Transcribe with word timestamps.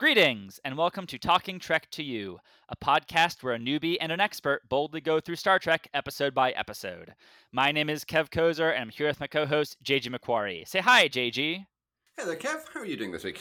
Greetings, 0.00 0.58
and 0.64 0.76
welcome 0.78 1.06
to 1.06 1.18
Talking 1.18 1.58
Trek 1.58 1.90
to 1.90 2.02
You, 2.02 2.38
a 2.68 2.76
podcast 2.76 3.42
where 3.42 3.54
a 3.54 3.58
newbie 3.58 3.98
and 4.00 4.10
an 4.10 4.18
expert 4.18 4.68
boldly 4.68 5.00
go 5.00 5.20
through 5.20 5.36
Star 5.36 5.58
Trek 5.58 5.88
episode 5.92 6.34
by 6.34 6.52
episode. 6.52 7.14
My 7.52 7.70
name 7.70 7.90
is 7.90 8.04
Kev 8.04 8.30
Kozer, 8.30 8.72
and 8.72 8.80
I'm 8.80 8.88
here 8.88 9.06
with 9.06 9.20
my 9.20 9.26
co 9.26 9.46
host, 9.46 9.76
JG 9.84 10.06
McQuarrie. 10.06 10.66
Say 10.66 10.80
hi, 10.80 11.08
JG. 11.08 11.66
Hey 12.16 12.24
there, 12.24 12.36
Kev. 12.36 12.64
How 12.72 12.80
are 12.80 12.86
you 12.86 12.96
doing 12.96 13.12
this 13.12 13.24
week? 13.24 13.40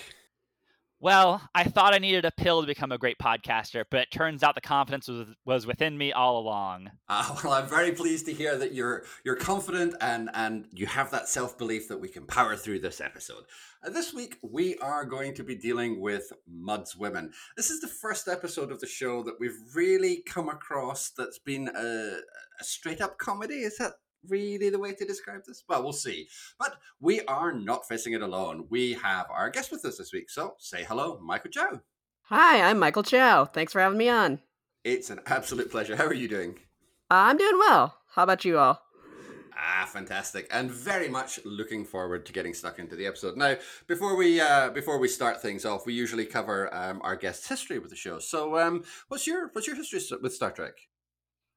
Well, 1.01 1.41
I 1.55 1.63
thought 1.63 1.93
I 1.93 1.99
needed 1.99 2.25
a 2.25 2.31
pill 2.31 2.59
to 2.59 2.67
become 2.67 2.91
a 2.91 2.97
great 2.97 3.17
podcaster, 3.19 3.85
but 3.89 4.01
it 4.01 4.11
turns 4.11 4.43
out 4.43 4.55
the 4.55 4.61
confidence 4.61 5.07
was, 5.07 5.29
was 5.45 5.65
within 5.65 5.97
me 5.97 6.11
all 6.11 6.37
along. 6.39 6.91
Uh, 7.07 7.37
well, 7.43 7.53
I'm 7.53 7.69
very 7.69 7.93
pleased 7.93 8.25
to 8.25 8.33
hear 8.33 8.57
that 8.57 8.73
you're 8.73 9.05
you're 9.23 9.37
confident 9.37 9.95
and 10.01 10.29
and 10.33 10.65
you 10.73 10.87
have 10.87 11.09
that 11.11 11.29
self 11.29 11.57
belief 11.57 11.87
that 11.87 12.01
we 12.01 12.09
can 12.09 12.25
power 12.25 12.57
through 12.57 12.79
this 12.79 12.99
episode. 12.99 13.45
Uh, 13.81 13.91
this 13.91 14.13
week 14.13 14.35
we 14.41 14.77
are 14.79 15.05
going 15.05 15.33
to 15.35 15.43
be 15.43 15.55
dealing 15.55 16.01
with 16.01 16.33
Mudd's 16.45 16.97
Women. 16.97 17.31
This 17.55 17.69
is 17.69 17.79
the 17.79 17.87
first 17.87 18.27
episode 18.27 18.69
of 18.69 18.81
the 18.81 18.87
show 18.87 19.23
that 19.23 19.39
we've 19.39 19.57
really 19.73 20.21
come 20.25 20.49
across 20.49 21.11
that's 21.17 21.39
been 21.39 21.69
a, 21.69 22.19
a 22.59 22.63
straight 22.63 22.99
up 22.99 23.17
comedy. 23.17 23.59
Is 23.59 23.77
that 23.77 23.93
really 24.27 24.69
the 24.69 24.79
way 24.79 24.93
to 24.93 25.05
describe 25.05 25.41
this? 25.45 25.63
Well, 25.67 25.83
we'll 25.83 25.93
see. 25.93 26.27
But 26.57 26.75
we 26.99 27.21
are 27.21 27.51
not 27.51 27.87
facing 27.87 28.13
it 28.13 28.21
alone. 28.21 28.65
We 28.69 28.93
have 28.93 29.27
our 29.29 29.49
guest 29.49 29.71
with 29.71 29.85
us 29.85 29.97
this 29.97 30.13
week. 30.13 30.29
So 30.29 30.55
say 30.57 30.83
hello, 30.83 31.19
Michael 31.21 31.51
Chau. 31.51 31.81
Hi, 32.23 32.61
I'm 32.61 32.79
Michael 32.79 33.03
Chau. 33.03 33.45
Thanks 33.45 33.73
for 33.73 33.81
having 33.81 33.97
me 33.97 34.09
on. 34.09 34.39
It's 34.83 35.09
an 35.09 35.19
absolute 35.25 35.71
pleasure. 35.71 35.95
How 35.95 36.05
are 36.05 36.13
you 36.13 36.27
doing? 36.27 36.59
I'm 37.09 37.37
doing 37.37 37.57
well. 37.57 37.97
How 38.13 38.23
about 38.23 38.45
you 38.45 38.59
all? 38.59 38.81
Ah, 39.61 39.85
fantastic, 39.91 40.47
and 40.51 40.71
very 40.71 41.09
much 41.09 41.39
looking 41.43 41.83
forward 41.83 42.25
to 42.25 42.31
getting 42.31 42.53
stuck 42.53 42.79
into 42.79 42.95
the 42.95 43.05
episode. 43.05 43.35
Now, 43.35 43.55
before 43.87 44.15
we 44.15 44.39
uh, 44.39 44.69
before 44.69 44.99
we 44.99 45.09
start 45.09 45.41
things 45.41 45.65
off, 45.65 45.85
we 45.85 45.93
usually 45.93 46.25
cover 46.25 46.73
um, 46.73 47.01
our 47.03 47.17
guest's 47.17 47.49
history 47.49 47.77
with 47.77 47.89
the 47.89 47.97
show. 47.97 48.19
So, 48.19 48.57
um, 48.57 48.85
what's 49.09 49.27
your 49.27 49.49
what's 49.51 49.67
your 49.67 49.75
history 49.75 49.99
with 50.21 50.33
Star 50.33 50.51
Trek? 50.51 50.75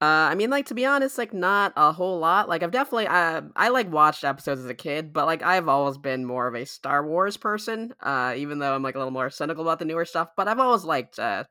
Uh, 0.03 0.31
I 0.33 0.34
mean, 0.34 0.50
like 0.50 0.67
to 0.67 0.75
be 0.75 0.84
honest, 0.84 1.17
like 1.17 1.33
not 1.33 1.72
a 1.77 1.92
whole 1.92 2.19
lot. 2.19 2.48
Like 2.48 2.64
I've 2.64 2.72
definitely, 2.72 3.06
uh, 3.06 3.42
I 3.55 3.69
like 3.69 3.89
watched 3.92 4.25
episodes 4.25 4.61
as 4.61 4.67
a 4.67 4.75
kid, 4.75 5.12
but 5.12 5.27
like 5.27 5.45
I've 5.45 5.69
always 5.69 5.97
been 5.97 6.25
more 6.25 6.48
of 6.48 6.56
a 6.56 6.67
Star 6.67 7.06
Wars 7.06 7.36
person. 7.36 7.95
Uh, 8.00 8.34
even 8.36 8.58
though 8.58 8.75
I'm 8.75 8.83
like 8.83 8.97
a 8.97 8.98
little 8.98 9.12
more 9.12 9.30
cynical 9.30 9.62
about 9.62 9.78
the 9.78 9.84
newer 9.84 10.05
stuff, 10.05 10.30
but 10.36 10.48
I've 10.48 10.58
always 10.58 10.83
liked, 10.83 11.20
uh, 11.20 11.45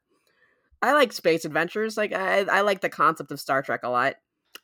I 0.82 0.92
like 0.92 1.14
space 1.14 1.46
adventures. 1.46 1.96
Like 1.96 2.12
I, 2.12 2.40
I 2.42 2.60
like 2.60 2.82
the 2.82 2.90
concept 2.90 3.32
of 3.32 3.40
Star 3.40 3.62
Trek 3.62 3.82
a 3.84 3.90
lot. 3.90 4.16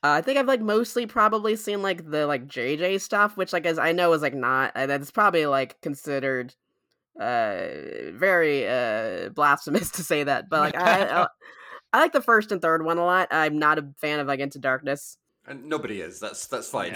Uh, 0.04 0.12
I 0.12 0.22
think 0.22 0.38
I've 0.38 0.50
like 0.50 0.60
mostly 0.62 1.06
probably 1.06 1.56
seen 1.56 1.82
like 1.82 2.12
the 2.12 2.28
like 2.28 2.46
JJ 2.46 3.00
stuff, 3.00 3.38
which 3.38 3.54
like 3.54 3.66
as 3.66 3.80
I 3.80 3.94
know 3.94 4.12
is 4.12 4.22
like 4.22 4.36
not, 4.36 4.74
and 4.76 4.92
that's 4.92 5.12
probably 5.12 5.46
like 5.46 5.80
considered 5.80 6.54
uh 7.22 8.12
very 8.12 8.68
uh 8.68 9.30
blasphemous 9.30 9.92
to 9.92 10.04
say 10.04 10.26
that, 10.26 10.50
but 10.50 10.60
like 10.60 10.76
I, 10.76 11.28
I 11.98 12.00
I 12.00 12.02
like 12.04 12.14
the 12.14 12.22
first 12.22 12.52
and 12.52 12.62
third 12.62 12.86
one 12.86 12.98
a 12.98 13.06
lot. 13.06 13.28
I'm 13.32 13.58
not 13.58 13.80
a 13.80 13.88
fan 14.00 14.20
of 14.20 14.28
like 14.28 14.40
Into 14.40 14.60
Darkness. 14.60 15.18
And 15.48 15.66
nobody 15.66 16.02
is. 16.02 16.20
That's 16.20 16.46
that's 16.48 16.70
fine. 16.70 16.96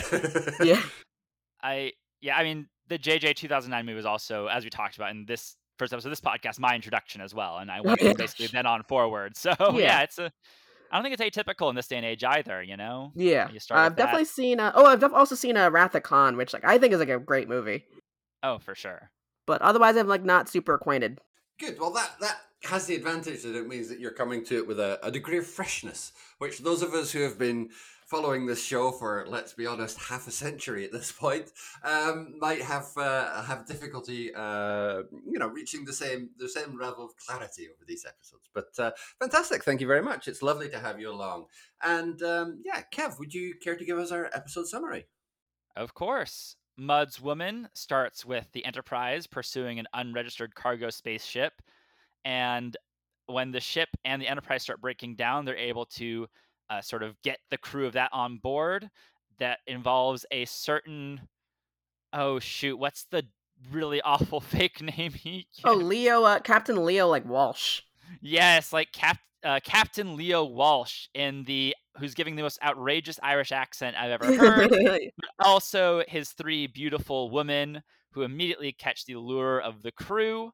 yeah. 0.61 0.81
I 1.63 1.93
yeah, 2.21 2.37
I 2.37 2.43
mean 2.43 2.67
the 2.87 2.99
JJ 2.99 3.35
2009 3.35 3.85
movie 3.85 3.95
was 3.95 4.05
also, 4.05 4.47
as 4.47 4.63
we 4.63 4.69
talked 4.69 4.97
about 4.97 5.11
in 5.11 5.25
this 5.25 5.55
first 5.79 5.93
episode 5.93 6.09
of 6.09 6.11
this 6.11 6.21
podcast, 6.21 6.59
my 6.59 6.75
introduction 6.75 7.21
as 7.21 7.33
well, 7.33 7.57
and 7.57 7.71
I 7.71 7.81
went 7.85 8.01
yeah. 8.01 8.13
basically 8.13 8.47
then 8.47 8.65
on 8.65 8.83
forward. 8.83 9.35
So 9.37 9.53
yeah. 9.59 9.77
Yeah. 9.77 10.01
it's 10.01 10.19
a. 10.19 10.31
I 10.91 10.97
don't 11.01 11.03
think 11.09 11.17
it's 11.19 11.37
atypical 11.37 11.69
in 11.69 11.75
this 11.75 11.87
day 11.87 11.95
and 11.95 12.05
age 12.05 12.23
either. 12.23 12.61
You 12.61 12.75
know. 12.77 13.11
Yeah, 13.15 13.49
You 13.51 13.59
start 13.59 13.79
I've 13.79 13.91
with 13.91 13.97
that. 13.97 14.03
definitely 14.03 14.25
seen. 14.25 14.59
Uh, 14.59 14.71
oh, 14.75 14.85
I've 14.85 14.99
def- 14.99 15.13
also 15.13 15.35
seen 15.35 15.55
uh, 15.55 15.69
Wrath 15.71 15.95
of 15.95 16.03
Khan, 16.03 16.35
which 16.35 16.53
like 16.53 16.65
I 16.65 16.77
think 16.77 16.93
is 16.93 16.99
like 16.99 17.09
a 17.09 17.17
great 17.19 17.47
movie. 17.47 17.85
Oh, 18.43 18.59
for 18.59 18.75
sure. 18.75 19.09
But 19.47 19.61
otherwise, 19.61 19.95
I'm 19.95 20.07
like 20.07 20.23
not 20.25 20.49
super 20.49 20.73
acquainted. 20.73 21.19
Good. 21.59 21.79
Well, 21.79 21.91
that 21.91 22.11
that 22.19 22.37
has 22.63 22.85
the 22.85 22.95
advantage 22.95 23.43
that 23.43 23.55
it 23.55 23.67
means 23.67 23.89
that 23.89 23.99
you're 23.99 24.11
coming 24.11 24.43
to 24.45 24.57
it 24.57 24.67
with 24.67 24.79
a, 24.79 24.99
a 25.03 25.11
degree 25.11 25.37
of 25.37 25.47
freshness, 25.47 26.11
which 26.37 26.59
those 26.59 26.81
of 26.81 26.93
us 26.93 27.11
who 27.11 27.21
have 27.21 27.37
been 27.39 27.69
following 28.11 28.45
this 28.45 28.61
show 28.61 28.91
for, 28.91 29.25
let's 29.29 29.53
be 29.53 29.65
honest, 29.65 29.97
half 29.97 30.27
a 30.27 30.31
century 30.31 30.83
at 30.83 30.91
this 30.91 31.11
point, 31.11 31.49
um, 31.83 32.35
might 32.39 32.61
have 32.61 32.89
uh, 32.97 33.41
have 33.43 33.65
difficulty, 33.65 34.33
uh, 34.35 35.03
you 35.25 35.39
know, 35.39 35.47
reaching 35.47 35.85
the 35.85 35.93
same 35.93 36.29
the 36.37 36.49
same 36.49 36.77
level 36.77 37.05
of 37.05 37.15
clarity 37.15 37.67
over 37.69 37.85
these 37.87 38.05
episodes. 38.05 38.49
But 38.53 38.69
uh, 38.77 38.91
fantastic! 39.19 39.63
Thank 39.63 39.81
you 39.81 39.87
very 39.87 40.01
much. 40.03 40.27
It's 40.27 40.41
lovely 40.41 40.69
to 40.69 40.79
have 40.79 40.99
you 40.99 41.09
along. 41.09 41.45
And 41.81 42.21
um, 42.21 42.61
yeah, 42.65 42.81
Kev, 42.93 43.17
would 43.17 43.33
you 43.33 43.55
care 43.63 43.77
to 43.77 43.85
give 43.85 43.97
us 43.97 44.11
our 44.11 44.29
episode 44.33 44.67
summary? 44.67 45.05
Of 45.75 45.93
course. 45.93 46.57
Mudd's 46.77 47.21
woman 47.21 47.69
starts 47.73 48.25
with 48.25 48.47
the 48.53 48.65
Enterprise 48.65 49.27
pursuing 49.27 49.77
an 49.77 49.87
unregistered 49.93 50.55
cargo 50.55 50.89
spaceship. 50.89 51.61
And 52.25 52.75
when 53.27 53.51
the 53.51 53.59
ship 53.59 53.89
and 54.05 54.21
the 54.21 54.27
Enterprise 54.27 54.63
start 54.63 54.81
breaking 54.81 55.15
down, 55.15 55.45
they're 55.45 55.55
able 55.55 55.85
to 55.85 56.27
uh, 56.69 56.81
sort 56.81 57.03
of 57.03 57.21
get 57.21 57.39
the 57.49 57.57
crew 57.57 57.85
of 57.87 57.93
that 57.93 58.09
on 58.13 58.37
board. 58.37 58.89
That 59.39 59.59
involves 59.67 60.25
a 60.31 60.45
certain. 60.45 61.21
Oh, 62.13 62.39
shoot. 62.39 62.77
What's 62.77 63.05
the 63.09 63.25
really 63.71 64.01
awful 64.01 64.39
fake 64.41 64.81
name 64.81 65.13
he 65.13 65.47
Oh. 65.63 65.73
Leo, 65.73 66.23
uh, 66.23 66.39
Captain 66.39 66.83
Leo, 66.85 67.07
like 67.07 67.25
Walsh. 67.25 67.81
Yes, 68.21 68.73
like 68.73 68.91
Cap- 68.91 69.19
uh, 69.43 69.59
Captain 69.63 70.15
Leo 70.15 70.43
Walsh 70.43 71.07
in 71.13 71.43
the 71.43 71.75
who's 71.97 72.13
giving 72.13 72.35
the 72.35 72.41
most 72.41 72.59
outrageous 72.63 73.19
Irish 73.23 73.51
accent 73.51 73.95
I've 73.97 74.11
ever 74.11 74.37
heard. 74.37 74.71
also 75.39 76.03
his 76.07 76.29
three 76.31 76.67
beautiful 76.67 77.29
women 77.29 77.81
who 78.11 78.21
immediately 78.21 78.71
catch 78.71 79.05
the 79.05 79.15
lure 79.15 79.59
of 79.59 79.81
the 79.81 79.91
crew. 79.91 80.51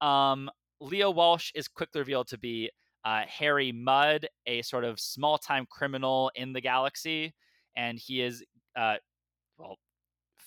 Um, 0.00 0.50
Leo 0.80 1.10
Walsh 1.10 1.52
is 1.54 1.68
quickly 1.68 2.00
revealed 2.00 2.28
to 2.28 2.38
be 2.38 2.70
uh, 3.04 3.22
Harry 3.26 3.72
Mudd, 3.72 4.26
a 4.46 4.62
sort 4.62 4.84
of 4.84 5.00
small 5.00 5.38
time 5.38 5.66
criminal 5.70 6.30
in 6.34 6.52
the 6.52 6.60
galaxy, 6.60 7.34
and 7.76 7.98
he 7.98 8.22
is, 8.22 8.44
uh, 8.76 8.96
well, 9.58 9.76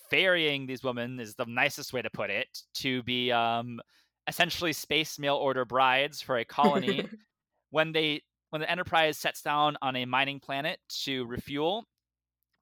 ferrying 0.10 0.66
these 0.66 0.84
women 0.84 1.20
is 1.20 1.36
the 1.36 1.46
nicest 1.46 1.94
way 1.94 2.02
to 2.02 2.10
put 2.10 2.30
it 2.30 2.48
to 2.76 3.02
be 3.04 3.32
um, 3.32 3.80
essentially 4.28 4.74
space 4.74 5.18
mail 5.18 5.36
order 5.36 5.66
brides 5.66 6.22
for 6.22 6.38
a 6.38 6.46
colony. 6.46 7.08
when 7.72 7.92
they 7.92 8.22
when 8.52 8.62
the 8.62 8.70
Enterprise 8.70 9.18
sets 9.18 9.42
down 9.42 9.76
on 9.82 9.96
a 9.96 10.06
mining 10.06 10.40
planet 10.40 10.78
to 11.04 11.26
refuel, 11.26 11.86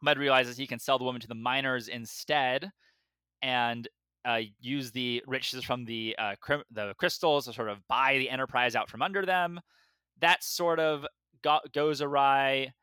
Mudd 0.01 0.17
realizes 0.17 0.55
he 0.55 0.67
can 0.67 0.79
sell 0.79 0.97
the 0.97 1.03
woman 1.03 1.19
to 1.19 1.27
the 1.27 1.35
miners 1.35 1.89
instead, 1.89 2.71
and 3.41 3.87
uh, 4.25 4.39
use 4.59 4.91
the 4.91 5.23
riches 5.27 5.63
from 5.63 5.85
the 5.85 6.15
uh, 6.19 6.35
cri- 6.39 6.63
the 6.71 6.93
crystals 6.97 7.45
to 7.45 7.53
sort 7.53 7.69
of 7.69 7.85
buy 7.87 8.17
the 8.17 8.29
Enterprise 8.29 8.75
out 8.75 8.89
from 8.89 9.01
under 9.01 9.25
them. 9.25 9.59
That 10.19 10.43
sort 10.43 10.79
of 10.79 11.05
go- 11.43 11.59
goes 11.73 12.01
awry 12.01 12.73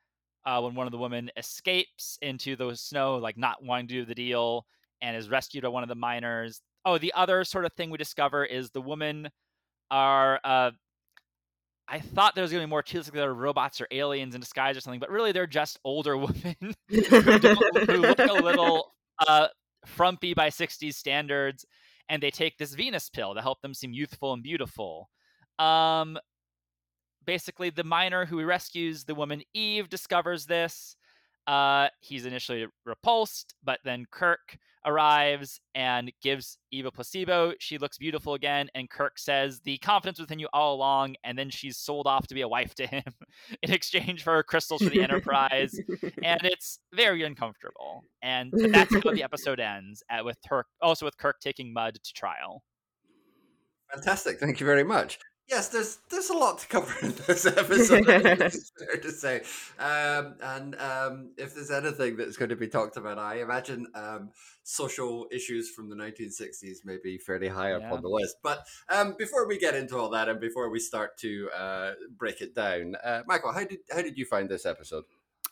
uh, 0.45 0.61
when 0.61 0.75
one 0.75 0.87
of 0.87 0.93
the 0.93 0.99
women 0.99 1.31
escapes 1.37 2.19
into 2.23 2.57
the 2.57 2.75
snow, 2.75 3.17
like 3.17 3.37
not 3.37 3.63
wanting 3.63 3.89
to 3.89 3.95
do 3.95 4.05
the 4.05 4.15
deal, 4.15 4.67
and 5.01 5.17
is 5.17 5.29
rescued 5.29 5.63
by 5.63 5.69
one 5.69 5.83
of 5.83 5.89
the 5.89 5.95
miners. 5.95 6.61
Oh, 6.85 6.99
the 6.99 7.13
other 7.15 7.45
sort 7.45 7.65
of 7.65 7.73
thing 7.75 7.91
we 7.91 7.99
discover 7.99 8.45
is 8.45 8.71
the 8.71 8.81
women 8.81 9.29
are. 9.91 10.41
Uh, 10.43 10.71
I 11.91 12.01
thought 12.01 12.35
there 12.35 12.43
was 12.43 12.51
going 12.51 12.61
to 12.61 12.67
be 12.67 12.71
more 12.71 12.83
to 12.83 12.99
this, 12.99 13.07
like 13.07 13.15
they're 13.15 13.33
robots 13.33 13.81
or 13.81 13.89
aliens 13.91 14.35
in 14.35 14.41
disguise 14.43 14.77
or 14.77 14.81
something, 14.81 15.01
but 15.01 15.11
really 15.11 15.33
they're 15.33 15.47
just 15.47 15.79
older 15.85 16.17
women 16.19 16.57
who, 16.89 17.01
who 17.01 17.97
look 17.97 18.19
a 18.19 18.33
little 18.33 18.93
uh, 19.27 19.49
frumpy 19.87 20.35
by 20.35 20.51
60s 20.51 20.95
standards, 20.95 21.65
and 22.09 22.23
they 22.23 22.31
take 22.31 22.59
this 22.59 22.75
Venus 22.75 23.09
pill 23.09 23.35
to 23.35 23.43
help 23.43 23.61
them 23.61 23.75
seem 23.75 23.93
youthful 23.93 24.33
and 24.33 24.43
beautiful. 24.43 25.11
Um, 25.59 26.19
basically, 27.25 27.71
the 27.71 27.85
miner 27.85 28.27
who 28.27 28.45
rescues 28.45 29.05
the 29.05 29.15
woman 29.15 29.43
Eve 29.55 29.89
discovers 29.89 30.47
this. 30.47 30.97
Uh, 31.49 31.89
he's 32.01 32.27
initially 32.27 32.67
repulsed, 32.85 33.55
but 33.65 33.81
then 33.83 34.05
Kirk 34.11 34.59
arrives 34.85 35.61
and 35.75 36.13
gives 36.23 36.59
Eva 36.71 36.89
a 36.89 36.93
placebo. 36.93 37.55
She 37.59 37.79
looks 37.79 37.97
beautiful 37.97 38.35
again, 38.35 38.69
and 38.75 38.89
Kirk 38.89 39.19
says, 39.19 39.61
The 39.61 39.79
confidence 39.79 40.21
within 40.21 40.39
you 40.39 40.49
all 40.53 40.75
along. 40.75 41.17
And 41.25 41.39
then 41.39 41.49
she's 41.49 41.79
sold 41.79 42.07
off 42.07 42.27
to 42.27 42.35
be 42.35 42.43
a 42.43 42.49
wife 42.49 42.75
to 42.77 42.87
him 42.87 43.03
in 43.63 43.73
exchange 43.73 44.23
for 44.23 44.43
crystals 44.43 44.83
for 44.83 44.91
the 44.91 45.03
Enterprise. 45.03 45.75
and 46.23 46.41
it's 46.45 46.81
very 46.95 47.23
uncomfortable. 47.23 48.05
And 48.23 48.53
that's 48.53 48.95
how 48.95 49.11
the 49.11 49.23
episode 49.25 49.59
ends, 49.59 50.03
at, 50.11 50.25
with 50.25 50.37
Kirk, 50.47 50.67
also 50.83 51.07
with 51.07 51.17
Kirk 51.17 51.41
taking 51.41 51.73
Mudd 51.73 51.95
to 52.03 52.13
trial. 52.13 52.63
Fantastic. 53.95 54.39
Thank 54.39 54.61
you 54.61 54.67
very 54.67 54.85
much. 54.85 55.19
Yes, 55.49 55.69
there's 55.69 55.99
there's 56.11 56.29
a 56.29 56.35
lot 56.37 56.59
to 56.59 56.67
cover 56.69 56.95
in 57.01 57.15
this 57.27 57.47
episode. 57.47 58.05
It's 58.07 58.71
fair 58.79 58.97
to 59.01 59.11
say, 59.11 59.43
um, 59.79 60.35
and 60.43 60.75
um, 60.79 61.31
if 61.39 61.55
there's 61.55 61.71
anything 61.71 62.17
that's 62.17 62.37
going 62.37 62.51
to 62.51 62.57
be 62.57 62.69
talked 62.69 62.99
about, 62.99 63.19
I 63.19 63.41
imagine 63.41 63.87
um, 63.95 64.29
social 64.63 65.27
issues 65.33 65.71
from 65.71 65.89
the 65.89 65.97
1960s 65.97 66.85
may 66.85 66.99
be 67.03 67.17
fairly 67.17 67.49
high 67.49 67.73
up 67.73 67.81
Yeah. 67.81 67.93
on 67.95 68.03
the 68.03 68.09
list. 68.11 68.37
But 68.43 68.67
um, 68.91 69.15
before 69.19 69.49
we 69.49 69.59
get 69.59 69.75
into 69.75 69.97
all 69.97 70.11
that, 70.11 70.29
and 70.29 70.39
before 70.39 70.69
we 70.69 70.81
start 70.81 71.17
to 71.19 71.49
uh, 71.59 71.93
break 72.19 72.43
it 72.43 72.55
down, 72.55 72.97
uh, 73.03 73.23
Michael, 73.27 73.53
how 73.53 73.65
did 73.65 73.79
how 73.91 74.03
did 74.03 74.19
you 74.19 74.27
find 74.27 74.51
this 74.51 74.67
episode? 74.67 75.05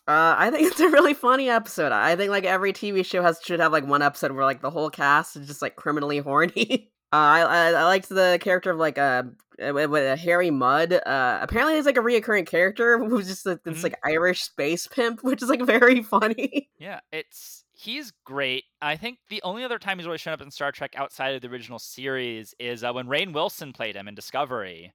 Uh, 0.06 0.34
I 0.36 0.50
think 0.50 0.66
it's 0.70 0.80
a 0.80 0.90
really 0.90 1.14
funny 1.14 1.48
episode. 1.48 1.92
I 1.92 2.16
think 2.16 2.30
like 2.30 2.44
every 2.44 2.74
TV 2.74 3.02
show 3.02 3.22
has 3.22 3.40
should 3.42 3.60
have 3.60 3.72
like 3.72 3.86
one 3.86 4.02
episode 4.02 4.32
where 4.32 4.44
like 4.44 4.60
the 4.60 4.70
whole 4.70 4.90
cast 4.90 5.36
is 5.36 5.46
just 5.46 5.62
like 5.62 5.74
criminally 5.76 6.18
horny. 6.18 6.90
Uh, 7.12 7.16
I, 7.16 7.40
I, 7.40 7.66
I 7.68 7.84
liked 7.84 8.08
the 8.08 8.36
character 8.42 8.72
of 8.72 8.78
like 8.78 8.98
a 8.98 9.30
with 9.58 10.18
Harry 10.18 10.50
Mudd. 10.50 10.92
Uh, 10.92 11.38
apparently 11.40 11.76
he's 11.76 11.86
like 11.86 11.96
a 11.96 12.02
reoccurring 12.02 12.46
character 12.46 12.98
who's 12.98 13.26
just 13.26 13.46
like, 13.46 13.62
this 13.62 13.76
mm-hmm. 13.76 13.84
like 13.84 13.98
Irish 14.04 14.42
space 14.42 14.86
pimp, 14.86 15.20
which 15.22 15.42
is 15.42 15.48
like 15.48 15.62
very 15.62 16.02
funny. 16.02 16.68
Yeah, 16.78 17.00
it's 17.12 17.64
he's 17.72 18.12
great. 18.24 18.64
I 18.82 18.96
think 18.96 19.18
the 19.28 19.42
only 19.42 19.64
other 19.64 19.78
time 19.78 19.98
he's 19.98 20.06
really 20.06 20.18
shown 20.18 20.34
up 20.34 20.42
in 20.42 20.50
Star 20.50 20.72
Trek 20.72 20.94
outside 20.96 21.34
of 21.34 21.42
the 21.42 21.48
original 21.48 21.78
series 21.78 22.54
is 22.58 22.84
uh, 22.84 22.92
when 22.92 23.06
Rainn 23.06 23.32
Wilson 23.32 23.72
played 23.72 23.96
him 23.96 24.08
in 24.08 24.14
Discovery. 24.14 24.92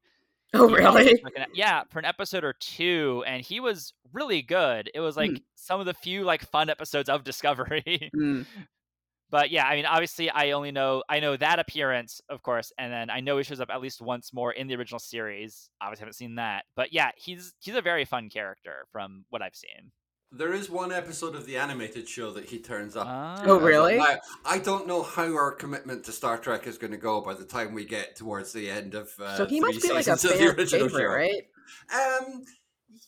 Oh, 0.54 0.70
really? 0.70 1.20
Like 1.24 1.34
an, 1.38 1.46
yeah, 1.54 1.84
for 1.90 2.00
an 2.00 2.06
episode 2.06 2.44
or 2.44 2.54
two, 2.54 3.24
and 3.26 3.42
he 3.42 3.60
was 3.60 3.94
really 4.12 4.42
good. 4.42 4.92
It 4.94 5.00
was 5.00 5.16
like 5.16 5.32
mm. 5.32 5.42
some 5.56 5.80
of 5.80 5.86
the 5.86 5.94
few 5.94 6.24
like 6.24 6.46
fun 6.50 6.70
episodes 6.70 7.10
of 7.10 7.24
Discovery. 7.24 8.12
Mm. 8.22 8.46
But 9.32 9.50
yeah, 9.50 9.66
I 9.66 9.78
mean, 9.78 9.86
obviously, 9.86 10.30
I 10.30 10.52
only 10.52 10.72
know 10.72 11.04
I 11.10 11.22
know 11.22 11.38
that 11.38 11.58
appearance, 11.58 12.20
of 12.30 12.44
course, 12.44 12.74
and 12.78 12.92
then 12.92 13.10
I 13.10 13.22
know 13.22 13.38
he 13.38 13.44
shows 13.44 13.62
up 13.62 13.70
at 13.72 13.82
least 13.82 14.02
once 14.02 14.34
more 14.34 14.52
in 14.52 14.68
the 14.68 14.76
original 14.76 15.00
series. 15.00 15.70
Obviously, 15.82 16.02
haven't 16.02 16.16
seen 16.16 16.36
that, 16.36 16.66
but 16.76 16.92
yeah, 16.92 17.12
he's 17.16 17.54
he's 17.60 17.76
a 17.76 17.82
very 17.82 18.04
fun 18.04 18.30
character 18.30 18.86
from 18.92 19.24
what 19.30 19.42
I've 19.42 19.56
seen. 19.56 19.92
There 20.34 20.54
is 20.54 20.70
one 20.70 20.94
episode 20.94 21.36
of 21.36 21.46
the 21.46 21.58
animated 21.58 22.08
show 22.08 22.32
that 22.32 22.46
he 22.46 22.60
turns 22.60 22.96
up. 22.96 23.06
Oh, 23.46 23.60
really? 23.60 24.00
I, 24.00 24.18
I 24.46 24.60
don't 24.60 24.88
know 24.88 25.04
how 25.04 25.34
our 25.34 25.52
commitment 25.52 26.06
to 26.06 26.14
Star 26.14 26.38
Trek 26.38 26.68
is 26.68 26.78
going 26.78 26.92
to 26.92 26.98
go 26.98 27.20
by 27.20 27.34
the 27.34 27.44
time 27.44 27.74
we 27.74 27.84
get 27.84 28.16
towards 28.16 28.54
the 28.54 28.70
end 28.70 28.96
of. 28.96 29.12
Uh, 29.20 29.36
so 29.36 29.46
he 29.46 29.60
must 29.60 29.82
be 29.82 29.92
like 29.92 30.08
a 30.08 30.16
fan 30.16 30.56
favorite, 30.56 30.70
show. 30.70 31.06
right? 31.06 31.44
Um, 31.94 32.46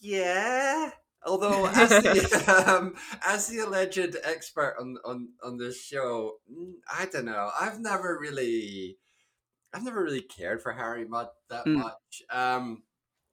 yeah. 0.01 0.91
Although, 1.25 1.65
as 1.75 1.89
the, 1.89 2.65
um, 2.67 2.95
as 3.25 3.47
the 3.47 3.59
alleged 3.59 4.17
expert 4.23 4.75
on, 4.79 4.97
on, 5.05 5.29
on 5.43 5.57
this 5.57 5.81
show, 5.81 6.33
mm, 6.51 6.73
I 6.91 7.05
don't 7.05 7.25
know. 7.25 7.49
I've 7.59 7.79
never 7.79 8.17
really, 8.19 8.97
I've 9.73 9.83
never 9.83 10.03
really 10.03 10.21
cared 10.21 10.61
for 10.61 10.73
Harry 10.73 11.05
Mudd 11.05 11.29
that 11.49 11.65
mm. 11.65 11.75
much. 11.75 12.23
Um, 12.29 12.83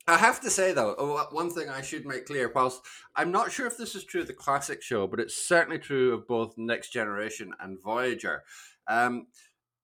I 0.06 0.16
have 0.16 0.40
to 0.40 0.50
say 0.50 0.72
though, 0.72 0.94
one 1.31 1.50
thing 1.50 1.69
I 1.69 1.82
should 1.82 2.06
make 2.06 2.26
clear: 2.26 2.50
whilst 2.52 2.81
I'm 3.14 3.31
not 3.31 3.52
sure 3.52 3.66
if 3.66 3.76
this 3.76 3.94
is 3.94 4.04
true 4.04 4.22
of 4.22 4.26
the 4.26 4.32
classic 4.32 4.82
show, 4.82 5.06
but 5.06 5.20
it's 5.20 5.36
certainly 5.36 5.78
true 5.78 6.14
of 6.14 6.26
both 6.26 6.54
Next 6.56 6.90
Generation 6.93 7.52
and 7.60 7.81
Voyager. 7.81 8.43
Um, 8.88 9.26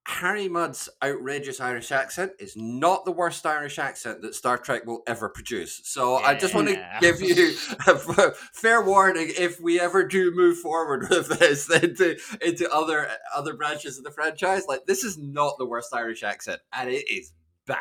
Harry 0.07 0.47
Mudd's 0.47 0.87
outrageous 1.03 1.59
Irish 1.59 1.91
accent 1.91 2.31
is 2.39 2.55
not 2.55 3.03
the 3.03 3.11
worst 3.11 3.45
Irish 3.45 3.77
accent 3.77 4.21
that 4.21 4.33
Star 4.35 4.57
Trek 4.57 4.85
will 4.85 5.03
ever 5.05 5.27
produce. 5.27 5.81
So 5.83 6.17
yeah. 6.17 6.27
I 6.27 6.35
just 6.35 6.55
want 6.55 6.69
to 6.69 6.89
give 7.01 7.21
you 7.21 7.53
a 7.87 8.31
fair 8.53 8.81
warning 8.81 9.31
if 9.37 9.59
we 9.59 9.81
ever 9.81 10.07
do 10.07 10.31
move 10.33 10.59
forward 10.59 11.09
with 11.09 11.37
this 11.39 11.69
into 11.83 12.17
into 12.41 12.71
other 12.71 13.09
other 13.35 13.53
branches 13.53 13.97
of 13.97 14.05
the 14.05 14.11
franchise. 14.11 14.63
Like 14.65 14.85
this 14.85 15.03
is 15.03 15.17
not 15.17 15.57
the 15.57 15.65
worst 15.65 15.93
Irish 15.93 16.23
accent, 16.23 16.61
and 16.71 16.89
it 16.89 17.03
is 17.09 17.33
bad. 17.65 17.77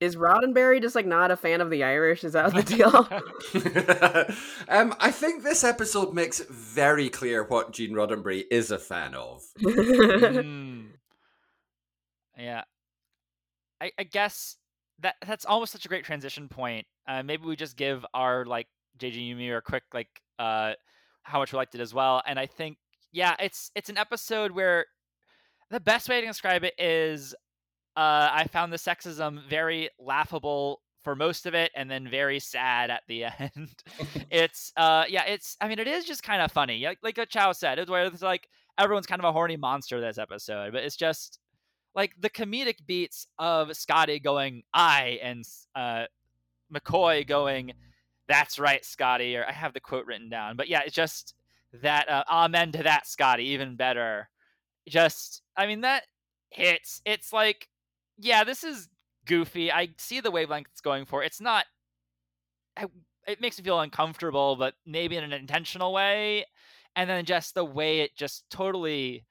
Is 0.00 0.16
Roddenberry 0.16 0.80
just 0.80 0.96
like 0.96 1.06
not 1.06 1.30
a 1.30 1.36
fan 1.36 1.60
of 1.60 1.70
the 1.70 1.84
Irish? 1.84 2.24
Is 2.24 2.32
that 2.32 2.54
the 2.54 2.62
deal? 2.74 3.08
um, 4.68 4.94
I 4.98 5.12
think 5.12 5.44
this 5.44 5.62
episode 5.62 6.12
makes 6.12 6.40
very 6.40 7.08
clear 7.08 7.44
what 7.44 7.72
Gene 7.72 7.92
Roddenberry 7.92 8.44
is 8.50 8.70
a 8.72 8.78
fan 8.78 9.14
of. 9.14 9.44
mm. 9.60 10.77
Yeah. 12.38 12.62
I, 13.80 13.92
I 13.98 14.04
guess 14.04 14.56
that 15.00 15.16
that's 15.26 15.44
almost 15.44 15.72
such 15.72 15.84
a 15.84 15.88
great 15.88 16.04
transition 16.04 16.48
point. 16.48 16.86
Uh, 17.06 17.22
maybe 17.22 17.44
we 17.44 17.56
just 17.56 17.76
give 17.76 18.04
our 18.14 18.44
like 18.44 18.66
JJ 18.98 19.34
Yumi 19.34 19.56
a 19.56 19.60
quick 19.60 19.84
like 19.92 20.08
uh 20.38 20.72
how 21.22 21.38
much 21.38 21.52
we 21.52 21.56
liked 21.56 21.74
it 21.74 21.80
as 21.80 21.92
well. 21.92 22.22
And 22.26 22.38
I 22.38 22.46
think 22.46 22.78
yeah, 23.12 23.36
it's 23.38 23.70
it's 23.74 23.90
an 23.90 23.98
episode 23.98 24.52
where 24.52 24.86
the 25.70 25.80
best 25.80 26.08
way 26.08 26.20
to 26.20 26.26
describe 26.26 26.64
it 26.64 26.74
is 26.78 27.34
uh 27.96 28.30
I 28.32 28.46
found 28.50 28.72
the 28.72 28.76
sexism 28.78 29.42
very 29.48 29.90
laughable 29.98 30.80
for 31.02 31.14
most 31.14 31.46
of 31.46 31.54
it 31.54 31.70
and 31.76 31.90
then 31.90 32.08
very 32.08 32.40
sad 32.40 32.90
at 32.90 33.02
the 33.08 33.24
end. 33.38 33.70
it's 34.30 34.72
uh 34.76 35.04
yeah, 35.08 35.24
it's 35.24 35.56
I 35.60 35.68
mean 35.68 35.78
it 35.78 35.88
is 35.88 36.04
just 36.04 36.22
kind 36.22 36.42
of 36.42 36.50
funny. 36.50 36.84
Like 36.84 36.98
like 37.02 37.18
Chau 37.28 37.52
said, 37.52 37.78
it's 37.78 37.90
where 37.90 38.04
it's 38.06 38.22
like 38.22 38.48
everyone's 38.78 39.06
kind 39.06 39.20
of 39.20 39.24
a 39.24 39.32
horny 39.32 39.56
monster 39.56 40.00
this 40.00 40.18
episode, 40.18 40.72
but 40.72 40.82
it's 40.82 40.96
just 40.96 41.38
like 41.98 42.14
the 42.20 42.30
comedic 42.30 42.86
beats 42.86 43.26
of 43.40 43.76
Scotty 43.76 44.20
going 44.20 44.62
I 44.72 45.18
and 45.20 45.44
uh, 45.74 46.04
McCoy 46.72 47.26
going 47.26 47.72
that's 48.28 48.56
right 48.56 48.84
Scotty 48.84 49.36
or 49.36 49.44
I 49.44 49.50
have 49.50 49.74
the 49.74 49.80
quote 49.80 50.06
written 50.06 50.30
down 50.30 50.56
but 50.56 50.68
yeah 50.68 50.82
it's 50.86 50.94
just 50.94 51.34
that 51.82 52.08
uh, 52.08 52.22
amen 52.30 52.70
to 52.72 52.84
that 52.84 53.08
Scotty 53.08 53.46
even 53.46 53.74
better. 53.74 54.28
Just 54.88 55.42
I 55.56 55.66
mean 55.66 55.80
that 55.80 56.04
hits. 56.50 57.02
It's 57.04 57.32
like 57.32 57.68
yeah 58.16 58.44
this 58.44 58.62
is 58.62 58.88
goofy. 59.26 59.72
I 59.72 59.88
see 59.98 60.20
the 60.20 60.30
wavelength 60.30 60.68
it's 60.70 60.80
going 60.80 61.04
for. 61.04 61.24
It's 61.24 61.40
not 61.40 61.66
I, 62.76 62.86
it 63.26 63.40
makes 63.40 63.58
me 63.58 63.64
feel 63.64 63.80
uncomfortable 63.80 64.54
but 64.54 64.74
maybe 64.86 65.16
in 65.16 65.24
an 65.24 65.32
intentional 65.32 65.92
way 65.92 66.46
and 66.94 67.10
then 67.10 67.24
just 67.24 67.56
the 67.56 67.64
way 67.64 68.00
it 68.02 68.14
just 68.14 68.48
totally 68.50 69.24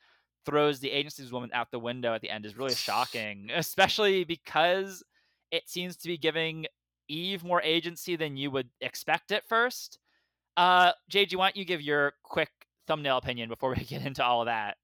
throws 0.48 0.80
the 0.80 0.90
agency's 0.90 1.32
woman 1.32 1.52
out 1.54 1.70
the 1.72 1.78
window 1.78 2.14
at 2.14 2.22
the 2.22 2.30
end 2.30 2.46
is 2.46 2.58
really 2.58 2.74
shocking, 2.90 3.50
especially 3.54 4.24
because 4.24 5.04
it 5.52 5.70
seems 5.70 5.98
to 5.98 6.08
be 6.08 6.18
giving 6.18 6.66
Eve 7.10 7.44
more 7.44 7.62
agency 7.62 8.16
than 8.16 8.38
you 8.38 8.50
would 8.50 8.70
expect 8.82 9.32
at 9.32 9.48
first. 9.48 10.00
Uh, 10.56 10.92
JG, 11.12 11.36
why 11.36 11.48
don't 11.48 11.58
you 11.58 11.66
give 11.66 11.82
your 11.82 12.14
quick 12.24 12.50
thumbnail 12.88 13.18
opinion 13.18 13.50
before 13.50 13.70
we 13.78 13.84
get 13.84 14.06
into 14.06 14.24
all 14.24 14.42
of 14.42 14.48
that? 14.48 14.78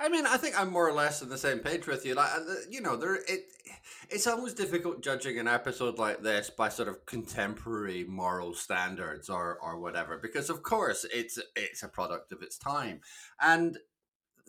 I 0.00 0.08
mean, 0.08 0.26
I 0.26 0.36
think 0.36 0.58
I'm 0.58 0.70
more 0.70 0.88
or 0.88 0.92
less 0.92 1.22
on 1.22 1.28
the 1.28 1.36
same 1.36 1.58
page 1.58 1.88
with 1.88 2.06
you. 2.06 2.14
Like, 2.14 2.30
uh, 2.32 2.54
you 2.70 2.80
know, 2.80 2.94
there 2.94 3.16
it 3.16 3.46
it's 4.08 4.28
always 4.28 4.54
difficult 4.54 5.02
judging 5.02 5.40
an 5.40 5.48
episode 5.48 5.98
like 5.98 6.22
this 6.22 6.50
by 6.50 6.68
sort 6.68 6.86
of 6.86 7.04
contemporary 7.04 8.04
moral 8.04 8.54
standards 8.54 9.28
or 9.28 9.58
or 9.60 9.80
whatever, 9.80 10.16
because 10.16 10.50
of 10.50 10.62
course 10.62 11.04
it's 11.12 11.40
it's 11.56 11.82
a 11.82 11.88
product 11.88 12.30
of 12.30 12.42
its 12.42 12.56
time, 12.56 13.00
and 13.40 13.78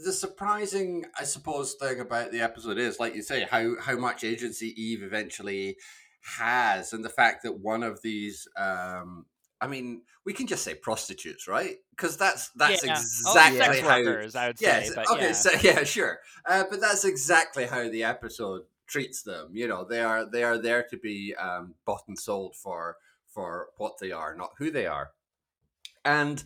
the 0.03 0.13
surprising, 0.13 1.05
I 1.19 1.23
suppose, 1.23 1.73
thing 1.73 1.99
about 1.99 2.31
the 2.31 2.41
episode 2.41 2.77
is, 2.77 2.99
like 2.99 3.15
you 3.15 3.21
say, 3.21 3.45
how 3.49 3.79
how 3.79 3.97
much 3.97 4.23
agency 4.23 4.73
Eve 4.81 5.03
eventually 5.03 5.77
has, 6.21 6.93
and 6.93 7.03
the 7.03 7.09
fact 7.09 7.43
that 7.43 7.59
one 7.59 7.83
of 7.83 8.01
these, 8.01 8.47
um, 8.57 9.25
I 9.59 9.67
mean, 9.67 10.03
we 10.25 10.33
can 10.33 10.47
just 10.47 10.63
say 10.63 10.73
prostitutes, 10.73 11.47
right? 11.47 11.77
Because 11.91 12.17
that's 12.17 12.49
that's 12.51 12.85
yeah. 12.85 12.93
exactly 12.93 13.81
oh, 13.81 13.89
how. 13.89 14.03
Workers, 14.03 14.35
I 14.35 14.47
would 14.47 14.61
yes, 14.61 14.93
say, 14.93 15.03
okay, 15.11 15.27
yeah. 15.27 15.31
so 15.33 15.51
yeah, 15.61 15.83
sure, 15.83 16.19
uh, 16.47 16.63
but 16.69 16.79
that's 16.79 17.05
exactly 17.05 17.65
how 17.65 17.89
the 17.89 18.03
episode 18.03 18.63
treats 18.87 19.21
them. 19.23 19.49
You 19.53 19.67
know, 19.67 19.83
they 19.83 20.01
are 20.01 20.29
they 20.29 20.43
are 20.43 20.57
there 20.57 20.83
to 20.89 20.97
be 20.97 21.35
um, 21.35 21.75
bought 21.85 22.03
and 22.07 22.17
sold 22.17 22.55
for 22.55 22.95
for 23.27 23.67
what 23.77 23.99
they 23.99 24.11
are, 24.11 24.33
not 24.35 24.51
who 24.57 24.71
they 24.71 24.85
are, 24.85 25.11
and 26.05 26.41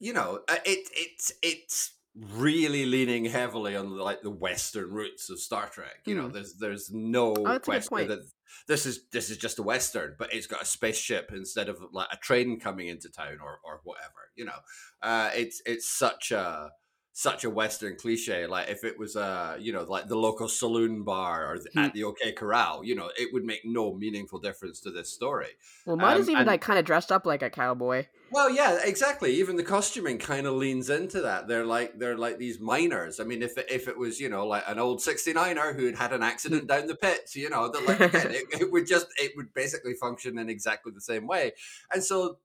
you 0.00 0.12
know, 0.12 0.40
it 0.48 0.62
it 0.64 0.88
it's 0.94 1.32
it's 1.42 1.92
really 2.32 2.84
leaning 2.86 3.24
heavily 3.24 3.76
on 3.76 3.96
like 3.96 4.22
the 4.22 4.30
western 4.30 4.90
roots 4.90 5.30
of 5.30 5.38
Star 5.38 5.68
Trek. 5.68 6.02
You 6.04 6.14
mm. 6.14 6.18
know, 6.18 6.26
hmm. 6.28 6.34
there's 6.34 6.54
there's 6.54 6.90
no 6.92 7.34
oh, 7.34 7.58
question 7.58 8.08
that 8.08 8.20
this 8.66 8.86
is 8.86 9.06
this 9.12 9.30
is 9.30 9.36
just 9.36 9.58
a 9.58 9.62
western, 9.62 10.16
but 10.18 10.32
it's 10.32 10.46
got 10.46 10.62
a 10.62 10.66
spaceship 10.66 11.30
instead 11.34 11.68
of 11.68 11.78
like 11.92 12.08
a 12.12 12.16
train 12.16 12.58
coming 12.58 12.88
into 12.88 13.08
town 13.10 13.38
or 13.42 13.60
or 13.64 13.80
whatever. 13.84 14.30
You 14.36 14.46
know, 14.46 14.58
uh, 15.02 15.30
it's 15.34 15.62
it's 15.64 15.88
such 15.88 16.30
a 16.32 16.70
such 17.18 17.42
a 17.42 17.50
Western 17.50 17.96
cliche. 17.96 18.46
Like 18.46 18.68
if 18.68 18.84
it 18.84 18.96
was 18.96 19.16
a, 19.16 19.56
you 19.58 19.72
know, 19.72 19.82
like 19.82 20.06
the 20.06 20.14
local 20.16 20.46
saloon 20.46 21.02
bar 21.02 21.52
or 21.52 21.58
the, 21.58 21.68
at 21.76 21.92
the 21.92 22.04
OK 22.04 22.30
Corral, 22.30 22.84
you 22.84 22.94
know, 22.94 23.10
it 23.18 23.32
would 23.32 23.44
make 23.44 23.62
no 23.64 23.92
meaningful 23.92 24.38
difference 24.38 24.78
to 24.82 24.92
this 24.92 25.12
story. 25.12 25.48
Well, 25.84 25.96
mine 25.96 26.14
um, 26.14 26.20
is 26.20 26.28
even 26.28 26.42
and, 26.42 26.46
like 26.46 26.60
kind 26.60 26.78
of 26.78 26.84
dressed 26.84 27.10
up 27.10 27.26
like 27.26 27.42
a 27.42 27.50
cowboy. 27.50 28.06
Well, 28.30 28.48
yeah, 28.48 28.78
exactly. 28.84 29.34
Even 29.34 29.56
the 29.56 29.64
costuming 29.64 30.18
kind 30.18 30.46
of 30.46 30.54
leans 30.54 30.90
into 30.90 31.20
that. 31.22 31.48
They're 31.48 31.64
like 31.64 31.98
they're 31.98 32.16
like 32.16 32.38
these 32.38 32.60
miners. 32.60 33.18
I 33.18 33.24
mean, 33.24 33.42
if 33.42 33.58
it, 33.58 33.66
if 33.68 33.88
it 33.88 33.98
was 33.98 34.20
you 34.20 34.28
know 34.28 34.46
like 34.46 34.62
an 34.68 34.78
old 34.78 35.00
69er 35.00 35.74
who 35.74 35.86
had 35.86 35.96
had 35.96 36.12
an 36.12 36.22
accident 36.22 36.68
down 36.68 36.86
the 36.86 36.94
pits, 36.94 37.34
you 37.34 37.50
know, 37.50 37.68
that 37.68 37.84
like 37.84 37.98
again, 37.98 38.30
it, 38.30 38.60
it 38.60 38.70
would 38.70 38.86
just 38.86 39.08
it 39.16 39.32
would 39.36 39.52
basically 39.54 39.94
function 39.94 40.38
in 40.38 40.48
exactly 40.48 40.92
the 40.94 41.00
same 41.00 41.26
way. 41.26 41.54
And 41.92 42.04
so, 42.04 42.38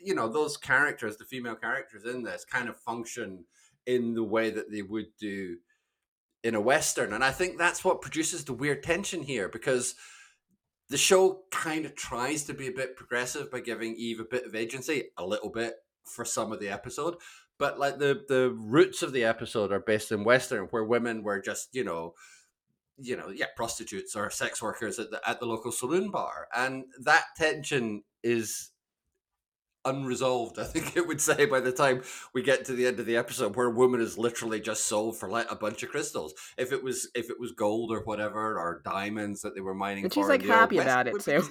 you 0.00 0.14
know, 0.14 0.28
those 0.28 0.56
characters, 0.56 1.16
the 1.16 1.24
female 1.24 1.56
characters 1.56 2.04
in 2.04 2.22
this, 2.22 2.44
kind 2.44 2.68
of 2.68 2.76
function 2.76 3.46
in 3.86 4.14
the 4.14 4.24
way 4.24 4.50
that 4.50 4.70
they 4.70 4.82
would 4.82 5.08
do 5.18 5.56
in 6.42 6.54
a 6.54 6.60
western 6.60 7.12
and 7.12 7.24
i 7.24 7.30
think 7.30 7.58
that's 7.58 7.84
what 7.84 8.00
produces 8.00 8.44
the 8.44 8.52
weird 8.52 8.82
tension 8.82 9.22
here 9.22 9.48
because 9.48 9.94
the 10.88 10.96
show 10.96 11.42
kind 11.50 11.84
of 11.84 11.94
tries 11.94 12.44
to 12.44 12.54
be 12.54 12.66
a 12.66 12.72
bit 12.72 12.96
progressive 12.96 13.50
by 13.50 13.60
giving 13.60 13.94
eve 13.96 14.20
a 14.20 14.24
bit 14.24 14.44
of 14.44 14.54
agency 14.54 15.04
a 15.18 15.24
little 15.24 15.50
bit 15.50 15.74
for 16.04 16.24
some 16.24 16.50
of 16.52 16.60
the 16.60 16.68
episode 16.68 17.16
but 17.58 17.78
like 17.78 17.98
the 17.98 18.24
the 18.28 18.50
roots 18.58 19.02
of 19.02 19.12
the 19.12 19.24
episode 19.24 19.70
are 19.70 19.80
based 19.80 20.10
in 20.10 20.24
western 20.24 20.64
where 20.66 20.84
women 20.84 21.22
were 21.22 21.40
just 21.40 21.68
you 21.74 21.84
know 21.84 22.14
you 22.96 23.16
know 23.16 23.28
yeah 23.28 23.46
prostitutes 23.56 24.16
or 24.16 24.30
sex 24.30 24.62
workers 24.62 24.98
at 24.98 25.10
the 25.10 25.20
at 25.28 25.40
the 25.40 25.46
local 25.46 25.72
saloon 25.72 26.10
bar 26.10 26.48
and 26.56 26.84
that 27.02 27.24
tension 27.36 28.02
is 28.22 28.70
unresolved. 29.84 30.58
I 30.58 30.64
think 30.64 30.96
it 30.96 31.06
would 31.06 31.20
say 31.20 31.46
by 31.46 31.60
the 31.60 31.72
time 31.72 32.02
we 32.34 32.42
get 32.42 32.64
to 32.66 32.72
the 32.72 32.86
end 32.86 33.00
of 33.00 33.06
the 33.06 33.16
episode, 33.16 33.56
where 33.56 33.66
a 33.66 33.70
woman 33.70 34.00
is 34.00 34.18
literally 34.18 34.60
just 34.60 34.86
sold 34.86 35.18
for 35.18 35.28
like 35.28 35.50
a 35.50 35.56
bunch 35.56 35.82
of 35.82 35.90
crystals. 35.90 36.34
If 36.58 36.72
it 36.72 36.82
was 36.82 37.08
if 37.14 37.30
it 37.30 37.38
was 37.38 37.52
gold 37.52 37.90
or 37.92 38.00
whatever 38.00 38.58
or 38.58 38.82
diamonds 38.84 39.42
that 39.42 39.54
they 39.54 39.60
were 39.60 39.74
mining, 39.74 40.04
and 40.04 40.12
she's 40.12 40.28
like 40.28 40.44
happy 40.44 40.78
about 40.78 41.06
it 41.06 41.20
too. 41.20 41.42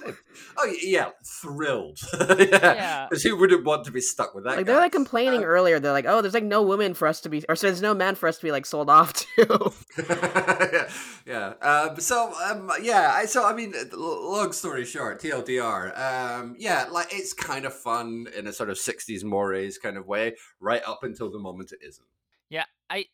Oh 0.56 0.74
yeah, 0.82 1.10
thrilled. 1.24 1.98
yeah, 2.12 3.06
because 3.08 3.24
yeah. 3.24 3.30
who 3.30 3.36
wouldn't 3.38 3.64
want 3.64 3.84
to 3.84 3.92
be 3.92 4.00
stuck 4.00 4.34
with 4.34 4.44
that? 4.44 4.56
Like 4.56 4.66
guy? 4.66 4.72
they're 4.72 4.82
like 4.82 4.92
complaining 4.92 5.40
um, 5.40 5.46
earlier. 5.46 5.80
They're 5.80 5.92
like, 5.92 6.06
oh, 6.06 6.22
there's 6.22 6.34
like 6.34 6.44
no 6.44 6.62
woman 6.62 6.94
for 6.94 7.08
us 7.08 7.20
to 7.22 7.28
be, 7.28 7.44
or 7.48 7.56
so 7.56 7.66
there's 7.66 7.82
no 7.82 7.94
man 7.94 8.14
for 8.14 8.28
us 8.28 8.38
to 8.38 8.42
be 8.42 8.52
like 8.52 8.66
sold 8.66 8.90
off 8.90 9.12
to. 9.12 9.72
yeah, 10.08 10.88
yeah. 11.26 11.54
Um, 11.60 12.00
so 12.00 12.32
um, 12.44 12.70
yeah, 12.82 13.12
I, 13.14 13.26
so 13.26 13.44
I 13.44 13.54
mean, 13.54 13.74
long 13.92 14.52
story 14.52 14.84
short, 14.84 15.20
TLDR. 15.20 15.98
Um, 15.98 16.56
yeah, 16.58 16.86
like 16.90 17.08
it's 17.12 17.32
kind 17.32 17.64
of 17.64 17.74
fun 17.74 18.26
in 18.36 18.46
a 18.46 18.52
sort 18.52 18.70
of 18.70 18.76
'60s 18.76 19.24
mores 19.24 19.78
kind 19.78 19.96
of 19.96 20.06
way, 20.06 20.34
right 20.60 20.82
up 20.86 21.02
until 21.02 21.30
the 21.30 21.38
moment 21.38 21.72
it 21.72 21.78
isn't. 21.86 22.06
Yeah, 22.48 22.64
I, 22.88 23.06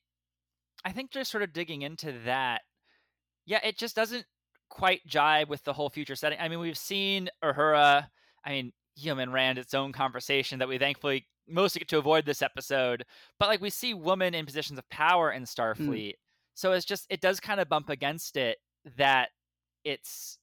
I 0.85 0.93
think 0.93 1.11
just 1.11 1.31
sort 1.31 1.43
of 1.43 1.53
digging 1.53 1.83
into 1.83 2.15
that. 2.25 2.63
Yeah, 3.45 3.61
it 3.63 3.79
just 3.79 3.95
doesn't 3.95 4.27
quite 4.69 5.07
jibe 5.07 5.49
with 5.49 5.63
the 5.65 5.73
whole 5.73 5.91
future 5.91 6.17
setting. 6.17 6.39
I 6.41 6.49
mean, 6.49 6.59
we've 6.59 6.79
seen 6.79 7.29
Uhura. 7.45 8.09
I 8.45 8.51
mean, 8.51 8.73
Yeoman 8.97 9.31
Rand 9.31 9.59
its 9.59 9.75
own 9.75 9.93
conversation 9.93 10.59
that 10.59 10.69
we 10.69 10.79
thankfully 10.79 11.27
mostly 11.49 11.81
get 11.81 11.89
to 11.89 11.99
avoid 11.99 12.25
this 12.25 12.43
episode. 12.43 13.05
But 13.39 13.49
like 13.49 13.61
we 13.61 13.71
see 13.71 13.95
women 13.95 14.35
in 14.35 14.47
positions 14.47 14.79
of 14.79 14.89
power 14.91 15.31
in 15.31 15.43
hmm. 15.43 15.45
Starfleet. 15.45 16.11
Mm. 16.11 16.15
So 16.57 16.73
it's 16.73 16.87
just 16.87 17.07
it 17.11 17.21
does 17.21 17.39
kind 17.39 17.61
of 17.61 17.69
bump 17.69 17.91
against 17.91 18.37
it 18.39 18.57
that 18.97 19.29
it's 19.85 20.39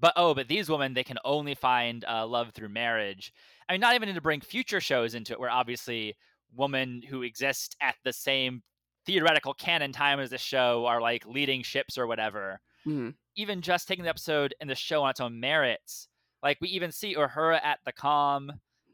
but 0.00 0.14
oh, 0.16 0.34
but 0.34 0.48
these 0.48 0.70
women 0.70 0.94
they 0.94 1.04
can 1.04 1.18
only 1.22 1.54
find 1.54 2.04
uh, 2.08 2.26
love 2.26 2.52
through 2.54 2.70
marriage. 2.70 3.32
I 3.68 3.74
mean, 3.74 3.80
not 3.82 3.94
even 3.94 4.12
to 4.14 4.20
bring 4.22 4.40
future 4.40 4.80
shows 4.80 5.14
into 5.14 5.34
it, 5.34 5.40
where 5.40 5.50
obviously 5.50 6.16
women 6.56 7.02
who 7.02 7.22
exist 7.22 7.76
at 7.82 7.96
the 8.04 8.12
same 8.12 8.62
theoretical 9.04 9.52
canon 9.52 9.92
time 9.92 10.18
as 10.18 10.30
the 10.30 10.38
show 10.38 10.86
are 10.86 11.00
like 11.00 11.26
leading 11.26 11.62
ships 11.62 11.98
or 11.98 12.06
whatever. 12.06 12.60
Mm. 12.86 13.14
Even 13.36 13.60
just 13.60 13.86
taking 13.86 14.04
the 14.04 14.10
episode 14.10 14.54
and 14.62 14.70
the 14.70 14.74
show 14.74 15.02
on 15.02 15.10
its 15.10 15.20
own 15.20 15.38
merits, 15.38 16.08
like 16.42 16.56
we 16.62 16.68
even 16.68 16.90
see 16.90 17.14
Uhura 17.14 17.62
at 17.62 17.80
the 17.84 17.92
com. 17.92 18.50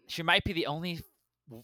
She 0.08 0.24
might 0.24 0.42
be 0.42 0.52
the 0.52 0.66
only 0.66 1.00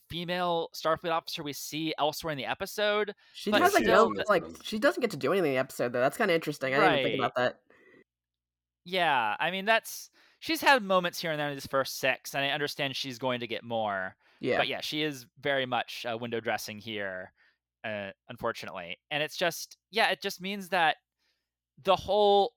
female 0.08 0.68
Starfleet 0.75 1.10
officer 1.10 1.42
we 1.42 1.52
see 1.52 1.94
elsewhere 1.99 2.32
in 2.32 2.38
the 2.38 2.44
episode. 2.44 3.14
She 3.32 3.50
has 3.50 3.75
like 3.75 3.84
no 3.84 4.12
like 4.28 4.44
she 4.62 4.78
doesn't 4.78 5.00
get 5.00 5.10
to 5.12 5.16
do 5.16 5.32
anything 5.32 5.50
in 5.50 5.54
the 5.54 5.58
episode 5.58 5.92
though. 5.92 6.00
That's 6.00 6.16
kind 6.16 6.30
of 6.30 6.34
interesting. 6.34 6.75
I 6.75 6.78
didn't 6.78 6.99
even 6.99 7.04
think 7.04 7.20
about 7.20 7.34
that. 7.37 7.60
Yeah, 8.84 9.37
I 9.38 9.50
mean 9.50 9.64
that's 9.64 10.10
she's 10.40 10.60
had 10.60 10.82
moments 10.82 11.20
here 11.20 11.30
and 11.30 11.40
there 11.40 11.49
in 11.49 11.54
these 11.54 11.66
first 11.66 11.99
six, 11.99 12.34
and 12.34 12.44
I 12.44 12.49
understand 12.49 12.96
she's 12.96 13.18
going 13.18 13.40
to 13.40 13.46
get 13.46 13.64
more. 13.64 14.16
Yeah, 14.40 14.58
but 14.58 14.68
yeah, 14.68 14.80
she 14.80 15.02
is 15.02 15.26
very 15.40 15.66
much 15.66 16.06
uh, 16.10 16.16
window 16.16 16.40
dressing 16.40 16.78
here, 16.78 17.32
uh, 17.84 18.10
unfortunately, 18.28 18.99
and 19.10 19.22
it's 19.22 19.37
just 19.37 19.76
yeah, 19.90 20.10
it 20.10 20.20
just 20.20 20.40
means 20.40 20.68
that 20.70 20.96
the 21.84 21.96
whole 21.96 22.52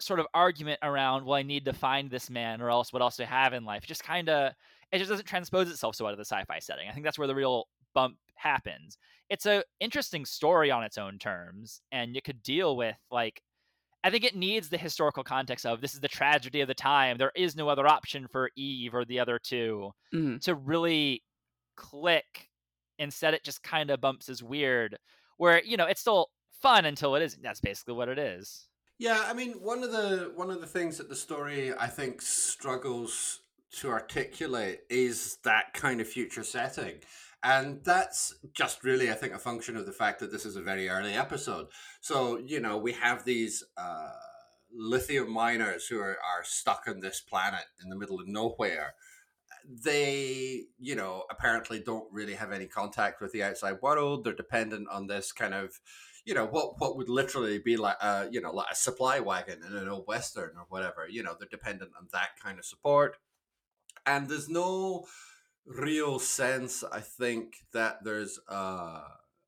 sort 0.00 0.20
of 0.20 0.26
argument 0.34 0.80
around 0.82 1.24
well, 1.24 1.36
I 1.36 1.42
need 1.42 1.64
to 1.66 1.72
find 1.72 2.10
this 2.10 2.30
man, 2.30 2.60
or 2.60 2.70
else 2.70 2.92
what 2.92 3.02
else 3.02 3.16
do 3.16 3.22
I 3.22 3.26
have 3.26 3.52
in 3.52 3.64
life, 3.64 3.86
just 3.86 4.04
kind 4.04 4.28
of 4.28 4.52
it 4.94 4.98
just 4.98 5.10
doesn't 5.10 5.26
transpose 5.26 5.68
itself 5.68 5.96
so 5.96 6.06
out 6.06 6.12
of 6.12 6.18
the 6.18 6.24
sci-fi 6.24 6.60
setting. 6.60 6.88
I 6.88 6.92
think 6.92 7.04
that's 7.04 7.18
where 7.18 7.26
the 7.26 7.34
real 7.34 7.66
bump 7.94 8.16
happens. 8.36 8.96
It's 9.28 9.44
a 9.44 9.64
interesting 9.80 10.24
story 10.24 10.70
on 10.70 10.84
its 10.84 10.98
own 10.98 11.18
terms, 11.18 11.80
and 11.90 12.14
you 12.14 12.22
could 12.22 12.42
deal 12.44 12.76
with 12.76 12.96
like 13.10 13.42
I 14.04 14.10
think 14.10 14.22
it 14.22 14.36
needs 14.36 14.68
the 14.68 14.78
historical 14.78 15.24
context 15.24 15.66
of 15.66 15.80
this 15.80 15.94
is 15.94 16.00
the 16.00 16.08
tragedy 16.08 16.60
of 16.60 16.68
the 16.68 16.74
time. 16.74 17.18
There 17.18 17.32
is 17.34 17.56
no 17.56 17.68
other 17.68 17.88
option 17.88 18.28
for 18.28 18.50
Eve 18.54 18.94
or 18.94 19.04
the 19.04 19.18
other 19.18 19.40
2 19.42 19.90
mm-hmm. 20.14 20.36
to 20.38 20.54
really 20.54 21.22
click. 21.74 22.50
Instead, 22.98 23.34
it 23.34 23.42
just 23.42 23.64
kind 23.64 23.90
of 23.90 24.00
bumps 24.00 24.28
as 24.28 24.44
weird, 24.44 24.96
where 25.38 25.60
you 25.64 25.76
know 25.76 25.86
it's 25.86 26.02
still 26.02 26.28
fun 26.62 26.84
until 26.84 27.16
it 27.16 27.22
isn't. 27.22 27.42
That's 27.42 27.60
basically 27.60 27.94
what 27.94 28.08
it 28.08 28.18
is. 28.18 28.68
Yeah, 28.98 29.24
I 29.26 29.32
mean, 29.32 29.54
one 29.54 29.82
of 29.82 29.90
the 29.90 30.30
one 30.36 30.50
of 30.50 30.60
the 30.60 30.68
things 30.68 30.98
that 30.98 31.08
the 31.08 31.16
story 31.16 31.72
I 31.76 31.88
think 31.88 32.22
struggles 32.22 33.40
to 33.80 33.90
articulate 33.90 34.80
is 34.88 35.38
that 35.44 35.74
kind 35.74 36.00
of 36.00 36.08
future 36.08 36.44
setting. 36.44 36.96
And 37.42 37.84
that's 37.84 38.34
just 38.54 38.82
really, 38.84 39.10
I 39.10 39.14
think, 39.14 39.34
a 39.34 39.38
function 39.38 39.76
of 39.76 39.84
the 39.84 39.92
fact 39.92 40.20
that 40.20 40.32
this 40.32 40.46
is 40.46 40.56
a 40.56 40.62
very 40.62 40.88
early 40.88 41.12
episode. 41.12 41.66
So, 42.00 42.38
you 42.38 42.58
know, 42.58 42.78
we 42.78 42.92
have 42.92 43.24
these 43.24 43.62
uh, 43.76 44.12
lithium 44.74 45.30
miners 45.30 45.86
who 45.86 45.98
are, 45.98 46.16
are 46.16 46.42
stuck 46.42 46.84
on 46.88 47.00
this 47.00 47.20
planet 47.20 47.64
in 47.82 47.90
the 47.90 47.96
middle 47.96 48.18
of 48.18 48.28
nowhere. 48.28 48.94
They, 49.66 50.62
you 50.78 50.94
know, 50.94 51.24
apparently 51.30 51.80
don't 51.80 52.10
really 52.10 52.34
have 52.34 52.50
any 52.50 52.66
contact 52.66 53.20
with 53.20 53.32
the 53.32 53.42
outside 53.42 53.82
world. 53.82 54.24
They're 54.24 54.32
dependent 54.32 54.88
on 54.90 55.06
this 55.06 55.30
kind 55.32 55.52
of, 55.52 55.80
you 56.24 56.32
know, 56.34 56.46
what 56.46 56.80
what 56.80 56.96
would 56.96 57.10
literally 57.10 57.58
be 57.58 57.76
like 57.76 57.96
a, 58.00 58.26
you 58.30 58.40
know, 58.40 58.52
like 58.52 58.68
a 58.72 58.74
supply 58.74 59.20
wagon 59.20 59.60
in 59.66 59.76
an 59.76 59.88
old 59.88 60.06
western 60.06 60.52
or 60.56 60.64
whatever. 60.70 61.06
You 61.10 61.22
know, 61.22 61.34
they're 61.38 61.48
dependent 61.48 61.92
on 61.98 62.08
that 62.12 62.30
kind 62.42 62.58
of 62.58 62.64
support. 62.64 63.18
And 64.06 64.28
there's 64.28 64.48
no 64.48 65.06
real 65.66 66.18
sense, 66.18 66.84
I 66.84 67.00
think, 67.00 67.54
that 67.72 68.04
there's 68.04 68.38
a, 68.48 69.00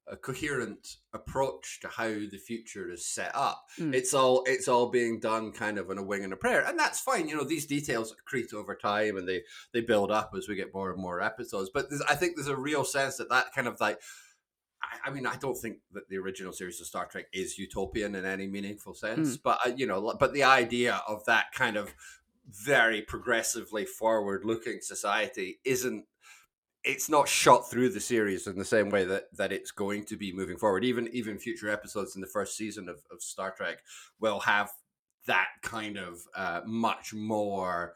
a 0.09 0.17
coherent 0.21 0.97
approach 1.13 1.81
to 1.83 1.89
how 1.89 2.09
the 2.09 2.39
future 2.39 2.91
is 2.91 3.07
set 3.07 3.33
up. 3.35 3.65
Mm. 3.79 3.95
It's 3.95 4.15
all 4.15 4.45
it's 4.47 4.69
all 4.69 4.91
being 4.91 5.21
done 5.21 5.53
kind 5.53 5.79
of 5.79 5.91
on 5.91 5.99
a 5.99 6.03
wing 6.03 6.25
and 6.25 6.33
a 6.33 6.37
prayer, 6.37 6.65
and 6.67 6.79
that's 6.79 7.01
fine. 7.01 7.29
You 7.29 7.37
know, 7.37 7.45
these 7.45 7.67
details 7.67 8.15
accrete 8.15 8.55
over 8.55 8.75
time, 8.75 9.17
and 9.17 9.29
they 9.29 9.43
they 9.73 9.81
build 9.81 10.11
up 10.11 10.33
as 10.37 10.49
we 10.49 10.55
get 10.55 10.75
more 10.75 10.91
and 10.91 11.01
more 11.01 11.21
episodes. 11.21 11.71
But 11.73 11.87
I 12.09 12.15
think 12.15 12.37
there's 12.37 12.49
a 12.49 12.57
real 12.57 12.85
sense 12.85 13.17
that 13.17 13.31
that 13.31 13.53
kind 13.55 13.69
of 13.69 13.81
like. 13.81 14.01
I, 14.83 15.09
I 15.09 15.13
mean, 15.13 15.27
I 15.27 15.37
don't 15.37 15.57
think 15.57 15.79
that 15.93 16.09
the 16.09 16.19
original 16.19 16.53
series 16.53 16.81
of 16.81 16.87
Star 16.87 17.07
Trek 17.07 17.27
is 17.33 17.59
utopian 17.59 18.15
in 18.15 18.25
any 18.25 18.47
meaningful 18.47 18.95
sense, 18.95 19.37
mm. 19.37 19.43
but 19.43 19.59
uh, 19.67 19.73
you 19.77 19.87
know, 19.87 20.15
but 20.19 20.33
the 20.33 20.45
idea 20.45 21.03
of 21.09 21.25
that 21.25 21.47
kind 21.53 21.77
of 21.77 21.93
very 22.49 23.03
progressively 23.03 23.85
forward 23.85 24.45
looking 24.45 24.79
society 24.81 25.59
isn't 25.65 26.05
it's 26.85 27.09
not 27.09 27.27
shot 27.27 27.69
through 27.69 27.89
the 27.89 27.99
series 28.01 28.47
in 28.47 28.57
the 28.57 28.65
same 28.65 28.89
way 28.89 29.05
that 29.05 29.25
that 29.37 29.53
it's 29.53 29.73
going 29.73 30.05
to 30.05 30.17
be 30.17 30.33
moving 30.33 30.57
forward 30.57 30.85
even 30.85 31.09
even 31.09 31.39
future 31.39 31.69
episodes 31.69 32.15
in 32.15 32.21
the 32.21 32.27
first 32.27 32.57
season 32.57 32.89
of, 32.89 33.03
of 33.11 33.21
star 33.21 33.53
trek 33.57 33.79
will 34.21 34.41
have 34.41 34.71
that 35.27 35.49
kind 35.63 35.97
of 35.97 36.21
uh, 36.37 36.61
much 36.65 37.13
more 37.13 37.95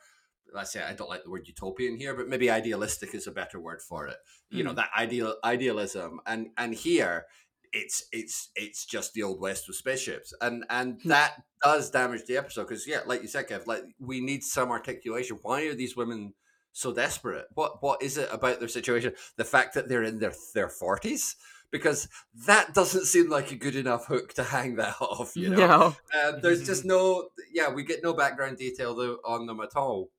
let's 0.53 0.73
say 0.73 0.83
I 0.83 0.95
don't 0.95 1.09
like 1.09 1.25
the 1.25 1.31
word 1.31 1.47
utopian 1.47 1.97
here, 1.97 2.15
but 2.15 2.29
maybe 2.29 2.51
idealistic 2.51 3.15
is 3.15 3.27
a 3.27 3.33
better 3.33 3.61
word 3.61 3.81
for 3.83 4.07
it. 4.07 4.17
You 4.51 4.65
know, 4.65 4.71
hmm. 4.71 4.77
that 4.77 4.91
ideal 4.97 5.37
idealism. 5.45 6.21
And 6.27 6.49
and 6.57 6.75
here 6.75 7.27
it's 7.73 8.05
it's 8.13 8.51
it's 8.57 8.85
just 8.85 9.13
the 9.15 9.23
old 9.23 9.41
west 9.41 9.67
with 9.69 9.77
spaceships. 9.77 10.33
And 10.41 10.65
and 10.71 11.01
hmm. 11.03 11.09
that 11.09 11.43
does 11.63 11.91
damage 11.91 12.25
the 12.27 12.37
episode 12.37 12.69
because 12.69 12.87
yeah 12.87 13.01
like 13.07 13.23
you 13.23 13.29
said 13.29 13.49
kev 13.49 13.67
like 13.67 13.85
we 13.99 14.21
need 14.21 14.43
some 14.43 14.71
articulation. 14.71 15.39
Why 15.43 15.63
are 15.63 15.75
these 15.75 15.97
women 15.97 16.35
so 16.73 16.93
desperate? 16.93 17.47
What 17.55 17.83
what 17.83 18.03
is 18.03 18.19
it 18.19 18.29
about 18.33 18.59
their 18.59 18.69
situation? 18.69 19.13
The 19.37 19.45
fact 19.45 19.75
that 19.75 19.89
they're 19.89 20.03
in 20.03 20.19
their 20.19 20.35
their 20.55 20.69
40s 20.69 21.35
because 21.71 22.09
that 22.47 22.75
doesn't 22.75 23.05
seem 23.05 23.31
like 23.31 23.53
a 23.53 23.57
good 23.57 23.77
enough 23.77 24.07
hook 24.07 24.35
to 24.35 24.43
hang 24.43 24.75
that 24.77 24.97
off 25.01 25.37
you 25.37 25.51
know? 25.51 25.57
No. 25.57 25.97
uh, 26.15 26.33
there's 26.41 26.67
just 26.67 26.85
no 26.85 27.29
yeah 27.53 27.71
we 27.71 27.85
get 27.85 28.03
no 28.03 28.13
background 28.13 28.59
detail 28.59 28.95
though, 28.95 29.19
on 29.25 29.47
them 29.47 29.61
at 29.61 29.77
all. 29.77 30.11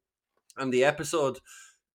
And 0.58 0.74
the 0.74 0.84
episode 0.84 1.40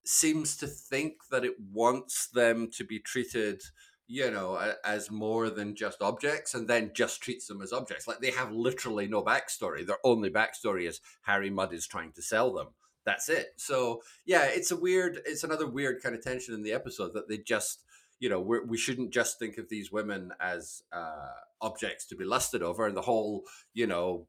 seems 0.05 0.57
to 0.57 0.67
think 0.67 1.15
that 1.31 1.45
it 1.45 1.55
wants 1.73 2.29
them 2.29 2.71
to 2.73 2.85
be 2.85 2.99
treated 2.99 3.61
you 4.07 4.31
know, 4.31 4.75
as 4.85 5.11
more 5.11 5.51
than 5.51 5.75
just 5.75 6.01
objects 6.01 6.55
and 6.55 6.69
then 6.69 6.93
just 6.95 7.21
treats 7.21 7.47
them 7.47 7.61
as 7.61 7.73
objects. 7.73 8.07
Like 8.07 8.21
they 8.21 8.31
have 8.31 8.53
literally 8.53 9.09
no 9.09 9.23
backstory. 9.23 9.87
Their 9.87 9.99
only 10.05 10.31
backstory 10.31 10.89
is 10.89 11.01
Harry 11.23 11.51
Mudd 11.51 11.73
is 11.73 11.87
trying 11.87 12.13
to 12.13 12.23
sell 12.23 12.53
them. 12.53 12.69
That's 13.05 13.29
it. 13.29 13.55
So, 13.57 14.03
yeah, 14.25 14.45
it's 14.45 14.71
a 14.71 14.77
weird, 14.77 15.21
it's 15.27 15.45
another 15.45 15.67
weird 15.67 16.03
kind 16.03 16.15
of 16.15 16.23
tension 16.23 16.55
in 16.55 16.63
the 16.63 16.73
episode 16.73 17.15
that 17.15 17.29
they 17.29 17.39
just, 17.39 17.83
you 18.19 18.29
know, 18.29 18.41
we're, 18.41 18.65
we 18.65 18.79
should 18.79 18.99
not 18.99 19.11
just 19.11 19.39
think 19.39 19.59
of 19.59 19.69
these 19.69 19.93
women 19.93 20.33
as 20.41 20.83
uh, 20.93 21.31
objects 21.61 22.07
to 22.07 22.17
be 22.17 22.25
lusted 22.25 22.63
over. 22.63 22.87
And 22.87 22.97
the 22.97 23.03
whole, 23.03 23.45
you 23.75 23.87
know, 23.87 24.27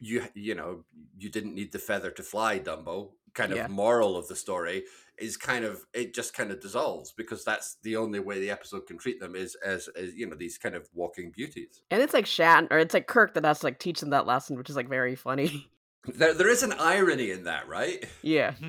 you 0.00 0.24
you 0.34 0.54
know 0.54 0.84
you 1.18 1.28
didn't 1.28 1.54
need 1.54 1.72
the 1.72 1.78
feather 1.78 2.10
to 2.10 2.22
fly 2.22 2.58
dumbo 2.58 3.10
kind 3.34 3.52
of 3.52 3.58
yeah. 3.58 3.66
moral 3.68 4.16
of 4.16 4.28
the 4.28 4.36
story 4.36 4.84
is 5.20 5.36
kind 5.36 5.64
of 5.64 5.84
it 5.92 6.14
just 6.14 6.34
kind 6.34 6.50
of 6.50 6.60
dissolves 6.60 7.12
because 7.12 7.44
that's 7.44 7.76
the 7.82 7.96
only 7.96 8.20
way 8.20 8.40
the 8.40 8.50
episode 8.50 8.86
can 8.86 8.98
treat 8.98 9.20
them 9.20 9.34
is 9.34 9.56
as, 9.64 9.88
as 9.96 10.14
you 10.14 10.28
know 10.28 10.36
these 10.36 10.58
kind 10.58 10.74
of 10.74 10.88
walking 10.94 11.30
beauties. 11.30 11.82
And 11.90 12.02
it's 12.02 12.14
like 12.14 12.26
Shan 12.26 12.68
or 12.70 12.78
it's 12.78 12.94
like 12.94 13.06
kirk 13.06 13.34
that 13.34 13.44
has 13.44 13.60
to 13.60 13.66
like 13.66 13.78
teach 13.78 14.00
them 14.00 14.10
that 14.10 14.26
lesson 14.26 14.56
which 14.56 14.70
is 14.70 14.76
like 14.76 14.88
very 14.88 15.14
funny. 15.14 15.68
There, 16.14 16.32
there 16.32 16.48
is 16.48 16.62
an 16.62 16.72
irony 16.72 17.32
in 17.32 17.44
that 17.44 17.68
right? 17.68 18.02
Yeah. 18.22 18.54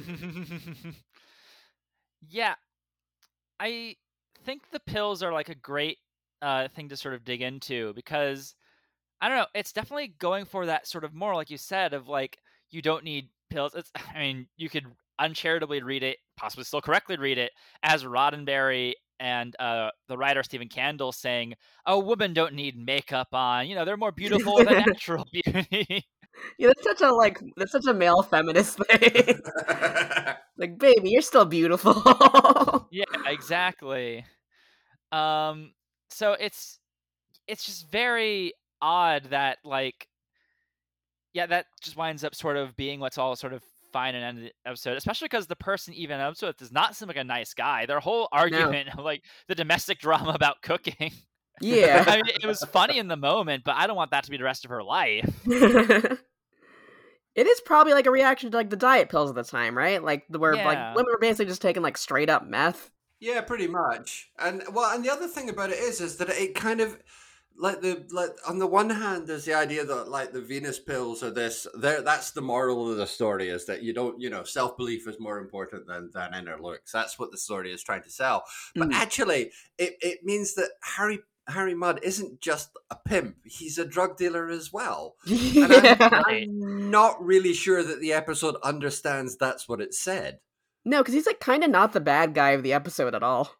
Yeah. 2.27 2.55
I 3.61 3.95
think 4.43 4.63
the 4.71 4.79
pills 4.81 5.23
are 5.23 5.31
like 5.31 5.47
a 5.47 5.55
great 5.55 5.99
uh, 6.41 6.67
thing 6.69 6.89
to 6.89 6.97
sort 6.97 7.13
of 7.13 7.23
dig 7.23 7.41
into 7.41 7.93
because 7.93 8.55
i 9.21 9.27
don't 9.27 9.37
know 9.37 9.45
it's 9.53 9.73
definitely 9.73 10.15
going 10.19 10.45
for 10.45 10.65
that 10.65 10.87
sort 10.87 11.03
of 11.03 11.13
more 11.13 11.35
like 11.35 11.49
you 11.49 11.57
said 11.57 11.93
of 11.93 12.07
like 12.07 12.37
you 12.71 12.81
don't 12.81 13.03
need 13.03 13.29
pills. 13.49 13.75
It's 13.75 13.91
i 14.15 14.19
mean 14.19 14.47
you 14.57 14.69
could 14.69 14.85
uncharitably 15.19 15.81
read 15.83 16.03
it 16.03 16.17
possibly 16.39 16.63
still 16.63 16.81
correctly 16.81 17.17
read 17.17 17.37
it 17.37 17.51
as 17.83 18.03
Roddenberry 18.03 18.93
and 19.19 19.53
uh, 19.59 19.89
the 20.07 20.17
writer 20.17 20.41
Stephen 20.43 20.69
Kandel 20.69 21.13
saying, 21.13 21.55
"Oh, 21.85 21.99
women 21.99 22.33
don't 22.33 22.53
need 22.53 22.77
makeup 22.77 23.27
on. 23.33 23.67
You 23.67 23.75
know, 23.75 23.85
they're 23.85 23.97
more 23.97 24.13
beautiful 24.13 24.55
with 24.55 24.69
a 24.69 24.71
natural 24.87 25.25
beauty." 25.33 26.05
Yeah, 26.57 26.67
that's 26.69 26.83
such 26.83 27.01
a 27.01 27.13
like 27.13 27.39
that's 27.57 27.73
such 27.73 27.85
a 27.87 27.93
male 27.93 28.23
feminist 28.23 28.79
thing. 28.91 29.41
like, 30.57 30.79
baby, 30.79 31.09
you're 31.09 31.21
still 31.21 31.45
beautiful. 31.45 32.87
yeah, 32.91 33.03
exactly. 33.25 34.25
Um, 35.11 35.73
so 36.09 36.33
it's 36.33 36.79
it's 37.47 37.65
just 37.65 37.89
very 37.91 38.53
odd 38.81 39.25
that 39.31 39.57
like 39.65 40.07
yeah, 41.33 41.45
that 41.47 41.65
just 41.81 41.97
winds 41.97 42.23
up 42.23 42.35
sort 42.35 42.57
of 42.57 42.75
being 42.77 42.99
what's 42.99 43.17
all 43.17 43.35
sort 43.35 43.53
of 43.53 43.63
fine 43.91 44.15
an 44.15 44.23
end 44.23 44.37
of 44.39 44.43
the 44.45 44.51
episode, 44.65 44.97
especially 44.97 45.25
because 45.25 45.47
the 45.47 45.55
person 45.55 45.93
even 45.93 46.19
episode 46.19 46.57
does 46.57 46.71
not 46.71 46.95
seem 46.95 47.07
like 47.07 47.17
a 47.17 47.23
nice 47.23 47.53
guy. 47.53 47.85
Their 47.85 47.99
whole 47.99 48.27
argument, 48.31 48.89
no. 48.97 49.03
like 49.03 49.23
the 49.47 49.55
domestic 49.55 49.99
drama 50.01 50.31
about 50.31 50.61
cooking. 50.61 51.11
Yeah, 51.61 52.03
I 52.07 52.17
mean, 52.17 52.35
it 52.41 52.45
was 52.47 52.63
funny 52.71 52.97
in 52.99 53.07
the 53.07 53.17
moment, 53.17 53.63
but 53.65 53.75
I 53.75 53.85
don't 53.87 53.95
want 53.97 54.11
that 54.11 54.23
to 54.25 54.31
be 54.31 54.37
the 54.37 54.43
rest 54.43 54.63
of 54.65 54.69
her 54.71 54.81
life. 54.83 55.29
it 57.35 57.47
is 57.47 57.61
probably 57.61 57.93
like 57.93 58.05
a 58.07 58.11
reaction 58.11 58.51
to 58.51 58.57
like 58.57 58.69
the 58.69 58.75
diet 58.75 59.09
pills 59.09 59.29
at 59.29 59.35
the 59.35 59.43
time, 59.43 59.77
right? 59.77 60.03
Like 60.03 60.25
the 60.29 60.39
where 60.39 60.55
Yeah. 60.55 60.65
like 60.65 60.95
women 60.95 61.11
were 61.11 61.19
basically 61.19 61.45
just 61.45 61.61
taking 61.61 61.83
like 61.83 61.97
straight 61.97 62.29
up 62.29 62.45
meth. 62.45 62.91
Yeah, 63.19 63.41
pretty 63.41 63.67
much. 63.67 64.29
And 64.39 64.63
well, 64.73 64.93
and 64.95 65.03
the 65.03 65.11
other 65.11 65.27
thing 65.27 65.49
about 65.49 65.71
it 65.71 65.79
is, 65.79 65.99
is 65.99 66.17
that 66.17 66.29
it 66.29 66.55
kind 66.55 66.79
of 66.79 66.97
like 67.59 67.81
the 67.81 68.05
like 68.11 68.31
on 68.47 68.57
the 68.57 68.67
one 68.67 68.89
hand, 68.89 69.27
there's 69.27 69.45
the 69.45 69.53
idea 69.53 69.85
that 69.85 70.07
like 70.07 70.31
the 70.31 70.41
Venus 70.41 70.79
pills 70.79 71.21
are 71.23 71.29
this. 71.31 71.67
There, 71.75 72.01
that's 72.01 72.31
the 72.31 72.41
moral 72.41 72.89
of 72.89 72.97
the 72.97 73.05
story 73.05 73.49
is 73.49 73.65
that 73.65 73.83
you 73.83 73.93
don't, 73.93 74.19
you 74.19 74.29
know, 74.29 74.43
self 74.43 74.77
belief 74.77 75.07
is 75.07 75.19
more 75.19 75.37
important 75.39 75.85
than 75.87 76.09
than 76.13 76.33
inner 76.33 76.57
looks. 76.59 76.91
That's 76.91 77.19
what 77.19 77.31
the 77.31 77.37
story 77.37 77.71
is 77.71 77.83
trying 77.83 78.03
to 78.03 78.09
sell. 78.09 78.45
But 78.75 78.89
Mhm. 78.89 78.93
actually, 78.93 79.51
it 79.77 79.97
it 80.01 80.19
means 80.23 80.55
that 80.55 80.71
Harry. 80.81 81.19
Harry 81.47 81.73
Mudd 81.73 81.99
isn't 82.03 82.41
just 82.41 82.69
a 82.91 82.95
pimp; 82.95 83.37
he's 83.43 83.79
a 83.79 83.85
drug 83.85 84.17
dealer 84.17 84.49
as 84.49 84.71
well. 84.71 85.15
And 85.25 85.73
I'm. 85.73 86.61
I'm 86.63 86.91
not 86.91 87.23
really 87.25 87.53
sure 87.53 87.81
that 87.81 87.99
the 87.99 88.13
episode 88.13 88.55
understands 88.63 89.35
that's 89.35 89.67
what 89.67 89.81
it 89.81 89.95
said. 89.95 90.41
No, 90.85 90.99
because 90.99 91.15
he's 91.15 91.25
like 91.25 91.39
kind 91.39 91.63
of 91.63 91.71
not 91.71 91.93
the 91.93 91.99
bad 92.01 92.35
guy 92.35 92.51
of 92.51 92.61
the 92.61 92.73
episode 92.73 93.15
at 93.15 93.23
all. 93.23 93.55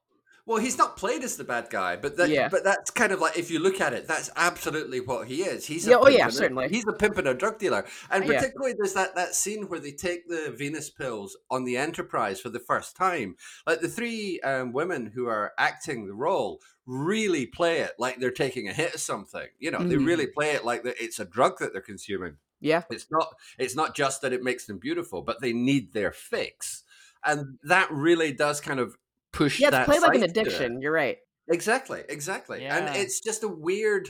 Well, 0.49 0.57
he's 0.57 0.79
not 0.79 0.97
played 0.97 1.23
as 1.23 1.37
the 1.37 1.43
bad 1.43 1.69
guy, 1.69 1.95
but 1.95 2.17
that, 2.17 2.29
Yeah. 2.29 2.49
but 2.49 2.63
that's 2.63 2.89
kind 2.89 3.11
of 3.11 3.19
like 3.21 3.37
if 3.37 3.51
you 3.51 3.59
look 3.59 3.79
at 3.79 3.93
it, 3.93 4.07
that's 4.07 4.31
absolutely 4.35 4.99
what 4.99 5.27
he 5.27 5.43
is. 5.43 5.67
He's 5.67 5.87
a 5.87 5.99
oh, 5.99 6.05
pimp 6.05 6.17
yeah, 6.17 6.23
and 6.23 6.33
a- 6.33 6.35
certainly. 6.35 6.69
he's 6.69 6.87
a 6.87 6.93
pimp 6.93 7.19
and 7.19 7.27
a 7.27 7.35
drug 7.35 7.59
dealer, 7.59 7.85
and 8.09 8.25
Yeah. 8.25 8.39
particularly 8.39 8.73
there's 8.75 8.93
that 8.93 9.13
that 9.13 9.35
scene 9.35 9.69
where 9.69 9.79
they 9.79 9.91
take 9.91 10.27
the 10.27 10.49
Venus 10.57 10.89
pills 10.89 11.37
on 11.51 11.65
the 11.65 11.77
Enterprise 11.77 12.41
for 12.41 12.49
the 12.49 12.59
first 12.59 12.95
time. 12.95 13.35
Like 13.67 13.81
the 13.81 13.87
three 13.89 14.39
um, 14.41 14.73
women 14.73 15.05
who 15.13 15.27
are 15.27 15.53
acting 15.59 16.07
the 16.07 16.15
role 16.15 16.63
really 16.87 17.45
play 17.45 17.81
it 17.81 17.91
like 17.99 18.19
they're 18.19 18.31
taking 18.31 18.67
a 18.67 18.73
hit 18.73 18.95
of 18.95 19.01
something. 19.01 19.49
You 19.59 19.69
know, 19.69 19.83
they 19.83 19.97
Mhm. 19.97 20.07
really 20.07 20.25
play 20.25 20.53
it 20.53 20.65
like 20.65 20.81
that 20.81 20.95
it's 20.99 21.19
a 21.19 21.25
drug 21.25 21.59
that 21.59 21.73
they're 21.73 21.81
consuming. 21.83 22.37
Yeah. 22.59 22.81
It's 22.89 23.05
not 23.11 23.35
it's 23.59 23.75
not 23.75 23.95
just 23.95 24.23
that 24.23 24.33
it 24.33 24.41
makes 24.41 24.65
them 24.65 24.79
beautiful, 24.79 25.21
but 25.21 25.41
they 25.41 25.53
need 25.53 25.93
their 25.93 26.11
fix. 26.11 26.81
And 27.23 27.59
that 27.61 27.91
really 27.91 28.31
does 28.31 28.59
kind 28.61 28.79
of 28.79 28.97
push 29.31 29.59
Yeah, 29.59 29.69
it's 29.69 29.85
played 29.85 30.01
like 30.01 30.15
an 30.15 30.21
side 30.21 30.33
to 30.33 30.39
it. 30.39 30.47
addiction. 30.47 30.81
You're 30.81 30.91
right. 30.91 31.17
Exactly, 31.49 32.03
exactly. 32.07 32.65
And 32.65 32.95
it's 32.95 33.19
just 33.19 33.43
a 33.43 33.47
weird 33.47 34.09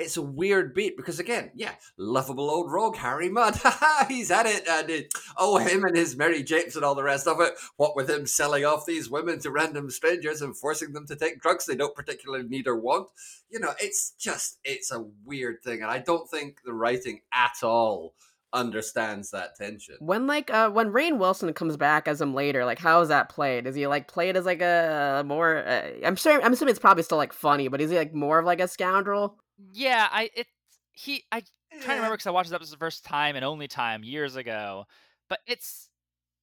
it's 0.00 0.16
a 0.16 0.22
weird 0.22 0.72
beat 0.72 0.96
because 0.96 1.20
again, 1.20 1.50
yeah, 1.54 1.74
lovable 1.98 2.50
old 2.50 2.72
rogue 2.72 2.96
Harry 2.96 3.28
Mudd. 3.28 3.60
He's 4.08 4.30
at 4.30 4.46
it 4.46 4.66
and 4.66 4.88
it, 4.88 5.12
oh 5.36 5.58
him 5.58 5.84
and 5.84 5.94
his 5.94 6.16
Mary 6.16 6.42
Japes 6.42 6.74
and 6.74 6.84
all 6.84 6.94
the 6.94 7.02
rest 7.02 7.26
of 7.26 7.38
it. 7.40 7.52
What 7.76 7.94
with 7.94 8.08
him 8.08 8.26
selling 8.26 8.64
off 8.64 8.86
these 8.86 9.10
women 9.10 9.40
to 9.40 9.50
random 9.50 9.90
strangers 9.90 10.40
and 10.40 10.56
forcing 10.56 10.94
them 10.94 11.06
to 11.06 11.16
take 11.16 11.42
drugs 11.42 11.66
they 11.66 11.76
don't 11.76 11.94
particularly 11.94 12.48
need 12.48 12.66
or 12.66 12.76
want. 12.76 13.08
You 13.50 13.60
know, 13.60 13.74
it's 13.78 14.12
just 14.18 14.58
it's 14.64 14.90
a 14.90 15.04
weird 15.24 15.62
thing 15.62 15.82
and 15.82 15.90
I 15.90 15.98
don't 15.98 16.28
think 16.30 16.60
the 16.64 16.72
writing 16.72 17.20
at 17.32 17.62
all 17.62 18.14
understands 18.52 19.30
that 19.30 19.56
tension. 19.56 19.96
When 20.00 20.26
like 20.26 20.52
uh 20.52 20.70
when 20.70 20.92
Rainn 20.92 21.18
Wilson 21.18 21.52
comes 21.52 21.76
back 21.76 22.08
as 22.08 22.20
him 22.20 22.34
later, 22.34 22.64
like 22.64 22.78
how 22.78 23.00
is 23.00 23.08
that 23.08 23.28
played? 23.28 23.66
Is 23.66 23.74
he 23.74 23.86
like 23.86 24.08
played 24.08 24.36
as 24.36 24.44
like 24.44 24.60
a 24.60 25.22
more? 25.26 25.58
Uh, 25.58 25.90
I'm 26.04 26.16
sure. 26.16 26.42
I'm 26.42 26.52
assuming 26.52 26.72
it's 26.72 26.80
probably 26.80 27.02
still 27.02 27.18
like 27.18 27.32
funny, 27.32 27.68
but 27.68 27.80
is 27.80 27.90
he 27.90 27.96
like 27.96 28.14
more 28.14 28.38
of 28.38 28.46
like 28.46 28.60
a 28.60 28.68
scoundrel? 28.68 29.38
Yeah, 29.72 30.08
I 30.10 30.30
it 30.34 30.46
he 30.92 31.24
I 31.30 31.42
trying 31.70 31.82
to 31.82 31.94
remember 31.94 32.16
because 32.16 32.26
I 32.26 32.30
watched 32.30 32.50
this 32.50 32.56
episode 32.56 32.74
the 32.74 32.78
first 32.78 33.04
time 33.04 33.36
and 33.36 33.44
only 33.44 33.68
time 33.68 34.02
years 34.02 34.36
ago, 34.36 34.86
but 35.28 35.40
it's 35.46 35.88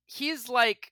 he's 0.05 0.47
like 0.49 0.91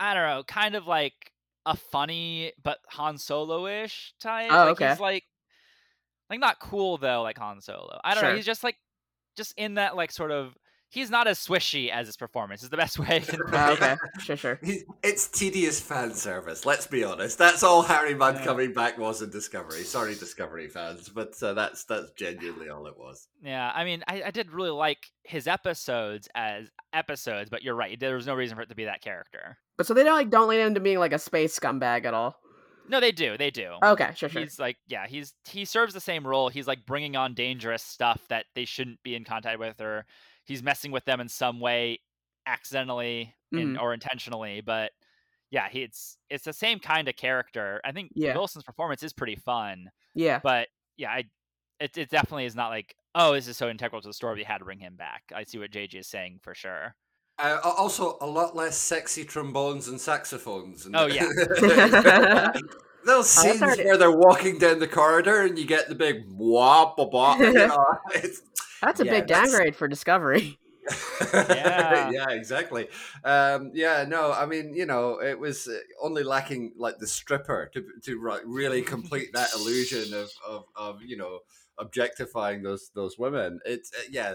I 0.00 0.14
don't 0.14 0.26
know, 0.26 0.42
kind 0.44 0.74
of 0.76 0.86
like 0.86 1.32
a 1.66 1.76
funny 1.76 2.52
but 2.62 2.78
Han 2.90 3.18
Solo 3.18 3.66
ish 3.66 4.14
type. 4.20 4.50
Oh, 4.50 4.56
like 4.56 4.68
okay. 4.70 4.88
he's 4.90 5.00
like 5.00 5.24
like 6.30 6.40
not 6.40 6.60
cool 6.60 6.96
though, 6.96 7.22
like 7.22 7.38
Han 7.38 7.60
Solo. 7.60 7.98
I 8.04 8.14
don't 8.14 8.24
know. 8.24 8.34
He's 8.34 8.46
just 8.46 8.64
like 8.64 8.76
just 9.38 9.54
in 9.56 9.74
that 9.74 9.96
like 9.96 10.12
sort 10.12 10.30
of 10.30 10.54
he's 10.90 11.10
not 11.10 11.26
as 11.26 11.38
swishy 11.38 11.90
as 11.90 12.06
his 12.06 12.16
performance. 12.16 12.62
Is 12.62 12.70
the 12.70 12.76
best 12.76 12.98
way 12.98 13.06
I 13.16 13.20
can 13.20 13.38
put 13.40 13.54
Oh, 13.54 13.72
it. 13.72 13.82
okay, 13.82 13.96
sure, 14.20 14.36
sure. 14.36 14.58
He's, 14.62 14.84
it's 15.02 15.28
tedious 15.28 15.80
fan 15.80 16.12
service. 16.14 16.64
Let's 16.66 16.86
be 16.86 17.04
honest. 17.04 17.38
That's 17.38 17.62
all 17.62 17.82
Harry 17.82 18.14
Mudd 18.14 18.36
Yeah. 18.36 18.44
coming 18.44 18.72
back 18.72 18.98
was 18.98 19.22
in 19.22 19.30
Discovery. 19.30 19.82
Sorry, 19.84 20.14
Discovery 20.14 20.68
fans, 20.68 21.08
but 21.08 21.34
uh, 21.42 21.54
that's 21.54 21.84
that's 21.84 22.10
genuinely 22.12 22.68
all 22.68 22.86
it 22.86 22.98
was. 22.98 23.28
Yeah, 23.42 23.70
I 23.74 23.84
mean, 23.84 24.02
I, 24.08 24.22
I 24.26 24.30
did 24.30 24.50
really 24.50 24.70
like 24.70 25.06
his 25.24 25.46
episodes 25.46 26.28
as 26.34 26.68
episodes, 26.92 27.50
but 27.50 27.62
you're 27.62 27.74
right. 27.74 27.98
There 27.98 28.14
was 28.16 28.26
no 28.26 28.34
reason 28.34 28.56
for 28.56 28.62
it 28.62 28.68
to 28.70 28.74
be 28.74 28.84
that 28.86 29.00
character. 29.02 29.56
But 29.76 29.86
so 29.86 29.94
they 29.94 30.02
don't 30.04 30.14
like 30.16 30.30
don't 30.30 30.48
lead 30.48 30.60
him 30.60 30.74
to 30.74 30.80
being 30.80 30.98
like 30.98 31.12
a 31.12 31.18
space 31.18 31.58
scumbag 31.58 32.04
at 32.04 32.14
all. 32.14 32.36
No, 32.88 33.00
they 33.00 33.12
do. 33.12 33.36
They 33.36 33.50
do. 33.50 33.74
Okay, 33.82 34.12
sure, 34.16 34.28
sure. 34.28 34.42
He's 34.42 34.58
like, 34.58 34.76
yeah, 34.86 35.06
he's 35.06 35.34
he 35.48 35.64
serves 35.64 35.94
the 35.94 36.00
same 36.00 36.26
role. 36.26 36.48
He's 36.48 36.66
like 36.66 36.86
bringing 36.86 37.16
on 37.16 37.34
dangerous 37.34 37.82
stuff 37.82 38.20
that 38.28 38.46
they 38.54 38.64
shouldn't 38.64 39.02
be 39.02 39.14
in 39.14 39.24
contact 39.24 39.58
with, 39.58 39.80
or 39.80 40.06
he's 40.44 40.62
messing 40.62 40.90
with 40.92 41.04
them 41.04 41.20
in 41.20 41.28
some 41.28 41.60
way, 41.60 42.00
accidentally 42.46 43.34
in, 43.52 43.74
Mhm. 43.74 43.80
or 43.82 43.94
intentionally. 43.94 44.60
But 44.60 44.92
yeah, 45.50 45.68
he, 45.68 45.82
it's 45.82 46.18
it's 46.30 46.44
the 46.44 46.52
same 46.52 46.78
kind 46.78 47.08
of 47.08 47.16
character. 47.16 47.80
I 47.84 47.92
think 47.92 48.12
Yeah. 48.14 48.34
Wilson's 48.34 48.64
performance 48.64 49.02
is 49.02 49.12
pretty 49.12 49.36
fun, 49.36 49.90
Yeah, 50.14 50.40
but 50.42 50.68
yeah, 50.96 51.10
I 51.10 51.24
it 51.80 51.96
it 51.96 52.10
definitely 52.10 52.44
is 52.46 52.54
not 52.56 52.68
like 52.70 52.94
oh 53.14 53.34
this 53.34 53.48
is 53.48 53.56
so 53.56 53.68
integral 53.70 54.00
to 54.02 54.08
the 54.08 54.14
story 54.14 54.34
we 54.36 54.44
had 54.44 54.58
to 54.58 54.64
bring 54.64 54.80
him 54.80 54.96
back. 54.96 55.22
I 55.34 55.44
see 55.44 55.58
what 55.58 55.70
JJ 55.70 56.00
is 56.00 56.06
saying 56.08 56.40
for 56.42 56.54
sure. 56.54 56.94
Uh, 57.38 57.60
also, 57.64 58.18
a 58.20 58.26
lot 58.26 58.56
less 58.56 58.76
sexy 58.76 59.24
trombones 59.24 59.88
and 59.88 60.00
saxophones. 60.00 60.86
And 60.86 60.96
Oh, 60.96 61.06
yeah. 61.06 61.28
Those 63.04 63.38
Oh, 63.38 63.42
scenes 63.42 63.62
already- 63.62 63.84
where 63.84 63.96
they're 63.96 64.10
walking 64.10 64.58
down 64.58 64.80
the 64.80 64.88
corridor 64.88 65.42
and 65.42 65.58
you 65.58 65.64
get 65.66 65.88
the 65.88 65.94
big 65.94 66.24
wah 66.28 66.94
ba 66.96 67.06
ba. 67.06 67.36
You 67.38 67.52
know, 67.52 67.84
that's 68.82 69.00
a 69.00 69.04
Yeah, 69.04 69.12
big 69.20 69.28
that's- 69.28 69.50
downgrade 69.50 69.76
for 69.76 69.88
Discovery. 69.88 70.58
Yeah. 71.34 72.10
yeah, 72.10 72.30
exactly. 72.30 72.88
Um, 73.22 73.72
yeah, 73.74 74.06
no, 74.08 74.32
I 74.32 74.46
mean, 74.46 74.72
you 74.72 74.86
know, 74.86 75.20
it 75.20 75.38
was 75.38 75.68
uh, 75.68 75.76
only 76.00 76.22
lacking 76.22 76.72
like 76.78 76.98
the 76.98 77.06
stripper 77.06 77.70
to 77.74 77.84
to 78.04 78.18
really 78.46 78.80
complete 78.80 79.34
that 79.34 79.52
illusion 79.54 80.14
of, 80.14 80.30
of 80.46 80.64
of 80.74 81.02
you 81.02 81.18
know 81.18 81.40
objectifying 81.78 82.62
those 82.62 82.90
those 82.94 83.18
women. 83.18 83.60
It's 83.64 83.92
uh, 83.92 84.02
yeah, 84.10 84.34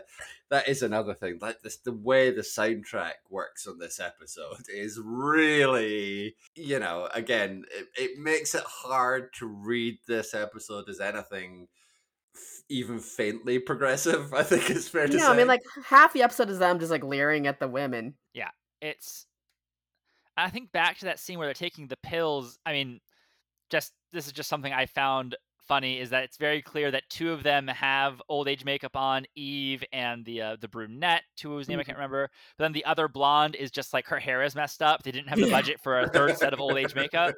that 0.50 0.68
is 0.68 0.82
another 0.82 1.14
thing. 1.14 1.40
Like 1.42 1.62
this, 1.62 1.78
the 1.78 1.94
way 1.94 2.32
the 2.32 2.42
soundtrack 2.42 3.14
works 3.30 3.68
on 3.68 3.80
this 3.80 4.00
episode 4.00 4.64
is 4.74 5.00
really, 5.04 6.36
you 6.56 6.80
know, 6.80 7.10
again, 7.14 7.66
it, 7.72 7.88
it 7.98 8.20
makes 8.20 8.56
it 8.56 8.64
hard 8.66 9.34
to 9.36 9.48
read 9.48 10.00
this 10.08 10.34
episode 10.34 10.90
as 10.90 11.00
anything 11.00 11.68
even 12.70 13.00
faintly 13.00 13.60
progressive. 13.60 14.34
I 14.34 14.44
think 14.44 14.70
it's 14.70 14.88
fair 14.88 15.08
to 15.08 15.14
You 15.14 15.20
know, 15.20 15.26
say. 15.26 15.32
I 15.32 15.38
mean, 15.38 15.48
like 15.48 15.62
half 15.86 16.14
the 16.14 16.24
episode 16.24 16.50
is 16.50 16.60
them 16.60 16.80
just 16.80 16.92
like 16.92 17.04
leering 17.04 17.48
at 17.48 17.60
the 17.60 17.68
women. 17.68 18.16
Yeah, 18.34 18.50
it's 18.82 19.26
I 20.36 20.50
think 20.50 20.72
back 20.72 20.98
to 21.00 21.06
that 21.06 21.20
scene 21.20 21.38
where 21.38 21.48
they're 21.48 21.54
taking 21.54 21.88
the 21.88 21.98
pills. 21.98 22.58
I 22.66 22.74
mean, 22.74 23.00
just 23.70 23.94
this 24.12 24.28
is 24.28 24.34
just 24.34 24.50
something 24.50 24.74
I 24.74 24.86
found 24.86 25.36
funny 25.74 26.00
is 26.00 26.12
that 26.12 26.24
it's 26.24 26.38
very 26.38 26.62
clear 26.62 26.92
that 26.92 27.02
two 27.10 27.32
of 27.32 27.42
them 27.42 27.68
have 27.68 28.22
old 28.30 28.48
age 28.48 28.64
makeup 28.64 28.96
on, 28.96 29.26
Eve 29.36 29.84
and 29.92 30.24
the 30.24 30.40
uh, 30.42 30.56
the 30.62 30.68
brunette, 30.68 31.24
two 31.36 31.50
whose 31.50 31.68
name 31.68 31.80
I 31.80 31.84
can't 31.84 31.98
remember. 31.98 32.30
But 32.58 32.66
then 32.66 32.74
the 32.74 32.86
other 32.86 33.08
blonde 33.08 33.56
is 33.56 33.72
just 33.72 33.92
like 33.92 34.06
her 34.08 34.20
hair 34.20 34.44
is 34.44 34.54
messed 34.56 34.84
up. 34.84 35.02
They 35.02 35.10
didn't 35.12 35.30
have 35.30 35.40
the 35.40 35.50
budget 35.50 35.80
for 35.82 36.00
a 36.00 36.08
third 36.08 36.38
set 36.38 36.54
of 36.54 36.60
old 36.60 36.78
age 36.78 36.94
makeup. 36.94 37.34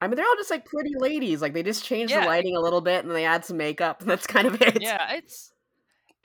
I 0.00 0.08
mean, 0.08 0.16
they're 0.16 0.24
all 0.26 0.36
just 0.36 0.50
like 0.50 0.64
pretty 0.64 0.94
ladies. 0.98 1.40
Like 1.40 1.52
they 1.52 1.62
just 1.62 1.84
change 1.84 2.10
Yeah. 2.10 2.22
the 2.22 2.26
lighting 2.26 2.56
a 2.56 2.60
little 2.60 2.80
bit 2.80 3.04
and 3.04 3.14
they 3.14 3.24
add 3.24 3.44
some 3.44 3.56
makeup, 3.56 4.00
and 4.00 4.10
that's 4.10 4.26
kind 4.26 4.48
of 4.48 4.60
it. 4.60 4.82
Yeah, 4.82 5.12
it's 5.14 5.52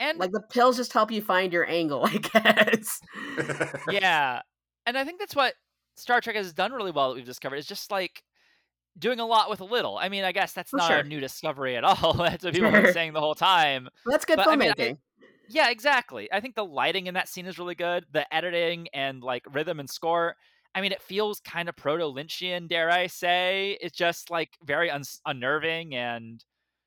and 0.00 0.18
Like 0.18 0.32
the 0.32 0.42
pills 0.50 0.76
just 0.76 0.92
help 0.92 1.12
you 1.12 1.22
find 1.22 1.52
your 1.52 1.68
angle, 1.70 2.04
I 2.06 2.16
guess. 2.16 3.00
yeah 3.90 4.40
and 4.86 4.98
i 4.98 5.04
think 5.04 5.20
that's 5.20 5.36
what 5.36 5.54
star 5.96 6.20
trek 6.20 6.34
has 6.34 6.52
done 6.52 6.72
really 6.72 6.90
well 6.90 7.10
that 7.10 7.14
we've 7.14 7.24
discovered 7.24 7.54
is 7.56 7.66
just 7.66 7.90
like 7.92 8.24
doing 8.98 9.20
a 9.20 9.26
lot 9.26 9.48
with 9.50 9.60
a 9.60 9.64
little 9.64 9.96
i 9.98 10.08
mean 10.08 10.24
i 10.24 10.32
guess 10.32 10.52
that's 10.52 10.70
For 10.70 10.76
not 10.76 10.88
sure. 10.88 10.98
a 10.98 11.04
new 11.04 11.20
discovery 11.20 11.76
at 11.76 11.84
all 11.84 12.12
that's 12.14 12.44
what 12.44 12.54
people 12.54 12.70
have 12.70 12.84
been 12.84 12.92
saying 12.94 13.12
the 13.14 13.20
whole 13.20 13.34
time 13.34 13.88
That's 14.06 14.24
good 14.24 14.36
But, 14.36 14.48
I 14.48 14.56
mean, 14.56 14.70
I- 14.70 14.74
filmmaking. 14.74 14.98
yeah 15.48 15.70
exactly 15.70 16.28
i 16.32 16.40
think 16.40 16.54
the 16.54 16.64
lighting 16.64 17.06
in 17.06 17.14
that 17.14 17.28
scene 17.28 17.46
is 17.46 17.58
really 17.58 17.74
good 17.74 18.04
the 18.12 18.32
editing 18.34 18.88
and 18.92 19.22
like 19.22 19.44
rhythm 19.52 19.80
and 19.80 19.88
score 19.88 20.36
I 20.74 20.80
mean, 20.80 20.92
it 20.92 21.02
feels 21.02 21.38
kind 21.40 21.68
of 21.68 21.76
proto 21.76 22.04
Lynchian, 22.04 22.66
dare 22.66 22.90
I 22.90 23.06
say? 23.06 23.76
It's 23.82 23.94
just 23.94 24.30
like 24.30 24.56
very 24.64 24.90
un- 24.90 25.02
unnerving 25.26 25.94
and 25.94 26.42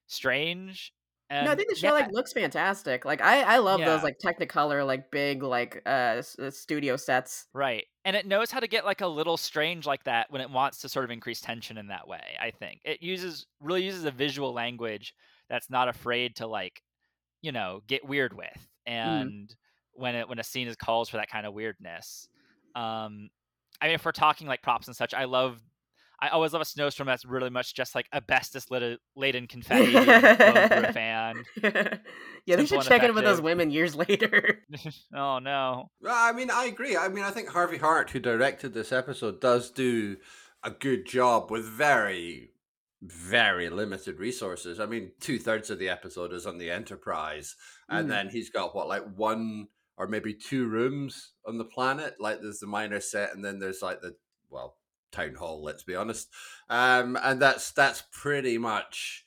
strange. 0.08 0.92
And 1.30 1.46
no, 1.46 1.52
I 1.52 1.56
think 1.56 1.70
the 1.70 1.76
show 1.76 1.88
yeah. 1.88 1.94
like 1.94 2.12
looks 2.12 2.34
fantastic. 2.34 3.04
Like 3.04 3.20
I, 3.22 3.42
I 3.42 3.58
love 3.58 3.80
yeah. 3.80 3.88
those 3.88 4.04
like 4.04 4.18
Technicolor, 4.24 4.86
like 4.86 5.10
big, 5.10 5.42
like 5.42 5.82
uh, 5.86 6.22
uh 6.40 6.52
studio 6.52 6.98
sets. 6.98 7.48
Right, 7.54 7.86
and 8.04 8.16
it 8.16 8.28
knows 8.28 8.52
how 8.52 8.60
to 8.60 8.68
get 8.68 8.86
like 8.86 9.02
a 9.02 9.08
little 9.08 9.36
strange 9.36 9.88
like 9.88 10.04
that 10.04 10.30
when 10.30 10.42
it 10.42 10.50
wants 10.50 10.80
to 10.82 10.90
sort 10.90 11.04
of 11.04 11.12
increase 11.12 11.42
tension 11.42 11.78
in 11.78 11.88
that 11.88 12.08
way. 12.08 12.22
I 12.40 12.52
think 12.52 12.82
it 12.86 13.02
uses 13.02 13.48
really 13.60 13.84
uses 13.84 14.06
a 14.06 14.12
visual 14.12 14.54
language 14.54 15.16
that's 15.50 15.70
not 15.70 15.88
afraid 15.88 16.36
to 16.38 16.48
like, 16.48 16.84
you 17.42 17.52
know, 17.52 17.82
get 17.88 18.08
weird 18.08 18.34
with. 18.34 18.70
Mm. 18.88 18.92
And 18.92 19.32
mm. 19.50 19.56
when 19.94 20.16
it 20.16 20.30
when 20.30 20.38
a 20.38 20.44
scene 20.44 20.68
is 20.68 20.76
calls 20.76 21.10
for 21.10 21.18
that 21.18 21.30
kind 21.30 21.48
of 21.48 21.54
weirdness, 21.54 22.28
um, 22.76 23.30
I 23.82 23.88
mean, 23.88 23.96
if 23.96 24.06
we're 24.06 24.12
talking 24.12 24.48
like 24.48 24.62
props 24.62 24.88
and 24.88 24.96
such, 24.96 25.14
I 25.14 25.26
love 25.26 25.60
I 26.20 26.30
always 26.30 26.54
love 26.54 26.62
a 26.62 26.66
snowstorm 26.66 27.08
that's 27.08 27.26
really 27.26 27.50
much 27.50 27.76
just 27.76 27.96
like 27.96 28.08
asbestos 28.14 28.68
laden 29.16 29.48
confetti 29.48 29.96
and 29.96 30.94
fan. 30.94 31.44
yeah, 32.46 32.56
they 32.56 32.66
should 32.66 32.82
check 32.82 33.04
in 33.04 33.14
with 33.14 33.24
those 33.24 33.42
women 33.42 33.72
years 33.72 33.96
later. 34.10 34.60
oh 35.16 35.40
no. 35.40 35.90
Well, 36.02 36.16
I 36.16 36.32
mean, 36.32 36.50
I 36.52 36.66
agree. 36.66 36.96
I 36.98 37.08
mean, 37.10 37.24
I 37.24 37.32
think 37.32 37.50
Harvey 37.50 37.78
Hart, 37.78 38.12
who 38.12 38.20
directed 38.20 38.74
this 38.74 38.92
episode, 38.92 39.42
does 39.42 39.70
do 39.72 40.18
a 40.64 40.72
good 40.72 41.06
job 41.06 41.52
with 41.52 41.66
very, 41.66 42.52
very 43.02 43.70
limited 43.70 44.20
resources. 44.20 44.80
I 44.80 44.86
mean, 44.86 45.12
two 45.20 45.38
thirds 45.38 45.70
of 45.70 45.80
the 45.80 45.90
episode 45.90 46.34
is 46.34 46.46
on 46.46 46.58
the 46.58 46.72
Enterprise, 46.72 47.56
and 47.90 48.08
mm. 48.08 48.10
then 48.10 48.30
he's 48.30 48.50
got 48.50 48.76
what, 48.76 48.88
like 48.88 49.04
one 49.16 49.68
or 49.98 50.08
maybe 50.08 50.34
two 50.34 50.68
rooms 50.68 51.34
on 51.46 51.58
the 51.58 51.66
planet. 51.66 52.16
Like 52.20 52.42
there's 52.42 52.60
the 52.60 52.68
miner 52.68 53.00
set, 53.00 53.34
and 53.34 53.44
then 53.44 53.60
there's 53.60 53.82
like 53.82 54.02
the 54.02 54.16
well 54.50 54.78
town 55.16 55.36
hall. 55.36 55.64
Let's 55.64 55.84
be 55.84 55.96
honest, 55.96 56.30
um, 56.70 57.18
and 57.22 57.42
that's 57.42 57.72
that's 57.72 58.04
pretty 58.12 58.58
much, 58.58 59.24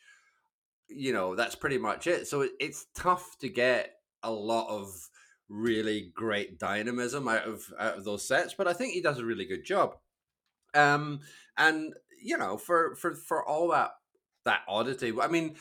you 0.88 1.12
know, 1.12 1.34
that's 1.34 1.54
pretty 1.54 1.78
much 1.78 2.06
it. 2.06 2.26
So 2.26 2.42
it, 2.42 2.52
it's 2.60 2.86
tough 2.94 3.36
to 3.40 3.48
get 3.48 3.94
a 4.22 4.30
lot 4.30 4.68
of 4.68 4.90
really 5.48 6.12
great 6.14 6.58
dynamism 6.58 7.26
out 7.26 7.46
of 7.46 7.64
out 7.78 7.96
of 7.96 8.04
those 8.04 8.26
sets, 8.26 8.54
but 8.54 8.68
I 8.68 8.72
think 8.72 8.92
he 8.92 9.00
does 9.00 9.18
a 9.18 9.24
really 9.24 9.46
good 9.46 9.64
job. 9.64 9.96
Um, 10.74 11.20
and 11.56 11.94
you 12.22 12.36
know, 12.36 12.56
for 12.56 12.94
for 12.94 13.14
for 13.14 13.46
all 13.46 13.68
that 13.70 13.92
that 14.44 14.62
oddity, 14.68 15.12
I 15.20 15.28
mean, 15.28 15.56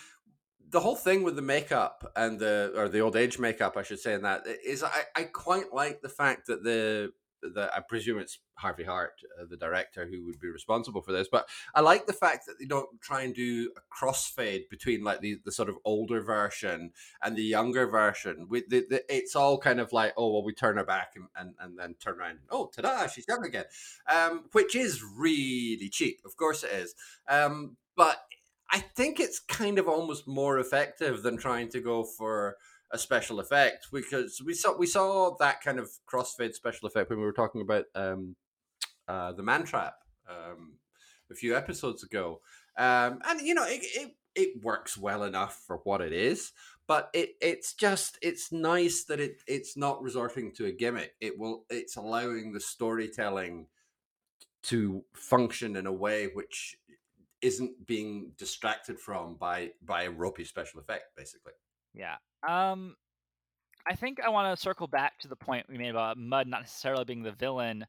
the 0.70 0.80
whole 0.80 0.96
thing 0.96 1.24
with 1.24 1.36
the 1.36 1.42
makeup 1.42 2.12
and 2.16 2.40
the 2.40 2.74
or 2.76 2.90
the 2.90 3.00
old 3.00 3.16
age 3.16 3.40
makeup, 3.40 3.78
I 3.78 3.84
should 3.84 4.00
say, 4.00 4.13
in 4.13 4.24
that 4.24 4.44
is 4.66 4.84
I, 4.84 5.04
I 5.16 5.24
quite 5.24 5.74
like 5.74 6.02
the 6.02 6.10
fact 6.10 6.48
that 6.48 6.63
the 6.63 7.12
that 7.41 7.71
I 7.76 7.82
presume 7.82 8.19
it's 8.19 8.39
Harvey 8.56 8.84
Hart, 8.84 9.21
uh, 9.39 9.45
the 9.50 9.58
director, 9.58 10.08
who 10.08 10.26
would 10.26 10.39
be 10.39 10.50
responsible 10.50 11.02
for 11.02 11.12
this. 11.12 11.28
But 11.32 11.47
I 11.76 11.82
like 11.82 12.08
the 12.08 12.13
fact 12.13 12.45
that 12.47 12.56
they 12.60 12.65
don't 12.65 12.89
try 13.02 13.21
and 13.21 13.34
do 13.34 13.71
a 13.78 14.06
crossfade 14.06 14.69
between 14.69 15.04
like 15.04 15.21
the, 15.21 15.39
the 15.45 15.52
sort 15.52 15.69
of 15.69 15.78
older 15.86 16.21
version 16.21 16.91
and 17.21 17.36
the 17.36 17.43
younger 17.43 17.88
version. 17.88 18.47
With 18.50 18.69
the, 18.69 18.86
the, 18.89 19.04
it's 19.13 19.36
all 19.36 19.58
kind 19.58 19.80
of 19.80 19.93
like, 19.93 20.13
oh 20.17 20.32
well, 20.32 20.43
we 20.43 20.54
turn 20.54 20.78
her 20.78 20.86
back 20.86 21.13
and, 21.15 21.26
and, 21.36 21.56
and 21.60 21.78
then 21.78 21.95
turn 22.00 22.19
around. 22.19 22.39
Oh, 22.50 22.67
ta-da, 22.76 23.08
she's 23.08 23.28
young 23.28 23.45
again, 23.45 23.65
um, 24.12 24.45
which 24.52 24.76
is 24.76 25.04
really 25.04 25.89
cheap. 25.91 26.21
Of 26.26 26.36
course 26.38 26.63
it 26.63 26.71
is. 26.71 26.95
Um, 27.28 27.78
but 27.95 28.17
I 28.69 28.80
think 28.80 29.19
it's 29.19 29.39
kind 29.39 29.80
of 29.80 29.88
almost 29.88 30.28
more 30.28 30.60
effective 30.60 31.23
than 31.23 31.38
trying 31.38 31.69
to 31.69 31.80
go 31.80 32.04
for 32.04 32.58
a 32.91 32.97
special 32.97 33.39
effect 33.39 33.88
because 33.91 34.41
we 34.45 34.54
saw 34.54 34.78
we 34.78 34.86
saw 34.86 35.36
that 35.39 35.62
kind 35.62 35.80
of 35.80 35.89
crossfade 36.12 36.54
special 36.54 36.88
effect 36.88 37.10
when 37.10 37.19
we 37.19 37.26
were 37.26 37.34
talking 37.34 37.62
about 37.62 37.86
um, 37.95 38.36
uh, 39.08 39.32
the 39.34 39.43
man 39.43 39.63
trap 39.63 39.95
um, 40.30 40.73
a 41.32 41.36
few 41.36 41.56
episodes 41.56 42.04
ago, 42.04 42.39
um, 42.78 43.19
and 43.28 43.41
you 43.41 43.54
know 43.54 43.65
it, 43.65 43.82
it 43.84 44.15
it 44.36 44.63
works 44.63 44.97
well 44.97 45.23
enough 45.23 45.62
for 45.67 45.78
what 45.84 46.00
it 46.00 46.13
is, 46.13 46.54
but 46.88 47.10
it 47.13 47.32
it's 47.41 47.73
just 47.73 48.17
it's 48.21 48.52
nice 48.52 49.04
that 49.06 49.19
it 49.19 49.41
it's 49.47 49.76
not 49.76 50.02
resorting 50.02 50.54
to 50.54 50.65
a 50.65 50.71
gimmick. 50.71 51.13
It 51.19 51.38
will 51.38 51.65
it's 51.69 51.97
allowing 51.97 52.54
the 52.54 52.60
storytelling 52.60 53.67
to 54.63 55.04
function 55.13 55.76
in 55.76 55.88
a 55.88 55.91
way 55.91 56.30
which 56.34 56.78
isn't 57.41 57.86
being 57.86 58.32
distracted 58.38 59.00
from 59.00 59.36
by 59.36 59.71
by 59.86 60.04
a 60.04 60.12
ropey 60.12 60.45
special 60.45 60.80
effect 60.80 61.15
basically. 61.17 61.54
Yeah 61.93 62.15
um, 62.47 62.95
I 63.88 63.95
think 63.95 64.19
I 64.19 64.30
want 64.30 64.56
to 64.56 64.62
circle 64.62 64.88
back 64.88 65.19
to 65.19 65.28
the 65.28 65.36
point 65.36 65.67
we 65.69 65.78
made 65.78 65.89
about 65.89 66.17
Mudd 66.17 66.47
not 66.47 66.62
necessarily 66.62 67.06
being 67.06 67.23
the 67.23 67.32
villain. 67.32 67.86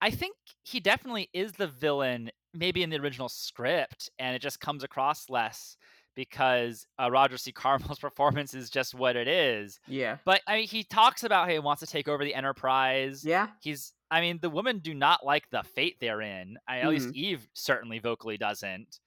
I 0.00 0.10
think 0.10 0.34
he 0.62 0.80
definitely 0.80 1.28
is 1.32 1.52
the 1.52 1.66
villain, 1.66 2.30
maybe 2.54 2.82
in 2.82 2.90
the 2.90 2.98
original 2.98 3.28
script, 3.28 4.10
and 4.18 4.34
it 4.34 4.40
just 4.40 4.60
comes 4.60 4.82
across 4.84 5.28
less 5.28 5.76
because 6.14 6.86
uh, 7.00 7.10
Roger 7.10 7.36
C. 7.36 7.52
Carmel's 7.52 7.98
performance 8.00 8.54
is 8.54 8.70
just 8.70 8.94
what 8.94 9.16
it 9.16 9.28
is. 9.28 9.80
Yeah. 9.86 10.18
But 10.24 10.40
I 10.46 10.56
mean, 10.56 10.68
he 10.68 10.84
talks 10.84 11.24
about 11.24 11.46
how 11.46 11.52
he 11.52 11.58
wants 11.58 11.80
to 11.80 11.86
take 11.86 12.08
over 12.08 12.24
the 12.24 12.34
Enterprise. 12.34 13.24
Yeah. 13.24 13.48
He's. 13.60 13.92
I 14.12 14.20
mean, 14.20 14.40
the 14.42 14.50
women 14.50 14.80
do 14.80 14.92
not 14.92 15.24
like 15.24 15.48
the 15.50 15.62
fate 15.62 15.96
they're 16.00 16.20
in. 16.20 16.56
I, 16.66 16.78
at 16.78 16.80
mm-hmm. 16.80 16.90
least 16.90 17.14
Eve 17.14 17.48
certainly 17.54 18.00
vocally 18.00 18.36
doesn't. 18.36 18.98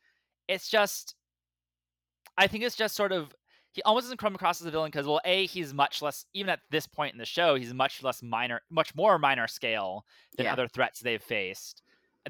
It's 0.48 0.70
just. 0.70 1.16
I 2.38 2.48
think 2.48 2.64
it's 2.64 2.76
just 2.76 2.96
sort 2.96 3.12
of 3.12 3.34
he 3.74 3.82
almost 3.84 4.06
doesn't 4.06 4.18
come 4.18 4.36
across 4.36 4.62
as 4.62 4.68
a 4.68 4.72
villain 4.72 4.90
because 4.90 5.06
well 5.06 5.20
a 5.26 5.46
he's 5.48 5.74
much 5.74 6.02
less 6.02 6.26
even 6.34 6.50
at 6.50 6.60
this 6.72 6.88
point 6.88 7.14
in 7.14 7.20
the 7.20 7.26
show 7.26 7.56
he's 7.56 7.74
much 7.74 8.02
less 8.02 8.24
minor 8.24 8.62
much 8.70 8.96
more 8.96 9.20
minor 9.20 9.48
scale 9.48 10.06
than 10.38 10.46
yeah. 10.46 10.54
other 10.54 10.68
threats 10.68 11.00
they've 11.00 11.22
faced 11.22 11.82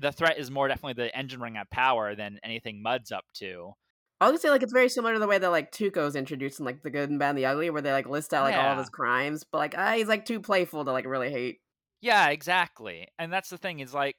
the 0.02 0.12
threat 0.12 0.40
is 0.40 0.50
more 0.50 0.68
definitely 0.68 0.94
the 0.94 1.16
engine 1.16 1.40
running 1.40 1.58
out 1.58 1.70
power 1.70 2.16
than 2.16 2.40
anything 2.44 2.82
mudd's 2.82 3.12
up 3.12 3.26
to 3.34 3.74
I 4.22 4.28
was 4.28 4.32
gonna 4.32 4.40
say 4.40 4.50
like 4.52 4.64
it's 4.64 4.72
very 4.72 4.88
similar 4.88 5.14
to 5.14 5.20
the 5.20 5.28
way 5.28 5.38
that 5.38 5.50
like 5.50 5.72
Tuco's 5.72 6.16
introduced 6.16 6.60
in 6.60 6.66
like 6.66 6.82
the 6.82 6.90
good 6.90 7.10
and 7.10 7.20
bad 7.20 7.32
and 7.32 7.38
the 7.38 7.46
ugly, 7.46 7.70
where 7.70 7.82
they 7.82 7.92
like 7.92 8.08
list 8.08 8.34
out 8.34 8.44
like 8.44 8.54
yeah. 8.54 8.68
all 8.68 8.72
of 8.72 8.78
his 8.78 8.90
crimes, 8.90 9.44
but 9.44 9.58
like 9.58 9.76
ah, 9.78 9.94
he's 9.94 10.08
like 10.08 10.24
too 10.24 10.40
playful 10.40 10.86
to 10.86 10.92
like 10.94 11.06
really 11.06 11.30
hate. 11.30 11.60
Yeah, 12.00 12.30
exactly. 12.30 13.08
And 13.20 13.34
that's 13.34 13.50
the 13.50 13.58
thing 13.58 13.82
is 13.82 13.94
like 13.94 14.16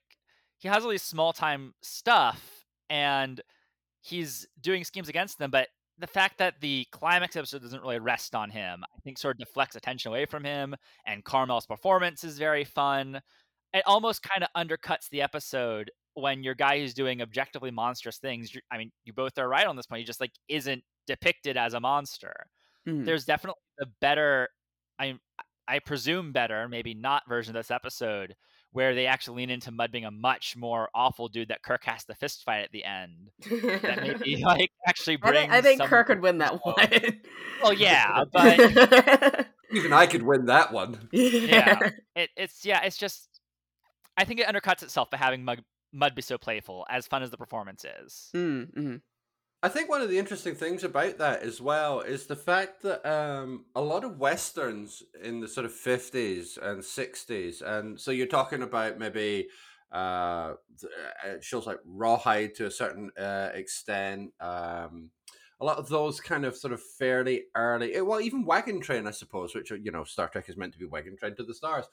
he 0.59 0.69
has 0.69 0.85
all 0.85 0.91
these 0.91 1.03
small 1.03 1.33
time 1.33 1.73
stuff 1.83 2.67
and 2.91 3.41
he's 4.03 4.47
doing 4.61 4.85
schemes 4.85 5.09
against 5.09 5.39
them, 5.39 5.51
but 5.51 5.69
the 5.99 6.07
fact 6.07 6.39
that 6.39 6.55
the 6.61 6.87
climax 6.91 7.37
episode 7.37 7.63
doesn't 7.63 7.83
really 7.83 7.99
rest 7.99 8.35
on 8.35 8.51
him, 8.51 8.83
I 8.85 9.01
think 9.01 9.19
sort 9.19 9.37
of 9.37 9.47
deflects 9.47 9.77
attention 9.77 10.11
away 10.11 10.27
from 10.27 10.45
him. 10.45 10.75
And 11.07 11.25
Carmel's 11.25 11.67
performance 11.67 12.25
is 12.25 12.39
very 12.39 12.65
fun. 12.65 13.21
It 13.73 13.83
almost 13.87 14.23
kind 14.23 14.45
of 14.45 14.49
undercuts 14.57 15.09
the 15.11 15.23
episode 15.23 15.91
when 16.15 16.43
your 16.43 16.55
guy 16.55 16.79
who's 16.79 16.95
doing 16.95 17.23
objectively 17.23 17.71
monstrous 17.71 18.19
things. 18.19 18.53
I 18.71 18.79
mean, 18.79 18.91
you 19.05 19.13
both 19.13 19.39
are 19.39 19.49
right 19.49 19.67
on 19.67 19.77
this 19.77 19.87
point. 19.87 20.01
He 20.01 20.05
just 20.05 20.21
like 20.21 20.33
isn't 20.49 20.83
depicted 21.07 21.57
as 21.57 21.75
a 21.75 21.81
monster. 21.81 22.35
Mm-hmm. 22.89 23.05
There's 23.05 23.25
definitely 23.25 23.61
the 23.79 23.87
better, 24.01 24.49
I 24.99 25.19
I 25.67 25.79
presume 25.79 26.33
better, 26.33 26.69
maybe 26.69 26.95
not 26.95 27.23
version 27.29 27.57
of 27.57 27.61
this 27.61 27.71
episode 27.71 28.35
where 28.75 28.93
they 28.93 29.07
actually 29.07 29.37
lean 29.37 29.51
into 29.51 29.71
Mudd 29.71 29.93
being 29.93 30.05
a 30.05 30.11
much 30.11 30.57
more 30.57 30.89
awful 30.97 31.29
dude 31.29 31.49
that 31.49 31.63
Kirk 31.63 31.85
has 31.85 32.05
to 32.07 32.15
fist 32.15 32.43
fight 32.43 32.65
at 32.65 32.73
the 32.73 32.85
end. 32.85 33.31
that 33.49 34.01
maybe 34.03 34.43
like 34.43 34.73
actually 34.85 35.15
brings. 35.15 35.37
I 35.37 35.41
think, 35.41 35.53
I 35.53 35.61
think 35.63 35.83
Kirk 35.83 36.09
would 36.09 36.21
win 36.21 36.39
that 36.39 36.59
one. 36.65 36.75
well, 37.63 37.73
yeah, 37.73 38.25
but 38.33 39.47
even 39.73 39.93
I 39.93 40.07
could 40.07 40.25
win 40.25 40.47
that 40.47 40.73
one. 40.73 41.09
Yeah, 41.13 41.91
it, 42.17 42.31
it's 42.37 42.67
yeah, 42.67 42.83
it's 42.83 42.99
just. 42.99 43.29
I 44.17 44.25
think 44.25 44.41
it 44.41 44.49
undercuts 44.49 44.83
itself 44.83 45.09
by 45.09 45.19
having 45.19 45.45
Mud, 45.45 45.63
Mudd 45.93 46.17
be 46.17 46.23
so 46.23 46.37
playful, 46.37 46.85
as 46.91 47.07
fun 47.07 47.23
as 47.23 47.31
the 47.31 47.37
performance 47.37 47.85
is. 47.85 48.31
Mm, 48.35 48.75
mm-hmm. 48.77 48.97
I 49.65 49.69
think 49.69 49.89
one 49.89 50.03
of 50.03 50.11
the 50.11 50.19
interesting 50.19 50.55
things 50.55 50.85
about 50.85 51.17
that 51.17 51.41
as 51.41 51.59
well 51.59 52.01
is 52.01 52.27
the 52.27 52.37
fact 52.37 52.83
that 52.83 53.03
um, 53.11 53.65
a 53.75 53.81
lot 53.81 54.05
of 54.05 54.19
westerns 54.19 55.03
in 55.23 55.41
the 55.41 55.49
sort 55.49 55.65
of 55.65 55.73
fifties 55.73 56.59
and 56.61 56.85
sixties, 56.85 57.63
and 57.63 57.99
so 57.99 58.11
you're 58.11 58.27
talking 58.27 58.61
about 58.61 58.99
maybe 58.99 59.49
uh, 59.91 60.53
uh, 60.85 61.41
shows 61.41 61.67
like 61.67 61.79
Rawhide 61.87 62.55
to 62.57 62.67
a 62.67 62.71
certain 62.71 63.11
uh, 63.19 63.53
extent. 63.55 64.33
Um, 64.39 65.09
a 65.59 65.65
lot 65.65 65.79
of 65.79 65.89
those 65.89 66.21
kind 66.21 66.45
of 66.45 66.59
sort 66.59 66.75
of 66.75 66.83
fairly 66.99 67.45
early, 67.57 67.95
eh, 67.95 68.01
well, 68.01 68.21
even 68.21 68.45
Wagon 68.45 68.83
Train, 68.83 69.07
I 69.07 69.13
suppose, 69.13 69.55
which 69.55 69.71
you 69.71 69.91
know 69.91 70.05
Star 70.05 70.29
Trek 70.29 70.51
is 70.51 70.59
meant 70.59 70.75
to 70.75 70.79
be 70.79 70.85
Wagon 70.85 71.17
Train 71.17 71.37
to 71.37 71.43
the 71.43 71.55
stars. 71.55 71.87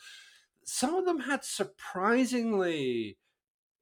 Some 0.65 0.93
of 0.95 1.05
them 1.05 1.21
had 1.21 1.45
surprisingly 1.45 3.17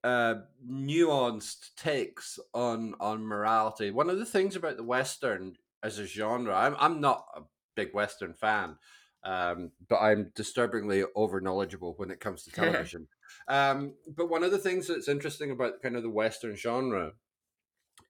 uh, 0.04 0.36
nuanced 0.66 1.76
takes 1.76 2.40
on 2.54 2.96
on 3.00 3.26
morality. 3.26 3.92
One 3.92 4.10
of 4.10 4.18
the 4.20 4.26
things 4.26 4.56
about 4.56 4.78
the 4.78 4.84
western 4.84 5.56
as 5.84 6.00
a 6.00 6.06
genre, 6.06 6.56
I'm 6.56 6.76
I'm 6.80 7.02
not 7.02 7.26
a 7.36 7.42
big 7.76 7.94
western 7.94 8.34
fan, 8.34 8.78
um, 9.24 9.72
but 9.88 10.00
I'm 10.00 10.32
disturbingly 10.36 11.04
over 11.16 11.42
knowledgeable 11.42 11.94
when 11.98 12.12
it 12.12 12.20
comes 12.20 12.44
to 12.44 12.52
television. 12.54 13.08
um, 13.48 13.96
but 14.16 14.30
one 14.30 14.44
of 14.44 14.52
the 14.52 14.58
things 14.58 14.88
that's 14.88 15.08
interesting 15.08 15.52
about 15.52 15.82
kind 15.82 15.96
of 15.96 16.04
the 16.04 16.10
western 16.10 16.56
genre 16.56 17.14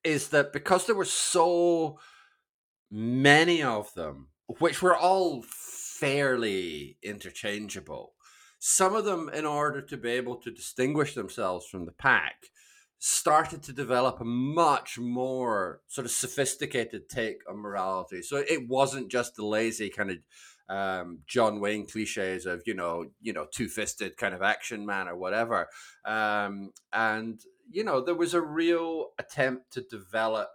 is 0.03 0.29
that 0.29 0.53
because 0.53 0.85
there 0.85 0.95
were 0.95 1.05
so 1.05 1.99
many 2.89 3.61
of 3.61 3.93
them, 3.95 4.29
which 4.59 4.81
were 4.81 4.95
all 4.95 5.43
fairly 5.43 6.97
interchangeable, 7.03 8.13
some 8.59 8.93
of 8.93 9.05
them, 9.05 9.29
in 9.33 9.45
order 9.45 9.81
to 9.81 9.97
be 9.97 10.11
able 10.11 10.35
to 10.37 10.51
distinguish 10.51 11.15
themselves 11.15 11.65
from 11.65 11.85
the 11.85 11.93
pack, 11.93 12.47
started 12.99 13.63
to 13.63 13.73
develop 13.73 14.19
a 14.19 14.25
much 14.25 14.99
more 14.99 15.79
sort 15.87 16.03
of 16.05 16.11
sophisticated 16.11 17.07
take 17.09 17.37
on 17.49 17.57
morality. 17.57 18.21
So 18.21 18.37
it 18.37 18.67
wasn't 18.67 19.09
just 19.09 19.35
the 19.35 19.45
lazy 19.45 19.89
kind 19.89 20.11
of 20.11 20.17
um, 20.69 21.19
John 21.25 21.59
Wayne 21.59 21.87
cliches 21.87 22.45
of 22.45 22.61
you 22.65 22.75
know 22.75 23.05
you 23.21 23.33
know 23.33 23.47
two 23.51 23.67
fisted 23.67 24.17
kind 24.17 24.35
of 24.35 24.41
action 24.41 24.85
man 24.85 25.07
or 25.07 25.17
whatever, 25.17 25.67
um, 26.05 26.71
and 26.93 27.41
you 27.71 27.83
know 27.83 28.01
there 28.01 28.13
was 28.13 28.35
a 28.35 28.41
real 28.41 29.07
attempt 29.17 29.73
to 29.73 29.81
develop 29.81 30.49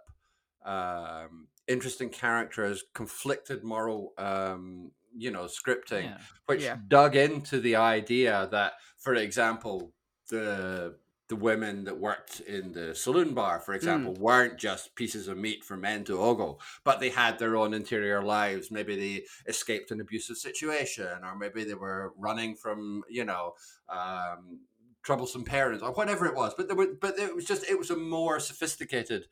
um, 0.65 1.47
interesting 1.67 2.09
characters, 2.09 2.83
conflicted 2.93 3.63
moral 3.63 4.13
um, 4.17 4.91
you 5.17 5.31
know 5.31 5.45
scripting, 5.45 6.03
yeah. 6.03 6.17
which 6.45 6.63
yeah. 6.63 6.77
dug 6.87 7.15
into 7.15 7.59
the 7.59 7.75
idea 7.75 8.47
that, 8.51 8.73
for 8.97 9.15
example, 9.15 9.93
the 10.29 10.95
the 11.27 11.35
women 11.35 11.85
that 11.85 11.99
worked 11.99 12.39
in 12.41 12.71
the 12.73 12.93
saloon 12.93 13.33
bar, 13.33 13.59
for 13.59 13.73
example, 13.73 14.13
mm. 14.13 14.19
weren't 14.19 14.59
just 14.59 14.95
pieces 14.95 15.27
of 15.27 15.37
meat 15.37 15.63
for 15.63 15.75
men 15.75 16.03
to 16.03 16.19
ogle, 16.19 16.61
but 16.83 16.99
they 16.99 17.09
had 17.09 17.39
their 17.39 17.55
own 17.55 17.73
interior 17.73 18.21
lives. 18.21 18.69
Maybe 18.69 18.95
they 18.95 19.25
escaped 19.47 19.89
an 19.89 20.01
abusive 20.01 20.37
situation, 20.37 21.23
or 21.23 21.35
maybe 21.35 21.63
they 21.63 21.73
were 21.73 22.13
running 22.17 22.55
from, 22.55 23.03
you 23.09 23.25
know, 23.25 23.53
um, 23.89 24.59
troublesome 25.01 25.45
parents, 25.45 25.81
or 25.81 25.93
whatever 25.93 26.27
it 26.27 26.35
was. 26.35 26.53
But 26.55 26.67
there 26.67 26.77
were, 26.77 26.89
but 27.01 27.17
it 27.17 27.35
was 27.35 27.45
just, 27.45 27.67
it 27.67 27.79
was 27.79 27.89
a 27.89 27.97
more 27.97 28.39
sophisticated 28.39 29.25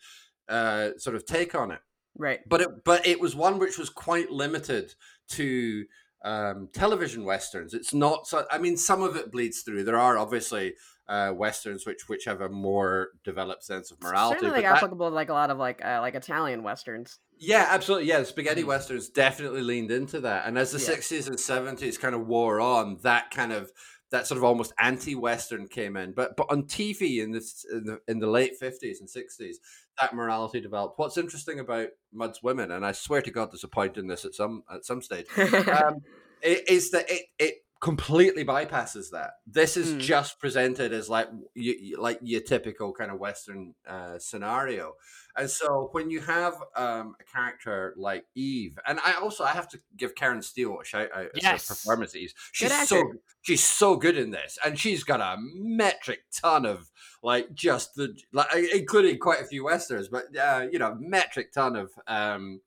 uh, 0.49 0.91
sort 0.97 1.15
of 1.15 1.27
take 1.27 1.53
on 1.53 1.69
it. 1.69 1.81
Right. 2.15 2.41
But 2.47 2.61
it, 2.61 2.83
but 2.83 3.07
it 3.07 3.19
was 3.19 3.35
one 3.35 3.59
which 3.59 3.77
was 3.77 3.89
quite 3.89 4.31
limited 4.31 4.93
to 5.29 5.86
um, 6.23 6.69
television 6.73 7.25
westerns. 7.25 7.73
It's 7.73 7.93
not 7.93 8.27
so. 8.27 8.45
I 8.51 8.57
mean, 8.57 8.77
some 8.77 9.01
of 9.01 9.15
it 9.15 9.31
bleeds 9.31 9.62
through. 9.62 9.83
There 9.83 9.99
are 9.99 10.17
obviously 10.17 10.73
uh, 11.07 11.33
westerns 11.36 11.86
which 11.86 12.07
which 12.07 12.25
have 12.25 12.41
a 12.41 12.49
more 12.49 13.09
developed 13.23 13.63
sense 13.63 13.91
of 13.91 14.01
morality. 14.01 14.39
Certainly, 14.39 14.62
like 14.63 14.65
applicable 14.65 15.09
to 15.09 15.15
like 15.15 15.29
a 15.29 15.33
lot 15.33 15.49
of 15.49 15.57
like 15.57 15.83
uh, 15.83 15.99
like 16.01 16.15
Italian 16.15 16.63
westerns. 16.63 17.19
Yeah, 17.38 17.67
absolutely. 17.69 18.07
Yeah, 18.07 18.19
the 18.19 18.25
spaghetti 18.25 18.63
mm. 18.63 18.67
westerns 18.67 19.09
definitely 19.09 19.62
leaned 19.62 19.91
into 19.91 20.21
that, 20.21 20.47
and 20.47 20.57
as 20.57 20.71
the 20.71 20.79
sixties 20.79 21.27
and 21.27 21.39
seventies 21.39 21.97
kind 21.97 22.15
of 22.15 22.25
wore 22.25 22.62
on, 22.62 22.99
that 23.03 23.31
kind 23.31 23.51
of 23.51 23.71
that 24.13 24.28
sort 24.28 24.38
of 24.38 24.43
almost 24.43 24.73
anti-western 24.78 25.67
came 25.67 25.97
in. 25.97 26.12
But 26.12 26.38
but 26.38 26.45
on 26.52 26.63
TV 26.63 27.23
in 27.23 27.32
this 27.32 27.65
in 27.69 27.84
the, 27.84 27.99
in 28.08 28.19
the 28.19 28.28
late 28.28 28.56
fifties 28.58 28.99
and 28.99 29.10
sixties, 29.10 29.60
that 29.99 30.13
morality 30.13 30.62
developed. 30.62 30.99
What's 30.99 31.17
interesting 31.17 31.60
about 31.60 31.89
Mudd's 32.13 32.43
Women, 32.43 32.71
and 32.71 32.86
I 32.86 32.91
swear 32.91 33.23
to 33.23 33.32
God, 33.32 33.52
there's 33.52 33.63
a 33.63 33.67
point 33.67 33.97
in 33.97 34.06
this 34.06 34.23
at 34.23 34.36
some 34.36 34.63
at 34.71 34.86
some 34.86 35.02
stage, 35.02 35.26
um, 35.38 36.04
is 36.43 36.91
that 36.91 37.10
it 37.10 37.23
it 37.39 37.56
completely 37.83 38.45
bypasses 38.45 39.09
that. 39.11 39.31
This 39.45 39.75
is 39.75 39.93
mm. 39.93 39.99
just 39.99 40.39
presented 40.39 40.93
as 40.93 41.09
like 41.09 41.27
you, 41.53 41.97
like 41.99 42.17
your 42.21 42.39
typical 42.39 42.93
kind 42.93 43.11
of 43.11 43.19
Western 43.19 43.75
uh, 43.85 44.17
scenario, 44.19 44.93
and 45.35 45.49
so 45.49 45.89
when 45.91 46.09
you 46.09 46.21
have 46.21 46.53
um, 46.77 47.15
a 47.19 47.23
character 47.25 47.93
like 47.97 48.23
Eve, 48.35 48.79
and 48.87 49.01
I 49.03 49.15
also 49.15 49.43
I 49.43 49.49
have 49.49 49.67
to 49.69 49.79
give 49.97 50.15
Karen 50.15 50.41
Steele 50.41 50.79
a 50.81 50.85
shout 50.85 51.09
out 51.13 51.27
yes. 51.35 51.67
performance. 51.67 52.15
Eve. 52.15 52.33
She's 52.53 52.87
so 52.87 53.03
she's 53.41 53.63
so 53.63 53.97
good 53.97 54.17
in 54.17 54.31
this, 54.31 54.57
and 54.63 54.79
she's 54.79 55.03
got 55.03 55.19
a 55.19 55.35
metric 55.37 56.21
ton 56.33 56.65
of 56.65 56.89
like 57.21 57.53
just 57.53 57.95
the 57.95 58.15
like 58.31 58.47
including 58.73 59.17
quite 59.17 59.41
a 59.41 59.45
few 59.45 59.65
westerns, 59.65 60.07
but 60.07 60.35
uh, 60.37 60.67
you 60.71 60.79
know 60.79 60.95
metric 60.97 61.51
ton 61.51 61.75
of 61.75 61.91
um, 62.07 62.61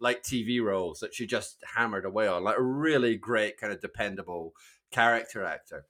like 0.00 0.22
TV 0.22 0.62
roles 0.62 1.00
that 1.00 1.14
she 1.14 1.26
just 1.26 1.62
hammered 1.74 2.04
away 2.04 2.26
on, 2.26 2.44
like 2.44 2.58
a 2.58 2.62
really 2.62 3.16
great 3.16 3.58
kind 3.58 3.72
of 3.72 3.80
dependable 3.80 4.52
character 4.90 5.44
actor. 5.44 5.86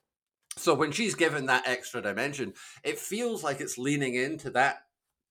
So 0.57 0.75
when 0.75 0.93
she's 0.93 1.15
given 1.15 1.47
that 1.47 1.67
extra 1.67 2.01
dimension, 2.01 2.55
it 2.83 2.99
feels 2.99 3.45
like 3.45 3.61
it's 3.61 3.77
leaning 3.79 4.15
into 4.15 4.51
that 4.51 4.79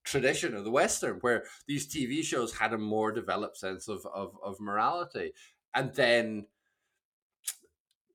tradition 0.04 0.56
of 0.56 0.64
the 0.64 0.72
Western, 0.72 1.18
where 1.22 1.46
these 1.68 1.88
TV 1.88 2.24
shows 2.24 2.54
had 2.54 2.74
a 2.74 2.78
more 2.78 3.12
developed 3.12 3.58
sense 3.58 3.88
of 3.88 4.06
of, 4.14 4.34
of 4.44 4.60
morality, 4.60 5.34
and 5.74 5.94
then 5.96 6.46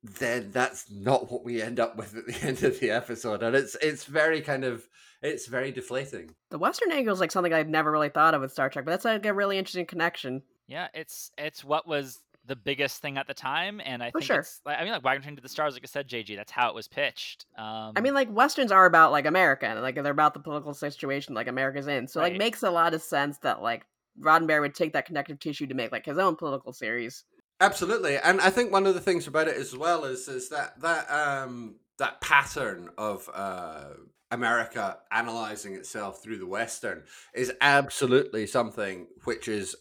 then 0.03 0.51
that's 0.51 0.91
not 0.91 1.31
what 1.31 1.45
we 1.45 1.61
end 1.61 1.79
up 1.79 1.97
with 1.97 2.17
at 2.17 2.27
the 2.27 2.37
end 2.47 2.63
of 2.63 2.79
the 2.81 2.91
episode, 2.91 3.43
and 3.43 3.57
it's 3.57 3.77
it's 3.83 4.05
very 4.05 4.41
kind 4.41 4.65
of 4.65 4.89
it's 5.23 5.47
very 5.47 5.73
deflating. 5.73 6.35
The 6.51 6.59
Western 6.59 6.93
angle 6.93 7.13
is 7.13 7.21
like 7.21 7.33
something 7.33 7.53
I've 7.53 7.69
never 7.69 7.91
really 7.91 8.09
thought 8.09 8.35
of 8.35 8.41
with 8.41 8.53
Star 8.53 8.71
Trek, 8.71 8.85
but 8.85 8.93
that's 8.93 9.05
like 9.05 9.27
a 9.27 9.35
really 9.35 9.59
interesting 9.59 9.87
connection. 9.87 10.43
Yeah, 10.71 10.87
it's 10.95 11.33
it's 11.37 11.65
what 11.65 11.87
was 11.87 12.21
the 12.47 12.57
biggest 12.57 13.03
thing 13.03 13.19
at 13.19 13.27
the 13.27 13.35
time, 13.35 13.81
and 13.85 14.03
I 14.03 14.11
For 14.11 14.21
think 14.21 14.27
sure. 14.27 14.39
it's. 14.41 14.61
I 14.65 14.83
mean, 14.85 14.93
like 14.93 15.05
Wagon 15.05 15.23
Train 15.23 15.37
to 15.37 15.43
the 15.43 15.49
Stars, 15.49 15.75
like 15.75 15.83
I 15.83 15.87
said, 15.87 16.09
JG. 16.09 16.37
That's 16.37 16.53
how 16.53 16.69
it 16.69 16.75
was 16.75 16.87
pitched. 16.87 17.45
Um, 17.59 17.93
I 17.97 18.01
mean, 18.01 18.15
like 18.15 18.33
westerns 18.33 18.71
are 18.71 18.87
about 18.87 19.11
like 19.11 19.27
America, 19.27 19.79
like 19.83 19.97
they're 19.97 20.13
about 20.13 20.33
the 20.33 20.41
political 20.41 20.73
situation 20.73 21.35
like 21.35 21.49
America's 21.49 21.89
in. 21.89 22.07
So 22.07 22.21
right. 22.21 22.33
like 22.33 22.39
makes 22.39 22.63
a 22.63 22.71
lot 22.71 22.95
of 22.95 23.03
sense 23.03 23.39
that 23.39 23.63
like 23.63 23.85
Roddenberry 24.21 24.61
would 24.61 24.75
take 24.77 24.93
that 24.93 25.07
connective 25.07 25.41
tissue 25.41 25.67
to 25.67 25.75
make 25.75 25.91
like 25.91 26.07
his 26.07 26.19
own 26.19 26.37
political 26.37 26.73
series. 26.73 27.25
Absolutely, 27.61 28.17
and 28.17 28.41
I 28.41 28.51
think 28.51 28.73
one 28.73 28.87
of 28.87 28.95
the 28.95 29.01
things 29.01 29.27
about 29.27 29.49
it 29.49 29.57
as 29.57 29.77
well 29.77 30.05
is 30.05 30.29
is 30.29 30.51
that 30.51 30.81
that 30.81 31.11
um 31.11 31.77
that 31.99 32.21
pattern 32.21 32.91
of 32.97 33.29
uh 33.35 33.89
America 34.31 34.99
analyzing 35.11 35.75
itself 35.75 36.23
through 36.23 36.39
the 36.39 36.47
Western 36.47 37.03
is 37.35 37.53
absolutely 37.61 38.47
something 38.47 39.09
which 39.25 39.49
is 39.49 39.75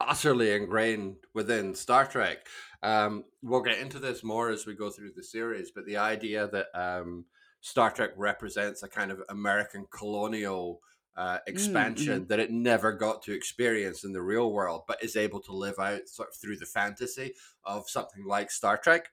utterly 0.00 0.52
ingrained 0.52 1.16
within 1.34 1.74
Star 1.74 2.06
Trek. 2.06 2.46
Um, 2.82 3.24
we'll 3.42 3.62
get 3.62 3.78
into 3.78 3.98
this 3.98 4.22
more 4.22 4.50
as 4.50 4.66
we 4.66 4.74
go 4.74 4.90
through 4.90 5.12
the 5.16 5.22
series, 5.22 5.70
but 5.70 5.86
the 5.86 5.96
idea 5.96 6.48
that 6.48 6.66
um, 6.74 7.24
Star 7.60 7.90
Trek 7.90 8.10
represents 8.16 8.82
a 8.82 8.88
kind 8.88 9.10
of 9.10 9.22
American 9.28 9.86
colonial 9.90 10.80
uh, 11.16 11.38
expansion 11.46 12.20
mm-hmm. 12.20 12.28
that 12.28 12.40
it 12.40 12.50
never 12.50 12.92
got 12.92 13.22
to 13.22 13.32
experience 13.32 14.04
in 14.04 14.12
the 14.12 14.20
real 14.20 14.52
world, 14.52 14.82
but 14.86 15.02
is 15.02 15.16
able 15.16 15.40
to 15.40 15.52
live 15.52 15.78
out 15.78 16.08
sort 16.08 16.28
of 16.28 16.34
through 16.34 16.56
the 16.56 16.66
fantasy 16.66 17.32
of 17.64 17.88
something 17.88 18.24
like 18.26 18.50
Star 18.50 18.76
Trek. 18.76 19.08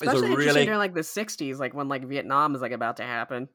Especially 0.00 0.34
really 0.34 0.64
during 0.64 0.78
like 0.78 0.94
the 0.94 1.00
'60s, 1.00 1.58
like 1.58 1.74
when 1.74 1.88
like 1.88 2.04
Vietnam 2.04 2.54
is 2.54 2.60
like 2.60 2.72
about 2.72 2.96
to 2.96 3.04
happen. 3.04 3.48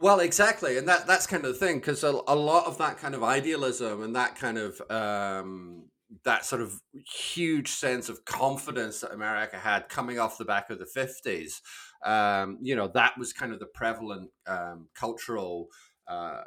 Well, 0.00 0.20
exactly, 0.20 0.78
and 0.78 0.88
that 0.88 1.06
that's 1.06 1.26
kind 1.26 1.44
of 1.44 1.52
the 1.52 1.58
thing 1.58 1.78
because 1.78 2.02
a, 2.02 2.08
a, 2.26 2.34
lot 2.34 2.66
of 2.66 2.78
that 2.78 2.98
kind 2.98 3.14
of 3.14 3.22
idealism 3.22 4.02
and 4.02 4.16
that 4.16 4.36
kind 4.36 4.58
of 4.58 4.80
um, 4.90 5.84
that 6.24 6.44
sort 6.44 6.62
of 6.62 6.80
huge 6.92 7.68
sense 7.68 8.08
of 8.08 8.24
confidence 8.24 9.00
that 9.00 9.12
America 9.12 9.56
had 9.56 9.88
coming 9.88 10.18
off 10.18 10.38
the 10.38 10.44
back 10.44 10.70
of 10.70 10.78
the 10.78 10.86
fifties, 10.86 11.62
um, 12.04 12.58
you 12.60 12.76
know, 12.76 12.88
that 12.88 13.16
was 13.18 13.32
kind 13.32 13.52
of 13.52 13.58
the 13.58 13.66
prevalent 13.66 14.30
um, 14.46 14.88
cultural. 14.94 15.68
Uh, 16.06 16.42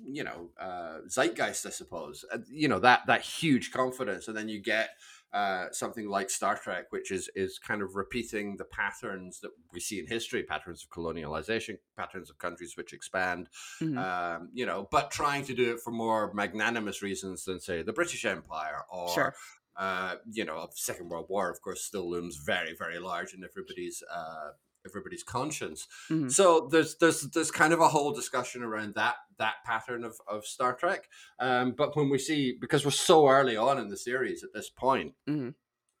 you 0.00 0.22
know, 0.22 0.50
uh, 0.60 0.98
zeitgeist, 1.08 1.66
I 1.66 1.70
suppose. 1.70 2.24
Uh, 2.32 2.38
you 2.48 2.68
know 2.68 2.78
that 2.78 3.00
that 3.08 3.22
huge 3.22 3.72
confidence, 3.72 4.28
and 4.28 4.36
then 4.36 4.48
you 4.48 4.60
get 4.62 4.90
uh, 5.32 5.66
something 5.72 6.08
like 6.08 6.30
Star 6.30 6.56
Trek, 6.56 6.86
which 6.90 7.10
is 7.10 7.28
is 7.34 7.58
kind 7.58 7.82
of 7.82 7.96
repeating 7.96 8.56
the 8.56 8.64
patterns 8.64 9.40
that 9.40 9.50
we 9.72 9.80
see 9.80 9.98
in 9.98 10.06
history, 10.06 10.42
patterns 10.42 10.84
of 10.84 10.90
colonialization, 10.90 11.78
patterns 11.96 12.30
of 12.30 12.38
countries 12.38 12.76
which 12.76 12.92
expand, 12.92 13.48
mm-hmm. 13.80 13.98
um, 13.98 14.48
you 14.54 14.64
know, 14.64 14.88
but 14.90 15.10
trying 15.10 15.44
to 15.44 15.54
do 15.54 15.72
it 15.72 15.80
for 15.80 15.90
more 15.90 16.32
magnanimous 16.32 17.02
reasons 17.02 17.44
than 17.44 17.60
say 17.60 17.82
the 17.82 17.92
British 17.92 18.24
Empire 18.24 18.82
or. 18.90 19.08
Sure. 19.10 19.34
Uh, 19.76 20.16
you 20.32 20.44
know, 20.44 20.66
Second 20.74 21.08
World 21.08 21.26
War, 21.28 21.48
of 21.48 21.62
course, 21.62 21.82
still 21.82 22.10
looms 22.10 22.36
very, 22.44 22.74
very 22.76 22.98
large 22.98 23.32
in 23.32 23.44
everybody's 23.44 24.02
uh, 24.12 24.48
everybody's 24.88 25.22
conscience. 25.22 25.86
Mm-hmm. 26.10 26.28
So 26.28 26.68
there's 26.70 26.96
there's 26.96 27.22
there's 27.30 27.50
kind 27.50 27.72
of 27.72 27.80
a 27.80 27.88
whole 27.88 28.12
discussion 28.12 28.62
around 28.62 28.94
that 28.94 29.16
that 29.38 29.54
pattern 29.64 30.04
of, 30.04 30.16
of 30.28 30.44
Star 30.44 30.74
Trek. 30.74 31.08
Um, 31.38 31.74
but 31.76 31.96
when 31.96 32.10
we 32.10 32.18
see 32.18 32.56
because 32.60 32.84
we're 32.84 32.90
so 32.90 33.28
early 33.28 33.56
on 33.56 33.78
in 33.78 33.88
the 33.88 33.96
series 33.96 34.42
at 34.42 34.52
this 34.52 34.70
point, 34.70 35.14
mm-hmm. 35.28 35.50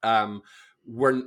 um, 0.08 0.42
we're 0.86 1.22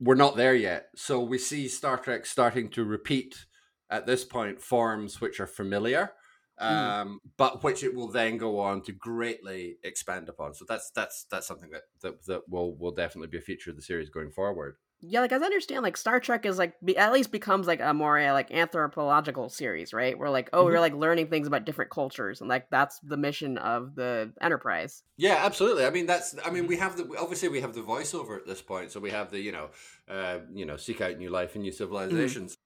we're 0.00 0.14
not 0.14 0.36
there 0.36 0.54
yet. 0.54 0.88
So 0.96 1.20
we 1.20 1.38
see 1.38 1.68
Star 1.68 1.96
Trek 1.96 2.26
starting 2.26 2.68
to 2.70 2.84
repeat 2.84 3.46
at 3.90 4.06
this 4.06 4.24
point 4.24 4.60
forms 4.60 5.20
which 5.20 5.40
are 5.40 5.46
familiar. 5.46 6.12
Mm-hmm. 6.60 6.74
Um, 6.76 7.08
mm. 7.08 7.30
but 7.36 7.64
which 7.64 7.82
it 7.82 7.96
will 7.96 8.06
then 8.06 8.38
go 8.38 8.60
on 8.60 8.80
to 8.82 8.92
greatly 8.92 9.78
expand 9.82 10.28
upon. 10.28 10.54
So 10.54 10.64
that's 10.68 10.88
that's 10.94 11.26
that's 11.28 11.48
something 11.48 11.70
that, 11.70 11.82
that 12.02 12.24
that 12.26 12.42
will 12.48 12.76
will 12.76 12.92
definitely 12.92 13.26
be 13.26 13.38
a 13.38 13.40
feature 13.40 13.70
of 13.70 13.76
the 13.76 13.82
series 13.82 14.08
going 14.08 14.30
forward 14.30 14.76
yeah, 15.06 15.20
like 15.20 15.32
as 15.32 15.42
I 15.42 15.44
understand, 15.44 15.82
like 15.82 15.96
Star 15.96 16.20
Trek 16.20 16.46
is 16.46 16.58
like 16.58 16.74
be, 16.84 16.96
at 16.96 17.12
least 17.12 17.30
becomes 17.30 17.66
like 17.66 17.80
a 17.80 17.92
more 17.94 18.18
uh, 18.18 18.32
like 18.32 18.50
anthropological 18.50 19.48
series, 19.48 19.92
right? 19.92 20.18
Where 20.18 20.30
like 20.30 20.50
oh, 20.52 20.58
mm-hmm. 20.58 20.72
we're 20.72 20.80
like 20.80 20.94
learning 20.94 21.28
things 21.28 21.46
about 21.46 21.64
different 21.64 21.90
cultures, 21.90 22.40
and 22.40 22.48
like 22.48 22.68
that's 22.70 22.98
the 23.00 23.16
mission 23.16 23.58
of 23.58 23.94
the 23.94 24.32
Enterprise. 24.40 25.02
Yeah, 25.16 25.40
absolutely. 25.40 25.84
I 25.84 25.90
mean, 25.90 26.06
that's 26.06 26.34
I 26.44 26.50
mean, 26.50 26.66
we 26.66 26.76
have 26.76 26.96
the 26.96 27.08
obviously 27.18 27.48
we 27.48 27.60
have 27.60 27.74
the 27.74 27.82
voiceover 27.82 28.36
at 28.36 28.46
this 28.46 28.62
point, 28.62 28.90
so 28.90 29.00
we 29.00 29.10
have 29.10 29.30
the 29.30 29.40
you 29.40 29.52
know, 29.52 29.70
uh, 30.08 30.38
you 30.52 30.66
know, 30.66 30.76
seek 30.76 31.00
out 31.00 31.18
new 31.18 31.30
life 31.30 31.54
and 31.54 31.62
new 31.62 31.70
mm-hmm. 31.70 31.76
civilizations. 31.76 32.52
Mm-hmm 32.52 32.63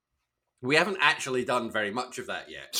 we 0.61 0.75
haven't 0.75 0.99
actually 1.01 1.45
done 1.45 1.71
very 1.71 1.91
much 1.91 2.19
of 2.19 2.27
that 2.27 2.49
yet. 2.51 2.75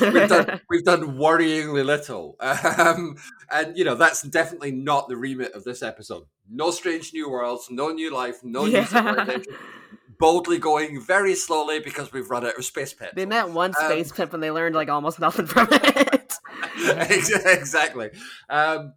we've, 0.00 0.28
done, 0.28 0.60
we've 0.70 0.84
done 0.84 1.18
worryingly 1.18 1.84
little. 1.84 2.36
Um, 2.78 3.16
and, 3.50 3.76
you 3.76 3.84
know, 3.84 3.94
that's 3.94 4.22
definitely 4.22 4.72
not 4.72 5.08
the 5.08 5.16
remit 5.16 5.52
of 5.52 5.64
this 5.64 5.82
episode. 5.82 6.24
No 6.50 6.70
strange 6.70 7.12
new 7.12 7.30
worlds, 7.30 7.68
no 7.70 7.90
new 7.90 8.12
life, 8.12 8.36
no 8.42 8.66
yeah. 8.66 8.80
new 8.80 8.86
civilization. 8.86 9.54
boldly 10.18 10.58
going 10.58 11.00
very 11.00 11.34
slowly 11.34 11.80
because 11.80 12.12
we've 12.12 12.30
run 12.30 12.46
out 12.46 12.56
of 12.56 12.64
space 12.64 12.92
petrol. 12.92 13.14
They 13.14 13.26
met 13.26 13.48
one 13.50 13.74
um, 13.80 13.90
space 13.90 14.10
um, 14.10 14.16
pimp 14.16 14.34
and 14.34 14.42
they 14.42 14.50
learned 14.50 14.74
like 14.74 14.88
almost 14.88 15.20
nothing 15.20 15.46
from 15.46 15.68
it. 15.70 16.34
exactly. 17.10 18.10
Um, 18.48 18.94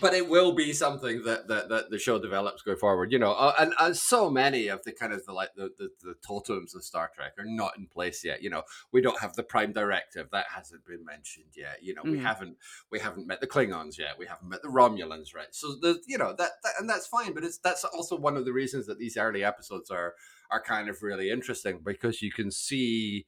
but 0.00 0.14
it 0.14 0.28
will 0.28 0.52
be 0.52 0.72
something 0.72 1.24
that, 1.24 1.48
that, 1.48 1.68
that 1.68 1.90
the 1.90 1.98
show 1.98 2.18
develops 2.18 2.62
going 2.62 2.78
forward. 2.78 3.10
You 3.10 3.18
know, 3.18 3.32
uh, 3.32 3.54
and, 3.58 3.72
and 3.80 3.96
so 3.96 4.30
many 4.30 4.68
of 4.68 4.82
the 4.84 4.92
kind 4.92 5.12
of 5.12 5.24
the 5.26 5.32
like 5.32 5.50
the, 5.56 5.70
the, 5.78 5.88
the 6.02 6.14
totems 6.26 6.74
of 6.74 6.84
Star 6.84 7.10
Trek 7.14 7.32
are 7.38 7.44
not 7.44 7.76
in 7.76 7.86
place 7.86 8.24
yet. 8.24 8.42
You 8.42 8.50
know, 8.50 8.62
we 8.92 9.00
don't 9.00 9.20
have 9.20 9.34
the 9.34 9.42
Prime 9.42 9.72
Directive 9.72 10.28
that 10.30 10.46
hasn't 10.54 10.86
been 10.86 11.04
mentioned 11.04 11.52
yet. 11.56 11.78
You 11.82 11.94
know, 11.94 12.02
mm. 12.02 12.12
we 12.12 12.18
haven't 12.18 12.56
we 12.90 13.00
haven't 13.00 13.26
met 13.26 13.40
the 13.40 13.46
Klingons 13.46 13.98
yet. 13.98 14.18
We 14.18 14.26
haven't 14.26 14.48
met 14.48 14.62
the 14.62 14.68
Romulans, 14.68 15.34
right? 15.34 15.52
So 15.52 15.74
the 15.80 16.00
you 16.06 16.18
know 16.18 16.34
that, 16.38 16.50
that 16.62 16.72
and 16.78 16.88
that's 16.88 17.06
fine. 17.06 17.34
But 17.34 17.44
it's 17.44 17.58
that's 17.58 17.84
also 17.84 18.16
one 18.16 18.36
of 18.36 18.44
the 18.44 18.52
reasons 18.52 18.86
that 18.86 18.98
these 18.98 19.16
early 19.16 19.42
episodes 19.42 19.90
are 19.90 20.14
are 20.50 20.62
kind 20.62 20.88
of 20.88 21.02
really 21.02 21.30
interesting 21.30 21.80
because 21.84 22.22
you 22.22 22.30
can 22.30 22.50
see 22.50 23.26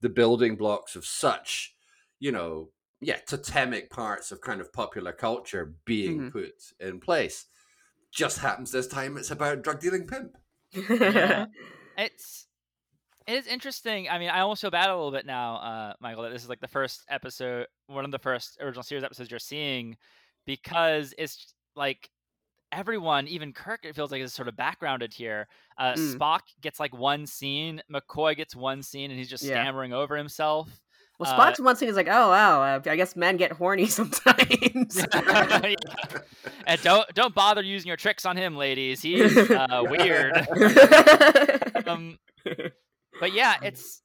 the 0.00 0.08
building 0.08 0.56
blocks 0.56 0.96
of 0.96 1.04
such 1.04 1.74
you 2.18 2.32
know 2.32 2.70
yeah 3.00 3.16
totemic 3.26 3.90
parts 3.90 4.32
of 4.32 4.40
kind 4.40 4.60
of 4.60 4.72
popular 4.72 5.12
culture 5.12 5.74
being 5.84 6.18
mm-hmm. 6.18 6.28
put 6.28 6.52
in 6.80 7.00
place 7.00 7.46
just 8.10 8.38
happens 8.38 8.70
this 8.70 8.86
time 8.86 9.16
it's 9.16 9.30
about 9.30 9.62
drug 9.62 9.80
dealing 9.80 10.06
pimp 10.06 10.36
yeah. 10.88 11.46
it's 11.98 12.46
it 13.26 13.34
is 13.34 13.46
interesting 13.46 14.08
i 14.08 14.18
mean 14.18 14.30
i 14.30 14.40
almost 14.40 14.60
feel 14.60 14.70
bad 14.70 14.88
a 14.88 14.94
little 14.94 15.12
bit 15.12 15.26
now 15.26 15.56
uh 15.56 15.92
michael 16.00 16.22
that 16.22 16.30
this 16.30 16.42
is 16.42 16.48
like 16.48 16.60
the 16.60 16.68
first 16.68 17.04
episode 17.08 17.66
one 17.86 18.04
of 18.04 18.10
the 18.10 18.18
first 18.18 18.58
original 18.60 18.82
series 18.82 19.04
episodes 19.04 19.30
you're 19.30 19.38
seeing 19.38 19.96
because 20.46 21.14
it's 21.18 21.54
like 21.76 22.10
everyone, 22.72 23.28
even 23.28 23.52
Kirk, 23.52 23.84
it 23.84 23.94
feels 23.94 24.10
like 24.10 24.20
is 24.20 24.32
sort 24.32 24.48
of 24.48 24.56
backgrounded 24.56 25.12
here. 25.12 25.48
Uh, 25.76 25.94
mm. 25.94 26.16
Spock 26.16 26.40
gets 26.60 26.80
like 26.80 26.96
one 26.96 27.26
scene, 27.26 27.82
McCoy 27.92 28.36
gets 28.36 28.54
one 28.54 28.82
scene, 28.82 29.10
and 29.10 29.18
he's 29.18 29.30
just 29.30 29.44
yeah. 29.44 29.54
stammering 29.54 29.92
over 29.92 30.16
himself. 30.16 30.80
Well, 31.18 31.32
Spock's 31.32 31.58
uh, 31.58 31.64
one 31.64 31.74
thing 31.74 31.88
is 31.88 31.96
like, 31.96 32.06
oh 32.06 32.28
wow, 32.30 32.62
uh, 32.62 32.80
I 32.86 32.96
guess 32.96 33.16
men 33.16 33.36
get 33.36 33.52
horny 33.52 33.86
sometimes. 33.88 35.04
yeah. 35.14 35.74
And 36.66 36.80
don't 36.82 37.12
don't 37.14 37.34
bother 37.34 37.62
using 37.62 37.88
your 37.88 37.96
tricks 37.96 38.24
on 38.24 38.36
him, 38.36 38.56
ladies. 38.56 39.02
He's 39.02 39.36
uh, 39.36 39.82
weird. 39.88 40.46
um, 41.86 42.18
but 43.20 43.32
yeah, 43.32 43.56
it's 43.62 44.02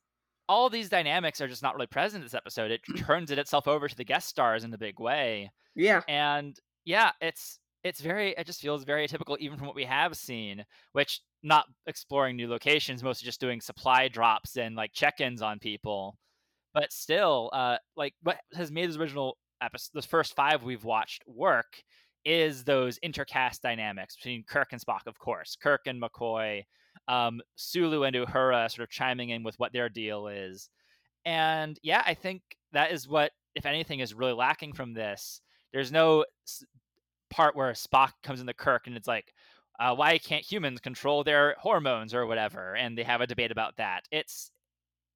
all 0.49 0.69
these 0.69 0.89
dynamics 0.89 1.39
are 1.39 1.47
just 1.47 1.61
not 1.61 1.75
really 1.75 1.87
present 1.87 2.21
in 2.21 2.25
this 2.25 2.33
episode. 2.33 2.71
It 2.71 2.81
turns 2.97 3.29
it 3.29 3.37
itself 3.37 3.67
over 3.67 3.87
to 3.87 3.95
the 3.95 4.05
guest 4.05 4.27
stars 4.27 4.63
in 4.63 4.71
the 4.71 4.77
big 4.77 4.99
way. 4.99 5.51
Yeah, 5.75 6.01
and 6.07 6.57
yeah, 6.83 7.11
it's 7.21 7.59
it's 7.83 8.01
very 8.01 8.33
it 8.35 8.47
just 8.47 8.61
feels 8.61 8.85
very 8.85 9.07
atypical 9.07 9.37
even 9.37 9.59
from 9.59 9.67
what 9.67 9.75
we 9.75 9.85
have 9.85 10.15
seen, 10.15 10.65
which 10.93 11.21
not 11.43 11.65
exploring 11.85 12.37
new 12.37 12.49
locations, 12.49 13.03
mostly 13.03 13.25
just 13.25 13.39
doing 13.39 13.61
supply 13.61 14.07
drops 14.07 14.57
and 14.57 14.75
like 14.75 14.93
check-ins 14.93 15.41
on 15.43 15.59
people 15.59 16.17
but 16.73 16.91
still, 16.91 17.49
uh, 17.53 17.77
like 17.95 18.13
what 18.23 18.37
has 18.53 18.71
made 18.71 18.89
this 18.89 18.97
original 18.97 19.37
episode, 19.61 19.91
the 19.93 20.01
first 20.01 20.35
five 20.35 20.63
we've 20.63 20.83
watched 20.83 21.23
work, 21.27 21.81
is 22.25 22.63
those 22.63 22.99
intercast 22.99 23.61
dynamics 23.61 24.15
between 24.15 24.43
Kirk 24.43 24.69
and 24.71 24.81
Spock, 24.81 25.07
of 25.07 25.19
course, 25.19 25.57
Kirk 25.61 25.81
and 25.87 26.01
McCoy, 26.01 26.63
um, 27.07 27.41
Sulu 27.55 28.03
and 28.03 28.15
Uhura 28.15 28.71
sort 28.71 28.87
of 28.87 28.89
chiming 28.89 29.29
in 29.29 29.43
with 29.43 29.55
what 29.59 29.73
their 29.73 29.89
deal 29.89 30.27
is, 30.27 30.69
and 31.25 31.79
yeah, 31.83 32.03
I 32.05 32.13
think 32.13 32.41
that 32.73 32.91
is 32.91 33.07
what, 33.07 33.31
if 33.55 33.65
anything, 33.65 33.99
is 33.99 34.13
really 34.13 34.33
lacking 34.33 34.73
from 34.73 34.93
this. 34.93 35.41
There's 35.71 35.91
no 35.91 36.25
part 37.29 37.55
where 37.55 37.71
Spock 37.73 38.11
comes 38.23 38.41
into 38.41 38.53
Kirk 38.53 38.87
and 38.87 38.95
it's 38.95 39.07
like, 39.07 39.33
uh, 39.79 39.95
why 39.95 40.17
can't 40.17 40.45
humans 40.45 40.79
control 40.79 41.23
their 41.23 41.55
hormones 41.59 42.13
or 42.13 42.25
whatever? 42.27 42.75
And 42.75 42.97
they 42.97 43.03
have 43.03 43.21
a 43.21 43.27
debate 43.27 43.51
about 43.51 43.77
that. 43.77 44.01
It's 44.11 44.51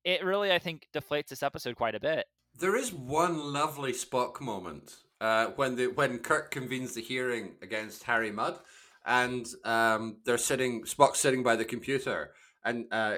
it 0.07 0.23
really, 0.23 0.53
I 0.53 0.57
think, 0.57 0.87
deflates 0.95 1.27
this 1.27 1.43
episode 1.43 1.75
quite 1.75 1.93
a 1.93 1.99
bit. 1.99 2.27
There 2.57 2.77
is 2.77 2.93
one 2.93 3.51
lovely 3.51 3.91
Spock 3.91 4.39
moment 4.39 4.95
uh, 5.19 5.47
when 5.57 5.75
the 5.75 5.87
when 5.87 6.19
Kirk 6.19 6.49
convenes 6.49 6.95
the 6.95 7.01
hearing 7.01 7.55
against 7.61 8.03
Harry 8.03 8.31
Mudd, 8.31 8.57
and 9.05 9.45
um, 9.65 10.17
they're 10.23 10.37
sitting 10.37 10.83
Spock's 10.83 11.19
sitting 11.19 11.43
by 11.43 11.57
the 11.57 11.65
computer, 11.65 12.31
and 12.63 12.85
uh, 12.89 13.17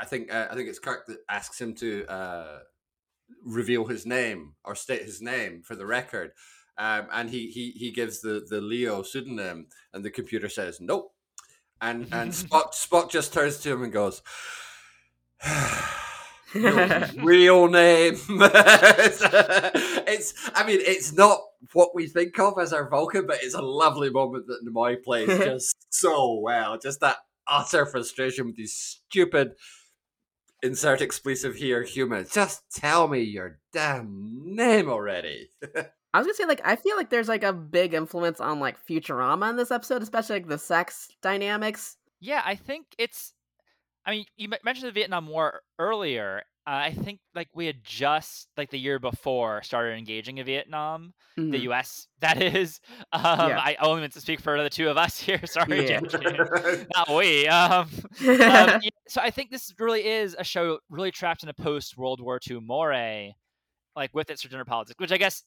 I 0.00 0.04
think 0.04 0.32
uh, 0.32 0.46
I 0.48 0.54
think 0.54 0.68
it's 0.68 0.78
Kirk 0.78 1.06
that 1.08 1.18
asks 1.28 1.60
him 1.60 1.74
to 1.74 2.06
uh, 2.06 2.58
reveal 3.44 3.86
his 3.86 4.06
name 4.06 4.54
or 4.64 4.76
state 4.76 5.02
his 5.02 5.20
name 5.20 5.62
for 5.64 5.74
the 5.74 5.86
record, 5.86 6.30
um, 6.78 7.08
and 7.12 7.30
he 7.30 7.48
he 7.48 7.72
he 7.72 7.90
gives 7.90 8.20
the 8.20 8.46
the 8.48 8.60
Leo 8.60 9.02
pseudonym, 9.02 9.66
and 9.92 10.04
the 10.04 10.10
computer 10.10 10.48
says 10.48 10.80
nope, 10.80 11.12
and 11.80 12.06
and 12.12 12.30
Spock 12.32 12.74
Spock 12.74 13.10
just 13.10 13.34
turns 13.34 13.58
to 13.58 13.72
him 13.72 13.82
and 13.82 13.92
goes 13.92 14.22
real 16.54 17.68
name. 17.68 18.14
it's, 20.06 20.50
I 20.54 20.64
mean, 20.66 20.78
it's 20.80 21.12
not 21.12 21.40
what 21.72 21.94
we 21.94 22.06
think 22.06 22.38
of 22.38 22.58
as 22.58 22.72
our 22.72 22.88
Vulcan, 22.88 23.26
but 23.26 23.38
it's 23.42 23.54
a 23.54 23.62
lovely 23.62 24.10
moment 24.10 24.46
that 24.46 24.64
Nimoy 24.66 25.02
plays 25.02 25.26
just 25.38 25.76
so 25.90 26.38
well. 26.40 26.78
Just 26.78 27.00
that 27.00 27.16
utter 27.46 27.86
frustration 27.86 28.46
with 28.46 28.56
these 28.56 28.74
stupid 28.74 29.54
insert 30.62 31.02
expletive 31.02 31.56
here 31.56 31.82
humans. 31.82 32.32
Just 32.32 32.62
tell 32.74 33.08
me 33.08 33.20
your 33.20 33.58
damn 33.72 34.54
name 34.54 34.88
already. 34.88 35.50
I 36.14 36.18
was 36.18 36.26
gonna 36.26 36.34
say, 36.34 36.46
like, 36.46 36.62
I 36.64 36.76
feel 36.76 36.96
like 36.96 37.10
there's 37.10 37.28
like 37.28 37.42
a 37.42 37.52
big 37.52 37.92
influence 37.92 38.40
on 38.40 38.60
like 38.60 38.78
Futurama 38.86 39.50
in 39.50 39.56
this 39.56 39.72
episode, 39.72 40.02
especially 40.02 40.36
like 40.36 40.48
the 40.48 40.58
sex 40.58 41.08
dynamics. 41.20 41.96
Yeah, 42.20 42.40
I 42.44 42.54
think 42.54 42.86
it's 42.98 43.33
I 44.06 44.10
mean, 44.10 44.24
you 44.36 44.48
mentioned 44.64 44.88
the 44.88 44.92
Vietnam 44.92 45.28
War 45.28 45.60
earlier. 45.78 46.42
Uh, 46.66 46.70
I 46.70 46.92
think 46.92 47.20
like 47.34 47.48
we 47.54 47.66
had 47.66 47.84
just 47.84 48.48
like 48.56 48.70
the 48.70 48.78
year 48.78 48.98
before 48.98 49.62
started 49.62 49.98
engaging 49.98 50.38
in 50.38 50.46
Vietnam, 50.46 51.12
mm-hmm. 51.38 51.50
the 51.50 51.58
U.S. 51.60 52.06
That 52.20 52.42
is. 52.42 52.80
Um, 53.12 53.50
yeah. 53.50 53.58
I 53.58 53.76
only 53.82 54.00
meant 54.00 54.14
to 54.14 54.20
speak 54.20 54.40
for 54.40 54.62
the 54.62 54.70
two 54.70 54.88
of 54.88 54.96
us 54.96 55.18
here. 55.20 55.40
Sorry, 55.44 55.88
yeah. 55.88 56.00
not 56.94 57.14
we. 57.14 57.46
Um, 57.48 57.88
um, 58.26 58.80
so 59.08 59.20
I 59.20 59.30
think 59.30 59.50
this 59.50 59.74
really 59.78 60.06
is 60.06 60.34
a 60.38 60.44
show 60.44 60.78
really 60.88 61.10
trapped 61.10 61.42
in 61.42 61.50
a 61.50 61.54
post 61.54 61.98
World 61.98 62.22
War 62.22 62.40
II 62.48 62.60
more, 62.60 62.94
like 63.94 64.14
with 64.14 64.30
its 64.30 64.42
gender 64.42 64.64
politics, 64.64 64.98
which 64.98 65.12
I 65.12 65.18
guess 65.18 65.44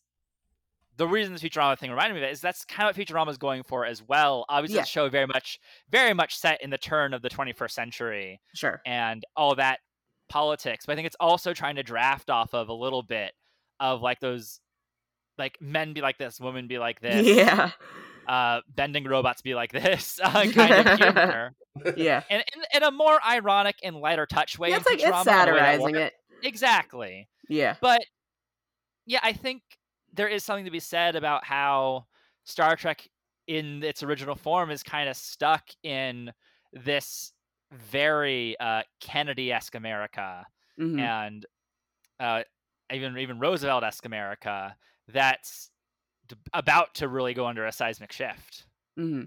the 0.98 1.08
reason 1.08 1.34
the 1.34 1.40
Futurama 1.40 1.78
thing 1.78 1.92
reminded 1.92 2.16
me 2.16 2.22
of 2.22 2.28
it 2.28 2.32
is 2.32 2.42
that's 2.42 2.66
kind 2.66 2.90
of 2.90 2.98
what 2.98 3.08
Futurama 3.08 3.30
is 3.30 3.38
going 3.38 3.64
for 3.64 3.86
as 3.86 4.02
well. 4.02 4.46
Obviously, 4.50 4.78
yeah. 4.78 4.82
the 4.82 4.88
show 4.88 5.10
very 5.10 5.28
much, 5.28 5.60
very 5.90 6.14
much 6.14 6.38
set 6.38 6.62
in 6.62 6.72
the 6.72 6.78
turn 6.78 7.14
of 7.14 7.22
the 7.22 7.30
21st 7.30 7.72
century. 7.72 8.42
Sure. 8.56 8.82
And 8.86 9.24
all 9.36 9.56
that 9.56 9.80
politics, 10.28 10.86
but 10.86 10.94
I 10.94 10.96
think 10.96 11.06
it's 11.06 11.16
also 11.20 11.54
trying 11.54 11.76
to 11.76 11.84
draft 11.84 12.30
off 12.30 12.54
of 12.54 12.70
a 12.70 12.74
little 12.74 13.04
bit 13.04 13.34
of 13.80 14.02
like 14.02 14.20
those, 14.20 14.60
like 15.38 15.58
men 15.62 15.94
be 15.94 16.02
like 16.02 16.18
this, 16.18 16.40
women 16.42 16.68
be 16.68 16.80
like 16.80 17.00
this. 17.02 17.26
Yeah. 17.26 17.72
Uh, 18.28 18.62
bending 18.76 19.06
robots 19.06 19.42
be 19.42 19.54
like 19.56 19.72
this 19.72 20.20
uh, 20.24 20.32
kind 20.52 20.88
of 20.88 20.98
humor. 21.00 21.54
yeah. 21.96 22.24
And 22.30 22.44
in, 22.74 22.84
a 22.84 22.92
more 22.92 23.20
ironic 23.26 23.76
and 23.84 23.98
lighter 23.98 24.26
touch 24.26 24.58
way. 24.58 24.70
Yeah, 24.70 24.78
it's 24.78 24.86
like 24.86 25.00
Futurama, 25.00 25.22
it's 25.22 25.24
satirizing 25.26 25.96
it. 25.96 26.14
Exactly. 26.44 27.30
Yeah. 27.48 27.76
But 27.80 28.04
yeah, 29.06 29.20
I 29.24 29.34
think 29.34 29.62
there 30.18 30.28
is 30.28 30.44
something 30.44 30.66
to 30.66 30.72
be 30.72 30.80
said 30.80 31.16
about 31.16 31.46
how 31.46 32.06
Star 32.44 32.76
Trek 32.76 33.08
in 33.48 33.82
its 33.84 34.04
original 34.04 34.36
form 34.36 34.70
is 34.72 34.84
kind 34.84 35.08
of 35.08 35.16
stuck 35.16 35.70
in 35.84 36.34
this 36.74 37.32
very 37.72 38.60
uh, 38.60 38.82
Kennedy-esque 39.00 39.76
America 39.76 40.46
mm-hmm. 40.80 41.00
and 41.00 41.46
uh, 42.20 42.42
even 42.92 43.18
even 43.18 43.40
Roosevelt-esque 43.40 44.06
America 44.06 44.76
that's 45.08 45.70
d- 46.28 46.36
about 46.54 46.96
to 46.96 47.08
really 47.08 47.34
go 47.34 47.48
under 47.48 47.66
a 47.66 47.72
seismic 47.72 48.12
shift. 48.12 48.66
Mm-hmm. 49.00 49.24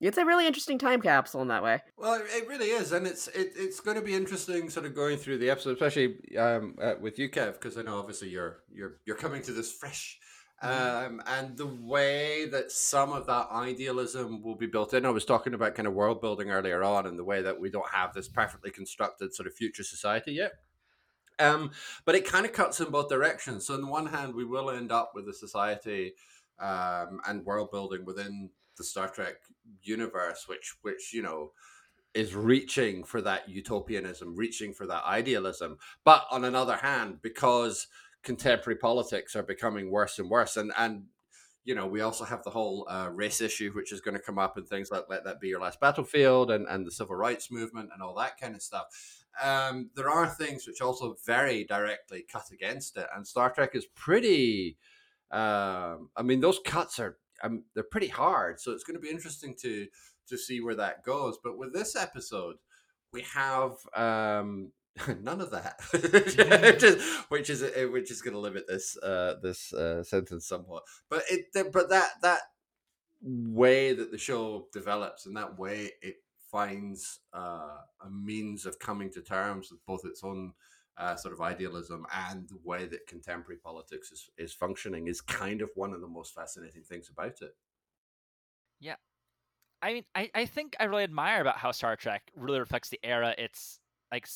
It's 0.00 0.18
a 0.18 0.26
really 0.26 0.46
interesting 0.46 0.78
time 0.78 1.00
capsule 1.00 1.40
in 1.40 1.48
that 1.48 1.62
way. 1.62 1.80
Well, 1.96 2.20
it 2.22 2.46
really 2.46 2.66
is, 2.66 2.92
and 2.92 3.06
it's 3.06 3.28
it, 3.28 3.52
it's 3.56 3.80
going 3.80 3.96
to 3.96 4.02
be 4.02 4.14
interesting, 4.14 4.68
sort 4.68 4.84
of 4.84 4.94
going 4.94 5.16
through 5.16 5.38
the 5.38 5.48
episode, 5.48 5.72
especially 5.72 6.18
um, 6.36 6.76
uh, 6.80 6.94
with 7.00 7.18
you, 7.18 7.30
Kev, 7.30 7.54
because 7.54 7.78
I 7.78 7.82
know 7.82 7.98
obviously 7.98 8.28
you're 8.28 8.58
you're 8.70 9.00
you're 9.06 9.16
coming 9.16 9.40
to 9.42 9.52
this 9.52 9.72
fresh. 9.72 10.18
Um, 10.62 11.22
and 11.26 11.56
the 11.56 11.66
way 11.66 12.46
that 12.46 12.70
some 12.70 13.12
of 13.12 13.26
that 13.26 13.48
idealism 13.52 14.42
will 14.42 14.54
be 14.54 14.66
built 14.66 14.94
in. 14.94 15.04
I 15.04 15.10
was 15.10 15.26
talking 15.26 15.52
about 15.52 15.74
kind 15.74 15.86
of 15.86 15.92
world 15.92 16.22
building 16.22 16.50
earlier 16.50 16.82
on, 16.82 17.06
and 17.06 17.18
the 17.18 17.24
way 17.24 17.42
that 17.42 17.60
we 17.60 17.70
don't 17.70 17.90
have 17.90 18.14
this 18.14 18.28
perfectly 18.28 18.70
constructed 18.70 19.34
sort 19.34 19.46
of 19.46 19.54
future 19.54 19.82
society 19.82 20.32
yet. 20.32 20.52
Um, 21.38 21.72
but 22.06 22.14
it 22.14 22.24
kind 22.24 22.46
of 22.46 22.52
cuts 22.52 22.80
in 22.80 22.90
both 22.90 23.10
directions. 23.10 23.66
So, 23.66 23.74
on 23.74 23.82
the 23.82 23.86
one 23.86 24.06
hand, 24.06 24.34
we 24.34 24.44
will 24.44 24.70
end 24.70 24.90
up 24.90 25.12
with 25.14 25.28
a 25.28 25.34
society 25.34 26.14
um, 26.58 27.20
and 27.26 27.44
world 27.44 27.70
building 27.70 28.06
within 28.06 28.48
the 28.78 28.84
Star 28.84 29.08
Trek 29.08 29.34
universe, 29.82 30.46
which, 30.48 30.76
which 30.80 31.12
you 31.12 31.22
know, 31.22 31.52
is 32.14 32.34
reaching 32.34 33.04
for 33.04 33.20
that 33.20 33.46
utopianism, 33.48 34.34
reaching 34.34 34.72
for 34.72 34.86
that 34.86 35.04
idealism. 35.04 35.76
But 36.02 36.24
on 36.30 36.44
another 36.44 36.76
hand, 36.76 37.18
because 37.20 37.88
contemporary 38.22 38.78
politics 38.78 39.36
are 39.36 39.42
becoming 39.42 39.90
worse 39.90 40.18
and 40.18 40.28
worse 40.28 40.56
and 40.56 40.72
and 40.76 41.04
you 41.66 41.74
know, 41.74 41.86
we 41.88 42.00
also 42.00 42.24
have 42.24 42.44
the 42.44 42.50
whole 42.50 42.86
uh, 42.88 43.10
race 43.12 43.40
issue, 43.40 43.72
which 43.72 43.92
is 43.92 44.00
going 44.00 44.16
to 44.16 44.22
come 44.22 44.38
up 44.38 44.56
and 44.56 44.66
things 44.66 44.88
like 44.92 45.06
"Let 45.08 45.24
That 45.24 45.40
Be 45.40 45.48
Your 45.48 45.60
Last 45.60 45.80
Battlefield" 45.80 46.52
and 46.52 46.64
and 46.68 46.86
the 46.86 46.92
civil 46.92 47.16
rights 47.16 47.50
movement 47.50 47.90
and 47.92 48.00
all 48.00 48.14
that 48.14 48.40
kind 48.40 48.54
of 48.54 48.62
stuff. 48.62 48.86
Um, 49.42 49.90
there 49.96 50.08
are 50.08 50.28
things 50.28 50.66
which 50.66 50.80
also 50.80 51.16
very 51.26 51.64
directly 51.64 52.24
cut 52.32 52.44
against 52.52 52.96
it, 52.96 53.08
and 53.14 53.26
Star 53.26 53.50
Trek 53.50 53.70
is 53.74 53.84
pretty. 53.96 54.78
Um, 55.32 56.10
I 56.16 56.22
mean, 56.22 56.40
those 56.40 56.60
cuts 56.64 57.00
are 57.00 57.18
um, 57.42 57.64
they're 57.74 57.82
pretty 57.82 58.08
hard, 58.08 58.60
so 58.60 58.70
it's 58.70 58.84
going 58.84 58.94
to 58.94 59.00
be 59.00 59.10
interesting 59.10 59.56
to 59.62 59.88
to 60.28 60.38
see 60.38 60.60
where 60.60 60.76
that 60.76 61.02
goes. 61.02 61.36
But 61.42 61.58
with 61.58 61.74
this 61.74 61.96
episode, 61.96 62.56
we 63.12 63.22
have 63.34 63.72
um, 63.96 64.70
none 65.22 65.40
of 65.40 65.50
that, 65.50 65.80
which 65.92 66.82
is 66.82 67.02
which 67.28 67.50
is, 67.50 67.62
which 67.90 68.10
is 68.10 68.22
going 68.22 68.34
to 68.34 68.40
limit 68.40 68.64
this 68.68 68.96
uh, 68.98 69.34
this 69.42 69.72
uh, 69.72 70.02
sentence 70.02 70.46
somewhat. 70.46 70.82
But 71.08 71.22
it 71.30 71.46
but 71.72 71.90
that 71.90 72.10
that 72.22 72.40
way 73.22 73.92
that 73.92 74.10
the 74.10 74.18
show 74.18 74.68
develops 74.72 75.26
and 75.26 75.36
that 75.36 75.58
way 75.58 75.90
it 76.02 76.16
finds 76.50 77.20
uh, 77.34 77.78
a 78.04 78.10
means 78.10 78.66
of 78.66 78.78
coming 78.78 79.10
to 79.10 79.20
terms 79.20 79.70
with 79.70 79.84
both 79.86 80.04
its 80.04 80.22
own 80.22 80.52
uh, 80.98 81.16
sort 81.16 81.34
of 81.34 81.40
idealism 81.40 82.06
and 82.14 82.48
the 82.48 82.58
way 82.64 82.86
that 82.86 83.06
contemporary 83.06 83.58
politics 83.58 84.10
is, 84.12 84.30
is 84.38 84.52
functioning 84.52 85.08
is 85.08 85.20
kind 85.20 85.60
of 85.60 85.70
one 85.74 85.92
of 85.92 86.00
the 86.00 86.08
most 86.08 86.34
fascinating 86.34 86.82
things 86.82 87.10
about 87.10 87.42
it. 87.42 87.54
Yeah. 88.80 88.96
I 89.82 89.92
mean, 89.92 90.04
I, 90.14 90.30
I 90.34 90.46
think 90.46 90.76
I 90.80 90.84
really 90.84 91.04
admire 91.04 91.40
about 91.40 91.58
how 91.58 91.70
Star 91.70 91.96
Trek 91.96 92.30
really 92.34 92.58
reflects 92.60 92.88
the 92.88 93.00
era 93.02 93.34
it's 93.36 93.78
like 94.10 94.26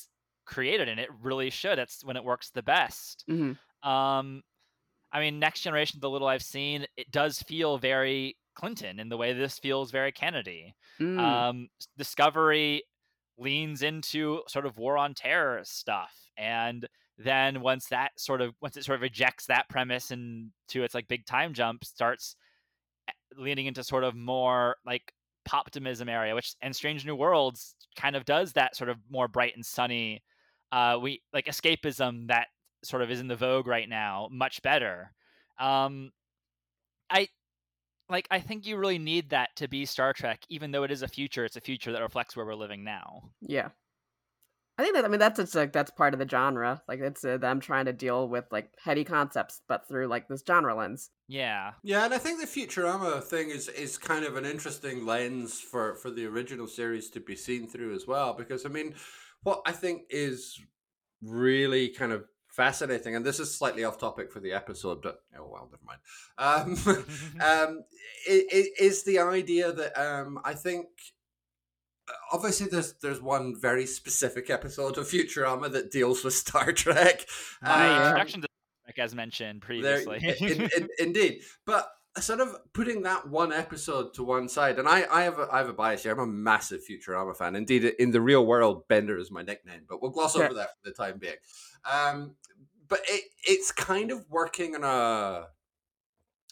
created 0.50 0.88
and 0.88 1.00
it 1.00 1.08
really 1.22 1.48
should. 1.48 1.78
It's 1.78 2.04
when 2.04 2.16
it 2.16 2.24
works 2.24 2.50
the 2.50 2.62
best. 2.62 3.24
Mm-hmm. 3.30 3.88
Um, 3.88 4.42
I 5.12 5.20
mean, 5.20 5.38
Next 5.38 5.60
Generation, 5.60 6.00
the 6.00 6.10
little 6.10 6.28
I've 6.28 6.42
seen, 6.42 6.86
it 6.96 7.10
does 7.10 7.42
feel 7.42 7.78
very 7.78 8.36
Clinton 8.54 9.00
in 9.00 9.08
the 9.08 9.16
way 9.16 9.32
this 9.32 9.58
feels 9.58 9.90
very 9.90 10.12
Kennedy. 10.12 10.74
Mm. 11.00 11.18
Um, 11.18 11.68
Discovery 11.96 12.82
leans 13.38 13.82
into 13.82 14.42
sort 14.48 14.66
of 14.66 14.76
war 14.76 14.98
on 14.98 15.14
terror 15.14 15.60
stuff, 15.64 16.14
and 16.36 16.86
then 17.16 17.60
once 17.60 17.86
that 17.86 18.12
sort 18.16 18.40
of 18.40 18.54
once 18.60 18.76
it 18.76 18.84
sort 18.84 18.96
of 18.96 19.02
rejects 19.02 19.46
that 19.46 19.68
premise 19.68 20.10
and 20.10 20.50
to 20.68 20.84
its 20.84 20.94
like 20.94 21.08
big 21.08 21.26
time 21.26 21.54
jump, 21.54 21.84
starts 21.84 22.36
eh, 23.08 23.12
leaning 23.36 23.66
into 23.66 23.82
sort 23.82 24.04
of 24.04 24.14
more 24.14 24.76
like 24.84 25.12
optimism 25.52 26.08
area, 26.08 26.34
which 26.34 26.54
and 26.60 26.74
Strange 26.74 27.04
New 27.04 27.16
Worlds 27.16 27.74
kind 27.96 28.14
of 28.16 28.24
does 28.24 28.52
that 28.52 28.76
sort 28.76 28.90
of 28.90 28.98
more 29.10 29.28
bright 29.28 29.54
and 29.56 29.64
sunny, 29.64 30.22
uh, 30.72 30.98
we 31.00 31.22
like 31.32 31.46
escapism 31.46 32.28
that 32.28 32.48
sort 32.84 33.02
of 33.02 33.10
is 33.10 33.20
in 33.20 33.28
the 33.28 33.36
vogue 33.36 33.66
right 33.66 33.88
now 33.88 34.28
much 34.30 34.62
better. 34.62 35.12
Um, 35.58 36.12
I 37.10 37.28
like 38.08 38.26
I 38.30 38.40
think 38.40 38.66
you 38.66 38.76
really 38.76 38.98
need 38.98 39.30
that 39.30 39.50
to 39.56 39.68
be 39.68 39.84
Star 39.84 40.12
Trek, 40.12 40.40
even 40.48 40.70
though 40.70 40.84
it 40.84 40.90
is 40.90 41.02
a 41.02 41.08
future. 41.08 41.44
It's 41.44 41.56
a 41.56 41.60
future 41.60 41.92
that 41.92 42.02
reflects 42.02 42.36
where 42.36 42.46
we're 42.46 42.54
living 42.54 42.84
now. 42.84 43.30
Yeah. 43.40 43.68
I 44.80 44.82
think 44.82 44.94
that 44.94 45.04
I 45.04 45.08
mean 45.08 45.20
that's 45.20 45.38
it's 45.38 45.54
like 45.54 45.74
that's 45.74 45.90
part 45.90 46.14
of 46.14 46.20
the 46.20 46.28
genre. 46.28 46.80
Like 46.88 47.00
it's 47.00 47.22
uh, 47.22 47.36
them 47.36 47.60
trying 47.60 47.84
to 47.84 47.92
deal 47.92 48.26
with 48.26 48.46
like 48.50 48.70
heady 48.82 49.04
concepts, 49.04 49.60
but 49.68 49.86
through 49.86 50.06
like 50.06 50.26
this 50.26 50.42
genre 50.46 50.74
lens. 50.74 51.10
Yeah, 51.28 51.72
yeah, 51.82 52.06
and 52.06 52.14
I 52.14 52.18
think 52.18 52.40
the 52.40 52.46
Futurama 52.46 53.22
thing 53.22 53.50
is 53.50 53.68
is 53.68 53.98
kind 53.98 54.24
of 54.24 54.36
an 54.36 54.46
interesting 54.46 55.04
lens 55.04 55.60
for 55.60 55.96
for 55.96 56.10
the 56.10 56.24
original 56.24 56.66
series 56.66 57.10
to 57.10 57.20
be 57.20 57.36
seen 57.36 57.68
through 57.68 57.94
as 57.94 58.06
well. 58.06 58.32
Because 58.32 58.64
I 58.64 58.70
mean, 58.70 58.94
what 59.42 59.62
I 59.66 59.72
think 59.72 60.02
is 60.10 60.60
really 61.22 61.88
kind 61.88 62.12
of 62.12 62.24
fascinating, 62.48 63.16
and 63.16 63.24
this 63.24 63.40
is 63.40 63.54
slightly 63.54 63.84
off 63.84 63.98
topic 63.98 64.32
for 64.32 64.40
the 64.40 64.52
episode, 64.52 65.02
but 65.02 65.22
oh 65.38 65.48
well, 65.50 65.70
never 65.70 65.84
mind. 65.84 66.00
Um, 66.38 66.96
um, 67.40 67.84
it, 68.26 68.46
it 68.52 68.82
is 68.82 69.04
the 69.04 69.18
idea 69.20 69.72
that 69.72 69.98
um, 69.98 70.38
I 70.44 70.54
think 70.54 70.88
obviously 72.32 72.66
there's 72.66 72.94
there's 72.94 73.20
one 73.20 73.54
very 73.58 73.86
specific 73.86 74.50
episode 74.50 74.98
of 74.98 75.08
Futurama 75.08 75.70
that 75.72 75.90
deals 75.90 76.24
with 76.24 76.34
Star 76.46 76.72
Trek. 76.72 77.26
My 77.62 77.88
uh, 77.88 78.06
introduction 78.06 78.42
to 78.42 78.48
Trek, 78.84 78.98
as 78.98 79.14
mentioned 79.14 79.62
previously. 79.62 80.18
in, 80.40 80.62
in, 80.76 80.88
indeed, 80.98 81.42
but 81.66 81.88
sort 82.20 82.40
of 82.40 82.56
putting 82.72 83.02
that 83.02 83.28
one 83.28 83.52
episode 83.52 84.14
to 84.14 84.24
one 84.24 84.48
side, 84.48 84.78
and 84.78 84.88
I, 84.88 85.06
I 85.10 85.22
have 85.22 85.38
a, 85.38 85.48
I 85.50 85.58
have 85.58 85.68
a 85.68 85.72
bias 85.72 86.02
here. 86.02 86.12
I'm 86.12 86.18
a 86.20 86.26
massive 86.26 86.80
Futurama 86.88 87.36
fan. 87.36 87.56
Indeed, 87.56 87.84
in 87.98 88.10
the 88.10 88.20
real 88.20 88.46
world, 88.46 88.86
Bender 88.88 89.18
is 89.18 89.30
my 89.30 89.42
nickname, 89.42 89.82
but 89.88 90.00
we'll 90.00 90.10
gloss 90.10 90.36
over 90.36 90.54
that 90.54 90.70
for 90.70 90.90
the 90.90 90.92
time 90.92 91.18
being. 91.18 91.34
Um, 91.90 92.36
but 92.88 93.00
it 93.08 93.24
it's 93.44 93.72
kind 93.72 94.10
of 94.10 94.28
working 94.28 94.74
on 94.74 94.84
a 94.84 95.46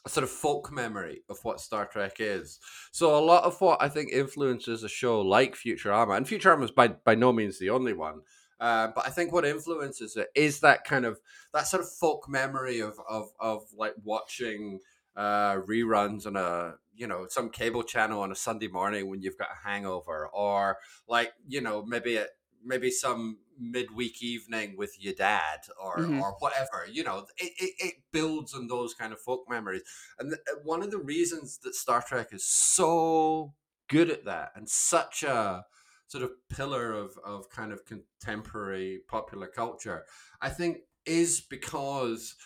a 0.06 0.08
sort 0.08 0.24
of 0.24 0.30
folk 0.30 0.72
memory 0.72 1.22
of 1.28 1.38
what 1.42 1.60
Star 1.60 1.86
Trek 1.86 2.16
is. 2.18 2.58
So 2.92 3.18
a 3.18 3.20
lot 3.20 3.44
of 3.44 3.60
what 3.60 3.82
I 3.82 3.88
think 3.88 4.12
influences 4.12 4.84
a 4.84 4.88
show 4.88 5.20
like 5.20 5.54
Futurama, 5.54 6.16
and 6.16 6.26
Futurama 6.26 6.64
is 6.64 6.70
by 6.70 6.88
by 6.88 7.14
no 7.14 7.32
means 7.32 7.58
the 7.58 7.70
only 7.70 7.92
one. 7.92 8.20
Uh, 8.60 8.88
but 8.94 9.06
I 9.06 9.10
think 9.10 9.32
what 9.32 9.44
influences 9.44 10.16
it 10.16 10.28
is 10.34 10.60
that 10.60 10.84
kind 10.84 11.04
of 11.04 11.20
that 11.52 11.68
sort 11.68 11.82
of 11.82 11.90
folk 11.90 12.28
memory 12.28 12.80
of 12.80 12.98
of 13.08 13.30
of 13.38 13.62
like 13.76 13.94
watching 14.02 14.80
uh, 15.18 15.56
reruns 15.56 16.26
on 16.26 16.36
a 16.36 16.76
you 16.94 17.06
know 17.06 17.26
some 17.28 17.50
cable 17.50 17.82
channel 17.82 18.22
on 18.22 18.30
a 18.30 18.36
Sunday 18.36 18.68
morning 18.68 19.10
when 19.10 19.20
you've 19.20 19.36
got 19.36 19.48
a 19.50 19.68
hangover, 19.68 20.28
or 20.32 20.78
like 21.08 21.32
you 21.46 21.60
know 21.60 21.84
maybe 21.84 22.14
it 22.14 22.30
maybe 22.64 22.90
some 22.90 23.38
midweek 23.60 24.22
evening 24.22 24.76
with 24.76 24.94
your 25.00 25.14
dad 25.14 25.58
or 25.82 25.98
mm-hmm. 25.98 26.20
or 26.20 26.36
whatever 26.38 26.86
you 26.90 27.02
know 27.02 27.26
it, 27.36 27.52
it, 27.58 27.72
it, 27.78 27.94
builds 28.12 28.54
on 28.54 28.68
those 28.68 28.94
kind 28.94 29.12
of 29.12 29.20
folk 29.20 29.44
memories 29.48 29.82
and 30.18 30.32
uh, 30.32 30.36
one 30.62 30.82
of 30.82 30.90
the 30.90 30.98
reasons 30.98 31.58
that 31.58 31.74
star 31.74 32.02
trek 32.06 32.28
is 32.32 32.44
so 32.44 33.52
good 33.88 34.10
at 34.10 34.24
that 34.24 34.50
and 34.54 34.68
such 34.68 35.24
a 35.24 35.64
sort 36.06 36.22
of 36.22 36.30
pillar 36.48 36.92
of 36.92 37.18
of 37.24 37.50
kind 37.50 37.72
of 37.72 37.84
contemporary 37.84 39.00
popular 39.08 39.48
culture 39.48 40.04
i 40.40 40.48
think 40.48 40.78
is 41.04 41.40
because 41.40 42.36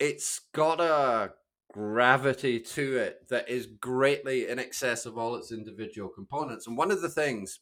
it's 0.00 0.40
got 0.52 0.80
a 0.80 1.32
gravity 1.72 2.60
to 2.60 2.96
it 2.98 3.28
that 3.28 3.48
is 3.48 3.66
greatly 3.66 4.48
in 4.48 4.58
excess 4.58 5.06
of 5.06 5.16
all 5.16 5.36
its 5.36 5.52
individual 5.52 6.08
components 6.08 6.66
and 6.66 6.76
one 6.76 6.90
of 6.90 7.00
the 7.00 7.08
things 7.08 7.60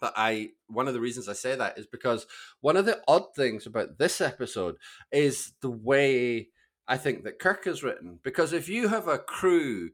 that 0.00 0.12
I 0.16 0.50
one 0.68 0.88
of 0.88 0.94
the 0.94 1.00
reasons 1.00 1.28
I 1.28 1.32
say 1.32 1.56
that 1.56 1.78
is 1.78 1.86
because 1.86 2.26
one 2.60 2.76
of 2.76 2.84
the 2.84 3.00
odd 3.08 3.34
things 3.34 3.66
about 3.66 3.98
this 3.98 4.20
episode 4.20 4.76
is 5.12 5.52
the 5.60 5.70
way 5.70 6.48
I 6.88 6.96
think 6.96 7.24
that 7.24 7.38
Kirk 7.38 7.66
is 7.66 7.82
written. 7.82 8.18
Because 8.22 8.52
if 8.52 8.68
you 8.68 8.88
have 8.88 9.06
a 9.06 9.18
crew, 9.18 9.90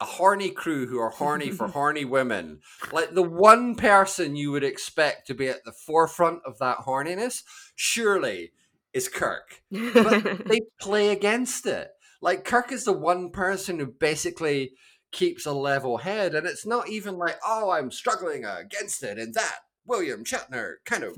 a 0.00 0.04
horny 0.04 0.50
crew 0.50 0.86
who 0.86 0.98
are 0.98 1.10
horny 1.10 1.50
for 1.50 1.68
horny 1.68 2.04
women, 2.04 2.60
like 2.92 3.14
the 3.14 3.22
one 3.22 3.74
person 3.74 4.36
you 4.36 4.52
would 4.52 4.64
expect 4.64 5.26
to 5.28 5.34
be 5.34 5.48
at 5.48 5.64
the 5.64 5.72
forefront 5.72 6.40
of 6.44 6.58
that 6.58 6.78
horniness, 6.78 7.42
surely 7.74 8.52
is 8.92 9.08
Kirk. 9.08 9.62
But 9.70 10.44
they 10.46 10.60
play 10.80 11.08
against 11.08 11.66
it. 11.66 11.90
Like 12.22 12.44
Kirk 12.44 12.72
is 12.72 12.84
the 12.84 12.92
one 12.92 13.30
person 13.30 13.78
who 13.78 13.86
basically 13.86 14.72
keeps 15.10 15.44
a 15.44 15.52
level 15.52 15.98
head. 15.98 16.34
And 16.34 16.46
it's 16.46 16.64
not 16.64 16.88
even 16.88 17.18
like, 17.18 17.36
oh, 17.46 17.70
I'm 17.70 17.90
struggling 17.90 18.44
against 18.44 19.02
it 19.02 19.18
in 19.18 19.32
that 19.32 19.56
William 19.84 20.24
Shatner 20.24 20.76
kind 20.86 21.04
of 21.04 21.16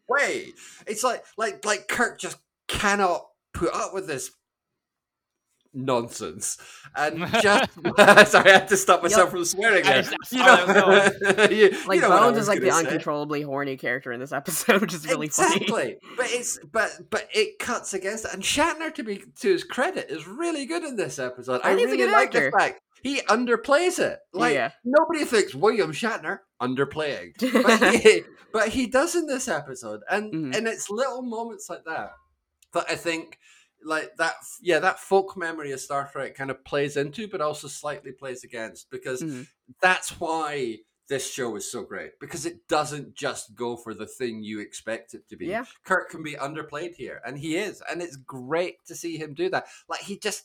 way. 0.08 0.52
It's 0.86 1.02
like 1.02 1.24
like 1.36 1.64
like 1.64 1.88
Kirk 1.88 2.20
just 2.20 2.38
cannot 2.68 3.26
put 3.52 3.74
up 3.74 3.92
with 3.92 4.06
this 4.06 4.30
nonsense 5.74 6.58
and 6.96 7.18
just 7.42 7.70
sorry 8.30 8.50
i 8.50 8.58
had 8.58 8.68
to 8.68 8.76
stop 8.76 9.02
myself 9.02 9.24
yep. 9.24 9.30
from 9.30 9.44
swearing 9.44 9.80
again. 9.80 10.04
you 10.30 10.38
know, 10.38 11.10
you, 11.50 11.70
like 11.86 11.96
you 11.96 12.00
know 12.00 12.08
bones 12.08 12.38
is 12.38 12.48
like 12.48 12.60
the 12.60 12.70
say. 12.70 12.78
uncontrollably 12.78 13.42
horny 13.42 13.76
character 13.76 14.12
in 14.12 14.20
this 14.20 14.32
episode 14.32 14.80
which 14.80 14.94
is 14.94 15.06
really 15.06 15.26
exactly. 15.26 15.66
funny 15.66 15.96
but 16.16 16.26
it's 16.30 16.58
but 16.72 16.90
but 17.10 17.28
it 17.34 17.58
cuts 17.58 17.94
against 17.94 18.24
it 18.24 18.34
and 18.34 18.42
shatner 18.42 18.94
to 18.94 19.02
be 19.02 19.22
to 19.38 19.52
his 19.52 19.64
credit 19.64 20.10
is 20.10 20.26
really 20.26 20.66
good 20.66 20.84
in 20.84 20.96
this 20.96 21.18
episode 21.18 21.60
i, 21.64 21.70
I 21.70 21.74
really 21.74 22.06
like 22.06 22.28
actor. 22.28 22.50
the 22.50 22.58
fact 22.58 22.80
he 23.06 23.20
underplays 23.22 23.98
it. 23.98 24.18
Like 24.32 24.54
yeah. 24.54 24.72
nobody 24.84 25.24
thinks 25.24 25.54
William 25.54 25.92
Shatner 25.92 26.40
underplaying, 26.60 27.34
but 27.62 27.94
he, 27.94 28.22
but 28.52 28.68
he 28.70 28.88
does 28.88 29.14
in 29.14 29.26
this 29.26 29.46
episode, 29.46 30.00
and 30.10 30.32
mm-hmm. 30.32 30.52
and 30.54 30.66
it's 30.66 30.90
little 30.90 31.22
moments 31.22 31.70
like 31.70 31.84
that 31.84 32.10
that 32.72 32.86
I 32.88 32.96
think 32.96 33.38
like 33.84 34.16
that 34.16 34.34
yeah 34.60 34.78
that 34.78 34.98
folk 34.98 35.36
memory 35.36 35.72
of 35.72 35.80
Star 35.80 36.08
Trek 36.10 36.34
kind 36.34 36.50
of 36.50 36.64
plays 36.64 36.96
into, 36.96 37.28
but 37.28 37.40
also 37.40 37.68
slightly 37.68 38.12
plays 38.12 38.44
against 38.44 38.90
because 38.90 39.22
mm-hmm. 39.22 39.42
that's 39.80 40.20
why 40.20 40.78
this 41.08 41.32
show 41.32 41.54
is 41.54 41.70
so 41.70 41.84
great 41.84 42.12
because 42.20 42.46
it 42.46 42.66
doesn't 42.68 43.14
just 43.14 43.54
go 43.54 43.76
for 43.76 43.94
the 43.94 44.06
thing 44.06 44.42
you 44.42 44.60
expect 44.60 45.14
it 45.14 45.28
to 45.28 45.36
be. 45.36 45.46
Yeah. 45.46 45.64
Kirk 45.84 46.10
can 46.10 46.22
be 46.22 46.34
underplayed 46.34 46.94
here, 46.94 47.20
and 47.24 47.38
he 47.38 47.56
is, 47.56 47.82
and 47.90 48.02
it's 48.02 48.16
great 48.16 48.84
to 48.86 48.94
see 48.94 49.16
him 49.16 49.34
do 49.34 49.48
that. 49.50 49.66
Like 49.88 50.00
he 50.00 50.18
just 50.18 50.44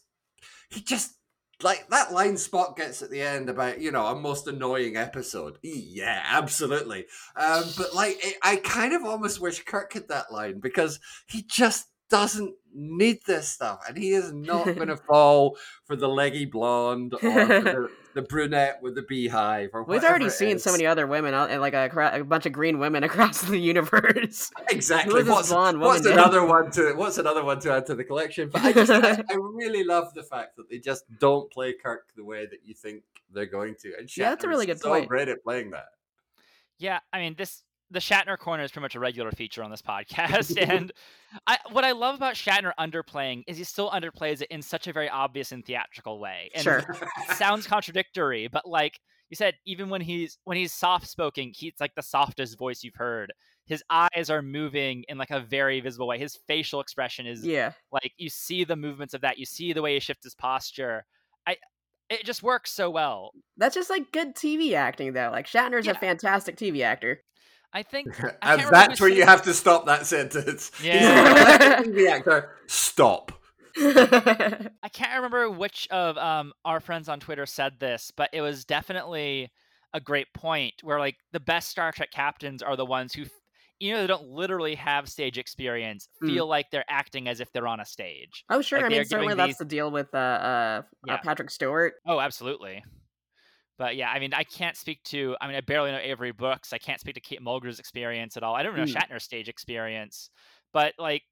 he 0.70 0.82
just 0.82 1.16
like 1.64 1.88
that 1.90 2.12
line 2.12 2.36
Spock 2.36 2.76
gets 2.76 3.02
at 3.02 3.12
the 3.12 3.22
end 3.22 3.50
about 3.50 3.82
you 3.82 3.92
know 3.92 4.06
a 4.08 4.16
most 4.16 4.48
annoying 4.48 4.98
episode. 4.98 5.58
Yeah, 5.62 6.22
absolutely. 6.26 7.06
Um, 7.36 7.64
but 7.78 7.94
like, 7.94 8.18
it, 8.24 8.36
I 8.44 8.58
kind 8.58 8.94
of 8.94 9.04
almost 9.04 9.42
wish 9.42 9.64
Kirk 9.64 9.94
had 9.94 10.08
that 10.10 10.32
line 10.32 10.60
because 10.60 11.00
he 11.28 11.44
just 11.44 11.88
doesn't 12.12 12.54
need 12.74 13.20
this 13.26 13.50
stuff, 13.50 13.82
and 13.88 13.98
he 13.98 14.12
is 14.12 14.32
not 14.34 14.66
going 14.66 14.90
to 14.90 14.98
fall 14.98 15.58
for 15.86 15.96
the 15.96 16.08
leggy 16.08 16.46
blonde 16.46 17.14
or 17.14 17.20
the, 17.20 17.90
the, 18.14 18.22
brunette 18.22 18.80
with 18.82 18.96
the 18.96 19.02
beehive. 19.02 19.70
Or 19.74 19.84
We've 19.84 20.04
already 20.04 20.30
seen 20.30 20.60
so 20.60 20.72
many 20.72 20.86
other 20.86 21.08
women 21.08 21.34
and 21.34 21.62
like 21.62 21.74
uh, 21.74 21.90
a, 21.92 22.20
a, 22.20 22.24
bunch 22.24 22.46
of 22.46 22.52
green 22.52 22.80
women 22.80 23.04
across 23.06 23.42
the 23.42 23.58
universe. 23.58 24.52
Exactly. 24.70 25.24
What's, 25.24 25.52
what's 25.52 26.06
another 26.06 26.46
one 26.46 26.70
to 26.72 26.94
What's 26.94 27.18
another 27.18 27.44
one 27.44 27.60
to 27.62 27.74
add 27.74 27.88
to 27.88 27.96
the 27.96 28.04
collection? 28.04 28.50
But 28.50 28.62
I, 28.62 28.74
just, 28.74 28.92
I, 28.92 29.24
I, 29.30 29.36
really 29.36 29.84
love 29.84 30.14
the 30.14 30.24
fact 30.24 30.58
that 30.58 30.70
they 30.70 30.78
just 30.78 31.06
don't 31.20 31.52
play 31.52 31.74
Kirk 31.74 32.12
the 32.16 32.24
way 32.24 32.46
that 32.46 32.60
you 32.64 32.74
think 32.74 33.04
they're 33.34 33.46
going 33.46 33.76
to. 33.82 33.94
And 33.98 34.16
yeah, 34.16 34.30
that's 34.30 34.44
a 34.44 34.50
really 34.50 34.66
good 34.66 34.80
so 34.80 34.90
point. 34.90 35.08
Great 35.08 35.30
at 35.30 35.44
playing 35.44 35.72
that. 35.72 35.88
Yeah, 36.78 37.00
I 37.14 37.20
mean 37.20 37.36
this 37.38 37.64
the 37.92 38.00
Shatner 38.00 38.38
corner 38.38 38.64
is 38.64 38.72
pretty 38.72 38.84
much 38.84 38.96
a 38.96 39.00
regular 39.00 39.32
feature 39.32 39.64
on 39.64 39.70
this 39.70 39.82
podcast. 39.88 40.58
and 40.62 40.92
I, 41.46 41.58
what 41.72 41.84
I 41.84 41.92
love 41.92 42.16
about 42.16 42.36
Shatner 42.36 42.72
underplaying 42.80 43.44
is 43.48 43.58
he 43.58 43.64
still 43.64 43.90
underplays 43.92 44.42
it 44.42 44.48
in 44.50 44.62
such 44.62 44.88
a 44.88 44.94
very 44.94 45.10
obvious 45.10 45.52
and 45.52 45.66
theatrical 45.66 46.20
way. 46.20 46.50
And 46.56 46.64
sure. 46.64 46.84
sounds 47.36 47.68
contradictory, 47.68 48.48
but 48.48 48.68
like 48.68 49.00
you 49.30 49.36
said, 49.36 49.56
even 49.66 49.90
when 49.90 50.02
he's 50.02 50.38
when 50.44 50.58
he's 50.58 50.74
soft 50.74 51.08
spoken, 51.08 51.52
he's 51.56 51.74
like 51.80 51.96
the 51.96 52.04
softest 52.04 52.58
voice 52.58 52.84
you've 52.84 52.96
heard. 52.96 53.32
His 53.66 53.84
eyes 53.90 54.30
are 54.30 54.42
moving 54.42 55.06
in 55.08 55.18
like 55.18 55.32
a 55.32 55.40
very 55.40 55.80
visible 55.80 56.08
way. 56.08 56.18
His 56.20 56.38
facial 56.48 56.82
expression 56.82 57.26
is 57.26 57.46
yeah, 57.46 57.72
like 57.94 58.12
you 58.18 58.30
see 58.30 58.66
the 58.66 58.76
movements 58.76 59.14
of 59.14 59.22
that. 59.22 59.38
You 59.38 59.46
see 59.46 59.72
the 59.72 59.82
way 59.82 59.94
he 59.94 60.00
shifts 60.02 60.26
his 60.26 60.36
posture. 60.36 61.06
I 61.48 61.56
it 62.10 62.26
just 62.26 62.44
works 62.44 62.74
so 62.74 62.90
well. 62.90 63.32
That's 63.56 63.74
just 63.74 63.90
like 63.90 64.12
good 64.12 64.36
TV 64.36 64.74
acting, 64.74 65.14
though. 65.14 65.30
Like 65.32 65.48
Shatner's 65.48 65.86
yeah. 65.86 65.94
a 65.94 65.96
fantastic 65.96 66.58
TV 66.58 66.82
actor. 66.82 67.22
I 67.74 67.84
think 67.84 68.08
I 68.42 68.56
and 68.56 68.64
that's 68.72 69.00
where 69.00 69.10
you 69.10 69.24
have 69.26 69.44
to 69.44 69.54
stop 69.54 69.86
that 69.86 70.06
sentence. 70.06 70.72
Yeah, 70.82 71.82
the 71.84 72.08
actor, 72.08 72.56
stop. 72.68 73.32
I 73.78 74.90
can't 74.92 75.16
remember 75.16 75.50
which 75.50 75.88
of 75.92 76.18
um, 76.18 76.54
our 76.66 76.80
friends 76.80 77.08
on 77.08 77.20
Twitter 77.20 77.46
said 77.46 77.74
this, 77.80 78.12
but 78.16 78.30
it 78.34 78.42
was 78.42 78.66
definitely 78.66 79.52
a 79.94 80.00
great 80.00 80.34
point 80.34 80.74
where 80.84 81.00
like 81.00 81.18
the 81.32 81.40
best 81.40 81.70
Star 81.70 81.92
Trek 81.92 82.12
captains 82.12 82.62
are 82.62 82.76
the 82.76 82.86
ones 82.86 83.14
who, 83.14 83.26
you 83.80 83.94
know, 83.94 84.02
they 84.02 84.08
don't 84.08 84.28
literally 84.28 84.76
have 84.76 85.08
stage 85.08 85.38
experience, 85.38 86.08
hmm. 86.20 86.28
feel 86.28 86.46
mm. 86.46 86.50
like 86.50 86.72
they're 86.72 86.86
acting 86.90 87.28
as 87.28 87.40
if 87.40 87.52
they're 87.54 87.68
on 87.68 87.80
a 87.80 87.86
stage. 87.86 88.44
Oh, 88.50 88.62
sure. 88.62 88.80
Like 88.80 88.86
I 88.88 88.90
mean, 88.90 89.06
certainly 89.06 89.36
that's 89.36 89.58
the 89.58 89.66
deal 89.66 89.92
with 89.92 90.14
uh, 90.14 90.18
uh, 90.18 90.82
yeah. 91.06 91.16
uh, 91.16 91.18
Patrick 91.24 91.50
Stewart. 91.50 91.94
Oh, 92.06 92.20
absolutely. 92.20 92.84
But 93.78 93.96
yeah, 93.96 94.10
I 94.10 94.20
mean, 94.20 94.34
I 94.34 94.44
can't 94.44 94.78
speak 94.78 95.04
to. 95.06 95.36
I 95.42 95.48
mean, 95.48 95.56
I 95.56 95.62
barely 95.62 95.92
know 95.92 95.98
Avery 95.98 96.32
Brooks. 96.32 96.74
I 96.74 96.78
can't 96.78 97.00
speak 97.00 97.16
to 97.16 97.22
Kate 97.22 97.42
Mulgrew's 97.42 97.80
experience 97.80 98.38
at 98.38 98.44
all. 98.44 98.56
I 98.56 98.64
don't 98.64 98.76
know 98.76 98.84
mm. 98.84 98.94
Shatner's 98.94 99.24
stage 99.24 99.50
experience, 99.50 100.30
but 100.72 100.94
like, 101.00 101.24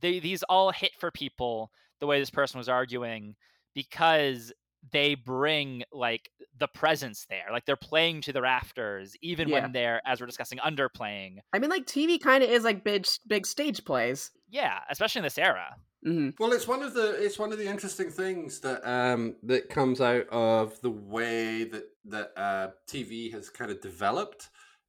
they 0.00 0.18
these 0.18 0.42
all 0.44 0.72
hit 0.72 0.92
for 0.98 1.10
people 1.10 1.70
the 2.00 2.06
way 2.06 2.18
this 2.18 2.30
person 2.30 2.58
was 2.58 2.68
arguing 2.68 3.34
because 3.74 4.52
they 4.92 5.14
bring 5.14 5.82
like 5.92 6.30
the 6.58 6.68
presence 6.68 7.26
there 7.28 7.46
like 7.52 7.64
they're 7.64 7.76
playing 7.76 8.20
to 8.20 8.32
the 8.32 8.40
rafters 8.40 9.16
even 9.20 9.48
yeah. 9.48 9.60
when 9.60 9.72
they're 9.72 10.00
as 10.06 10.20
we're 10.20 10.26
discussing 10.26 10.58
underplaying 10.58 11.38
i 11.52 11.58
mean 11.58 11.70
like 11.70 11.86
tv 11.86 12.20
kind 12.20 12.44
of 12.44 12.50
is 12.50 12.64
like 12.64 12.84
big 12.84 13.06
big 13.26 13.46
stage 13.46 13.84
plays 13.84 14.30
yeah 14.48 14.78
especially 14.90 15.18
in 15.18 15.24
this 15.24 15.38
era 15.38 15.76
Mm-hmm. 16.06 16.30
Well, 16.38 16.52
it's 16.52 16.68
one 16.68 16.82
of 16.82 16.94
the 16.94 17.22
it's 17.22 17.38
one 17.38 17.52
of 17.52 17.58
the 17.58 17.66
interesting 17.66 18.10
things 18.10 18.60
that 18.60 18.88
um, 18.88 19.34
that 19.42 19.68
comes 19.68 20.00
out 20.00 20.28
of 20.28 20.80
the 20.80 20.90
way 20.90 21.64
that 21.64 21.88
that 22.04 22.32
uh, 22.36 22.68
TV 22.88 23.32
has 23.32 23.50
kind 23.50 23.72
of 23.72 23.80
developed 23.80 24.48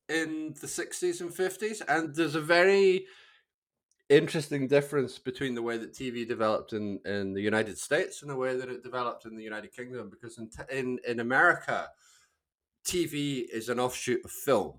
in 0.10 0.54
the 0.62 0.68
sixties 0.68 1.20
and 1.20 1.34
fifties, 1.34 1.82
and 1.82 2.16
there's 2.16 2.36
a 2.36 2.42
very 2.42 3.06
interesting 4.10 4.68
difference 4.68 5.18
between 5.18 5.56
the 5.56 5.62
way 5.62 5.78
that 5.78 5.94
TV 5.94 6.26
developed 6.26 6.72
in, 6.72 7.00
in 7.04 7.34
the 7.34 7.42
United 7.42 7.78
States 7.78 8.22
and 8.22 8.32
the 8.32 8.36
way 8.36 8.56
that 8.56 8.70
it 8.70 8.84
developed 8.84 9.26
in 9.26 9.36
the 9.36 9.44
United 9.44 9.76
Kingdom. 9.76 10.12
Because 10.12 10.38
in 10.38 10.50
in, 10.72 11.00
in 11.08 11.20
America, 11.20 11.88
TV 12.86 13.44
is 13.52 13.70
an 13.70 13.80
offshoot 13.80 14.24
of 14.24 14.30
film 14.30 14.76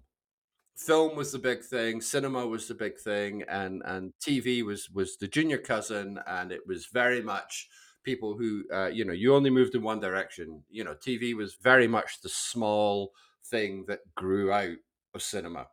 film 0.79 1.16
was 1.16 1.33
the 1.33 1.39
big 1.39 1.62
thing, 1.62 2.01
cinema 2.01 2.47
was 2.47 2.68
the 2.68 2.74
big 2.74 2.99
thing, 2.99 3.43
and 3.49 3.83
and 3.85 4.12
TV 4.20 4.64
was 4.64 4.89
was 4.91 5.16
the 5.16 5.29
junior 5.29 5.59
cousin, 5.59 6.18
and 6.26 6.53
it 6.53 6.66
was 6.66 6.87
very 6.87 7.20
much 7.20 7.68
people 8.05 8.37
who 8.39 8.62
uh, 8.72 8.87
you 8.87 9.05
know 9.05 9.12
you 9.12 9.35
only 9.35 9.51
moved 9.51 9.74
in 9.74 9.83
one 9.83 10.01
direction. 10.01 10.62
You 10.70 10.85
know, 10.85 10.95
TV 10.95 11.35
was 11.35 11.57
very 11.61 11.89
much 11.89 12.20
the 12.22 12.29
small 12.29 13.12
thing 13.45 13.85
that 13.89 14.01
grew 14.14 14.53
out 14.53 14.76
of 15.14 15.22
cinema, 15.22 15.66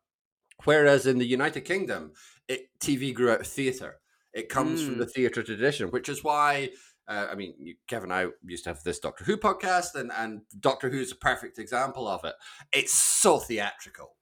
whereas 0.63 1.05
in 1.05 1.19
the 1.19 1.27
United 1.27 1.61
Kingdom, 1.61 2.11
it 2.47 2.67
TV 2.79 3.13
grew 3.13 3.31
out 3.31 3.41
of 3.41 3.47
theatre. 3.47 3.97
It 4.33 4.49
comes 4.49 4.81
mm. 4.81 4.85
from 4.87 4.97
the 4.97 5.05
mm. 5.05 5.11
theatre 5.11 5.43
tradition, 5.43 5.89
which 5.89 6.09
is 6.09 6.23
why. 6.23 6.71
Uh, 7.07 7.27
I 7.31 7.35
mean, 7.35 7.53
you, 7.59 7.75
Kevin 7.87 8.11
and 8.11 8.19
I 8.19 8.31
used 8.43 8.63
to 8.63 8.71
have 8.71 8.81
this 8.81 8.97
Doctor 8.97 9.25
Who 9.25 9.37
podcast, 9.37 9.93
and, 9.93 10.11
and 10.11 10.41
Doctor 10.59 10.89
Who 10.89 10.99
is 10.99 11.11
a 11.11 11.15
perfect 11.15 11.59
example 11.59 12.07
of 12.07 12.25
it. 12.25 12.33
It's 12.73 12.95
so 12.95 13.37
theatrical 13.37 14.15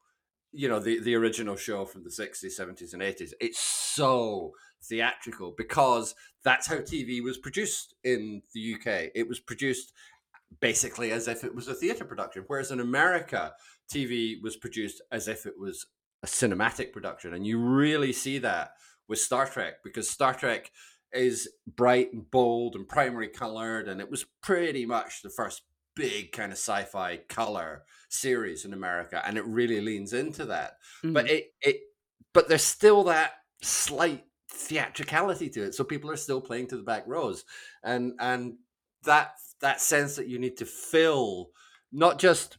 you 0.54 0.70
know 0.70 0.80
the 0.80 1.00
the 1.00 1.16
original 1.16 1.56
show 1.56 1.84
from 1.84 2.04
the 2.04 2.10
60s 2.10 2.60
70s 2.60 2.94
and 2.94 3.02
80s 3.02 3.32
it's 3.42 3.60
so 3.60 4.52
theatrical 4.84 5.54
because 5.58 6.16
that's 6.44 6.68
how 6.68 6.76
tv 6.76 7.24
was 7.24 7.38
produced 7.38 7.96
in 8.04 8.42
the 8.54 8.76
uk 8.76 8.86
it 9.16 9.28
was 9.28 9.40
produced 9.40 9.92
basically 10.60 11.12
as 11.12 11.28
if 11.28 11.44
it 11.44 11.56
was 11.56 11.68
a 11.68 11.74
theater 11.74 12.06
production 12.06 12.44
whereas 12.48 12.72
in 12.72 12.80
america 12.80 13.54
tv 13.92 14.42
was 14.42 14.56
produced 14.56 15.02
as 15.12 15.28
if 15.28 15.46
it 15.46 15.56
was 15.58 15.88
a 16.22 16.28
cinematic 16.28 16.94
production 16.94 17.34
and 17.34 17.48
you 17.48 17.58
really 17.58 18.14
see 18.14 18.38
that 18.38 18.72
with 19.08 19.20
star 19.20 19.48
trek 19.48 19.76
because 19.84 20.10
star 20.10 20.34
trek 20.34 20.72
is 21.12 21.50
bright 21.68 22.12
and 22.14 22.30
bold 22.32 22.76
and 22.76 22.88
primary 22.88 23.28
colored 23.28 23.88
and 23.88 24.00
it 24.02 24.10
was 24.10 24.26
pretty 24.42 24.86
much 24.86 25.22
the 25.22 25.30
first 25.30 25.64
big 25.96 26.32
kind 26.32 26.52
of 26.52 26.58
sci-fi 26.58 27.18
color 27.30 27.84
series 28.10 28.66
in 28.66 28.74
America, 28.74 29.22
and 29.26 29.38
it 29.38 29.46
really 29.46 29.82
leans 29.82 30.14
into 30.14 30.46
that. 30.46 30.74
Mm-hmm. 31.04 31.14
But 31.14 31.30
it 31.30 31.54
it 31.62 31.80
but 32.34 32.48
there's 32.48 32.64
still 32.64 33.04
that 33.06 33.34
slight 33.62 34.26
theatricality 34.50 35.50
to 35.50 35.64
it, 35.64 35.76
so 35.76 35.84
people 35.84 36.10
are 36.12 36.16
still 36.16 36.42
playing 36.42 36.68
to 36.68 36.78
the 36.78 36.84
back 36.84 37.04
rows, 37.08 37.46
and 37.84 38.14
and 38.20 38.56
that 39.04 39.34
that 39.62 39.82
sense 39.82 40.16
that 40.16 40.28
you 40.28 40.40
need 40.40 40.58
to 40.58 40.66
fill 40.66 41.52
not 41.92 42.20
just 42.20 42.58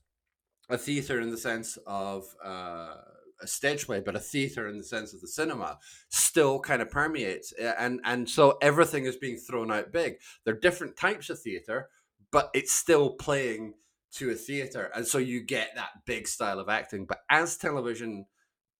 a 0.70 0.78
theater 0.78 1.20
in 1.20 1.30
the 1.30 1.36
sense 1.36 1.76
of 1.86 2.24
uh, 2.42 2.94
a 3.42 3.46
stage 3.46 3.86
play, 3.86 4.00
but 4.00 4.16
a 4.16 4.20
theater 4.20 4.68
in 4.68 4.78
the 4.78 4.84
sense 4.84 5.12
of 5.12 5.20
the 5.20 5.28
cinema 5.28 5.78
still 6.08 6.58
kind 6.58 6.80
of 6.80 6.90
permeates, 6.90 7.52
and 7.52 8.00
and 8.04 8.28
so 8.28 8.56
everything 8.62 9.04
is 9.04 9.16
being 9.16 9.36
thrown 9.36 9.70
out 9.70 9.92
big. 9.92 10.16
There 10.44 10.54
are 10.54 10.60
different 10.60 10.96
types 10.96 11.30
of 11.30 11.40
theater, 11.40 11.88
but 12.34 12.50
it's 12.52 12.72
still 12.72 13.10
playing 13.10 13.74
to 14.10 14.28
a 14.32 14.34
theater 14.34 14.90
and 14.96 15.06
so 15.06 15.18
you 15.18 15.40
get 15.40 15.70
that 15.76 16.04
big 16.04 16.26
style 16.26 16.58
of 16.58 16.68
acting. 16.68 17.06
But 17.06 17.20
as 17.30 17.56
television 17.56 18.26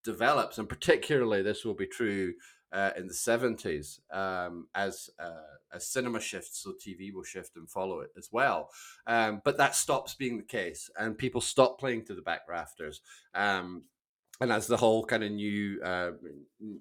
develops 0.03 0.59
and 0.59 0.69
particularly 0.69 1.41
this 1.41 1.65
will 1.65 1.75
be 1.75 1.87
true 1.87 2.35
uh, 2.73 2.91
in 2.97 3.07
the 3.07 3.15
70s 3.15 4.01
um, 4.13 4.67
as 4.75 5.09
uh, 5.21 5.55
as 5.73 5.87
cinema 5.87 6.21
shifts 6.21 6.65
so 6.65 6.73
tv 6.73 7.15
will 7.15 7.23
shift 7.23 7.57
and 7.57 7.71
follow 7.71 8.01
it 8.01 8.11
as 8.19 8.29
well 8.33 8.71
um, 9.07 9.41
but 9.45 9.57
that 9.57 9.77
stops 9.77 10.15
being 10.15 10.37
the 10.37 10.43
case 10.43 10.91
and 10.99 11.17
people 11.17 11.41
stop 11.41 11.79
playing 11.79 12.05
to 12.05 12.15
the 12.15 12.23
back 12.23 12.41
rafters 12.49 13.01
um, 13.35 13.85
and 14.41 14.53
as 14.53 14.67
the 14.67 14.77
whole 14.77 15.05
kind 15.05 15.23
of 15.23 15.31
new 15.31 15.81
uh, 15.83 16.11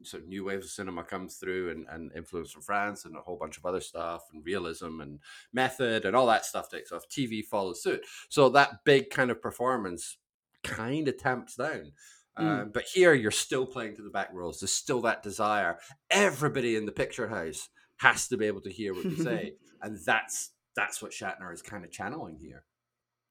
sort 0.01 0.23
of 0.23 0.29
new 0.29 0.43
wave 0.43 0.59
of 0.59 0.65
cinema 0.65 1.03
comes 1.03 1.35
through 1.35 1.71
and, 1.71 1.85
and 1.89 2.11
influence 2.15 2.51
from 2.51 2.63
France 2.63 3.05
and 3.05 3.15
a 3.15 3.21
whole 3.21 3.37
bunch 3.37 3.57
of 3.57 3.65
other 3.65 3.81
stuff 3.81 4.23
and 4.33 4.45
realism 4.45 5.01
and 5.01 5.19
method 5.53 6.05
and 6.05 6.15
all 6.15 6.27
that 6.27 6.45
stuff 6.45 6.69
takes 6.69 6.91
off, 6.91 7.07
TV 7.09 7.43
follows 7.43 7.83
suit. 7.83 8.01
So 8.29 8.49
that 8.49 8.83
big 8.85 9.09
kind 9.11 9.29
of 9.29 9.41
performance 9.41 10.17
kind 10.63 11.07
of 11.07 11.17
tamps 11.17 11.55
down. 11.55 11.91
Mm. 12.39 12.61
Um, 12.61 12.71
but 12.73 12.85
here 12.85 13.13
you're 13.13 13.31
still 13.31 13.65
playing 13.65 13.95
to 13.97 14.01
the 14.01 14.09
back 14.09 14.29
rows. 14.33 14.59
There's 14.59 14.71
still 14.71 15.01
that 15.01 15.21
desire. 15.21 15.77
Everybody 16.09 16.75
in 16.75 16.85
the 16.85 16.91
picture 16.91 17.27
house 17.27 17.69
has 17.97 18.27
to 18.29 18.37
be 18.37 18.47
able 18.47 18.61
to 18.61 18.71
hear 18.71 18.93
what 18.95 19.05
you 19.05 19.17
say, 19.17 19.53
and 19.81 19.99
that's 20.03 20.51
that's 20.75 21.01
what 21.01 21.11
Shatner 21.11 21.53
is 21.53 21.61
kind 21.61 21.85
of 21.85 21.91
channeling 21.91 22.39
here. 22.41 22.63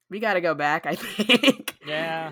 We 0.09 0.21
got 0.21 0.35
to 0.35 0.41
go 0.41 0.55
back, 0.55 0.87
I 0.87 0.95
think. 0.97 1.75
Yeah. 1.85 2.31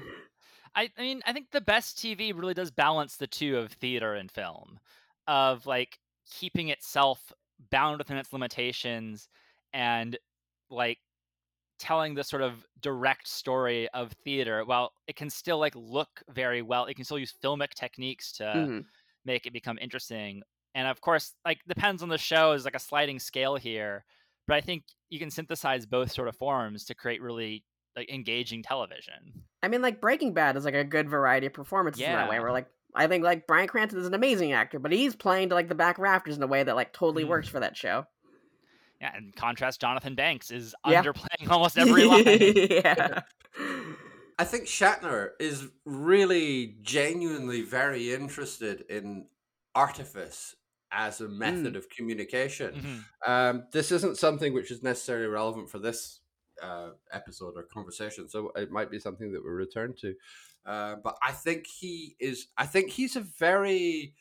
I, 0.75 0.91
I 0.97 1.03
mean, 1.03 1.21
I 1.27 1.33
think 1.33 1.51
the 1.51 1.61
best 1.61 1.99
TV 1.99 2.35
really 2.35 2.55
does 2.55 2.71
balance 2.71 3.17
the 3.17 3.27
two 3.27 3.59
of 3.59 3.73
theater 3.73 4.15
and 4.15 4.31
film, 4.31 4.79
of 5.27 5.67
like 5.67 5.99
keeping 6.31 6.69
itself 6.69 7.33
bound 7.71 7.99
within 7.99 8.17
its 8.17 8.33
limitations 8.33 9.29
and 9.73 10.19
like 10.71 10.99
telling 11.79 12.15
the 12.15 12.23
sort 12.23 12.43
of 12.43 12.67
direct 12.81 13.27
story 13.27 13.89
of 13.91 14.13
theater 14.25 14.65
while 14.65 14.93
it 15.07 15.17
can 15.17 15.31
still 15.31 15.59
like 15.59 15.75
look 15.75 16.23
very 16.29 16.63
well 16.63 16.85
it 16.85 16.95
can 16.95 17.05
still 17.05 17.19
use 17.19 17.35
filmic 17.43 17.71
techniques 17.71 18.33
to 18.33 18.45
mm-hmm. 18.45 18.79
make 19.25 19.47
it 19.47 19.53
become 19.53 19.79
interesting 19.81 20.43
and 20.75 20.87
of 20.87 21.01
course 21.01 21.35
like 21.45 21.61
depends 21.67 22.03
on 22.03 22.11
the 22.11 22.19
show 22.19 22.53
is 22.53 22.67
like 22.67 22.77
a 22.77 22.79
sliding 22.79 23.19
scale 23.19 23.57
here 23.57 24.05
but 24.47 24.57
i 24.57 24.61
think 24.61 24.85
you 25.09 25.19
can 25.19 25.31
synthesize 25.31 25.87
both 25.87 26.13
sort 26.13 26.29
of 26.29 26.37
forms 26.37 26.85
to 26.85 26.95
create 26.95 27.23
really 27.23 27.65
like 27.97 28.11
engaging 28.11 28.63
television. 28.63 29.43
I 29.63 29.69
mean, 29.69 29.83
like 29.83 30.01
Breaking 30.01 30.33
Bad 30.33 30.57
is 30.57 30.65
like 30.65 30.75
a 30.75 30.85
good 30.85 31.09
variety 31.09 31.47
of 31.47 31.53
performances 31.53 32.01
yeah. 32.01 32.13
in 32.13 32.17
that 32.19 32.31
way, 32.31 32.41
where 32.41 32.53
like 32.53 32.67
I 32.95 33.07
think 33.07 33.23
like 33.25 33.47
Bryan 33.47 33.69
Cranston 33.69 34.01
is 34.01 34.07
an 34.07 34.15
amazing 34.15 34.53
actor, 34.53 34.79
but 34.79 34.93
he's 34.93 35.15
playing 35.15 35.51
to 35.51 35.55
like 35.55 35.69
the 35.69 35.75
back 35.75 35.99
rafters 35.99 36.37
in 36.37 36.43
a 36.43 36.47
way 36.47 36.63
that 36.63 36.75
like 36.77 36.93
totally 36.93 37.25
works 37.25 37.49
Mm. 37.49 37.53
for 37.53 37.61
that 37.61 37.77
show. 37.77 38.07
Yeah, 39.01 39.17
in 39.17 39.33
contrast, 39.35 39.81
Jonathan 39.81 40.15
Banks 40.15 40.51
is 40.51 40.75
Yeah. 40.87 41.03
underplaying 41.03 41.49
almost 41.51 41.79
every 41.79 42.05
line. 42.05 42.25
yeah. 42.27 43.21
I 44.39 44.45
think 44.45 44.65
Shatner 44.65 45.31
is 45.39 45.67
really 45.85 46.77
genuinely 46.81 47.61
very 47.61 48.13
interested 48.15 48.85
in 48.89 49.27
artifice 49.75 50.57
as 50.93 51.21
a 51.21 51.29
method 51.29 51.77
of 51.77 51.89
communication. 51.91 53.05
Mhm. 53.27 53.29
Um, 53.31 53.65
this 53.73 53.93
isn't 53.93 54.17
something 54.17 54.53
which 54.55 54.71
is 54.71 54.83
necessarily 54.83 55.27
relevant 55.27 55.69
for 55.71 55.79
this 55.79 56.20
uh, 56.63 56.91
episode 57.13 57.55
or 57.57 57.63
conversation, 57.63 58.29
so 58.29 58.53
it 58.57 58.71
might 58.71 58.91
be 58.91 58.99
something 58.99 59.33
that 59.33 59.45
we 59.45 59.51
return 59.51 59.95
to. 60.01 60.15
Uh, 60.67 60.97
but 61.03 61.17
I 61.23 61.33
think 61.33 61.67
he 61.67 62.17
is. 62.21 62.49
I 62.57 62.67
think 62.67 62.91
he's 62.91 63.17
a 63.17 63.21
very 63.21 64.15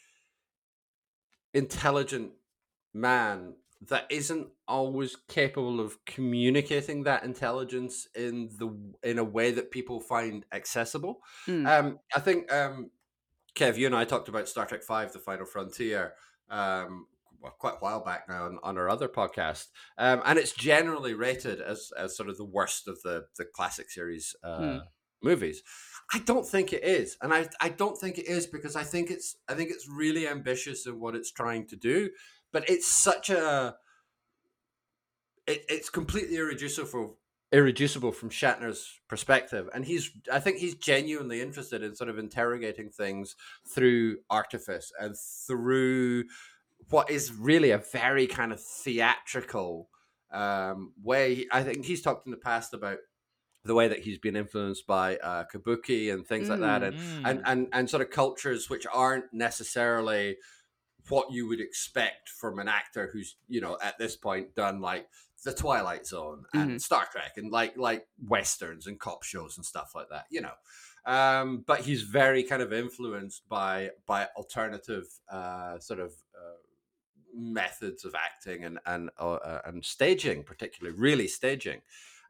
intelligent 1.54 2.32
man 2.94 3.54
that 3.88 4.06
isn't 4.10 4.48
always 4.68 5.16
capable 5.28 5.80
of 5.80 6.04
communicating 6.06 7.04
that 7.04 7.24
intelligence 7.24 8.08
in 8.14 8.50
the 8.58 8.70
in 9.04 9.20
a 9.20 9.24
way 9.24 9.52
that 9.52 9.72
people 9.72 10.00
find 10.00 10.46
accessible. 10.52 11.22
Hmm. 11.46 11.66
Um, 11.66 12.00
I 12.16 12.20
think 12.20 12.52
um, 12.52 12.92
Kev, 13.56 13.78
you 13.78 13.86
and 13.86 13.96
I 13.96 14.06
talked 14.06 14.30
about 14.30 14.50
Star 14.50 14.66
Trek 14.66 14.84
Five: 14.84 15.14
The 15.14 15.20
Final 15.20 15.46
Frontier. 15.46 16.14
Um, 16.50 17.06
well, 17.42 17.56
quite 17.60 17.76
a 17.76 17.80
while 17.80 18.04
back 18.04 18.28
now 18.28 18.46
on, 18.46 18.60
on 18.64 18.78
our 18.78 18.90
other 18.90 19.08
podcast, 19.08 19.68
um, 19.98 20.22
and 20.26 20.38
it's 20.40 20.52
generally 20.54 21.14
rated 21.14 21.62
as, 21.62 21.92
as 21.98 22.16
sort 22.18 22.30
of 22.30 22.38
the 22.38 22.46
worst 22.46 22.88
of 22.88 23.02
the 23.04 23.26
the 23.38 23.46
classic 23.46 23.90
series 23.90 24.36
uh, 24.44 24.58
Hmm. 24.58 24.78
movies. 25.22 25.64
I 26.14 26.20
don't 26.20 26.46
think 26.46 26.74
it 26.74 26.84
is, 26.84 27.18
and 27.22 27.34
I 27.34 27.48
I 27.62 27.70
don't 27.70 27.98
think 27.98 28.18
it 28.18 28.28
is 28.28 28.48
because 28.48 28.76
I 28.76 28.84
think 28.84 29.12
it's 29.12 29.38
I 29.48 29.54
think 29.54 29.70
it's 29.72 29.88
really 29.88 30.28
ambitious 30.28 30.86
in 30.86 31.00
what 31.00 31.16
it's 31.16 31.32
trying 31.32 31.68
to 31.68 31.76
do, 31.76 32.10
but 32.52 32.70
it's 32.70 32.88
such 32.92 33.30
a 33.30 33.76
it, 35.48 35.66
it's 35.70 35.90
completely 35.90 36.38
irreducible 36.38 37.18
irreducible 37.52 38.12
from 38.12 38.30
Shatner's 38.30 39.00
perspective, 39.08 39.70
and 39.74 39.84
he's 39.86 40.12
I 40.32 40.40
think 40.40 40.58
he's 40.58 40.76
genuinely 40.76 41.42
interested 41.42 41.82
in 41.84 41.96
sort 41.96 42.10
of 42.10 42.20
interrogating 42.20 42.90
things 42.90 43.36
through 43.68 44.18
artifice 44.30 44.92
and 45.00 45.16
through 45.48 46.26
what 46.90 47.10
is 47.10 47.32
really 47.34 47.72
a 47.72 47.78
very 47.78 48.28
kind 48.28 48.52
of 48.52 48.62
theatrical 48.62 49.90
um, 50.32 50.94
way. 51.02 51.46
I 51.52 51.64
think 51.64 51.86
he's 51.86 52.02
talked 52.02 52.26
in 52.28 52.32
the 52.32 52.38
past 52.38 52.74
about 52.74 53.00
the 53.66 53.76
way 53.76 53.88
that 53.88 54.00
he's 54.00 54.18
been 54.18 54.36
influenced 54.36 54.88
by 54.88 55.18
uh, 55.18 55.44
kabuki 55.54 56.14
and 56.14 56.26
things 56.26 56.50
like 56.50 56.60
that, 56.62 56.84
and 56.84 56.96
and 57.26 57.40
Mm. 57.40 57.44
and 57.46 57.68
and 57.74 57.90
sort 57.90 58.02
of 58.02 58.10
cultures 58.10 58.70
which 58.70 58.86
aren't 58.92 59.26
necessarily 59.34 60.38
what 61.10 61.32
you 61.32 61.48
would 61.48 61.60
expect 61.60 62.30
from 62.30 62.60
an 62.60 62.68
actor 62.68 63.10
who's 63.12 63.36
you 63.48 63.60
know 63.62 63.78
at 63.82 63.98
this 63.98 64.16
point 64.16 64.56
done 64.56 64.80
like 64.80 65.08
the 65.44 65.54
Twilight 65.54 66.06
Zone 66.06 66.44
and 66.54 66.82
Star 66.82 67.06
Trek 67.12 67.34
and 67.38 67.52
like 67.52 67.78
like 67.78 68.08
westerns 68.28 68.88
and 68.88 69.00
cop 69.00 69.24
shows 69.24 69.58
and 69.58 69.66
stuff 69.66 69.92
like 69.96 70.08
that, 70.10 70.26
you 70.30 70.42
know. 70.42 70.54
Um, 71.06 71.64
but 71.66 71.80
he's 71.82 72.04
very 72.04 72.44
kind 72.44 72.62
of 72.62 72.72
influenced 72.74 73.48
by 73.50 73.92
by 74.06 74.28
alternative 74.38 75.06
uh, 75.32 75.80
sort 75.80 76.00
of 76.00 76.14
methods 77.36 78.06
of 78.06 78.16
acting 78.16 78.66
and 78.66 78.80
and 78.86 79.10
uh, 79.20 79.34
uh, 79.34 79.62
and 79.66 79.84
staging, 79.84 80.44
particularly 80.44 80.98
really 80.98 81.28
staging, 81.28 81.82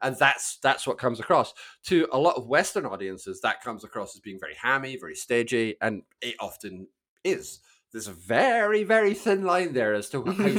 and 0.02 0.16
that's 0.16 0.58
that's 0.62 0.86
what 0.86 0.98
comes 0.98 1.20
across 1.20 1.54
to 1.84 2.08
a 2.12 2.18
lot 2.18 2.36
of 2.36 2.46
Western 2.46 2.86
audiences. 2.86 3.40
That 3.40 3.62
comes 3.62 3.84
across 3.84 4.14
as 4.14 4.20
being 4.20 4.40
very 4.40 4.54
hammy, 4.54 4.96
very 4.96 5.14
stagey, 5.14 5.76
and 5.80 6.02
it 6.20 6.36
often 6.40 6.88
is. 7.24 7.60
There's 7.92 8.08
a 8.08 8.12
very 8.12 8.84
very 8.84 9.14
thin 9.14 9.44
line 9.44 9.72
there 9.72 9.94
as 9.94 10.08
to 10.10 10.24
how 10.24 10.56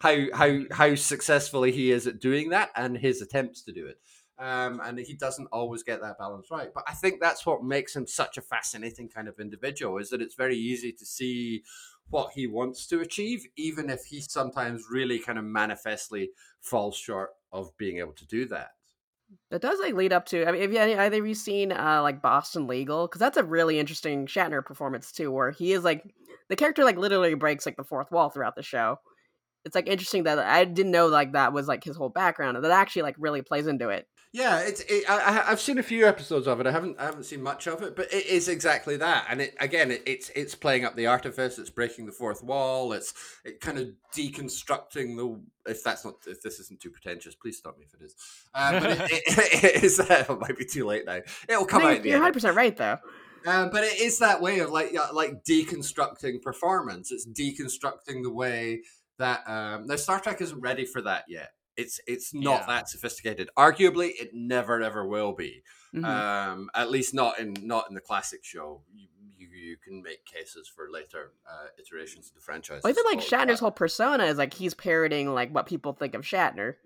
how 0.00 0.26
how 0.34 0.60
how 0.70 0.94
successfully 0.94 1.72
he 1.72 1.90
is 1.90 2.06
at 2.06 2.20
doing 2.20 2.50
that 2.50 2.70
and 2.76 2.96
his 2.96 3.22
attempts 3.22 3.62
to 3.62 3.72
do 3.72 3.86
it. 3.86 3.98
Um, 4.38 4.82
and 4.84 4.98
he 4.98 5.14
doesn't 5.14 5.48
always 5.50 5.82
get 5.82 6.02
that 6.02 6.18
balance 6.18 6.50
right. 6.50 6.68
But 6.74 6.84
I 6.86 6.92
think 6.92 7.20
that's 7.20 7.46
what 7.46 7.64
makes 7.64 7.96
him 7.96 8.06
such 8.06 8.36
a 8.36 8.42
fascinating 8.42 9.08
kind 9.08 9.28
of 9.28 9.40
individual 9.40 9.96
is 9.96 10.10
that 10.10 10.20
it's 10.20 10.34
very 10.34 10.56
easy 10.56 10.92
to 10.92 11.06
see 11.06 11.62
what 12.10 12.32
he 12.32 12.46
wants 12.46 12.86
to 12.86 13.00
achieve, 13.00 13.46
even 13.56 13.90
if 13.90 14.04
he 14.04 14.20
sometimes 14.20 14.84
really 14.90 15.18
kind 15.18 15.38
of 15.38 15.44
manifestly 15.44 16.30
falls 16.60 16.96
short 16.96 17.30
of 17.52 17.76
being 17.76 17.98
able 17.98 18.12
to 18.12 18.26
do 18.26 18.46
that. 18.46 18.70
It 19.50 19.60
does 19.60 19.80
like 19.80 19.94
lead 19.94 20.12
up 20.12 20.26
to. 20.26 20.46
I 20.46 20.52
mean, 20.52 20.60
have 20.60 20.72
you 20.72 20.78
either 20.78 21.18
of 21.18 21.26
you 21.26 21.34
seen 21.34 21.72
uh 21.72 22.00
like 22.02 22.22
Boston 22.22 22.66
Legal? 22.66 23.06
Because 23.06 23.18
that's 23.18 23.36
a 23.36 23.44
really 23.44 23.78
interesting 23.78 24.26
Shatner 24.26 24.64
performance 24.64 25.10
too, 25.10 25.32
where 25.32 25.50
he 25.50 25.72
is 25.72 25.82
like 25.82 26.14
the 26.48 26.56
character 26.56 26.84
like 26.84 26.96
literally 26.96 27.34
breaks 27.34 27.66
like 27.66 27.76
the 27.76 27.84
fourth 27.84 28.10
wall 28.12 28.30
throughout 28.30 28.54
the 28.54 28.62
show. 28.62 28.98
It's 29.64 29.74
like 29.74 29.88
interesting 29.88 30.24
that 30.24 30.38
I 30.38 30.64
didn't 30.64 30.92
know 30.92 31.08
like 31.08 31.32
that 31.32 31.52
was 31.52 31.66
like 31.66 31.82
his 31.82 31.96
whole 31.96 32.08
background, 32.08 32.56
and 32.56 32.64
that 32.64 32.70
actually 32.70 33.02
like 33.02 33.16
really 33.18 33.42
plays 33.42 33.66
into 33.66 33.88
it. 33.88 34.06
Yeah, 34.36 34.58
it's. 34.58 34.82
It, 34.82 35.08
I, 35.08 35.44
I've 35.46 35.60
seen 35.62 35.78
a 35.78 35.82
few 35.82 36.06
episodes 36.06 36.46
of 36.46 36.60
it. 36.60 36.66
I 36.66 36.70
haven't. 36.70 37.00
I 37.00 37.04
haven't 37.06 37.24
seen 37.24 37.42
much 37.42 37.66
of 37.66 37.80
it, 37.82 37.96
but 37.96 38.12
it 38.12 38.26
is 38.26 38.48
exactly 38.48 38.98
that. 38.98 39.24
And 39.30 39.40
it 39.40 39.54
again, 39.60 39.90
it, 39.90 40.02
it's 40.04 40.28
it's 40.36 40.54
playing 40.54 40.84
up 40.84 40.94
the 40.94 41.06
artifice. 41.06 41.58
It's 41.58 41.70
breaking 41.70 42.04
the 42.04 42.12
fourth 42.12 42.42
wall. 42.44 42.92
It's 42.92 43.14
it 43.46 43.62
kind 43.62 43.78
of 43.78 43.88
deconstructing 44.14 45.16
the. 45.16 45.40
If 45.70 45.82
that's 45.82 46.04
not. 46.04 46.16
If 46.26 46.42
this 46.42 46.60
isn't 46.60 46.80
too 46.80 46.90
pretentious, 46.90 47.34
please 47.34 47.56
stop 47.56 47.78
me 47.78 47.86
if 47.86 47.94
it 47.98 48.04
is. 48.04 48.14
Uh, 48.52 48.78
but 48.78 48.90
it, 48.90 49.10
it, 49.10 49.64
it 49.64 49.84
is. 49.84 49.98
It 50.10 50.38
might 50.38 50.58
be 50.58 50.66
too 50.66 50.84
late 50.84 51.06
now. 51.06 51.20
It'll 51.48 51.64
come 51.64 51.80
No, 51.82 51.88
out. 51.88 52.04
you're 52.04 52.16
100 52.18 52.34
percent 52.34 52.56
right 52.56 52.76
though. 52.76 52.98
Um, 53.46 53.70
but 53.70 53.84
it 53.84 53.98
is 54.02 54.18
that 54.18 54.42
way 54.42 54.58
of 54.58 54.68
like 54.68 54.94
like 55.14 55.44
deconstructing 55.44 56.42
performance. 56.42 57.10
It's 57.10 57.26
deconstructing 57.26 58.22
the 58.22 58.32
way 58.32 58.82
that 59.18 59.48
um, 59.48 59.86
now 59.86 59.96
Star 59.96 60.20
Trek 60.20 60.42
isn't 60.42 60.60
ready 60.60 60.84
for 60.84 61.00
that 61.00 61.24
yet. 61.26 61.52
It's 61.76 62.00
it's 62.06 62.32
not 62.34 62.60
Yeah. 62.62 62.66
that 62.66 62.88
sophisticated. 62.88 63.50
Arguably, 63.56 64.10
it 64.18 64.30
never 64.34 64.80
ever 64.82 65.06
will 65.06 65.32
be. 65.32 65.62
Mhm. 65.94 66.04
Um, 66.04 66.70
at 66.74 66.90
least 66.90 67.14
not 67.14 67.38
in 67.38 67.54
not 67.62 67.88
in 67.88 67.94
the 67.94 68.00
classic 68.00 68.44
show. 68.44 68.82
You 68.94 69.08
you, 69.38 69.48
you 69.48 69.76
can 69.76 70.02
make 70.02 70.24
cases 70.24 70.66
for 70.74 70.88
later 70.90 71.32
uh, 71.50 71.66
iterations 71.78 72.28
of 72.28 72.34
the 72.34 72.40
franchise. 72.40 72.80
well, 72.82 72.90
even 72.90 73.04
like 73.04 73.18
Shatner's 73.20 73.60
but- 73.60 73.66
whole 73.66 73.70
persona 73.70 74.24
is 74.24 74.38
like 74.38 74.54
he's 74.54 74.72
parroting 74.74 75.32
like 75.34 75.54
what 75.54 75.66
people 75.66 75.92
think 75.92 76.14
of 76.14 76.22
Shatner. 76.22 76.76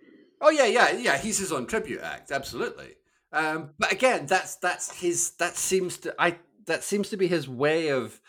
Oh 0.40 0.50
yeah, 0.50 0.64
yeah, 0.66 0.90
yeah. 0.92 1.18
He's 1.18 1.38
his 1.38 1.52
own 1.52 1.66
tribute 1.66 2.00
act, 2.00 2.30
absolutely. 2.32 2.96
Um, 3.32 3.70
but 3.78 3.92
again, 3.92 4.26
that's 4.26 4.56
that's 4.56 4.90
his. 5.00 5.32
That 5.38 5.56
seems 5.56 5.98
to 5.98 6.14
I. 6.18 6.38
That 6.66 6.82
seems 6.82 7.10
to 7.10 7.16
be 7.16 7.26
his 7.28 7.48
way 7.48 7.88
of, 7.88 8.20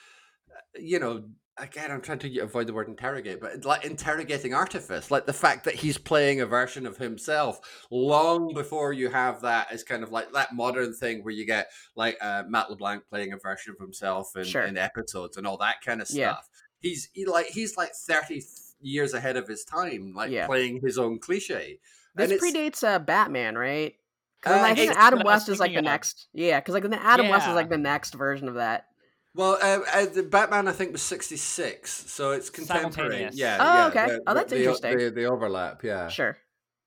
uh, 0.51 0.80
you 0.80 0.99
know. 0.99 1.24
Again, 1.62 1.91
I'm 1.91 2.01
trying 2.01 2.18
to 2.20 2.39
avoid 2.39 2.66
the 2.66 2.74
word 2.74 2.88
interrogate, 2.88 3.39
but 3.39 3.64
like 3.66 3.86
interrogating 3.86 4.51
artifice, 4.55 5.12
like 5.12 5.28
the 5.28 5.34
fact 5.34 5.64
that 5.66 5.76
he's 5.76 5.95
playing 5.95 6.41
a 6.41 6.45
version 6.47 6.88
of 6.88 6.97
himself 6.97 7.86
long 7.91 8.51
before 8.55 8.93
you 8.93 9.09
have 9.09 9.41
that 9.41 9.72
as 9.72 9.84
kind 9.84 10.01
of 10.01 10.12
like 10.12 10.34
that 10.34 10.55
modern 10.55 10.91
thing 10.91 11.24
where 11.24 11.34
you 11.34 11.45
get 11.45 11.70
like 11.95 12.18
uh, 12.20 12.41
Matt 12.47 12.72
LeBlanc 12.72 13.03
playing 13.09 13.32
a 13.34 13.38
version 13.38 13.74
of 13.74 13.80
himself 13.80 14.36
in, 14.36 14.43
Sure. 14.43 14.64
in 14.64 14.76
episodes 14.76 15.38
and 15.38 15.45
all 15.45 15.57
that 15.57 15.76
kind 15.86 16.01
of 16.01 16.07
stuff. 16.07 16.18
Yeah. 16.18 16.36
He's 16.80 17.09
he, 17.14 17.26
like 17.28 17.45
he's 17.45 17.78
like 17.78 17.93
30 17.93 18.41
years 18.82 19.14
ahead 19.14 19.38
of 19.38 19.47
his 19.47 19.64
time, 19.64 20.14
like 20.16 20.32
Yeah. 20.32 20.47
playing 20.47 20.82
his 20.84 20.97
own 20.97 21.20
cliche. 21.20 21.80
This 22.16 22.32
And 22.32 22.41
predates 22.41 22.84
uh, 22.84 22.97
Batman, 22.97 23.55
right? 23.55 23.93
'Cause 24.41 24.59
Uh, 24.59 24.64
I 24.66 24.74
think 24.74 24.93
Adam 24.97 25.20
what 25.20 25.28
I 25.28 25.34
was 25.36 25.41
West 25.41 25.49
is 25.49 25.59
like 25.59 25.76
the 25.76 25.84
next. 25.84 26.28
Yeah, 26.34 26.59
because 26.59 26.74
like 26.74 26.89
the 26.89 26.99
Adam 26.99 27.30
West 27.30 27.47
is 27.47 27.53
like 27.53 27.70
the 27.70 27.78
next 27.78 28.16
version 28.16 28.47
of 28.47 28.55
that. 28.55 28.88
Well, 29.34 29.57
uh, 29.61 29.79
uh, 29.93 30.05
the 30.07 30.23
Batman 30.23 30.67
I 30.67 30.73
think 30.73 30.91
was 30.91 31.01
sixty 31.01 31.38
six, 31.38 32.11
so 32.11 32.32
it's 32.32 32.49
contemporary. 32.49 33.29
Yeah. 33.32 33.57
Oh, 33.59 33.73
yeah, 33.73 33.88
okay. 33.88 34.05
the- 34.07 34.23
Oh, 34.27 34.34
that's 34.34 34.49
the, 34.51 34.57
interesting. 34.57 34.97
The, 34.97 35.09
the 35.11 35.25
overlap, 35.25 35.84
yeah. 35.84 36.09
Sure. 36.09 36.38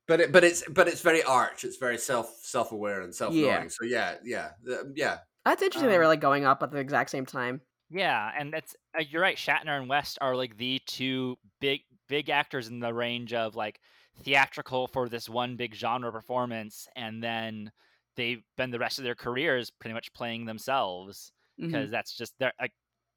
But 0.07 0.21
it, 0.21 0.33
but 0.33 0.45
it's 0.45 0.63
but 0.69 0.87
it's 0.87 1.01
very 1.01 1.23
arch. 1.23 1.65
It's 1.65 1.79
very 1.79 1.97
self 1.97 2.39
self 2.43 2.73
aware 2.73 3.01
and 3.01 3.15
self 3.15 3.33
knowing. 3.33 3.45
Yeah. 3.47 3.69
So 3.69 3.85
yeah, 3.85 4.17
yeah, 4.23 4.51
yeah. 4.95 5.19
That's 5.47 5.63
interesting. 5.63 5.89
they 5.89 5.95
Um, 5.97 6.01
were 6.01 6.07
like 6.09 6.21
going 6.21 6.45
up 6.45 6.63
at 6.63 6.71
the 6.71 6.79
exact 6.79 7.09
same 7.11 7.25
time. 7.25 7.63
Yeah, 7.91 8.31
and 8.39 8.53
that's 8.53 8.77
uh, 8.99 9.03
you're 9.09 9.23
right. 9.23 9.37
Shatner 9.37 9.79
and 9.79 9.89
West 9.89 10.19
are 10.21 10.37
like 10.37 10.59
the 10.59 10.81
two 10.87 11.37
big 11.61 11.81
big 12.09 12.29
actors 12.29 12.69
in 12.69 12.81
the 12.81 12.93
range 12.93 13.33
of 13.33 13.57
like 13.57 13.81
theatrical 14.23 14.87
for 14.89 15.09
this 15.09 15.29
one 15.29 15.57
big 15.57 15.75
genre 15.75 16.13
performance, 16.13 16.87
and 16.95 17.23
then 17.23 17.73
they 18.17 18.43
spend 18.57 18.75
the 18.75 18.79
rest 18.79 18.99
of 18.99 19.05
their 19.05 19.15
careers 19.15 19.71
pretty 19.71 19.95
much 19.95 20.13
playing 20.13 20.45
themselves 20.45 21.33
Because 21.59 21.91
that's 21.91 22.17
just 22.17 22.35
they're 22.39 22.53
like 22.61 22.73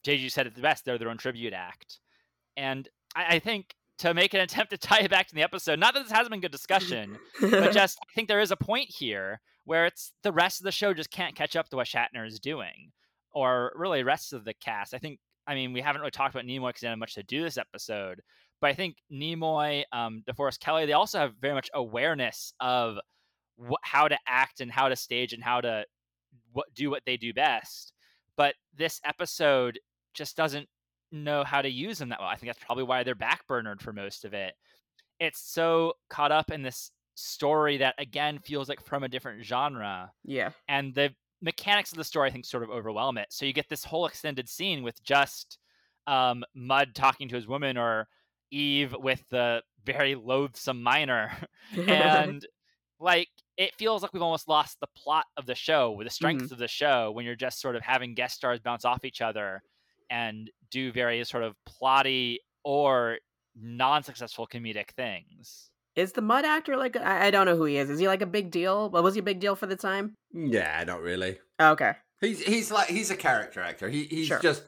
JG 0.06 0.32
said 0.32 0.48
it 0.48 0.56
the 0.56 0.62
best. 0.62 0.86
They're 0.86 0.98
their 0.98 1.10
own 1.10 1.18
tribute 1.18 1.54
act, 1.54 2.00
and 2.56 2.88
I, 3.16 3.36
I 3.36 3.40
think 3.40 3.76
to 4.00 4.14
make 4.14 4.34
an 4.34 4.40
attempt 4.42 4.72
to 4.72 4.78
tie 4.78 5.00
it 5.00 5.12
back 5.12 5.28
to 5.28 5.36
the 5.36 5.44
episode, 5.44 5.80
not 5.80 5.94
that 5.94 6.04
this 6.04 6.12
hasn't 6.12 6.32
been 6.32 6.42
good 6.42 6.52
discussion, 6.52 7.18
but 7.42 7.72
just 7.74 7.98
I 8.02 8.14
think 8.14 8.28
there 8.28 8.40
is 8.40 8.52
a 8.52 8.58
point 8.58 8.90
here 8.90 9.42
where 9.66 9.86
it's 9.86 10.14
the 10.24 10.32
rest 10.32 10.62
of 10.62 10.66
the 10.66 10.72
show 10.72 10.94
just 10.94 11.12
can't 11.12 11.36
catch 11.36 11.56
up 11.56 11.70
to 11.70 11.76
what 11.76 11.88
Shatner 11.88 12.26
is 12.26 12.40
doing, 12.40 12.92
or 13.32 13.74
really 13.76 14.00
the 14.00 14.06
rest 14.06 14.34
of 14.34 14.46
the 14.46 14.54
cast. 14.54 14.94
I 14.94 15.00
think 15.00 15.20
I 15.48 15.56
mean 15.56 15.74
we 15.74 15.82
haven't 15.82 16.02
really 16.02 16.12
talked 16.12 16.36
about 16.36 16.46
Nimoy 16.46 16.70
because 16.70 16.82
he 16.82 16.88
had 16.88 17.00
much 17.00 17.16
to 17.16 17.24
do 17.24 17.42
this 17.42 17.58
episode, 17.58 18.22
but 18.62 18.70
I 18.70 18.74
think 18.74 18.98
Nimoy, 19.12 19.84
um, 19.92 20.24
DeForest 20.28 20.60
Kelley, 20.60 20.86
they 20.86 20.94
also 20.94 21.20
have 21.20 21.34
very 21.40 21.54
much 21.54 21.70
awareness 21.74 22.54
of 22.60 22.98
wh- 23.60 23.84
how 23.84 24.08
to 24.08 24.18
act 24.28 24.62
and 24.62 24.72
how 24.72 24.90
to 24.90 24.96
stage 24.96 25.34
and 25.34 25.44
how 25.44 25.62
to 25.62 25.86
what, 26.54 26.74
do 26.74 26.90
what 26.90 27.04
they 27.06 27.18
do 27.18 27.34
best. 27.34 27.94
But 28.38 28.56
this 28.76 29.02
episode 29.04 29.80
just 30.14 30.38
doesn't 30.38 30.68
know 31.12 31.44
how 31.44 31.62
to 31.62 31.70
use 31.70 31.98
them 32.00 32.10
that 32.10 32.20
well. 32.20 32.30
I 32.30 32.36
think 32.36 32.50
that's 32.50 32.64
probably 32.64 32.84
why 32.84 33.04
they're 33.04 33.16
backburnered 33.16 33.82
for 33.82 33.94
most 33.94 34.26
of 34.26 34.34
it. 34.34 34.54
It's 35.20 35.40
so 35.40 35.94
caught 36.10 36.32
up 36.32 36.52
in 36.52 36.62
this 36.62 36.92
story 37.16 37.78
that 37.78 37.96
again 37.98 38.40
feels 38.40 38.70
like 38.70 38.82
from 38.84 39.04
a 39.04 39.10
different 39.10 39.44
genre. 39.44 40.12
Yeah. 40.24 40.52
And 40.68 40.94
the 40.94 41.14
mechanics 41.42 41.92
of 41.92 41.98
the 41.98 42.04
story 42.04 42.30
I 42.30 42.32
think 42.32 42.46
sort 42.46 42.64
of 42.64 42.70
overwhelm 42.70 43.18
it. 43.18 43.28
So 43.30 43.46
you 43.46 43.54
get 43.54 43.70
this 43.70 43.84
whole 43.84 44.06
extended 44.06 44.48
scene 44.48 44.84
with 44.84 45.02
just 45.04 45.58
um, 46.06 46.44
Mudd 46.56 46.96
talking 46.96 47.28
to 47.30 47.36
his 47.36 47.48
woman 47.48 47.78
or 47.78 48.08
Eve 48.52 48.96
with 48.98 49.24
the 49.30 49.62
very 49.84 50.16
loathsome 50.16 50.82
miner. 50.82 51.32
and 51.88 52.46
like 53.00 53.30
it 53.58 53.74
feels 53.76 54.02
like 54.02 54.14
we've 54.14 54.22
almost 54.22 54.48
lost 54.48 54.80
the 54.80 54.88
plot 54.96 55.26
of 55.36 55.46
the 55.46 55.56
show 55.56 55.92
with 55.92 56.06
the 56.06 56.14
strength 56.14 56.46
mm-hmm. 56.46 56.54
of 56.54 56.60
the 56.60 56.68
show 56.68 57.12
when 57.12 57.26
you're 57.26 57.36
just 57.36 57.60
sort 57.60 57.76
of 57.76 57.82
having 57.82 58.14
guest 58.14 58.36
stars 58.36 58.60
bounce 58.60 58.86
off 58.86 59.04
each 59.04 59.22
other 59.22 59.62
and 60.10 60.52
do 60.70 60.92
various 60.92 61.30
sort 61.30 61.44
of 61.44 61.56
plotty 61.68 62.38
or 62.64 63.18
non-successful 63.60 64.48
comedic 64.48 64.92
things. 64.92 65.72
Is 65.96 66.12
the 66.12 66.22
Mudd 66.22 66.46
actor 66.46 66.78
like 66.78 66.96
I, 66.96 67.28
I 67.28 67.32
don't 67.32 67.48
know 67.48 67.56
who 67.56 67.64
he 67.64 67.78
is. 67.78 67.90
Is 67.90 68.00
he 68.00 68.08
like 68.08 68.22
a 68.22 68.28
big 68.28 68.52
deal? 68.52 68.90
Well, 68.92 69.02
was 69.02 69.16
he 69.16 69.20
a 69.20 69.24
big 69.24 69.40
deal 69.40 69.56
for 69.56 69.66
the 69.66 69.76
time? 69.76 70.14
Yeah, 70.32 70.84
not 70.86 71.02
really. 71.02 71.40
Oh, 71.58 71.72
okay. 71.72 71.94
He's 72.22 72.40
he's 72.40 72.72
like 72.72 72.88
he's 72.88 73.10
a 73.10 73.16
character 73.16 73.62
actor. 73.62 73.90
He 73.90 74.04
he's 74.04 74.28
sure. 74.28 74.40
just 74.40 74.64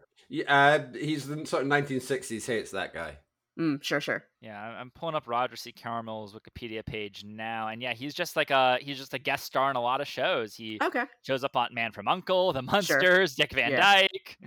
uh 0.48 0.80
he's 0.94 1.28
the 1.28 1.46
sort 1.46 1.64
of 1.64 1.70
1960s 1.70 2.48
hates 2.48 2.72
that 2.72 2.96
guy. 2.96 3.18
Mm, 3.60 3.84
sure, 3.84 4.00
sure. 4.00 4.24
Yeah, 4.40 4.58
I'm 4.58 4.90
pulling 4.92 5.16
up 5.16 5.28
Roger 5.28 5.58
C. 5.58 5.74
Carmel's 5.74 6.34
Wikipedia 6.34 6.86
page 6.86 7.26
now, 7.28 7.68
and 7.68 7.82
yeah, 7.82 7.94
he's 7.94 8.14
just 8.14 8.38
like 8.38 8.52
a 8.52 8.78
he's 8.80 8.98
just 8.98 9.14
a 9.14 9.20
guest 9.20 9.46
star 9.46 9.70
in 9.70 9.76
a 9.76 9.82
lot 9.82 10.00
of 10.00 10.08
shows. 10.08 10.56
He 10.56 10.80
okay 10.82 11.04
shows 11.24 11.44
up 11.44 11.58
on 11.58 11.74
Man 11.74 11.92
from 11.92 12.08
Uncle, 12.08 12.54
The 12.54 12.62
Munsters, 12.62 13.34
sure. 13.34 13.46
Dick 13.46 13.54
Van 13.54 13.72
yeah. 13.72 13.82
Dyke, 13.82 14.38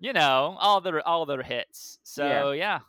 you 0.00 0.12
know, 0.12 0.56
all 0.60 0.82
the 0.82 1.02
all 1.06 1.24
the 1.24 1.42
hits. 1.42 1.98
So 2.02 2.50
yeah, 2.52 2.80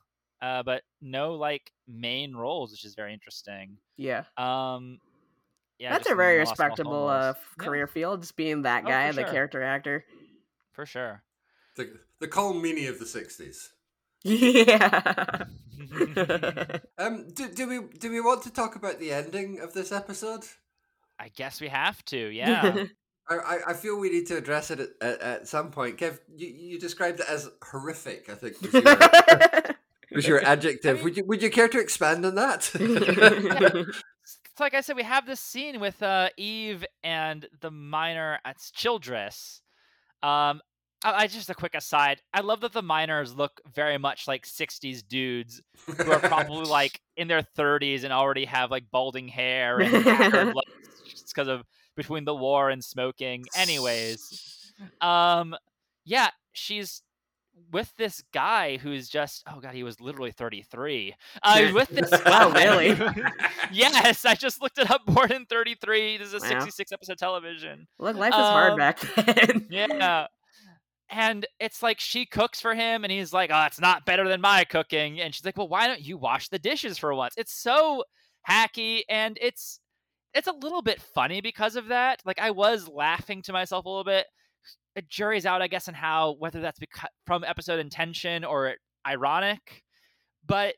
yeah. 0.41 0.49
Uh, 0.49 0.63
but 0.63 0.84
no 1.01 1.36
like 1.36 1.71
main 1.88 2.36
roles, 2.36 2.71
which 2.71 2.84
is 2.84 2.95
very 2.95 3.13
interesting. 3.13 3.77
Yeah. 3.95 4.23
Um, 4.38 4.99
yeah, 5.77 5.93
that's 5.93 6.09
a 6.09 6.15
very 6.15 6.39
respectable 6.39 7.07
uh, 7.07 7.36
career 7.57 7.88
yeah. 7.88 7.93
field, 7.93 8.21
just 8.21 8.36
being 8.36 8.63
that 8.63 8.84
oh, 8.86 8.89
guy, 8.89 9.07
oh, 9.07 9.13
the 9.13 9.21
sure. 9.21 9.32
character 9.32 9.63
actor. 9.63 10.03
For 10.73 10.86
sure. 10.86 11.23
The 11.77 11.89
the 12.19 12.27
Colm 12.27 12.61
Meaney 12.61 12.89
of 12.89 12.99
the 12.99 13.05
'60s. 13.05 13.69
Yeah. 14.23 15.45
um, 16.97 17.27
do, 17.34 17.49
do 17.49 17.67
we 17.67 17.80
do 17.97 18.11
we 18.11 18.21
want 18.21 18.43
to 18.43 18.51
talk 18.51 18.75
about 18.75 18.99
the 18.99 19.11
ending 19.11 19.59
of 19.59 19.73
this 19.73 19.91
episode? 19.91 20.43
I 21.19 21.30
guess 21.30 21.61
we 21.61 21.67
have 21.67 22.03
to. 22.05 22.17
Yeah. 22.34 22.86
I, 23.32 23.59
I 23.67 23.73
feel 23.73 23.99
we 23.99 24.09
need 24.09 24.25
to 24.27 24.38
address 24.38 24.71
it 24.71 24.80
at, 24.80 24.89
at, 25.01 25.21
at, 25.21 25.47
some 25.47 25.69
point. 25.69 25.99
Kev, 25.99 26.17
you, 26.36 26.47
you 26.47 26.80
described 26.80 27.19
it 27.19 27.27
as 27.30 27.47
horrific. 27.61 28.27
I 28.27 28.34
think 28.34 28.59
was 28.59 28.73
your, 28.73 28.84
was 30.15 30.27
your 30.27 30.43
adjective. 30.43 30.89
I 30.89 30.93
mean, 30.95 31.03
would 31.03 31.17
you 31.17 31.25
would 31.25 31.43
you 31.43 31.51
care 31.51 31.67
to 31.67 31.80
expand 31.80 32.25
on 32.25 32.34
that? 32.34 32.71
yeah. 32.73 33.84
So 34.59 34.63
like 34.65 34.73
I 34.73 34.82
said, 34.82 34.95
we 34.97 35.03
have 35.03 35.25
this 35.25 35.39
scene 35.39 35.80
with 35.80 36.03
uh, 36.03 36.30
Eve 36.38 36.84
and 37.03 37.47
the 37.61 37.71
miner 37.71 38.39
at 38.43 38.57
Childress. 38.73 39.61
Um, 40.21 40.61
I, 41.04 41.28
just 41.28 41.50
a 41.50 41.54
quick 41.56 41.76
aside. 41.76 42.22
I 42.34 42.41
love 42.41 42.62
that 42.62 42.74
the 42.74 42.82
miners 42.82 43.34
look 43.34 43.62
very 43.74 43.97
much 43.97 44.28
like 44.28 44.45
'60s 44.45 45.08
dudes 45.08 45.62
who 45.86 46.12
are 46.12 46.20
probably 46.20 46.66
like 46.70 47.00
in 47.16 47.28
their 47.28 47.41
30s 47.41 48.04
and 48.04 48.12
already 48.12 48.45
have 48.45 48.72
like 48.72 48.86
balding 48.91 49.28
hair 49.28 49.80
and 49.80 49.93
looks 50.56 51.24
because 51.28 51.47
of 51.47 51.64
between 51.95 52.26
the 52.26 52.36
war 52.36 52.70
and 52.70 52.84
smoking. 52.84 53.45
Anyways, 53.56 54.74
um, 55.02 55.56
yeah, 56.06 56.30
she's 56.52 57.02
with 57.72 57.93
this 57.97 58.24
guy 58.34 58.78
who's 58.78 59.10
just 59.10 59.43
oh 59.54 59.60
god 59.60 59.74
he 59.76 59.84
was 59.84 60.00
literally 60.00 60.32
33 60.32 61.14
uh 61.43 61.70
with 61.74 61.89
this 61.89 62.10
wow 62.26 62.50
really 62.52 62.97
yes 63.70 64.24
i 64.24 64.34
just 64.34 64.62
looked 64.62 64.78
it 64.78 64.89
up 64.89 65.06
born 65.06 65.30
in 65.34 65.45
33 65.45 66.18
this 66.18 66.30
is 66.30 66.36
a 66.36 66.39
wow. 66.39 66.60
66 66.62 66.91
episode 66.93 67.18
television 67.18 67.86
look 68.00 68.16
life 68.16 68.32
was 68.32 68.39
um, 68.39 68.54
hard 68.54 68.78
back 68.78 69.00
then 69.00 69.68
yeah 69.70 70.28
and 71.10 71.45
it's 71.60 71.82
like 71.82 71.99
she 71.99 72.26
cooks 72.26 72.62
for 72.62 72.76
him 72.76 73.03
and 73.03 73.12
he's 73.12 73.34
like 73.34 73.49
oh 73.51 73.66
it's 73.66 73.80
not 73.82 74.05
better 74.05 74.28
than 74.28 74.41
my 74.41 74.64
cooking. 74.64 75.20
And 75.20 75.34
she's 75.34 75.45
like 75.45 75.57
well 75.57 75.68
why 75.68 75.88
don't 75.88 76.01
you 76.01 76.18
wash 76.18 76.49
the 76.49 76.60
dishes 76.60 76.97
for 76.97 77.14
once? 77.14 77.34
It's 77.38 77.53
so 77.53 78.03
hacky 78.49 79.01
and 79.10 79.38
it's 79.41 79.80
it's 80.34 80.47
a 80.47 80.53
little 80.53 80.82
bit 80.82 81.01
funny 81.01 81.41
because 81.41 81.76
of 81.76 81.88
that. 81.88 82.22
Like 82.26 82.39
i 82.39 82.51
was 82.51 82.88
laughing 82.88 83.41
to 83.43 83.53
myself 83.53 83.86
a 83.86 83.89
little 83.89 84.03
bit. 84.03 84.28
A 84.95 85.01
jury's 85.01 85.45
out 85.45 85.62
i 85.62 85.68
guess 85.68 85.88
on 85.88 85.93
how 85.93 86.36
whether 86.39 86.62
that's 86.62 86.80
because, 86.80 87.10
from 87.26 87.43
episode 87.43 87.80
intention 87.80 88.43
or 88.43 88.76
ironic 89.07 89.84
but 90.45 90.76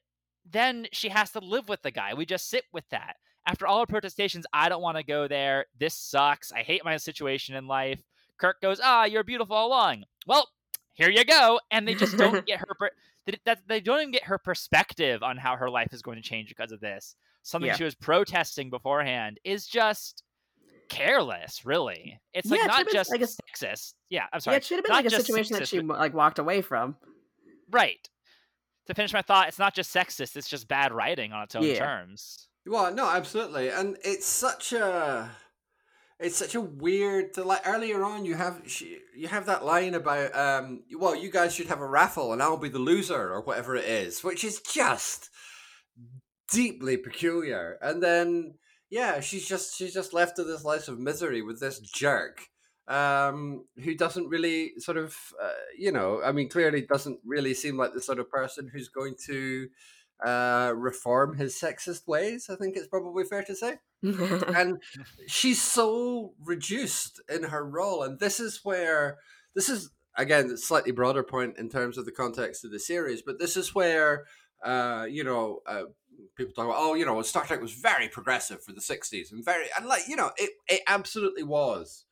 then 0.50 0.88
she 0.92 1.10
has 1.10 1.32
to 1.32 1.40
live 1.40 1.70
with 1.70 1.82
the 1.82 1.92
guy. 1.92 2.14
We 2.14 2.26
just 2.26 2.50
sit 2.50 2.64
with 2.74 2.84
that. 2.90 3.16
After 3.48 3.68
all 3.68 3.80
her 3.80 3.86
protestations 3.86 4.46
i 4.54 4.70
don't 4.70 4.82
want 4.82 4.98
to 4.98 5.04
go 5.04 5.28
there. 5.28 5.66
This 5.78 5.96
sucks. 5.96 6.52
I 6.52 6.62
hate 6.62 6.86
my 6.86 6.98
situation 6.98 7.56
in 7.56 7.68
life 7.68 8.02
Kirk 8.42 8.60
goes, 8.60 8.82
"Ah, 8.84 9.06
you're 9.06 9.24
beautiful 9.24 9.56
all 9.56 9.68
along." 9.68 10.04
Well, 10.26 10.50
here 10.94 11.10
you 11.10 11.24
go, 11.24 11.60
and 11.70 11.88
they 11.88 11.94
just 11.94 12.18
don't 12.18 12.46
get 12.48 12.60
her. 12.60 12.76
Per- 12.78 12.92
that 13.46 13.60
they 13.68 13.80
don't 13.80 14.00
even 14.00 14.12
get 14.12 14.24
her 14.24 14.40
perspective 14.40 15.22
on 15.22 15.38
how 15.38 15.56
her 15.56 15.70
life 15.70 15.94
is 15.94 16.02
going 16.02 16.18
to 16.18 16.28
change 16.28 16.50
because 16.50 16.72
of 16.72 16.80
this. 16.80 17.16
Something 17.44 17.68
yeah. 17.68 17.76
she 17.76 17.84
was 17.84 17.94
protesting 17.94 18.72
beforehand 18.72 19.40
is 19.44 19.68
just 19.68 20.24
careless. 20.90 21.66
Really, 21.66 22.20
it's 22.34 22.50
like 22.50 22.60
yeah, 22.60 22.66
not 22.66 22.88
just 22.92 23.12
like 23.12 23.22
a, 23.22 23.26
sexist. 23.26 23.94
Yeah, 24.10 24.26
I'm 24.34 24.40
sorry. 24.40 24.56
Yeah, 24.56 24.58
it 24.58 24.66
should 24.66 24.78
have 24.78 24.86
been 24.86 24.96
like 24.96 25.06
a 25.06 25.12
situation 25.12 25.56
sexist, 25.56 25.60
that 25.60 25.68
she 25.68 25.80
like 25.80 26.14
walked 26.16 26.40
away 26.40 26.62
from. 26.62 26.96
Right. 27.70 28.10
To 28.88 28.96
finish 28.96 29.14
my 29.14 29.22
thought, 29.22 29.48
it's 29.48 29.60
not 29.60 29.76
just 29.76 29.94
sexist; 29.94 30.36
it's 30.36 30.50
just 30.50 30.68
bad 30.68 30.92
writing 30.92 31.32
on 31.32 31.44
its 31.44 31.56
own 31.56 31.64
yeah. 31.64 31.78
terms. 31.78 32.48
Well, 32.66 32.92
no, 32.94 33.08
absolutely, 33.08 33.70
and 33.70 33.98
it's 34.04 34.26
such 34.26 34.74
a 34.74 35.30
it's 36.22 36.38
such 36.38 36.56
a 36.56 36.62
weird 36.62 37.34
to 37.34 37.44
like 37.44 37.68
earlier 37.68 38.04
on 38.04 38.26
you 38.26 38.36
have 38.36 38.62
she, 38.68 39.00
you 39.16 39.28
have 39.28 39.48
that 39.48 39.66
line 39.66 39.96
about 39.96 40.36
um 40.36 40.84
well 40.98 41.16
you 41.16 41.32
guys 41.32 41.54
should 41.54 41.68
have 41.68 41.82
a 41.82 41.88
raffle 41.88 42.32
and 42.32 42.42
I'll 42.42 42.58
be 42.58 42.70
the 42.70 42.80
loser 42.80 43.32
or 43.34 43.42
whatever 43.42 43.76
it 43.76 43.86
is 43.86 44.24
which 44.24 44.44
is 44.44 44.62
just 44.62 45.30
deeply 46.52 46.98
peculiar. 46.98 47.78
And 47.82 48.02
then 48.04 48.56
yeah 48.90 49.20
she's 49.20 49.48
just 49.48 49.78
she's 49.78 49.94
just 49.94 50.14
left 50.14 50.36
to 50.36 50.44
this 50.44 50.64
life 50.64 50.88
of 50.88 51.00
misery 51.00 51.42
with 51.42 51.60
this 51.60 51.80
jerk 51.80 52.42
um 52.88 53.66
who 53.84 53.96
doesn't 53.96 54.28
really 54.28 54.72
sort 54.78 54.98
of 54.98 55.16
uh, 55.42 55.50
you 55.78 55.92
know 55.92 56.22
I 56.24 56.32
mean 56.32 56.50
clearly 56.50 56.82
doesn't 56.82 57.20
really 57.26 57.54
seem 57.54 57.78
like 57.78 57.94
the 57.94 58.02
sort 58.02 58.20
of 58.20 58.30
person 58.30 58.70
who's 58.72 58.90
going 58.90 59.16
to 59.28 59.68
uh 60.26 60.74
reform 60.76 61.38
his 61.38 61.60
sexist 61.60 62.08
ways 62.08 62.50
I 62.50 62.56
think 62.56 62.76
it's 62.76 62.88
probably 62.88 63.24
fair 63.24 63.44
to 63.44 63.56
say. 63.56 63.80
And 64.04 64.82
she's 65.28 65.62
so 65.62 66.34
reduced 66.44 67.22
in 67.30 67.44
her 67.44 67.64
role 67.64 68.04
and 68.04 68.20
this 68.20 68.40
is 68.40 68.62
where 68.64 69.18
this 69.56 69.70
is 69.70 69.90
again 70.18 70.50
a 70.52 70.58
slightly 70.58 70.92
broader 70.92 71.24
point 71.24 71.58
in 71.58 71.70
terms 71.70 71.98
of 71.98 72.06
the 72.06 72.12
context 72.12 72.66
of 72.66 72.72
the 72.72 72.80
series 72.80 73.22
but 73.22 73.40
this 73.40 73.56
is 73.56 73.74
where 73.74 74.26
uh, 74.64 75.06
you 75.10 75.24
know 75.24 75.62
uh, 75.66 75.84
people 76.36 76.54
talk 76.54 76.66
about 76.66 76.78
oh 76.78 76.94
you 76.94 77.06
know 77.06 77.22
star 77.22 77.46
trek 77.46 77.62
was 77.62 77.74
very 77.74 78.08
progressive 78.08 78.64
for 78.64 78.74
the 78.74 78.82
60s 78.82 79.32
and 79.32 79.44
very 79.44 79.66
and 79.78 79.86
like 79.86 80.04
you 80.08 80.16
know 80.16 80.32
it, 80.38 80.52
it 80.68 80.82
absolutely 80.88 81.44
was 81.44 82.06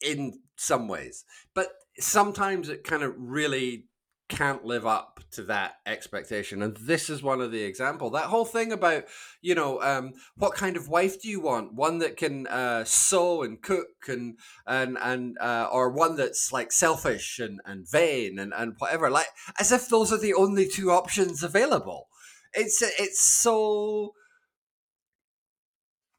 in 0.00 0.40
some 0.56 0.88
ways 0.88 1.24
but 1.54 1.68
sometimes 1.98 2.68
it 2.68 2.84
kind 2.84 3.02
of 3.02 3.14
really 3.16 3.86
can't 4.32 4.64
live 4.64 4.86
up 4.86 5.20
to 5.32 5.42
that 5.44 5.76
expectation. 5.86 6.62
And 6.62 6.76
this 6.76 7.10
is 7.10 7.22
one 7.22 7.40
of 7.40 7.52
the 7.52 7.62
example. 7.62 8.10
That 8.10 8.24
whole 8.24 8.44
thing 8.44 8.72
about 8.72 9.04
you 9.40 9.54
know 9.54 9.80
um, 9.82 10.14
what 10.36 10.54
kind 10.54 10.76
of 10.76 10.88
wife 10.88 11.20
do 11.20 11.28
you 11.28 11.40
want? 11.40 11.74
One 11.74 11.98
that 11.98 12.16
can 12.16 12.46
uh, 12.46 12.84
sew 12.84 13.42
and 13.42 13.60
cook 13.60 14.08
and 14.08 14.38
and 14.66 14.98
and 15.00 15.38
uh, 15.38 15.68
or 15.70 15.90
one 15.90 16.16
that's 16.16 16.52
like 16.52 16.72
selfish 16.72 17.38
and 17.38 17.60
and 17.64 17.88
vain 17.88 18.38
and 18.38 18.52
and 18.56 18.74
whatever 18.78 19.10
like 19.10 19.28
as 19.60 19.70
if 19.70 19.88
those 19.88 20.12
are 20.12 20.20
the 20.20 20.34
only 20.34 20.66
two 20.66 20.90
options 20.90 21.42
available. 21.42 22.08
It's 22.54 22.82
it's 22.82 23.20
so 23.20 24.14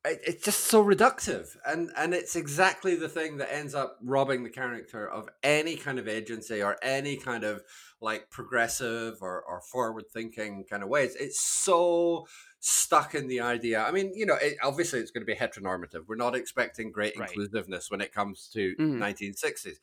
it's 0.06 0.44
just 0.44 0.66
so 0.66 0.84
reductive. 0.84 1.56
And 1.66 1.92
and 1.96 2.14
it's 2.14 2.36
exactly 2.36 2.96
the 2.96 3.10
thing 3.10 3.38
that 3.38 3.54
ends 3.54 3.74
up 3.74 3.98
robbing 4.04 4.44
the 4.44 4.50
character 4.50 5.08
of 5.08 5.30
any 5.44 5.76
kind 5.76 6.00
of 6.00 6.08
agency 6.08 6.62
or 6.62 6.78
any 6.82 7.16
kind 7.16 7.44
of 7.44 7.62
like 8.04 8.30
progressive 8.30 9.18
or, 9.22 9.44
or 9.44 9.62
forward 9.62 10.06
thinking 10.12 10.66
kind 10.70 10.84
of 10.84 10.90
ways 10.90 11.16
it's 11.20 11.40
so 11.40 12.28
stuck 12.60 13.16
in 13.16 13.28
the 13.28 13.40
idea 13.40 13.82
i 13.82 13.92
mean 13.92 14.12
you 14.14 14.26
know 14.26 14.36
it, 14.42 14.56
obviously 14.64 15.00
it's 15.00 15.12
going 15.12 15.26
to 15.26 15.32
be 15.32 15.36
heteronormative 15.36 16.02
we're 16.08 16.16
not 16.16 16.36
expecting 16.36 16.92
great 16.92 17.18
right. 17.18 17.30
inclusiveness 17.30 17.90
when 17.90 18.02
it 18.02 18.14
comes 18.14 18.50
to 18.52 18.76
mm-hmm. 18.80 19.02
1960s 19.02 19.78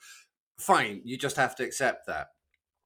fine 0.58 1.00
you 1.04 1.16
just 1.16 1.36
have 1.36 1.56
to 1.56 1.64
accept 1.64 2.06
that 2.06 2.28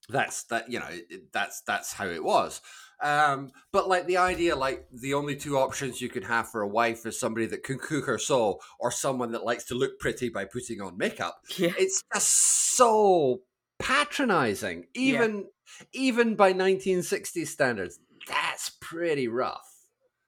that's 0.09 0.45
that 0.45 0.70
you 0.70 0.78
know 0.78 0.89
that's 1.32 1.62
that's 1.62 1.93
how 1.95 2.07
it 2.07 2.22
was 2.22 2.61
um, 3.03 3.53
but 3.72 3.89
like 3.89 4.07
the 4.07 4.16
idea, 4.16 4.57
like 4.57 4.87
the 4.91 5.14
only 5.14 5.37
two 5.37 5.59
options 5.59 6.01
you 6.01 6.09
could 6.09 6.24
have 6.24 6.49
for 6.49 6.62
a 6.62 6.68
wife 6.68 7.05
is 7.07 7.18
somebody 7.18 7.47
that 7.47 7.62
can 7.62 7.78
cook 7.78 8.09
or 8.09 8.18
sew, 8.18 8.61
or 8.78 8.91
someone 8.91 9.32
that 9.32 9.45
likes 9.45 9.64
to 9.64 9.74
look 9.74 9.99
pretty 9.99 10.28
by 10.28 10.45
putting 10.45 10.80
on 10.80 10.97
makeup. 10.97 11.41
Yeah. 11.57 11.72
It's 11.78 12.03
just 12.12 12.76
so 12.76 13.43
patronizing, 13.85 14.87
even 14.95 15.37
yeah. 15.37 15.87
even 15.93 16.35
by 16.35 16.49
1960 16.49 17.45
standards. 17.45 17.99
That's 18.26 18.70
pretty 18.80 19.28
rough. 19.28 19.68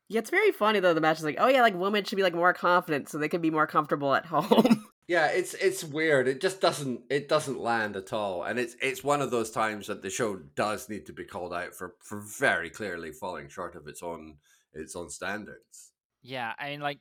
Yeah, 0.09 0.21
it's 0.21 0.31
very 0.31 0.53
funny 0.53 0.81
though. 0.81 0.95
The 0.95 1.01
match 1.01 1.19
is 1.19 1.25
like, 1.25 1.39
oh 1.39 1.49
yeah, 1.49 1.63
like 1.63 1.75
women 1.75 2.05
should 2.05 2.17
be 2.17 2.23
like 2.23 2.35
more 2.35 2.53
confident 2.53 3.09
so 3.09 3.19
they 3.19 3.29
can 3.29 3.41
be 3.41 3.51
more 3.51 3.67
comfortable 3.67 4.15
at 4.15 4.27
home. 4.27 4.85
Yeah, 5.09 5.29
it's 5.29 5.55
it's 5.55 5.85
weird. 5.85 6.29
It 6.29 6.41
just 6.41 6.61
doesn't 6.61 7.03
it 7.11 7.29
doesn't 7.29 7.61
land 7.61 7.97
at 7.97 8.13
all, 8.13 8.43
and 8.43 8.59
it's 8.59 8.77
it's 8.81 9.05
one 9.05 9.23
of 9.23 9.31
those 9.31 9.51
times 9.51 9.87
that 9.87 10.03
the 10.03 10.11
show 10.11 10.37
does 10.55 10.89
need 10.89 11.07
to 11.07 11.13
be 11.13 11.25
called 11.25 11.55
out 11.55 11.75
for 11.75 11.95
for 12.01 12.21
very 12.21 12.71
clearly 12.71 13.13
falling 13.13 13.49
short 13.49 13.75
of 13.77 13.87
its 13.87 14.03
own 14.03 14.37
its 14.75 14.97
own 14.97 15.09
standards. 15.09 15.93
Yeah, 16.23 16.53
I 16.59 16.71
mean, 16.71 16.81
like 16.81 16.99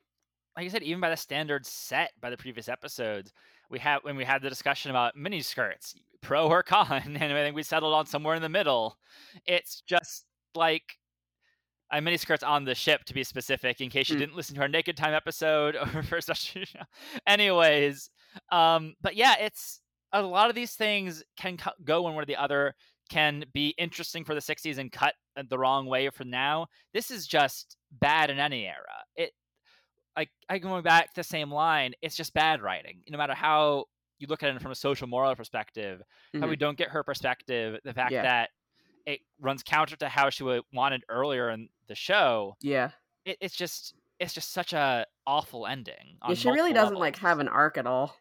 like 0.55 0.65
I 0.65 0.69
said, 0.69 0.83
even 0.83 1.01
by 1.01 1.09
the 1.09 1.17
standards 1.17 1.69
set 1.69 2.11
by 2.21 2.29
the 2.29 2.37
previous 2.37 2.69
episodes, 2.69 3.33
we 3.69 3.79
have 3.79 4.03
when 4.03 4.15
we 4.15 4.23
had 4.23 4.41
the 4.41 4.49
discussion 4.49 4.91
about 4.91 5.15
mini 5.15 5.41
skirts, 5.41 5.95
pro 6.22 6.47
or 6.47 6.63
con, 6.63 7.01
and 7.05 7.18
I 7.18 7.43
think 7.43 7.55
we 7.55 7.63
settled 7.63 7.93
on 7.93 8.05
somewhere 8.05 8.36
in 8.36 8.41
the 8.41 8.49
middle. 8.49 8.97
It's 9.45 9.82
just 9.88 10.26
like 10.55 10.97
uh, 11.91 12.01
mini 12.01 12.18
skirts 12.18 12.43
on 12.43 12.66
the 12.66 12.76
ship 12.76 13.03
to 13.05 13.13
be 13.13 13.24
specific 13.24 13.82
in 13.82 13.89
case 13.89 14.09
you 14.09 14.16
mm. 14.16 14.20
didn't 14.20 14.36
listen 14.36 14.55
to 14.55 14.61
our 14.61 14.68
naked 14.68 14.97
time 14.97 15.13
episode 15.13 15.76
or 15.95 16.03
first 16.03 16.30
anyways 17.28 18.09
um 18.51 18.93
but 19.01 19.16
yeah 19.16 19.36
it's 19.39 19.82
a 20.13 20.22
lot 20.22 20.49
of 20.49 20.55
these 20.55 20.74
things 20.74 21.24
can 21.38 21.57
go 21.84 22.01
one 22.01 22.16
way 22.16 22.24
or 22.24 22.26
the 22.26 22.36
other 22.36 22.74
can 23.09 23.43
be 23.53 23.70
interesting 23.78 24.24
for 24.24 24.34
the 24.34 24.41
60s 24.41 24.78
and 24.78 24.91
cut 24.91 25.13
the 25.49 25.57
wrong 25.57 25.86
way 25.86 26.09
for 26.09 26.24
now 26.24 26.66
this 26.93 27.11
is 27.11 27.28
just 27.28 27.78
bad 27.99 28.30
in 28.30 28.39
any 28.39 28.66
era 28.66 29.03
it 29.16 29.32
like 30.18 30.30
i 30.49 30.57
going 30.57 30.84
back 30.84 31.09
to 31.09 31.16
the 31.18 31.24
same 31.24 31.51
line 31.51 31.93
it's 32.01 32.16
just 32.16 32.34
bad 32.34 32.61
writing 32.61 33.01
no 33.09 33.18
matter 33.18 33.36
how 33.36 33.86
you 34.20 34.28
look 34.28 34.43
at 34.43 34.55
it 34.55 34.61
from 34.61 34.72
a 34.72 34.76
social 34.76 35.07
moral 35.07 35.36
perspective 35.36 35.99
mm-hmm. 35.99 36.41
how 36.41 36.47
we 36.47 36.55
mm-hmm. 36.55 36.61
don't 36.61 36.78
get 36.78 36.89
her 36.89 37.03
perspective 37.03 37.80
the 37.84 37.93
fact 37.93 38.11
yeah. 38.11 38.22
that 38.22 38.49
it 39.05 39.20
runs 39.39 39.63
counter 39.63 39.95
to 39.97 40.09
how 40.09 40.30
she 40.30 40.43
wanted 40.74 41.03
earlier 41.09 41.49
in 41.49 41.70
the 41.88 41.95
show. 41.95 42.55
Yeah, 42.61 42.91
it, 43.26 43.38
it's 43.41 43.55
just 43.55 43.93
it's 44.20 44.34
just 44.34 44.51
such 44.51 44.74
a 44.74 45.05
awful 45.28 45.68
ending. 45.68 46.18
Yeah, 46.28 46.36
she 46.36 46.49
really 46.49 46.74
doesn't 46.74 46.95
levels. 46.95 47.01
like 47.01 47.18
have 47.18 47.39
an 47.39 47.47
arc 47.47 47.78
at 47.78 47.88
all. 47.88 48.16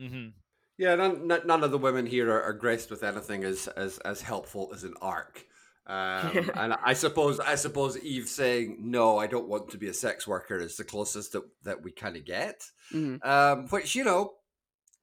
Mm-hmm. 0.00 0.28
Yeah, 0.76 0.94
none, 0.94 1.26
none 1.26 1.64
of 1.64 1.72
the 1.72 1.78
women 1.78 2.06
here 2.06 2.30
are, 2.30 2.42
are 2.42 2.52
graced 2.52 2.90
with 2.90 3.02
anything 3.02 3.44
as 3.44 3.66
as 3.68 3.98
as 3.98 4.22
helpful 4.22 4.70
as 4.72 4.84
an 4.84 4.94
arc. 5.02 5.44
Um, 5.86 6.50
and 6.54 6.74
I 6.84 6.92
suppose 6.92 7.40
I 7.40 7.56
suppose 7.56 7.98
Eve 7.98 8.28
saying 8.28 8.78
no, 8.80 9.18
I 9.18 9.26
don't 9.26 9.48
want 9.48 9.70
to 9.70 9.78
be 9.78 9.88
a 9.88 9.94
sex 9.94 10.26
worker 10.28 10.58
is 10.58 10.76
the 10.76 10.84
closest 10.84 11.32
that, 11.32 11.42
that 11.64 11.82
we 11.82 11.90
kind 11.90 12.16
of 12.16 12.24
get. 12.24 12.62
Mm-hmm. 12.92 13.28
Um, 13.28 13.66
which 13.68 13.96
you 13.96 14.04
know, 14.04 14.34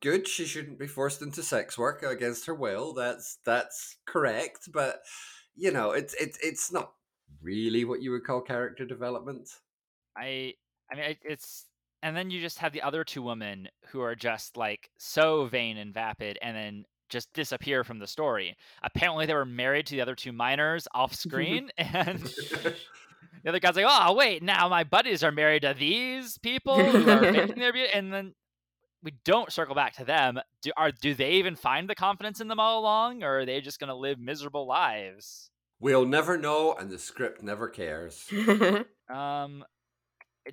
good. 0.06 0.28
She 0.28 0.46
shouldn't 0.46 0.78
be 0.78 0.86
forced 0.86 1.24
into 1.24 1.42
sex 1.42 1.80
work 1.80 2.04
against 2.04 2.46
her 2.46 2.54
will. 2.54 2.94
That's 2.94 3.40
that's 3.44 3.98
correct. 4.06 4.70
But 4.72 5.02
you 5.56 5.72
know, 5.72 5.92
it's 5.92 6.14
it's 6.14 6.38
it's 6.44 6.72
not 6.72 6.92
really 7.42 7.86
what 7.86 8.04
you 8.04 8.12
would 8.12 8.24
call 8.24 8.42
character 8.42 8.86
development. 8.86 9.50
I 10.16 10.54
I 10.92 10.96
mean, 10.96 11.16
it's 11.24 11.66
and 12.04 12.16
then 12.16 12.30
you 12.30 12.40
just 12.40 12.60
have 12.60 12.72
the 12.72 12.84
other 12.84 13.04
two 13.04 13.24
women 13.24 13.68
who 13.88 14.02
are 14.02 14.16
just 14.16 14.58
like 14.58 14.92
so 15.00 15.46
vain 15.48 15.78
and 15.78 15.92
vapid, 15.92 16.38
and 16.40 16.56
then 16.56 16.86
just 17.10 17.34
disappear 17.34 17.84
from 17.84 17.98
the 17.98 18.08
story. 18.08 18.56
Apparently, 18.84 19.26
they 19.26 19.34
were 19.34 19.44
married 19.44 19.88
to 19.88 19.96
the 19.96 20.02
other 20.02 20.16
two 20.16 20.32
miners 20.32 20.88
off 20.94 21.16
screen, 21.16 21.72
and 21.80 22.20
the 23.44 23.50
other 23.50 23.60
guy's 23.60 23.76
like, 23.76 23.88
"Oh, 23.88 24.14
wait, 24.14 24.44
now 24.44 24.70
my 24.70 24.84
buddies 24.84 25.24
are 25.24 25.32
married 25.32 25.64
to 25.64 25.76
these 25.78 26.38
people 26.38 26.78
who 26.78 27.10
are 27.10 27.34
faking 27.34 27.56
their 27.60 27.74
beauty," 27.74 27.90
and 27.92 28.14
then 28.14 28.36
we 29.06 29.14
don't 29.24 29.54
circle 29.54 29.76
back 29.76 29.94
to 29.94 30.04
them. 30.04 30.40
Do 30.64 30.72
are 30.76 30.92
do 30.92 31.14
they 31.14 31.34
even 31.34 31.56
find 31.56 31.88
the 31.88 31.96
confidence 31.96 32.42
in 32.42 32.50
them 32.50 32.60
all 32.60 32.82
along, 32.82 33.24
or 33.24 33.40
are 33.40 33.46
they 33.46 33.62
just 33.62 33.80
going 33.80 33.88
to 33.90 33.96
live 33.96 34.20
miserable 34.20 34.66
lives? 34.66 35.52
We'll 35.80 36.06
never 36.06 36.38
know, 36.38 36.74
and 36.74 36.90
the 36.90 36.98
script 36.98 37.44
never 37.44 37.70
cares. 37.70 38.28
um, 39.14 39.64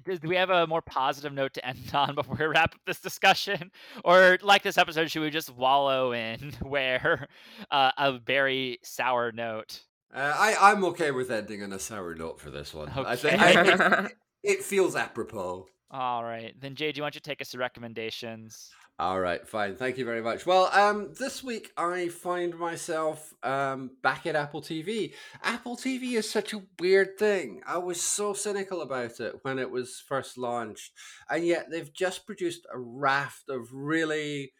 do 0.05 0.19
we 0.23 0.37
have 0.37 0.51
a 0.51 0.67
more 0.67 0.83
positive 0.83 1.33
note 1.33 1.55
to 1.55 1.67
end 1.67 1.79
on 1.95 2.15
before 2.15 2.37
we 2.39 2.45
wrap 2.45 2.75
up 2.75 2.81
this 2.87 3.01
discussion, 3.01 3.71
or 4.05 4.39
like 4.43 4.63
this 4.63 4.79
episode, 4.79 5.11
should 5.11 5.23
we 5.23 5.31
just 5.31 5.51
wallow 5.55 6.13
in 6.13 6.53
where 6.61 7.29
uh, 7.71 7.91
a 7.97 8.19
very 8.19 8.79
sour 8.83 9.33
note? 9.33 9.81
Uh, 10.15 10.35
I 10.37 10.73
I'm 10.73 10.85
okay 10.87 11.11
with 11.11 11.31
ending 11.31 11.63
on 11.63 11.73
a 11.73 11.79
sour 11.79 12.15
note 12.15 12.39
for 12.39 12.51
this 12.51 12.75
one. 12.75 12.91
Okay. 12.91 13.09
I 13.09 13.17
think 13.17 13.41
I, 13.41 14.05
it, 14.05 14.13
it 14.43 14.63
feels 14.63 14.95
apropos. 14.95 15.69
All 15.93 16.25
right. 16.25 16.55
Then, 16.59 16.75
Jay, 16.75 16.91
do 16.91 16.99
you 16.99 17.03
want 17.03 17.15
to 17.15 17.21
take 17.21 17.43
us 17.43 17.51
to 17.51 17.59
recommendations? 17.59 18.71
All 18.99 19.21
right, 19.21 19.47
fine. 19.47 19.77
Thank 19.77 19.99
you 19.99 20.05
very 20.05 20.23
much. 20.23 20.47
Well, 20.47 20.71
um, 20.73 21.13
this 21.19 21.43
week 21.43 21.71
I 21.77 22.09
find 22.09 22.59
myself 22.59 23.35
um, 23.43 23.91
back 24.03 24.27
at 24.27 24.37
Apple 24.37 24.63
TV. 24.63 25.13
Apple 25.43 25.77
TV 25.77 26.13
is 26.13 26.31
such 26.31 26.55
a 26.55 26.63
weird 26.79 27.19
thing. 27.19 27.63
I 27.67 27.79
was 27.79 28.01
so 28.01 28.33
cynical 28.33 28.81
about 28.81 29.19
it 29.21 29.37
when 29.43 29.59
it 29.59 29.71
was 29.71 30.03
first 30.07 30.39
launched, 30.39 30.93
and 31.29 31.45
yet 31.45 31.67
they've 31.71 31.93
just 31.93 32.27
produced 32.27 32.67
a 32.73 32.79
raft 32.79 33.49
of 33.49 33.73
really 33.73 34.53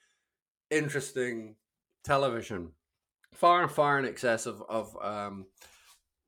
interesting 0.71 1.57
television, 2.05 2.73
far 3.33 3.63
and 3.63 3.71
far 3.71 3.99
in 3.99 4.07
excess 4.07 4.47
of 4.47 4.63
of 4.69 4.97
um, 5.01 5.47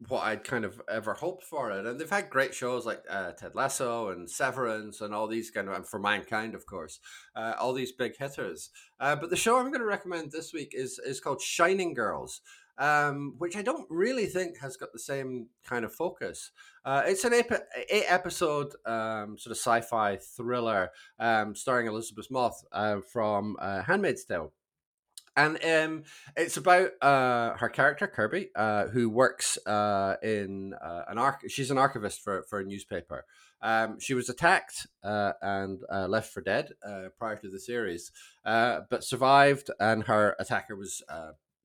what 0.09 0.25
I'd 0.25 0.45
kind 0.45 0.65
of 0.65 0.81
ever 0.91 1.15
hoped 1.15 1.45
for 1.45 1.71
it. 1.71 1.87
And 1.87 1.99
they've 1.99 2.11
had 2.11 2.31
great 2.31 2.55
shows 2.55 2.87
like 2.87 3.03
uh, 3.09 3.33
Ted 3.33 3.55
Lasso 3.55 4.09
and 4.09 4.31
Severance 4.31 5.01
and 5.01 5.15
all 5.15 5.27
these 5.27 5.51
kind 5.51 5.69
of, 5.69 5.75
and 5.75 5.87
For 5.87 5.99
Mankind, 5.99 6.55
of 6.55 6.67
course, 6.67 7.01
uh, 7.37 7.55
all 7.59 7.73
these 7.73 7.93
big 7.93 8.17
hitters. 8.17 8.71
Uh, 9.01 9.17
but 9.17 9.31
the 9.31 9.37
show 9.37 9.59
I'm 9.59 9.69
going 9.69 9.81
to 9.81 9.87
recommend 9.87 10.33
this 10.33 10.53
week 10.53 10.73
is 10.73 10.99
is 11.05 11.21
called 11.21 11.41
Shining 11.41 11.95
Girls. 11.95 12.41
Um, 12.77 13.37
which 13.39 13.57
I 13.57 13.63
don't 13.63 13.87
really 13.89 14.27
think 14.27 14.59
has 14.59 14.77
got 14.77 14.93
the 14.93 14.99
same 14.99 15.47
kind 15.65 15.85
of 15.85 15.95
focus. 15.95 16.51
Uh, 16.85 17.05
it's 17.07 17.23
an 17.23 17.33
eight, 17.33 17.47
eight 17.89 18.07
episode 18.09 18.75
um, 18.85 19.39
sort 19.39 19.53
of 19.53 19.59
sci 19.59 19.81
fi 19.83 20.17
thriller 20.17 20.91
um, 21.21 21.55
starring 21.55 21.87
Elisabeth 21.87 22.33
Moss 22.33 22.65
uh, 22.73 22.97
from 23.13 23.57
uh, 23.61 23.83
Handmaid's 23.83 24.25
Tale 24.25 24.53
and 25.37 25.59
um, 25.65 26.03
it's 26.37 26.57
about 26.57 26.91
uh, 27.03 27.57
her 27.57 27.69
character 27.69 28.07
Kirby, 28.07 28.51
uh, 28.55 28.87
who 28.87 29.09
works 29.09 29.59
uh, 29.67 30.17
in 30.23 30.75
uh, 30.75 31.03
an 31.09 31.19
arch. 31.19 31.43
She's 31.49 31.71
an 31.71 31.79
archivist 31.79 32.23
for 32.23 32.45
for 32.45 32.61
a 32.61 32.65
newspaper. 32.65 33.25
Um, 33.61 33.99
she 33.99 34.15
was 34.15 34.29
attacked 34.29 34.87
uh, 35.03 35.33
and 35.41 35.81
uh, 35.91 36.07
left 36.07 36.33
for 36.33 36.43
dead 36.43 36.73
prior 37.19 37.37
to 37.37 37.49
the 37.49 37.59
series, 37.59 38.13
but 38.45 39.03
survived, 39.03 39.71
and 39.81 40.05
her 40.05 40.37
attacker 40.39 40.77
was 40.77 41.03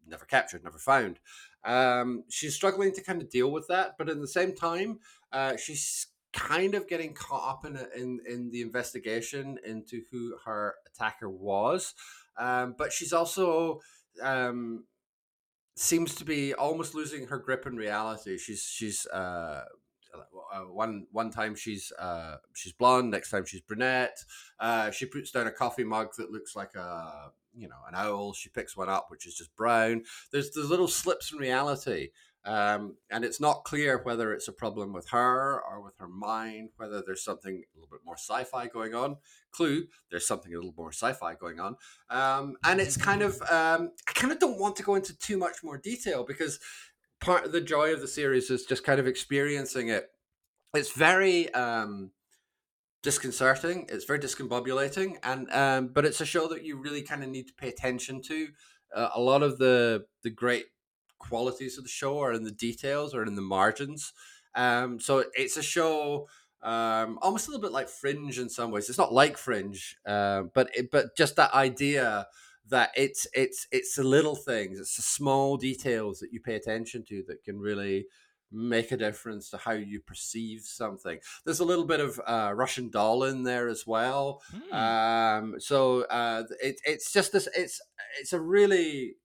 never 0.07 0.25
captured, 0.25 0.63
never 0.63 0.79
found. 0.79 1.19
Um, 1.63 2.23
she's 2.29 2.55
struggling 2.55 2.93
to 2.93 3.03
kind 3.03 3.21
of 3.21 3.29
deal 3.29 3.51
with 3.51 3.67
that, 3.67 3.95
but 3.97 4.09
at 4.09 4.19
the 4.19 4.27
same 4.27 4.55
time, 4.55 4.99
she's 5.57 6.07
kind 6.31 6.75
of 6.75 6.87
getting 6.87 7.13
caught 7.13 7.49
up 7.49 7.65
in, 7.65 7.75
in 7.99 8.19
in 8.27 8.51
the 8.51 8.61
investigation 8.61 9.57
into 9.65 10.03
who 10.11 10.37
her 10.45 10.75
attacker 10.87 11.29
was. 11.29 11.93
Um, 12.37 12.75
but 12.77 12.91
she's 12.93 13.13
also 13.13 13.79
um, 14.21 14.85
seems 15.75 16.15
to 16.15 16.25
be 16.25 16.53
almost 16.53 16.93
losing 16.93 17.27
her 17.27 17.37
grip 17.37 17.65
in 17.65 17.75
reality. 17.75 18.37
She's 18.37 18.63
she's 18.63 19.05
uh, 19.07 19.63
uh, 20.53 20.61
one 20.71 21.07
one 21.11 21.31
time 21.31 21.55
she's 21.55 21.91
uh, 21.99 22.37
she's 22.53 22.73
blonde, 22.73 23.11
next 23.11 23.29
time 23.29 23.45
she's 23.45 23.61
brunette. 23.61 24.17
Uh, 24.59 24.91
she 24.91 25.05
puts 25.05 25.31
down 25.31 25.47
a 25.47 25.51
coffee 25.51 25.83
mug 25.83 26.09
that 26.17 26.31
looks 26.31 26.55
like 26.55 26.75
a 26.75 27.31
you 27.55 27.67
know 27.67 27.77
an 27.87 27.95
owl. 27.95 28.33
She 28.33 28.49
picks 28.49 28.75
one 28.75 28.89
up, 28.89 29.07
which 29.09 29.25
is 29.25 29.35
just 29.35 29.55
brown. 29.55 30.03
There's 30.31 30.51
there's 30.51 30.69
little 30.69 30.87
slips 30.87 31.31
in 31.31 31.39
reality 31.39 32.09
um, 32.45 32.95
and 33.11 33.25
it's 33.25 33.39
not 33.39 33.63
clear 33.65 34.01
whether 34.03 34.33
it's 34.33 34.47
a 34.47 34.53
problem 34.53 34.93
with 34.93 35.09
her 35.09 35.61
or 35.61 35.81
with 35.81 35.97
her 35.97 36.07
mind, 36.07 36.69
whether 36.77 37.03
there's 37.05 37.23
something 37.23 37.53
a 37.53 37.77
little 37.77 37.89
bit 37.91 37.99
more 38.05 38.17
sci 38.17 38.43
fi 38.45 38.67
going 38.67 38.95
on. 38.95 39.17
Clue, 39.51 39.87
there's 40.09 40.27
something 40.27 40.53
a 40.53 40.55
little 40.55 40.73
more 40.77 40.91
sci 40.91 41.13
fi 41.13 41.35
going 41.35 41.59
on. 41.59 41.75
Um, 42.09 42.55
and 42.63 42.79
it's 42.79 42.97
kind 42.97 43.21
of, 43.21 43.41
um, 43.51 43.91
I 44.07 44.13
kind 44.13 44.31
of 44.31 44.39
don't 44.39 44.59
want 44.59 44.77
to 44.77 44.83
go 44.83 44.95
into 44.95 45.17
too 45.17 45.37
much 45.37 45.57
more 45.63 45.77
detail 45.77 46.23
because 46.25 46.59
part 47.19 47.45
of 47.45 47.51
the 47.51 47.61
joy 47.61 47.93
of 47.93 48.01
the 48.01 48.07
series 48.07 48.49
is 48.49 48.63
just 48.63 48.83
kind 48.83 48.99
of 48.99 49.07
experiencing 49.07 49.89
it. 49.89 50.07
It's 50.73 50.91
very, 50.91 51.53
um, 51.53 52.11
disconcerting. 53.01 53.87
It's 53.89 54.05
very 54.05 54.19
discombobulating, 54.19 55.17
and 55.23 55.49
um, 55.51 55.87
but 55.93 56.05
it's 56.05 56.21
a 56.21 56.25
show 56.25 56.47
that 56.49 56.63
you 56.63 56.77
really 56.77 57.01
kind 57.01 57.23
of 57.23 57.29
need 57.29 57.47
to 57.47 57.53
pay 57.53 57.69
attention 57.69 58.21
to. 58.23 58.49
Uh, 58.93 59.09
a 59.15 59.21
lot 59.21 59.41
of 59.41 59.57
the 59.57 60.05
the 60.23 60.29
great 60.29 60.65
qualities 61.19 61.77
of 61.77 61.83
the 61.83 61.89
show 61.89 62.19
are 62.19 62.33
in 62.33 62.43
the 62.43 62.51
details 62.51 63.13
or 63.13 63.23
in 63.23 63.35
the 63.35 63.41
margins. 63.41 64.13
Um, 64.55 64.99
so 64.99 65.25
it's 65.35 65.57
a 65.57 65.63
show 65.63 66.27
um, 66.61 67.19
almost 67.21 67.47
a 67.47 67.51
little 67.51 67.61
bit 67.61 67.71
like 67.71 67.87
Fringe 67.87 68.37
in 68.37 68.49
some 68.49 68.71
ways. 68.71 68.89
It's 68.89 68.97
not 68.97 69.13
like 69.13 69.37
Fringe, 69.37 69.97
uh, 70.05 70.43
but 70.53 70.69
it, 70.75 70.91
but 70.91 71.15
just 71.15 71.35
that 71.37 71.53
idea 71.53 72.27
that 72.67 72.91
it's 72.95 73.27
it's 73.33 73.67
it's 73.71 73.95
the 73.95 74.03
little 74.03 74.35
things, 74.35 74.79
it's 74.79 74.95
the 74.95 75.01
small 75.01 75.57
details 75.57 76.19
that 76.19 76.33
you 76.33 76.39
pay 76.39 76.55
attention 76.55 77.03
to 77.09 77.23
that 77.27 77.43
can 77.43 77.59
really 77.59 78.07
make 78.51 78.91
a 78.91 78.97
difference 78.97 79.49
to 79.51 79.57
how 79.57 79.71
you 79.71 79.99
perceive 79.99 80.61
something. 80.61 81.19
There's 81.45 81.59
a 81.59 81.65
little 81.65 81.85
bit 81.85 81.99
of 81.99 82.19
uh, 82.25 82.51
Russian 82.55 82.89
doll 82.89 83.23
in 83.23 83.43
there 83.43 83.69
as 83.69 83.85
well. 83.85 84.41
Mm. 84.53 84.73
Um, 84.73 85.55
so 85.59 86.01
uh, 86.05 86.43
it, 86.61 86.81
it's 86.83 87.13
just 87.13 87.31
this. 87.31 87.47
It's 87.55 87.79
it's 88.19 88.33
a 88.33 88.39
really 88.39 89.15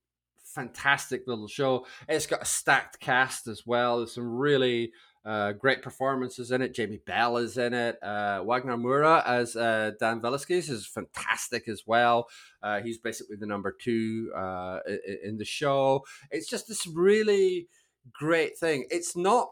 fantastic 0.54 1.22
little 1.26 1.48
show. 1.48 1.86
It's 2.08 2.26
got 2.26 2.42
a 2.42 2.46
stacked 2.46 3.00
cast 3.00 3.46
as 3.46 3.66
well. 3.66 3.98
There's 3.98 4.14
some 4.14 4.36
really 4.36 4.92
uh, 5.24 5.52
great 5.52 5.82
performances 5.82 6.50
in 6.50 6.62
it. 6.62 6.74
Jamie 6.74 7.00
Bell 7.04 7.38
is 7.38 7.56
in 7.56 7.72
it. 7.72 7.96
Uh, 8.02 8.42
Wagner 8.44 8.76
Moura 8.76 9.24
as 9.26 9.56
uh, 9.56 9.92
Dan 9.98 10.20
Velasquez 10.20 10.68
is 10.68 10.86
fantastic 10.86 11.66
as 11.68 11.84
well. 11.86 12.26
Uh, 12.62 12.80
he's 12.80 12.98
basically 12.98 13.36
the 13.36 13.46
number 13.46 13.74
two 13.78 14.30
uh, 14.36 14.80
in 15.24 15.38
the 15.38 15.44
show. 15.44 16.04
It's 16.30 16.48
just 16.48 16.68
this 16.68 16.86
really 16.86 17.68
great 18.12 18.58
thing. 18.58 18.86
It's 18.90 19.16
not 19.16 19.48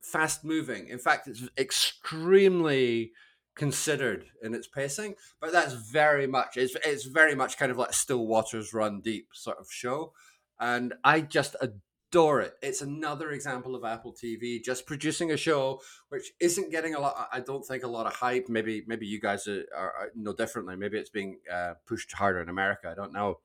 fast 0.00 0.44
moving. 0.44 0.88
In 0.88 0.98
fact, 0.98 1.28
it's 1.28 1.48
extremely 1.58 3.12
considered 3.58 4.24
in 4.42 4.54
its 4.54 4.66
pacing, 4.66 5.16
but 5.40 5.52
that's 5.52 5.74
very 5.74 6.26
much 6.26 6.56
it's 6.56 6.74
it's 6.84 7.04
very 7.04 7.34
much 7.34 7.58
kind 7.58 7.70
of 7.70 7.76
like 7.76 7.92
still 7.92 8.26
waters 8.26 8.72
run 8.72 9.00
deep 9.00 9.28
sort 9.34 9.58
of 9.58 9.70
show. 9.70 10.14
And 10.60 10.94
I 11.04 11.20
just 11.20 11.56
adore 11.60 12.40
it. 12.40 12.54
It's 12.62 12.80
another 12.80 13.30
example 13.30 13.74
of 13.74 13.84
Apple 13.84 14.14
TV 14.14 14.62
just 14.64 14.86
producing 14.86 15.32
a 15.32 15.36
show 15.36 15.80
which 16.08 16.32
isn't 16.40 16.70
getting 16.70 16.94
a 16.94 17.00
lot. 17.00 17.28
I 17.32 17.40
don't 17.40 17.66
think 17.66 17.82
a 17.82 17.88
lot 17.88 18.06
of 18.06 18.14
hype. 18.14 18.48
Maybe 18.48 18.84
maybe 18.86 19.06
you 19.06 19.20
guys 19.20 19.46
are, 19.46 19.66
are, 19.76 20.10
know 20.14 20.32
differently. 20.32 20.76
Maybe 20.76 20.96
it's 20.96 21.10
being 21.10 21.40
uh, 21.52 21.74
pushed 21.86 22.12
harder 22.12 22.40
in 22.40 22.48
America. 22.48 22.88
I 22.88 22.94
don't 22.94 23.12
know. 23.12 23.40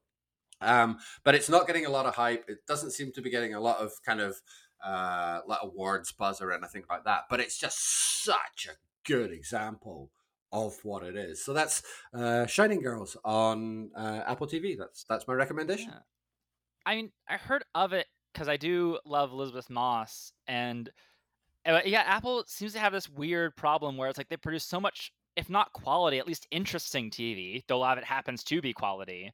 Um, 0.61 0.99
but 1.25 1.35
it's 1.35 1.49
not 1.49 1.67
getting 1.67 1.85
a 1.85 1.89
lot 1.89 2.05
of 2.05 2.15
hype. 2.15 2.45
It 2.47 2.65
doesn't 2.65 2.91
seem 2.91 3.11
to 3.13 3.21
be 3.21 3.29
getting 3.29 3.53
a 3.53 3.59
lot 3.59 3.79
of 3.79 3.91
kind 4.05 4.21
of 4.21 4.41
uh, 4.85 5.39
like 5.47 5.59
awards 5.61 6.11
buzz 6.11 6.41
or 6.41 6.53
anything 6.53 6.83
like 6.89 7.03
that. 7.03 7.23
But 7.29 7.39
it's 7.39 7.57
just 7.57 8.23
such 8.23 8.69
a 8.69 8.75
good 9.05 9.31
example 9.31 10.09
of 10.51 10.77
what 10.83 11.03
it 11.03 11.15
is. 11.15 11.43
So 11.43 11.51
that's 11.51 11.83
uh, 12.13 12.45
Shining 12.45 12.81
Girls 12.81 13.17
on 13.25 13.89
uh, 13.97 14.21
Apple 14.27 14.47
TV. 14.47 14.77
That's 14.77 15.03
that's 15.09 15.27
my 15.27 15.33
recommendation. 15.33 15.89
Yeah. 15.91 15.99
I 16.85 16.95
mean, 16.95 17.11
I 17.27 17.37
heard 17.37 17.63
of 17.73 17.93
it 17.93 18.07
because 18.31 18.47
I 18.47 18.57
do 18.57 18.99
love 19.05 19.31
Elisabeth 19.31 19.69
Moss, 19.69 20.31
and 20.47 20.89
uh, 21.65 21.81
yeah, 21.85 22.03
Apple 22.05 22.43
seems 22.47 22.73
to 22.73 22.79
have 22.79 22.93
this 22.93 23.09
weird 23.09 23.55
problem 23.55 23.97
where 23.97 24.09
it's 24.09 24.17
like 24.17 24.29
they 24.29 24.37
produce 24.37 24.65
so 24.65 24.79
much, 24.79 25.11
if 25.35 25.49
not 25.49 25.73
quality, 25.73 26.19
at 26.19 26.27
least 26.27 26.47
interesting 26.51 27.09
TV. 27.09 27.63
Though 27.67 27.77
a 27.77 27.79
lot 27.79 27.97
of 27.97 28.03
it 28.03 28.07
happens 28.07 28.43
to 28.45 28.61
be 28.61 28.73
quality, 28.73 29.31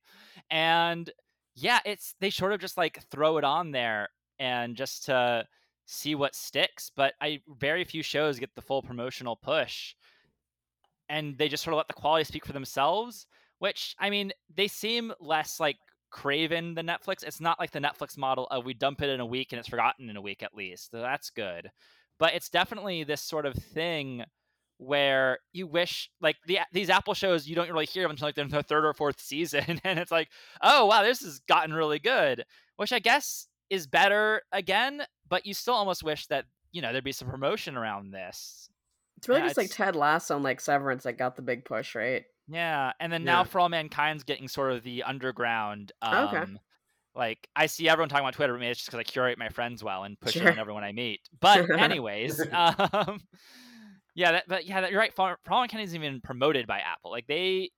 and 0.49 1.09
yeah, 1.55 1.79
it's 1.85 2.15
they 2.21 2.29
sort 2.29 2.53
of 2.53 2.61
just 2.61 2.77
like 2.77 2.99
throw 3.11 3.37
it 3.37 3.43
on 3.43 3.71
there 3.71 4.09
and 4.39 4.75
just 4.75 5.05
to 5.05 5.45
see 5.89 6.15
what 6.15 6.35
sticks. 6.35 6.91
But 6.95 7.13
I 7.21 7.41
very 7.47 7.83
few 7.83 8.03
shows 8.03 8.39
get 8.39 8.55
the 8.55 8.61
full 8.61 8.81
promotional 8.81 9.35
push, 9.35 9.95
and 11.09 11.37
they 11.37 11.49
just 11.49 11.63
sort 11.63 11.73
of 11.73 11.77
let 11.77 11.87
the 11.87 11.93
quality 11.93 12.23
speak 12.23 12.45
for 12.45 12.53
themselves. 12.53 13.25
Which 13.57 13.95
I 13.99 14.09
mean, 14.09 14.31
they 14.55 14.67
seem 14.67 15.11
less 15.19 15.59
like 15.59 15.77
craven 16.11 16.75
than 16.75 16.87
Netflix. 16.87 17.23
It's 17.23 17.41
not 17.41 17.59
like 17.59 17.71
the 17.71 17.79
Netflix 17.79 18.17
model 18.17 18.47
of 18.51 18.65
we 18.65 18.73
dump 18.73 19.01
it 19.01 19.09
in 19.09 19.19
a 19.19 19.25
week 19.25 19.51
and 19.51 19.59
it's 19.59 19.67
forgotten 19.67 20.09
in 20.09 20.17
a 20.17 20.21
week 20.21 20.43
at 20.43 20.55
least. 20.55 20.91
So 20.91 20.99
that's 20.99 21.29
good. 21.29 21.69
But 22.19 22.33
it's 22.33 22.49
definitely 22.49 23.03
this 23.03 23.21
sort 23.21 23.45
of 23.45 23.53
thing 23.53 24.23
where 24.77 25.39
you 25.51 25.67
wish 25.67 26.09
like 26.21 26.37
the 26.47 26.59
these 26.71 26.89
Apple 26.89 27.13
shows 27.13 27.47
you 27.47 27.55
don't 27.55 27.69
really 27.69 27.85
hear 27.85 28.05
of 28.05 28.11
until 28.11 28.27
like 28.27 28.35
their 28.35 28.47
third 28.47 28.85
or 28.85 28.93
fourth 28.93 29.19
season, 29.21 29.81
and 29.83 29.99
it's 29.99 30.11
like, 30.11 30.29
oh 30.61 30.85
wow, 30.85 31.03
this 31.03 31.21
has 31.21 31.39
gotten 31.47 31.73
really 31.73 31.99
good, 31.99 32.45
which 32.77 32.93
I 32.93 32.99
guess 32.99 33.47
is 33.69 33.87
better 33.87 34.41
again, 34.51 35.03
but 35.29 35.45
you 35.45 35.53
still 35.53 35.75
almost 35.75 36.03
wish 36.03 36.27
that 36.27 36.45
you 36.71 36.81
know 36.81 36.91
there'd 36.91 37.03
be 37.03 37.11
some 37.11 37.29
promotion 37.29 37.77
around 37.77 38.11
this. 38.11 38.69
It's 39.17 39.27
really 39.27 39.41
yeah, 39.41 39.47
just 39.47 39.57
it's... 39.57 39.69
like 39.69 39.77
Ted 39.77 39.95
Lasso 39.95 40.35
and 40.35 40.43
like 40.43 40.61
Severance 40.61 41.03
that 41.03 41.17
got 41.17 41.35
the 41.35 41.41
big 41.41 41.65
push, 41.65 41.95
right? 41.95 42.23
Yeah, 42.47 42.93
and 42.99 43.11
then 43.13 43.23
now 43.23 43.43
For 43.43 43.59
All 43.59 43.69
Mankind's 43.69 44.23
getting 44.23 44.47
sort 44.47 44.71
of 44.71 44.83
the 44.83 45.03
underground. 45.03 45.91
Um, 46.01 46.27
okay. 46.27 46.45
Like 47.15 47.47
I 47.55 47.67
see 47.67 47.87
everyone 47.89 48.09
talking 48.09 48.23
about 48.23 48.33
Twitter, 48.33 48.53
but 48.53 48.59
maybe 48.59 48.71
it's 48.71 48.79
just 48.79 48.89
because 48.89 48.99
I 48.99 49.03
curate 49.03 49.37
my 49.37 49.49
friends 49.49 49.83
well 49.83 50.03
and 50.03 50.19
push 50.19 50.33
sure. 50.33 50.49
on 50.49 50.57
everyone 50.57 50.83
I 50.83 50.91
meet. 50.91 51.21
But 51.39 51.69
anyways, 51.69 52.39
um, 52.51 53.21
yeah, 54.15 54.33
that, 54.33 54.45
but 54.47 54.65
yeah, 54.65 54.81
that, 54.81 54.91
you're 54.91 54.99
right. 54.99 55.13
For 55.13 55.37
All 55.49 55.59
Mankind 55.59 55.83
isn't 55.83 55.95
even 55.95 56.21
promoted 56.21 56.65
by 56.65 56.79
Apple. 56.79 57.11
Like 57.11 57.27
they 57.27 57.71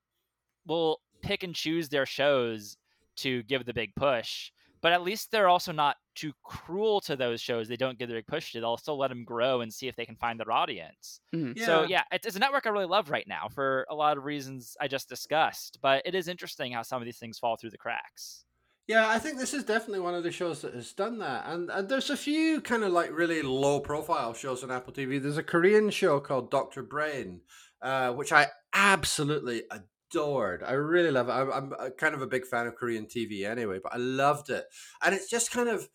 will 0.68 1.00
pick 1.22 1.44
and 1.44 1.56
choose 1.56 1.90
their 1.90 2.06
shows 2.06 2.78
to 3.18 3.44
give 3.44 3.66
the 3.66 3.74
big 3.74 3.94
push 3.96 4.52
but 4.82 4.92
at 4.92 5.04
least 5.04 5.32
they're 5.32 5.48
also 5.48 5.72
not 5.72 5.98
too 6.16 6.34
cruel 6.44 7.00
to 7.02 7.16
those 7.16 7.40
shows 7.40 7.68
they 7.68 7.78
don't 7.78 7.98
give 7.98 8.10
the 8.10 8.16
big 8.16 8.28
push 8.28 8.52
to 8.52 8.60
they'll 8.60 8.78
still 8.78 8.98
let 8.98 9.10
them 9.10 9.24
grow 9.24 9.62
and 9.62 9.74
see 9.74 9.88
if 9.88 9.96
they 9.96 10.06
can 10.06 10.16
find 10.16 10.40
their 10.40 10.52
audience 10.52 11.22
mm-hmm. 11.34 11.54
yeah. 11.56 11.66
so 11.66 11.84
yeah 11.84 12.04
it's, 12.12 12.28
it's, 12.28 12.36
a 12.36 12.40
network 12.40 12.66
i 12.66 12.70
really 12.70 12.86
love 12.86 13.10
right 13.10 13.28
now 13.28 13.48
for 13.48 13.86
a 13.90 13.96
lot 13.96 14.18
of 14.18 14.26
reasons 14.26 14.76
i 14.82 14.88
just 14.88 15.08
discussed 15.08 15.80
but 15.82 16.02
it 16.06 16.16
is 16.16 16.28
interesting 16.28 16.72
how 16.72 16.82
some 16.82 17.02
of 17.02 17.06
these 17.06 17.18
things 17.18 17.40
fall 17.40 17.56
through 17.56 17.70
the 17.70 17.78
cracks 17.78 18.44
yeah, 18.88 19.08
I 19.08 19.20
think 19.20 19.38
this 19.38 19.54
is 19.54 19.64
definitely 19.64 20.02
one 20.02 20.16
of 20.16 20.24
the 20.24 20.32
shows 20.32 20.62
that 20.64 20.74
has 20.74 20.92
done 20.92 21.20
that. 21.20 21.46
And, 21.48 21.70
and 21.70 21.88
there's 21.88 22.10
a 22.10 22.18
few 22.18 22.60
kind 22.60 22.84
of 22.84 22.92
like 22.92 23.16
really 23.16 23.42
low 23.42 23.80
profile 23.80 24.34
shows 24.34 24.66
on 24.66 24.72
Apple 24.72 24.92
TV. 24.92 25.22
There's 25.22 25.38
a 25.38 25.44
Korean 25.44 25.92
show 25.92 26.20
called 26.20 26.52
Dr. 26.52 26.84
Brain, 26.84 27.40
uh, 27.82 28.12
which 28.12 28.34
I 28.34 28.48
absolutely 28.74 29.64
adored. 30.12 30.64
I 30.64 30.74
really 30.74 31.12
love 31.12 31.30
it. 31.30 31.32
I'm, 31.32 31.74
I'm 31.80 31.92
kind 31.98 32.16
of 32.16 32.22
a 32.22 32.28
big 32.28 32.46
fan 32.46 32.68
of 32.68 32.76
Korean 32.76 33.06
TV 33.06 33.50
anyway, 33.50 33.80
but 33.82 33.94
I 33.94 33.98
loved 33.98 34.50
it, 34.50 34.66
and 35.04 35.16
it's 35.16 35.30
just 35.30 35.52
kind 35.52 35.70
of 35.70 35.90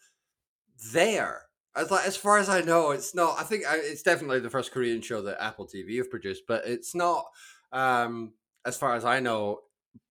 there. 0.92 1.42
As 1.74 1.90
like, 1.90 2.06
as 2.06 2.16
far 2.16 2.38
as 2.38 2.48
I 2.48 2.62
know, 2.62 2.90
it's 2.90 3.14
not. 3.14 3.38
I 3.38 3.42
think 3.42 3.64
it's 3.66 4.02
definitely 4.02 4.40
the 4.40 4.50
first 4.50 4.72
Korean 4.72 5.00
show 5.00 5.22
that 5.22 5.42
Apple 5.42 5.66
TV 5.66 5.98
have 5.98 6.10
produced, 6.10 6.44
but 6.48 6.66
it's 6.66 6.94
not. 6.94 7.26
Um, 7.72 8.32
as 8.64 8.76
far 8.76 8.94
as 8.94 9.04
I 9.04 9.20
know, 9.20 9.60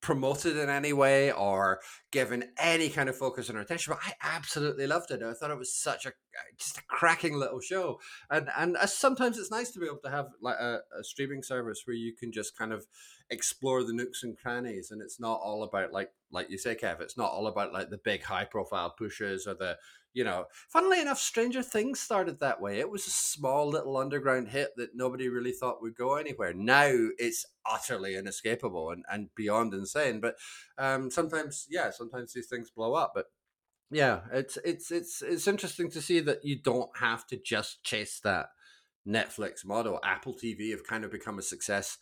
promoted 0.02 0.58
in 0.58 0.70
any 0.70 0.94
way 0.94 1.32
or 1.32 1.80
given 2.12 2.44
any 2.60 2.90
kind 2.90 3.10
of 3.10 3.18
focus 3.18 3.50
or 3.50 3.60
attention. 3.60 3.94
But 3.94 4.08
I 4.08 4.36
absolutely 4.36 4.88
loved 4.88 5.12
it. 5.12 5.22
I 5.24 5.34
thought 5.34 5.52
it 5.52 5.58
was 5.58 5.74
such 5.74 6.06
a 6.06 6.14
just 6.58 6.78
a 6.78 6.82
cracking 6.88 7.36
little 7.36 7.60
show. 7.60 8.00
And 8.30 8.50
and 8.58 8.78
uh, 8.78 8.86
sometimes 8.86 9.38
it's 9.38 9.52
nice 9.52 9.72
to 9.72 9.80
be 9.80 9.86
able 9.86 10.00
to 10.04 10.10
have 10.10 10.28
like 10.42 10.58
a, 10.58 10.80
a, 10.98 11.04
streaming 11.04 11.44
service 11.44 11.82
where 11.86 11.96
you 11.96 12.14
can 12.14 12.32
just 12.32 12.58
kind 12.58 12.72
of 12.72 12.86
explore 13.30 13.84
the 13.84 13.94
nooks 13.94 14.24
and 14.24 14.38
crannies, 14.38 14.92
and 14.92 15.02
it's 15.02 15.20
not 15.20 15.40
all 15.44 15.64
about 15.64 15.92
like 15.92 16.12
like 16.32 16.50
you 16.50 16.58
say, 16.58 16.76
Kev. 16.76 17.02
It's 17.02 17.18
not 17.18 17.32
all 17.32 17.48
about 17.48 17.74
like 17.74 17.90
the 17.90 18.00
big 18.04 18.24
high 18.24 18.46
profile 18.46 18.94
pushes 18.98 19.48
or 19.48 19.54
the 19.54 19.78
you 20.16 20.24
know, 20.24 20.46
funnily 20.70 21.02
enough, 21.02 21.20
Stranger 21.20 21.62
Things 21.62 22.00
started 22.00 22.40
that 22.40 22.62
way. 22.62 22.80
It 22.80 22.90
was 22.90 23.06
a 23.06 23.12
small 23.12 23.68
little 23.68 23.98
underground 23.98 24.48
hit 24.48 24.70
that 24.78 24.96
nobody 24.96 25.28
really 25.28 25.52
thought 25.52 25.82
would 25.82 25.96
go 25.96 26.16
anywhere. 26.16 26.54
Now 26.54 26.90
it's 27.18 27.46
utterly 27.70 28.16
inescapable 28.16 28.92
and, 28.92 29.04
and 29.12 29.28
beyond 29.36 29.74
insane. 29.74 30.22
But 30.22 30.38
um, 30.78 31.12
sometimes, 31.12 31.68
yeah, 31.70 31.92
sometimes 31.92 32.32
these 32.32 32.48
things 32.48 32.72
blow 32.72 32.94
up. 32.94 33.12
But 33.14 33.26
yeah, 33.92 34.22
it's 34.32 34.58
it's 34.64 34.90
it's 34.90 35.22
it's 35.22 35.50
interesting 35.50 35.92
to 35.92 36.02
see 36.02 36.22
that 36.22 36.46
you 36.46 36.62
don't 36.62 36.96
have 36.98 37.28
to 37.28 37.38
just 37.38 37.84
chase 37.84 38.22
that 38.24 38.48
Netflix 39.06 39.66
model. 39.66 40.00
Apple 40.02 40.34
TV 40.34 40.72
have 40.72 40.88
kind 40.88 41.04
of 41.04 41.12
become 41.12 41.40
a 41.40 41.44
success 41.44 41.98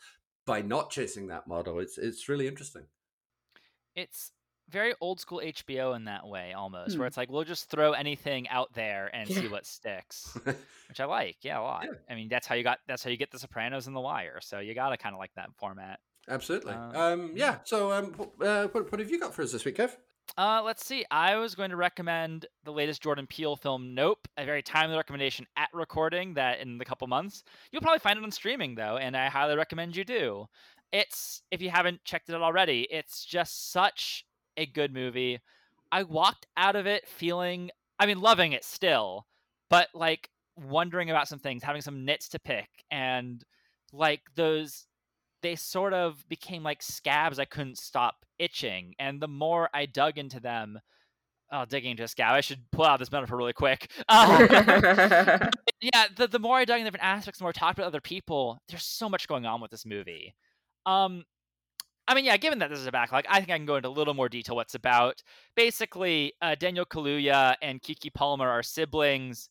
by 0.45 0.61
not 0.61 0.89
chasing 0.89 1.27
that 1.27 1.47
model. 1.47 1.79
It's 1.79 1.97
it's 1.97 2.29
really 2.29 2.47
interesting. 2.47 2.83
It's 3.95 4.31
very 4.69 4.93
old 5.01 5.19
school 5.19 5.41
HBO 5.43 5.95
in 5.95 6.05
that 6.05 6.25
way, 6.25 6.53
almost, 6.53 6.93
hmm. 6.93 6.99
where 6.99 7.07
it's 7.07 7.17
like 7.17 7.29
we'll 7.31 7.43
just 7.43 7.69
throw 7.69 7.91
anything 7.91 8.47
out 8.49 8.73
there 8.73 9.09
and 9.13 9.29
yeah. 9.29 9.41
see 9.41 9.47
what 9.47 9.65
sticks, 9.65 10.37
which 10.87 10.99
I 10.99 11.05
like. 11.05 11.37
Yeah, 11.41 11.59
a 11.59 11.61
lot. 11.61 11.85
Yeah. 11.85 11.97
I 12.09 12.15
mean, 12.15 12.29
that's 12.29 12.47
how 12.47 12.55
you 12.55 12.63
got. 12.63 12.79
That's 12.87 13.03
how 13.03 13.09
you 13.09 13.17
get 13.17 13.31
The 13.31 13.39
Sopranos 13.39 13.87
and 13.87 13.95
The 13.95 14.01
Wire. 14.01 14.39
So 14.41 14.59
you 14.59 14.73
gotta 14.73 14.97
kind 14.97 15.13
of 15.13 15.19
like 15.19 15.33
that 15.35 15.49
format. 15.55 15.99
Absolutely. 16.29 16.73
Uh, 16.73 17.13
um, 17.13 17.31
yeah. 17.35 17.57
So, 17.65 17.91
um, 17.91 18.15
uh, 18.41 18.67
what, 18.67 18.91
what 18.91 18.99
have 18.99 19.11
you 19.11 19.19
got 19.19 19.33
for 19.33 19.41
us 19.41 19.51
this 19.51 19.65
week, 19.65 19.77
Kev? 19.77 19.97
Uh, 20.38 20.61
let's 20.63 20.86
see. 20.86 21.05
I 21.11 21.36
was 21.36 21.53
going 21.53 21.69
to 21.69 21.76
recommend 21.76 22.47
the 22.63 22.71
latest 22.71 23.03
Jordan 23.03 23.28
Peele 23.28 23.55
film, 23.55 23.93
Nope, 23.93 24.28
a 24.38 24.45
very 24.45 24.63
timely 24.63 24.95
recommendation 24.97 25.45
at 25.57 25.69
recording 25.74 26.34
that 26.34 26.59
in 26.59 26.78
the 26.78 26.86
couple 26.86 27.05
months. 27.07 27.43
You'll 27.71 27.82
probably 27.84 27.99
find 27.99 28.17
it 28.17 28.24
on 28.24 28.32
streaming 28.32 28.74
though, 28.76 28.97
and 28.97 29.15
I 29.15 29.28
highly 29.30 29.55
recommend 29.55 29.95
you 29.95 30.03
do. 30.03 30.47
It's 30.91 31.41
if 31.51 31.61
you 31.61 31.69
haven't 31.69 32.03
checked 32.03 32.30
it 32.30 32.36
out 32.36 32.41
already, 32.41 32.88
it's 32.89 33.26
just 33.26 33.71
such 33.71 34.26
a 34.57 34.65
good 34.65 34.93
movie. 34.93 35.39
I 35.91 36.03
walked 36.03 36.47
out 36.57 36.76
of 36.76 36.88
it 36.88 37.07
feeling, 37.07 37.69
I 37.99 38.07
mean, 38.07 38.19
loving 38.19 38.53
it 38.53 38.63
still, 38.63 39.28
but 39.69 39.89
like 39.93 40.30
wondering 40.55 41.11
about 41.11 41.28
some 41.28 41.39
things, 41.39 41.63
having 41.63 41.82
some 41.82 42.05
nits 42.05 42.30
to 42.30 42.39
pick, 42.39 42.69
and 42.89 43.43
like 43.91 44.21
those, 44.36 44.88
they 45.43 45.55
sort 45.55 45.93
of 45.93 46.27
became 46.27 46.63
like 46.63 46.81
scabs 46.81 47.37
I 47.37 47.45
couldn't 47.45 47.77
stop 47.77 48.25
itching. 48.39 48.95
And 48.97 49.21
the 49.21 49.27
more 49.27 49.69
I 49.73 49.85
dug 49.85 50.17
into 50.17 50.39
them, 50.39 50.79
oh, 51.51 51.65
digging 51.65 51.91
into 51.91 52.03
a 52.03 52.07
scab, 52.07 52.33
I 52.33 52.41
should 52.41 52.59
pull 52.71 52.85
out 52.85 52.97
this 52.97 53.11
metaphor 53.11 53.37
really 53.37 53.53
quick. 53.53 53.91
Um, 54.09 54.47
yeah, 55.81 56.07
the, 56.15 56.27
the 56.29 56.39
more 56.39 56.57
I 56.57 56.65
dug 56.65 56.79
in 56.79 56.85
different 56.85 57.05
aspects, 57.05 57.39
the 57.39 57.43
more 57.43 57.49
I 57.49 57.59
talked 57.59 57.77
with 57.77 57.85
other 57.85 58.01
people, 58.01 58.59
there's 58.69 58.85
so 58.85 59.07
much 59.07 59.27
going 59.27 59.45
on 59.45 59.61
with 59.61 59.69
this 59.69 59.85
movie. 59.85 60.33
Um, 60.85 61.25
I 62.07 62.15
mean, 62.15 62.25
yeah, 62.25 62.37
given 62.37 62.59
that 62.59 62.69
this 62.69 62.79
is 62.79 62.87
a 62.87 62.91
backlog, 62.91 63.25
I 63.29 63.39
think 63.39 63.51
I 63.51 63.57
can 63.57 63.65
go 63.65 63.75
into 63.75 63.87
a 63.87 63.91
little 63.91 64.13
more 64.13 64.27
detail 64.27 64.55
what's 64.55 64.75
about. 64.75 65.21
Basically, 65.55 66.33
uh, 66.41 66.55
Daniel 66.55 66.85
Kaluuya 66.85 67.55
and 67.61 67.81
Keke 67.81 68.13
Palmer 68.13 68.49
are 68.49 68.63
siblings 68.63 69.49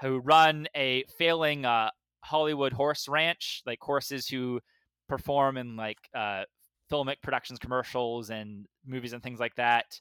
who 0.00 0.18
run 0.18 0.66
a 0.74 1.04
failing 1.16 1.64
uh, 1.64 1.90
Hollywood 2.24 2.72
horse 2.72 3.08
ranch, 3.08 3.62
like 3.66 3.78
horses 3.80 4.26
who 4.26 4.60
perform 5.12 5.58
in 5.58 5.76
like 5.76 5.98
uh, 6.14 6.44
filmic 6.90 7.16
productions, 7.22 7.58
commercials, 7.58 8.30
and 8.30 8.66
movies 8.86 9.12
and 9.12 9.22
things 9.22 9.38
like 9.38 9.54
that. 9.56 10.00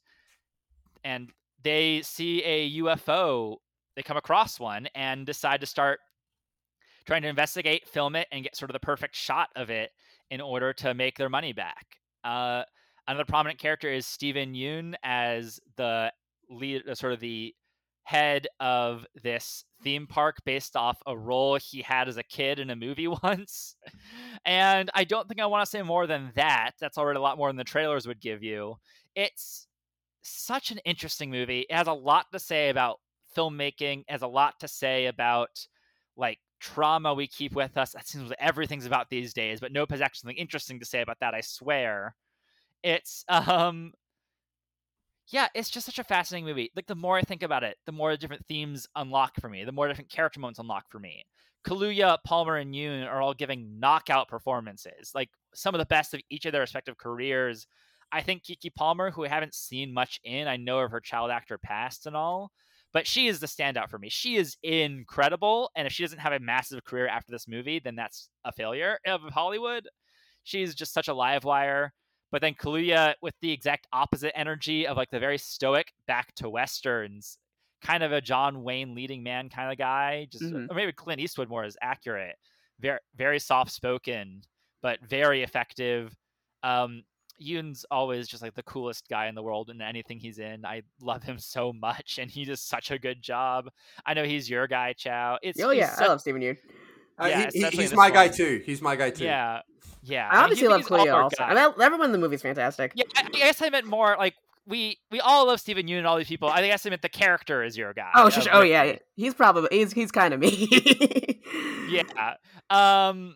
And 1.04 1.30
they 1.62 2.02
see 2.02 2.42
a 2.44 2.82
UFO, 2.82 3.58
they 3.98 4.04
come 4.04 4.16
across 4.16 4.58
one 4.58 4.88
and 4.96 5.26
decide 5.26 5.60
to 5.62 5.68
start 5.68 6.00
trying 7.06 7.24
to 7.24 7.28
investigate, 7.28 7.90
film 7.90 8.16
it, 8.16 8.28
and 8.32 8.44
get 8.44 8.56
sort 8.56 8.72
of 8.72 8.74
the 8.74 8.80
perfect 8.80 9.14
shot 9.14 9.50
of 9.58 9.70
it 9.70 9.92
in 10.30 10.40
order 10.40 10.72
to 10.72 10.94
make 10.94 11.18
their 11.18 11.30
money 11.30 11.52
back. 11.52 11.86
Uh, 12.24 12.64
another 13.06 13.26
prominent 13.26 13.60
character 13.60 13.92
is 13.92 14.08
Steven 14.08 14.54
Yeun 14.54 14.94
as 15.04 15.60
the 15.76 16.14
lead, 16.50 16.88
uh, 16.88 16.96
sort 16.96 17.12
of 17.12 17.20
the 17.20 17.54
head 18.04 18.48
of 18.60 19.06
this 19.24 19.64
theme 19.84 20.08
park 20.08 20.38
based 20.46 20.76
off 20.76 21.02
a 21.06 21.18
role 21.18 21.58
he 21.58 21.82
had 21.82 22.08
as 22.08 22.18
a 22.18 22.24
kid 22.24 22.60
in 22.60 22.70
a 22.70 22.76
movie 22.76 23.08
once. 23.24 23.76
and 24.46 24.90
I 24.94 25.04
don't 25.04 25.28
think 25.28 25.40
I 25.40 25.46
want 25.46 25.66
to 25.66 25.70
say 25.70 25.82
more 25.82 26.08
than 26.08 26.32
that. 26.36 26.72
That's 26.80 26.98
already 26.98 27.18
a 27.18 27.22
lot 27.22 27.38
more 27.38 27.50
than 27.50 27.58
the 27.58 27.64
trailers 27.64 28.08
would 28.08 28.20
give 28.20 28.44
you. 28.44 28.76
It's 29.16 29.68
such 30.24 30.72
an 30.72 30.80
interesting 30.80 31.32
movie. 31.32 31.62
It 31.70 31.76
has 31.76 31.88
a 31.88 31.94
lot 31.94 32.28
to 32.34 32.40
say 32.40 32.70
about 32.70 33.00
filmmaking, 33.36 34.02
it 34.02 34.12
has 34.12 34.22
a 34.22 34.28
lot 34.28 34.60
to 34.60 34.68
say 34.68 35.06
about 35.06 35.68
like 36.18 36.40
trauma 36.60 37.14
we 37.14 37.28
keep 37.28 37.54
with 37.54 37.78
us. 37.78 37.92
That 37.94 38.08
seems 38.08 38.30
what 38.30 38.40
everything's 38.40 38.86
about 38.86 39.10
these 39.10 39.34
days, 39.34 39.60
but 39.60 39.72
Nope 39.72 39.92
has 39.92 40.02
actually 40.02 40.20
something 40.20 40.38
interesting 40.38 40.80
to 40.80 40.86
say 40.86 41.02
about 41.02 41.20
that, 41.22 41.34
I 41.34 41.42
swear. 41.42 42.16
It's 42.84 43.24
um 43.30 43.94
yeah, 45.32 45.48
it's 45.56 45.70
just 45.70 45.86
such 45.86 46.00
a 46.00 46.04
fascinating 46.04 46.46
movie. 46.46 46.72
Like 46.76 46.88
the 46.88 46.96
more 46.96 47.18
I 47.18 47.22
think 47.22 47.42
about 47.42 47.64
it, 47.64 47.78
the 47.86 47.92
more 47.92 48.16
different 48.18 48.46
themes 48.48 48.88
unlock 48.96 49.40
for 49.40 49.50
me, 49.50 49.64
the 49.64 49.72
more 49.72 49.88
different 49.88 50.10
character 50.12 50.40
moments 50.40 50.60
unlock 50.60 50.86
for 50.90 51.00
me. 51.00 51.24
Kaluuya, 51.66 52.18
Palmer, 52.26 52.58
and 52.58 52.74
Yeun 52.74 53.08
are 53.08 53.22
all 53.22 53.34
giving 53.34 53.80
knockout 53.80 54.28
performances, 54.28 55.12
like 55.14 55.30
some 55.54 55.76
of 55.76 55.80
the 55.80 55.86
best 55.86 56.14
of 56.14 56.22
each 56.30 56.46
of 56.46 56.52
their 56.52 56.62
respective 56.62 56.98
careers. 56.98 57.68
I 58.12 58.22
think 58.22 58.44
Keke 58.44 58.74
Palmer, 58.76 59.10
who 59.12 59.26
I 59.26 59.30
haven't 59.30 59.56
seen 59.56 59.94
much 59.94 60.20
in, 60.24 60.48
I 60.48 60.58
know 60.58 60.80
of 60.80 60.92
her 60.92 61.00
child 61.00 61.32
actor 61.32 61.58
past 61.58 62.08
and 62.08 62.16
all, 62.16 62.52
but 62.92 63.08
she 63.08 63.28
is 63.28 63.40
the 63.40 63.48
standout 63.48 63.90
for 63.90 64.00
me. 64.00 64.10
She 64.10 64.36
is 64.36 64.58
incredible, 64.64 65.70
and 65.76 65.88
if 65.88 65.94
she 65.94 66.04
doesn't 66.04 66.20
have 66.20 66.34
a 66.34 66.40
massive 66.40 66.84
career 66.84 67.08
after 67.08 67.32
this 67.32 67.48
movie, 67.48 67.80
then 67.80 67.96
that's 67.96 68.28
a 68.44 68.52
failure 68.52 68.98
of 69.06 69.22
Hollywood. 69.32 69.88
She's 70.44 70.76
just 70.76 70.94
such 70.94 71.08
a 71.08 71.14
live 71.14 71.46
wire. 71.46 71.94
But 72.32 72.42
then 72.42 72.54
Kaluuya 72.54 73.16
with 73.22 73.36
the 73.42 73.52
exact 73.52 73.88
opposite 73.92 74.38
energy 74.38 74.88
of 74.88 74.98
like 74.98 75.12
the 75.12 75.20
very 75.20 75.38
stoic 75.38 75.94
back 76.08 76.34
to 76.36 76.50
westerns, 76.50 77.38
kind 77.82 78.04
of 78.04 78.12
a 78.12 78.22
John 78.22 78.64
Wayne 78.64 78.96
leading 78.96 79.22
man 79.22 79.50
kind 79.50 79.72
of 79.72 79.78
guy, 79.78 80.28
just 80.32 80.46
mm-hmm. 80.46 80.72
or 80.72 80.76
maybe 80.76 80.94
Clint 80.94 81.20
Eastwood 81.20 81.50
more 81.50 81.66
is 81.66 81.78
accurate. 81.82 82.36
Very 82.80 83.00
very 83.16 83.40
soft 83.40 83.72
spoken, 83.72 84.42
but 84.82 85.00
very 85.02 85.44
effective. 85.44 86.16
Um, 86.64 87.04
Yeun's 87.42 87.86
always 87.90 88.28
just 88.28 88.44
like 88.44 88.54
the 88.54 88.64
coolest 88.64 89.08
guy 89.10 89.28
in 89.28 89.36
the 89.36 89.42
world 89.42 89.70
in 89.72 89.82
anything 89.82 90.20
he's 90.20 90.38
in. 90.38 90.64
I 90.64 90.84
love 91.02 91.24
him 91.24 91.40
so 91.40 91.74
much, 91.74 92.20
and 92.22 92.30
he 92.30 92.46
does 92.46 92.62
such 92.62 92.92
a 92.92 93.00
good 93.00 93.22
job. 93.22 93.70
I 94.06 94.14
know 94.14 94.24
he's 94.24 94.50
your 94.50 94.68
guy, 94.68 94.94
Chau. 94.94 95.40
It's 95.42 95.60
oh 95.60 95.72
yeah, 95.72 95.96
such... 95.96 96.06
I 96.06 96.08
love 96.10 96.22
Steven 96.22 96.42
Yeun. 96.42 96.58
Uh, 97.22 97.28
yeah, 97.28 97.50
he, 97.54 97.64
he's 97.70 97.94
my 97.94 98.06
one. 98.06 98.14
guy 98.14 98.28
too. 98.28 98.62
He's 98.66 98.82
my 98.82 98.96
guy 98.96 99.12
too. 99.12 99.26
Yeah, 99.26 99.62
yeah. 100.04 100.28
I 100.32 100.44
obviously 100.44 100.68
love 100.68 100.84
Cleo 100.86 101.16
also. 101.16 101.44
I 101.44 101.54
mean, 101.54 101.74
everyone 101.80 102.08
in 102.08 102.12
the 102.12 102.18
movie's 102.18 102.42
fantastic. 102.42 102.94
Yeah, 102.96 103.06
I 103.16 103.24
guess 103.30 103.62
I 103.62 103.70
meant 103.70 103.86
more 103.86 104.16
like 104.18 104.36
we 104.66 104.98
we 105.12 105.20
all 105.20 105.48
love 105.48 105.60
Steven 105.60 105.88
Yeun 105.88 106.00
and 106.00 106.08
all 106.08 106.18
these 106.18 106.28
people. 106.28 106.50
I 106.50 106.66
guess 106.66 106.86
I 106.86 106.90
meant 106.90 107.02
the 107.02 107.10
character 107.10 107.64
is 107.64 107.78
your 107.78 107.94
guy. 107.94 108.10
Oh, 108.16 108.30
sure, 108.30 108.44
oh 108.52 108.62
yeah, 108.62 108.96
he's 109.16 109.34
probably 109.34 109.70
he's 109.72 109.94
he's 109.94 110.12
kind 110.12 110.34
of 110.34 110.40
me. 110.40 111.42
yeah. 111.90 112.36
Um. 112.70 113.36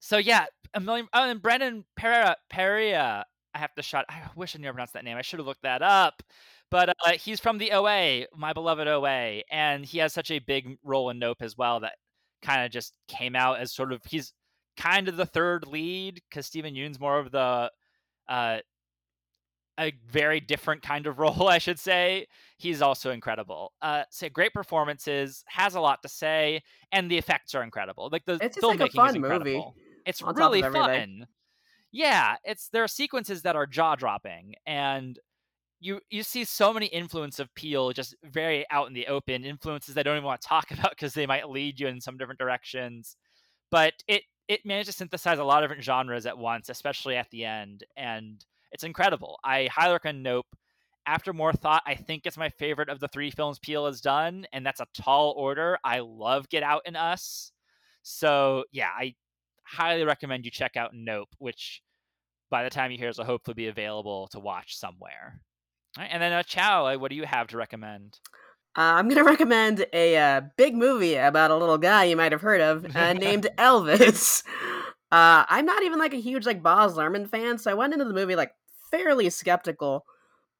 So 0.00 0.16
yeah, 0.16 0.46
a 0.74 0.80
million. 0.80 1.08
Oh, 1.12 1.28
and 1.28 1.40
Brendan 1.40 1.84
Pereira. 1.96 2.36
Pereira. 2.48 3.26
I 3.54 3.58
have 3.58 3.74
to 3.74 3.82
shut. 3.82 4.06
I 4.08 4.22
wish 4.36 4.54
I 4.54 4.58
knew 4.60 4.66
how 4.66 4.70
to 4.70 4.74
pronounce 4.74 4.92
that 4.92 5.04
name. 5.04 5.16
I 5.16 5.22
should 5.22 5.40
have 5.40 5.46
looked 5.46 5.62
that 5.62 5.82
up. 5.82 6.22
But 6.70 6.90
uh, 6.90 7.12
he's 7.12 7.40
from 7.40 7.58
the 7.58 7.72
OA, 7.72 8.26
my 8.36 8.52
beloved 8.52 8.86
OA, 8.86 9.42
and 9.50 9.84
he 9.84 9.98
has 9.98 10.12
such 10.12 10.30
a 10.30 10.38
big 10.38 10.78
role 10.84 11.10
in 11.10 11.18
Nope 11.18 11.42
as 11.42 11.58
well 11.58 11.80
that 11.80 11.94
kind 12.42 12.64
of 12.64 12.70
just 12.70 12.92
came 13.08 13.36
out 13.36 13.60
as 13.60 13.72
sort 13.72 13.92
of 13.92 14.02
he's 14.04 14.32
kind 14.76 15.08
of 15.08 15.16
the 15.16 15.26
third 15.26 15.66
lead 15.66 16.20
because 16.28 16.46
Steven 16.46 16.74
Yeun's 16.74 17.00
more 17.00 17.18
of 17.18 17.30
the 17.30 17.70
uh, 18.28 18.58
a 19.78 19.92
very 20.08 20.40
different 20.40 20.82
kind 20.82 21.06
of 21.06 21.18
role, 21.18 21.48
I 21.48 21.58
should 21.58 21.78
say. 21.78 22.26
He's 22.58 22.82
also 22.82 23.10
incredible. 23.10 23.72
Uh, 23.80 24.04
so 24.10 24.28
great 24.28 24.52
performances, 24.52 25.44
has 25.48 25.74
a 25.74 25.80
lot 25.80 26.02
to 26.02 26.08
say, 26.08 26.62
and 26.92 27.10
the 27.10 27.18
effects 27.18 27.54
are 27.54 27.62
incredible. 27.62 28.08
Like 28.12 28.24
the 28.26 28.38
it's 28.40 28.58
filmmaking 28.58 28.80
like 28.80 28.90
a 28.92 28.96
fun 28.96 29.08
is 29.10 29.16
incredible. 29.16 29.74
Movie. 29.76 30.02
It's 30.06 30.22
really 30.22 30.62
fun. 30.62 31.26
Yeah, 31.92 32.36
it's 32.44 32.68
there 32.68 32.84
are 32.84 32.88
sequences 32.88 33.42
that 33.42 33.56
are 33.56 33.66
jaw 33.66 33.96
dropping, 33.96 34.54
and 34.64 35.18
you 35.80 36.00
you 36.10 36.22
see 36.22 36.44
so 36.44 36.72
many 36.72 36.86
influence 36.86 37.38
of 37.38 37.52
Peele 37.54 37.92
just 37.92 38.14
very 38.22 38.66
out 38.70 38.86
in 38.86 38.92
the 38.92 39.06
open 39.06 39.44
influences 39.44 39.96
I 39.96 40.02
don't 40.02 40.16
even 40.16 40.24
want 40.24 40.40
to 40.40 40.48
talk 40.48 40.70
about 40.78 40.90
because 40.90 41.14
they 41.14 41.26
might 41.26 41.48
lead 41.48 41.80
you 41.80 41.88
in 41.88 42.00
some 42.00 42.18
different 42.18 42.38
directions. 42.38 43.16
But 43.70 43.94
it 44.06 44.22
it 44.48 44.66
managed 44.66 44.88
to 44.88 44.92
synthesize 44.92 45.38
a 45.38 45.44
lot 45.44 45.62
of 45.62 45.68
different 45.68 45.84
genres 45.84 46.26
at 46.26 46.36
once, 46.36 46.68
especially 46.68 47.16
at 47.16 47.30
the 47.30 47.44
end, 47.44 47.84
and 47.96 48.44
it's 48.72 48.84
incredible. 48.84 49.38
I 49.44 49.68
highly 49.72 49.92
recommend 49.94 50.22
Nope. 50.22 50.46
After 51.06 51.32
more 51.32 51.52
thought, 51.52 51.82
I 51.86 51.94
think 51.94 52.26
it's 52.26 52.36
my 52.36 52.50
favorite 52.50 52.88
of 52.88 53.00
the 53.00 53.08
three 53.08 53.30
films 53.30 53.58
Peele 53.58 53.86
has 53.86 54.00
done, 54.00 54.46
and 54.52 54.64
that's 54.64 54.80
a 54.80 54.86
tall 54.94 55.34
order. 55.36 55.78
I 55.82 56.00
love 56.00 56.48
Get 56.48 56.62
Out 56.62 56.82
and 56.86 56.96
Us. 56.96 57.52
So 58.02 58.64
yeah, 58.70 58.90
I 58.96 59.14
highly 59.64 60.04
recommend 60.04 60.44
you 60.44 60.50
check 60.50 60.76
out 60.76 60.94
Nope, 60.94 61.30
which 61.38 61.82
by 62.50 62.64
the 62.64 62.70
time 62.70 62.90
you 62.90 62.98
hear 62.98 63.08
this 63.08 63.18
will 63.18 63.24
hopefully 63.24 63.54
be 63.54 63.68
available 63.68 64.28
to 64.28 64.40
watch 64.40 64.76
somewhere. 64.76 65.40
All 65.96 66.04
right, 66.04 66.10
and 66.12 66.22
then 66.22 66.32
uh, 66.32 66.42
Chau, 66.42 66.96
what 66.98 67.10
do 67.10 67.16
you 67.16 67.24
have 67.24 67.48
to 67.48 67.56
recommend? 67.56 68.18
Uh, 68.76 68.94
I'm 68.94 69.08
gonna 69.08 69.24
recommend 69.24 69.86
a 69.92 70.16
uh, 70.16 70.40
big 70.56 70.74
movie 70.74 71.16
about 71.16 71.50
a 71.50 71.56
little 71.56 71.78
guy 71.78 72.04
you 72.04 72.16
might 72.16 72.32
have 72.32 72.40
heard 72.40 72.60
of 72.60 72.96
uh, 72.96 73.12
named 73.14 73.48
Elvis. 73.58 74.44
Uh, 75.10 75.44
I'm 75.48 75.66
not 75.66 75.82
even 75.82 75.98
like 75.98 76.14
a 76.14 76.20
huge 76.20 76.46
like 76.46 76.62
Baz 76.62 76.94
Luhrmann 76.94 77.28
fan, 77.28 77.58
so 77.58 77.70
I 77.70 77.74
went 77.74 77.92
into 77.92 78.04
the 78.04 78.14
movie 78.14 78.36
like 78.36 78.52
fairly 78.90 79.30
skeptical, 79.30 80.04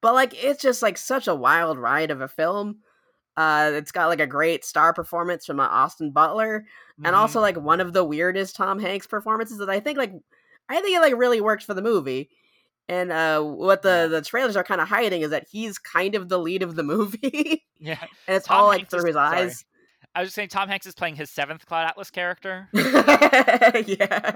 but 0.01 0.13
like 0.13 0.33
it's 0.43 0.61
just 0.61 0.81
like 0.81 0.97
such 0.97 1.27
a 1.27 1.35
wild 1.35 1.77
ride 1.77 2.11
of 2.11 2.21
a 2.21 2.27
film. 2.27 2.79
Uh, 3.37 3.71
it's 3.73 3.93
got 3.93 4.07
like 4.07 4.19
a 4.19 4.27
great 4.27 4.65
star 4.65 4.93
performance 4.93 5.45
from 5.45 5.61
uh, 5.61 5.67
Austin 5.67 6.11
Butler, 6.11 6.59
mm-hmm. 6.59 7.05
and 7.05 7.15
also 7.15 7.39
like 7.39 7.55
one 7.55 7.79
of 7.79 7.93
the 7.93 8.03
weirdest 8.03 8.57
Tom 8.57 8.79
Hanks 8.79 9.07
performances 9.07 9.59
that 9.59 9.69
I 9.69 9.79
think 9.79 9.97
like 9.97 10.11
I 10.67 10.81
think 10.81 10.97
it 10.97 11.01
like 11.01 11.15
really 11.15 11.39
works 11.39 11.63
for 11.63 11.73
the 11.73 11.81
movie. 11.81 12.29
And 12.91 13.09
uh, 13.09 13.41
what 13.41 13.83
the 13.83 14.09
the 14.11 14.21
trailers 14.21 14.57
are 14.57 14.65
kind 14.65 14.81
of 14.81 14.87
hiding 14.89 15.21
is 15.21 15.29
that 15.29 15.47
he's 15.49 15.79
kind 15.79 16.13
of 16.13 16.27
the 16.27 16.37
lead 16.37 16.61
of 16.61 16.75
the 16.75 16.83
movie. 16.93 17.63
yeah, 17.79 18.03
and 18.27 18.35
it's 18.35 18.47
Tom 18.47 18.63
all 18.63 18.67
like 18.67 18.79
Hanks 18.79 18.91
through 18.91 18.99
is, 18.99 19.05
his 19.05 19.15
eyes. 19.15 19.65
I 20.13 20.19
was 20.19 20.27
just 20.27 20.35
saying 20.35 20.49
Tom 20.49 20.67
Hanks 20.67 20.85
is 20.85 20.93
playing 20.93 21.15
his 21.15 21.29
seventh 21.29 21.65
Cloud 21.65 21.87
Atlas 21.87 22.11
character. 22.11 22.67
yeah. 22.73 24.35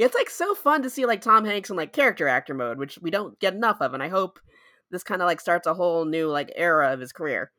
It's 0.00 0.16
like 0.16 0.28
so 0.28 0.56
fun 0.56 0.82
to 0.82 0.90
see 0.90 1.06
like 1.06 1.20
Tom 1.20 1.44
Hanks 1.44 1.70
in 1.70 1.76
like 1.76 1.92
character 1.92 2.26
actor 2.26 2.54
mode, 2.54 2.78
which 2.78 2.98
we 3.00 3.12
don't 3.12 3.38
get 3.38 3.54
enough 3.54 3.80
of, 3.80 3.94
and 3.94 4.02
I 4.02 4.08
hope 4.08 4.40
this 4.90 5.04
kind 5.04 5.22
of 5.22 5.26
like 5.26 5.40
starts 5.40 5.68
a 5.68 5.74
whole 5.74 6.06
new 6.06 6.26
like 6.26 6.50
era 6.56 6.92
of 6.92 6.98
his 6.98 7.12
career. 7.12 7.52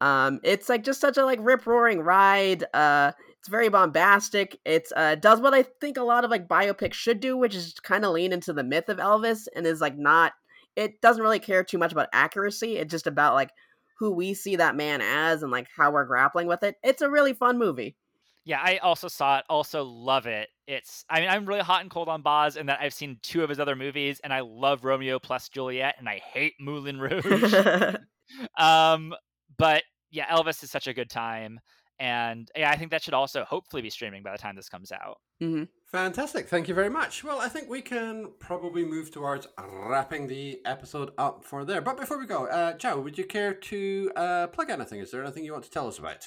Um, 0.00 0.38
it's 0.44 0.68
like 0.68 0.84
just 0.84 1.00
such 1.00 1.16
a 1.16 1.24
like 1.24 1.40
rip 1.42 1.66
roaring 1.66 2.00
ride. 2.00 2.64
Uh, 2.72 3.10
it's 3.40 3.48
very 3.48 3.68
bombastic. 3.68 4.58
It's 4.64 4.92
uh 4.94 5.14
does 5.16 5.40
what 5.40 5.54
I 5.54 5.62
think 5.62 5.96
a 5.96 6.02
lot 6.02 6.24
of 6.24 6.30
like 6.30 6.48
biopics 6.48 6.94
should 6.94 7.20
do, 7.20 7.36
which 7.36 7.54
is 7.54 7.74
kind 7.74 8.04
of 8.04 8.12
lean 8.12 8.32
into 8.32 8.52
the 8.52 8.64
myth 8.64 8.88
of 8.88 8.98
Elvis 8.98 9.46
and 9.54 9.66
is 9.66 9.80
like 9.80 9.96
not. 9.96 10.32
It 10.74 11.00
doesn't 11.00 11.22
really 11.22 11.38
care 11.38 11.64
too 11.64 11.78
much 11.78 11.92
about 11.92 12.08
accuracy. 12.12 12.76
It's 12.76 12.90
just 12.90 13.06
about 13.06 13.34
like 13.34 13.50
who 13.98 14.10
we 14.10 14.34
see 14.34 14.56
that 14.56 14.76
man 14.76 15.00
as 15.00 15.42
and 15.42 15.50
like 15.50 15.68
how 15.74 15.90
we're 15.90 16.04
grappling 16.04 16.46
with 16.46 16.62
it. 16.62 16.76
It's 16.82 17.02
a 17.02 17.10
really 17.10 17.32
fun 17.32 17.58
movie. 17.58 17.96
Yeah, 18.44 18.60
I 18.62 18.76
also 18.78 19.08
saw 19.08 19.38
it. 19.38 19.44
Also 19.48 19.82
love 19.82 20.26
it. 20.26 20.48
It's 20.66 21.04
I 21.08 21.20
mean 21.20 21.28
I'm 21.28 21.46
really 21.46 21.62
hot 21.62 21.82
and 21.82 21.90
cold 21.90 22.08
on 22.08 22.22
Baz 22.22 22.56
and 22.56 22.68
that 22.68 22.80
I've 22.80 22.94
seen 22.94 23.18
two 23.22 23.42
of 23.42 23.48
his 23.48 23.58
other 23.58 23.76
movies 23.76 24.20
and 24.22 24.32
I 24.32 24.40
love 24.40 24.84
Romeo 24.84 25.18
plus 25.18 25.48
Juliet 25.48 25.96
and 25.98 26.08
I 26.08 26.18
hate 26.18 26.54
Moulin 26.60 27.00
Rouge. 27.00 27.54
um, 28.58 29.14
but 29.56 29.82
yeah, 30.10 30.26
Elvis 30.26 30.62
is 30.62 30.70
such 30.70 30.86
a 30.86 30.94
good 30.94 31.10
time. 31.10 31.60
And 31.98 32.50
yeah, 32.54 32.70
I 32.70 32.76
think 32.76 32.90
that 32.90 33.02
should 33.02 33.14
also 33.14 33.44
hopefully 33.44 33.82
be 33.82 33.90
streaming 33.90 34.22
by 34.22 34.32
the 34.32 34.38
time 34.38 34.54
this 34.54 34.68
comes 34.68 34.92
out. 34.92 35.18
Mm-hmm. 35.42 35.64
Fantastic. 35.86 36.48
Thank 36.48 36.68
you 36.68 36.74
very 36.74 36.90
much. 36.90 37.24
Well, 37.24 37.40
I 37.40 37.48
think 37.48 37.70
we 37.70 37.80
can 37.80 38.32
probably 38.38 38.84
move 38.84 39.10
towards 39.10 39.46
wrapping 39.58 40.26
the 40.26 40.60
episode 40.66 41.12
up 41.16 41.44
for 41.44 41.64
there. 41.64 41.80
But 41.80 41.96
before 41.96 42.18
we 42.18 42.26
go, 42.26 42.46
uh, 42.46 42.74
Joe, 42.74 43.00
would 43.00 43.16
you 43.16 43.24
care 43.24 43.54
to 43.54 44.10
uh, 44.16 44.46
plug 44.48 44.70
anything? 44.70 45.00
Is 45.00 45.10
there 45.10 45.22
anything 45.22 45.44
you 45.44 45.52
want 45.52 45.64
to 45.64 45.70
tell 45.70 45.86
us 45.86 45.98
about? 45.98 46.26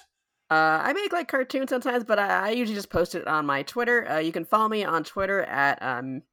Uh, 0.49 0.81
I 0.83 0.93
make 0.93 1.13
like 1.13 1.27
cartoons 1.27 1.69
sometimes, 1.69 2.03
but 2.03 2.17
I, 2.17 2.47
I 2.47 2.49
usually 2.49 2.75
just 2.75 2.89
post 2.89 3.13
it 3.13 3.27
on 3.27 3.45
my 3.45 3.61
Twitter. 3.63 4.09
Uh, 4.09 4.17
you 4.17 4.31
can 4.31 4.45
follow 4.45 4.67
me 4.67 4.83
on 4.83 5.03
Twitter 5.03 5.43
at 5.43 5.79
um, 5.83 6.23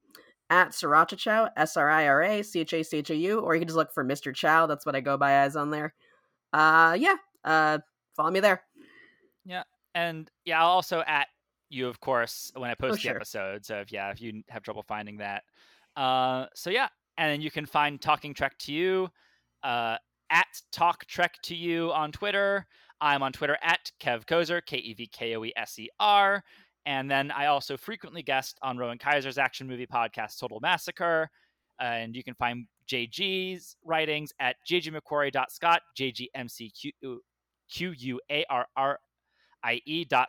at 0.49 0.71
Sriracha 0.71 1.19
Chau, 1.19 1.51
S 1.57 1.77
R 1.77 1.91
I 1.91 2.07
R 2.07 2.23
A 2.23 2.43
C 2.43 2.61
H 2.61 2.73
A 2.73 2.83
C 2.83 2.99
H 2.99 3.11
A 3.11 3.17
U, 3.17 3.41
or 3.41 3.55
you 3.55 3.61
can 3.61 3.69
just 3.69 3.77
look 3.77 3.93
for 3.93 4.05
Mr. 4.05 4.35
Chow. 4.35 4.67
That's 4.67 4.87
what 4.87 4.97
I 4.97 5.01
go 5.01 5.19
by 5.19 5.33
as 5.33 5.57
on 5.57 5.71
there. 5.71 5.93
Uh, 6.53 6.97
yeah, 6.99 7.17
uh, 7.45 7.79
follow 8.17 8.31
me 8.31 8.41
there. 8.41 8.63
Yeah, 9.47 9.63
and 9.95 10.31
yeah, 10.45 10.61
I'll 10.61 10.69
also 10.69 11.03
at 11.07 11.29
you, 11.71 11.89
of 11.89 12.01
course, 12.01 12.53
when 12.55 12.71
I 12.71 12.75
oh, 12.75 12.77
post 12.79 12.93
oh, 12.93 12.95
the 12.95 13.01
sure. 13.01 13.17
episode. 13.17 13.65
So 13.65 13.77
if 13.77 13.93
yeah, 13.93 14.11
if 14.11 14.21
you 14.21 14.43
have 14.49 14.63
trouble 14.63 14.83
finding 14.83 15.19
that, 15.19 15.45
uh, 15.97 16.47
so 16.55 16.71
yeah, 16.71 16.89
and 17.17 17.31
then 17.31 17.41
you 17.41 17.51
can 17.51 17.67
find 17.67 18.01
Talking 18.01 18.35
Trek 18.35 18.59
to 18.61 18.73
you 18.73 19.09
uh, 19.63 19.97
at 20.31 20.47
Talk 20.73 21.07
Trek 21.07 21.35
to 21.45 21.55
You 21.55 21.93
on 21.93 22.13
Twitter. 22.13 22.67
I'm 23.01 23.23
on 23.23 23.33
Twitter 23.33 23.59
at 23.63 23.91
Kev 24.01 24.27
Koeser, 24.27 24.61
K 24.65 24.79
E 24.79 24.95
V 24.95 25.07
K 25.07 25.37
O 25.37 25.45
E 25.45 25.53
S 25.57 25.79
E 25.79 25.89
R. 26.01 26.43
And 26.87 27.11
then 27.11 27.31
I 27.33 27.47
also 27.47 27.77
frequently 27.77 28.23
guest 28.23 28.59
on 28.63 28.79
Rowan 28.79 28.99
Kaiser's 28.99 29.39
action 29.39 29.67
movie 29.67 29.89
podcast, 29.89 30.39
Total 30.39 30.61
Massacre. 30.61 31.29
and 31.81 32.15
you 32.15 32.23
can 32.23 32.35
find 32.35 32.67
JG's 32.89 33.77
writings 33.85 34.33
at 34.39 34.57
jgmcquarrie.scot, 34.71 35.83
J-G-M-C-Q-U-A-R-R-I-E 35.97 37.17
dot 38.79 39.06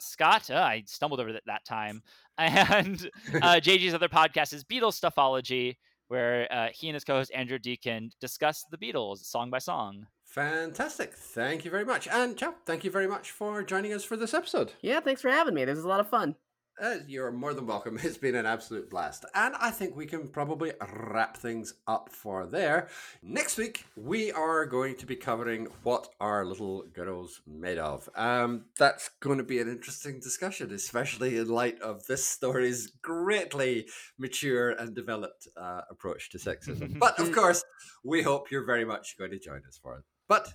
Scot. 0.01 0.49
Uh, 0.49 0.55
I 0.55 0.83
stumbled 0.85 1.19
over 1.19 1.33
that 1.33 1.43
that 1.45 1.65
time. 1.65 2.01
And 2.39 3.09
uh, 3.41 3.55
JG's 3.55 3.95
other 3.95 4.07
podcast 4.07 4.53
is 4.53 4.63
Beatles 4.63 5.01
Stuffology, 5.01 5.75
where 6.07 6.47
uh, 6.53 6.67
he 6.71 6.87
and 6.87 6.93
his 6.93 7.03
co-host 7.03 7.31
Andrew 7.33 7.57
Deacon 7.57 8.11
discuss 8.21 8.63
the 8.69 8.77
Beatles 8.77 9.25
song 9.25 9.49
by 9.49 9.57
song. 9.57 10.05
Fantastic. 10.23 11.13
Thank 11.13 11.65
you 11.65 11.71
very 11.71 11.83
much. 11.83 12.07
And 12.07 12.37
chap, 12.37 12.59
thank 12.67 12.83
you 12.83 12.91
very 12.91 13.07
much 13.07 13.31
for 13.31 13.63
joining 13.63 13.91
us 13.91 14.03
for 14.03 14.15
this 14.17 14.35
episode. 14.35 14.73
Yeah, 14.81 14.99
thanks 14.99 15.21
for 15.21 15.31
having 15.31 15.55
me. 15.55 15.65
This 15.65 15.77
was 15.77 15.85
a 15.85 15.89
lot 15.89 15.99
of 15.99 16.09
fun. 16.09 16.35
Uh, 16.79 16.97
you're 17.07 17.31
more 17.31 17.55
than 17.55 17.65
welcome. 17.65 17.97
It's 18.03 18.17
been 18.17 18.35
an 18.35 18.45
absolute 18.45 18.89
blast. 18.89 19.25
And 19.33 19.55
I 19.55 19.71
think 19.71 19.95
we 19.95 20.05
can 20.05 20.27
probably 20.27 20.73
wrap 20.93 21.35
things 21.35 21.73
up 21.87 22.09
for 22.11 22.45
there. 22.45 22.89
Next 23.23 23.57
week, 23.57 23.85
we 23.95 24.31
are 24.31 24.65
going 24.65 24.95
to 24.97 25.07
be 25.07 25.15
covering 25.15 25.67
what 25.81 26.09
are 26.19 26.45
little 26.45 26.83
girls 26.93 27.41
made 27.47 27.79
of. 27.79 28.07
Um, 28.15 28.65
that's 28.77 29.09
going 29.19 29.39
to 29.39 29.43
be 29.43 29.59
an 29.59 29.67
interesting 29.67 30.19
discussion, 30.19 30.71
especially 30.71 31.37
in 31.37 31.49
light 31.49 31.81
of 31.81 32.05
this 32.05 32.25
story's 32.25 32.91
greatly 33.01 33.87
mature 34.19 34.69
and 34.69 34.95
developed 34.95 35.47
uh, 35.57 35.81
approach 35.89 36.29
to 36.31 36.37
sexism. 36.37 36.99
but 36.99 37.19
of 37.19 37.31
course, 37.31 37.63
we 38.03 38.21
hope 38.21 38.51
you're 38.51 38.65
very 38.65 38.85
much 38.85 39.17
going 39.17 39.31
to 39.31 39.39
join 39.39 39.63
us 39.67 39.79
for 39.81 39.97
it. 39.97 40.03
But 40.27 40.53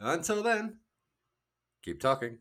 until 0.00 0.42
then, 0.42 0.78
keep 1.84 2.00
talking. 2.00 2.38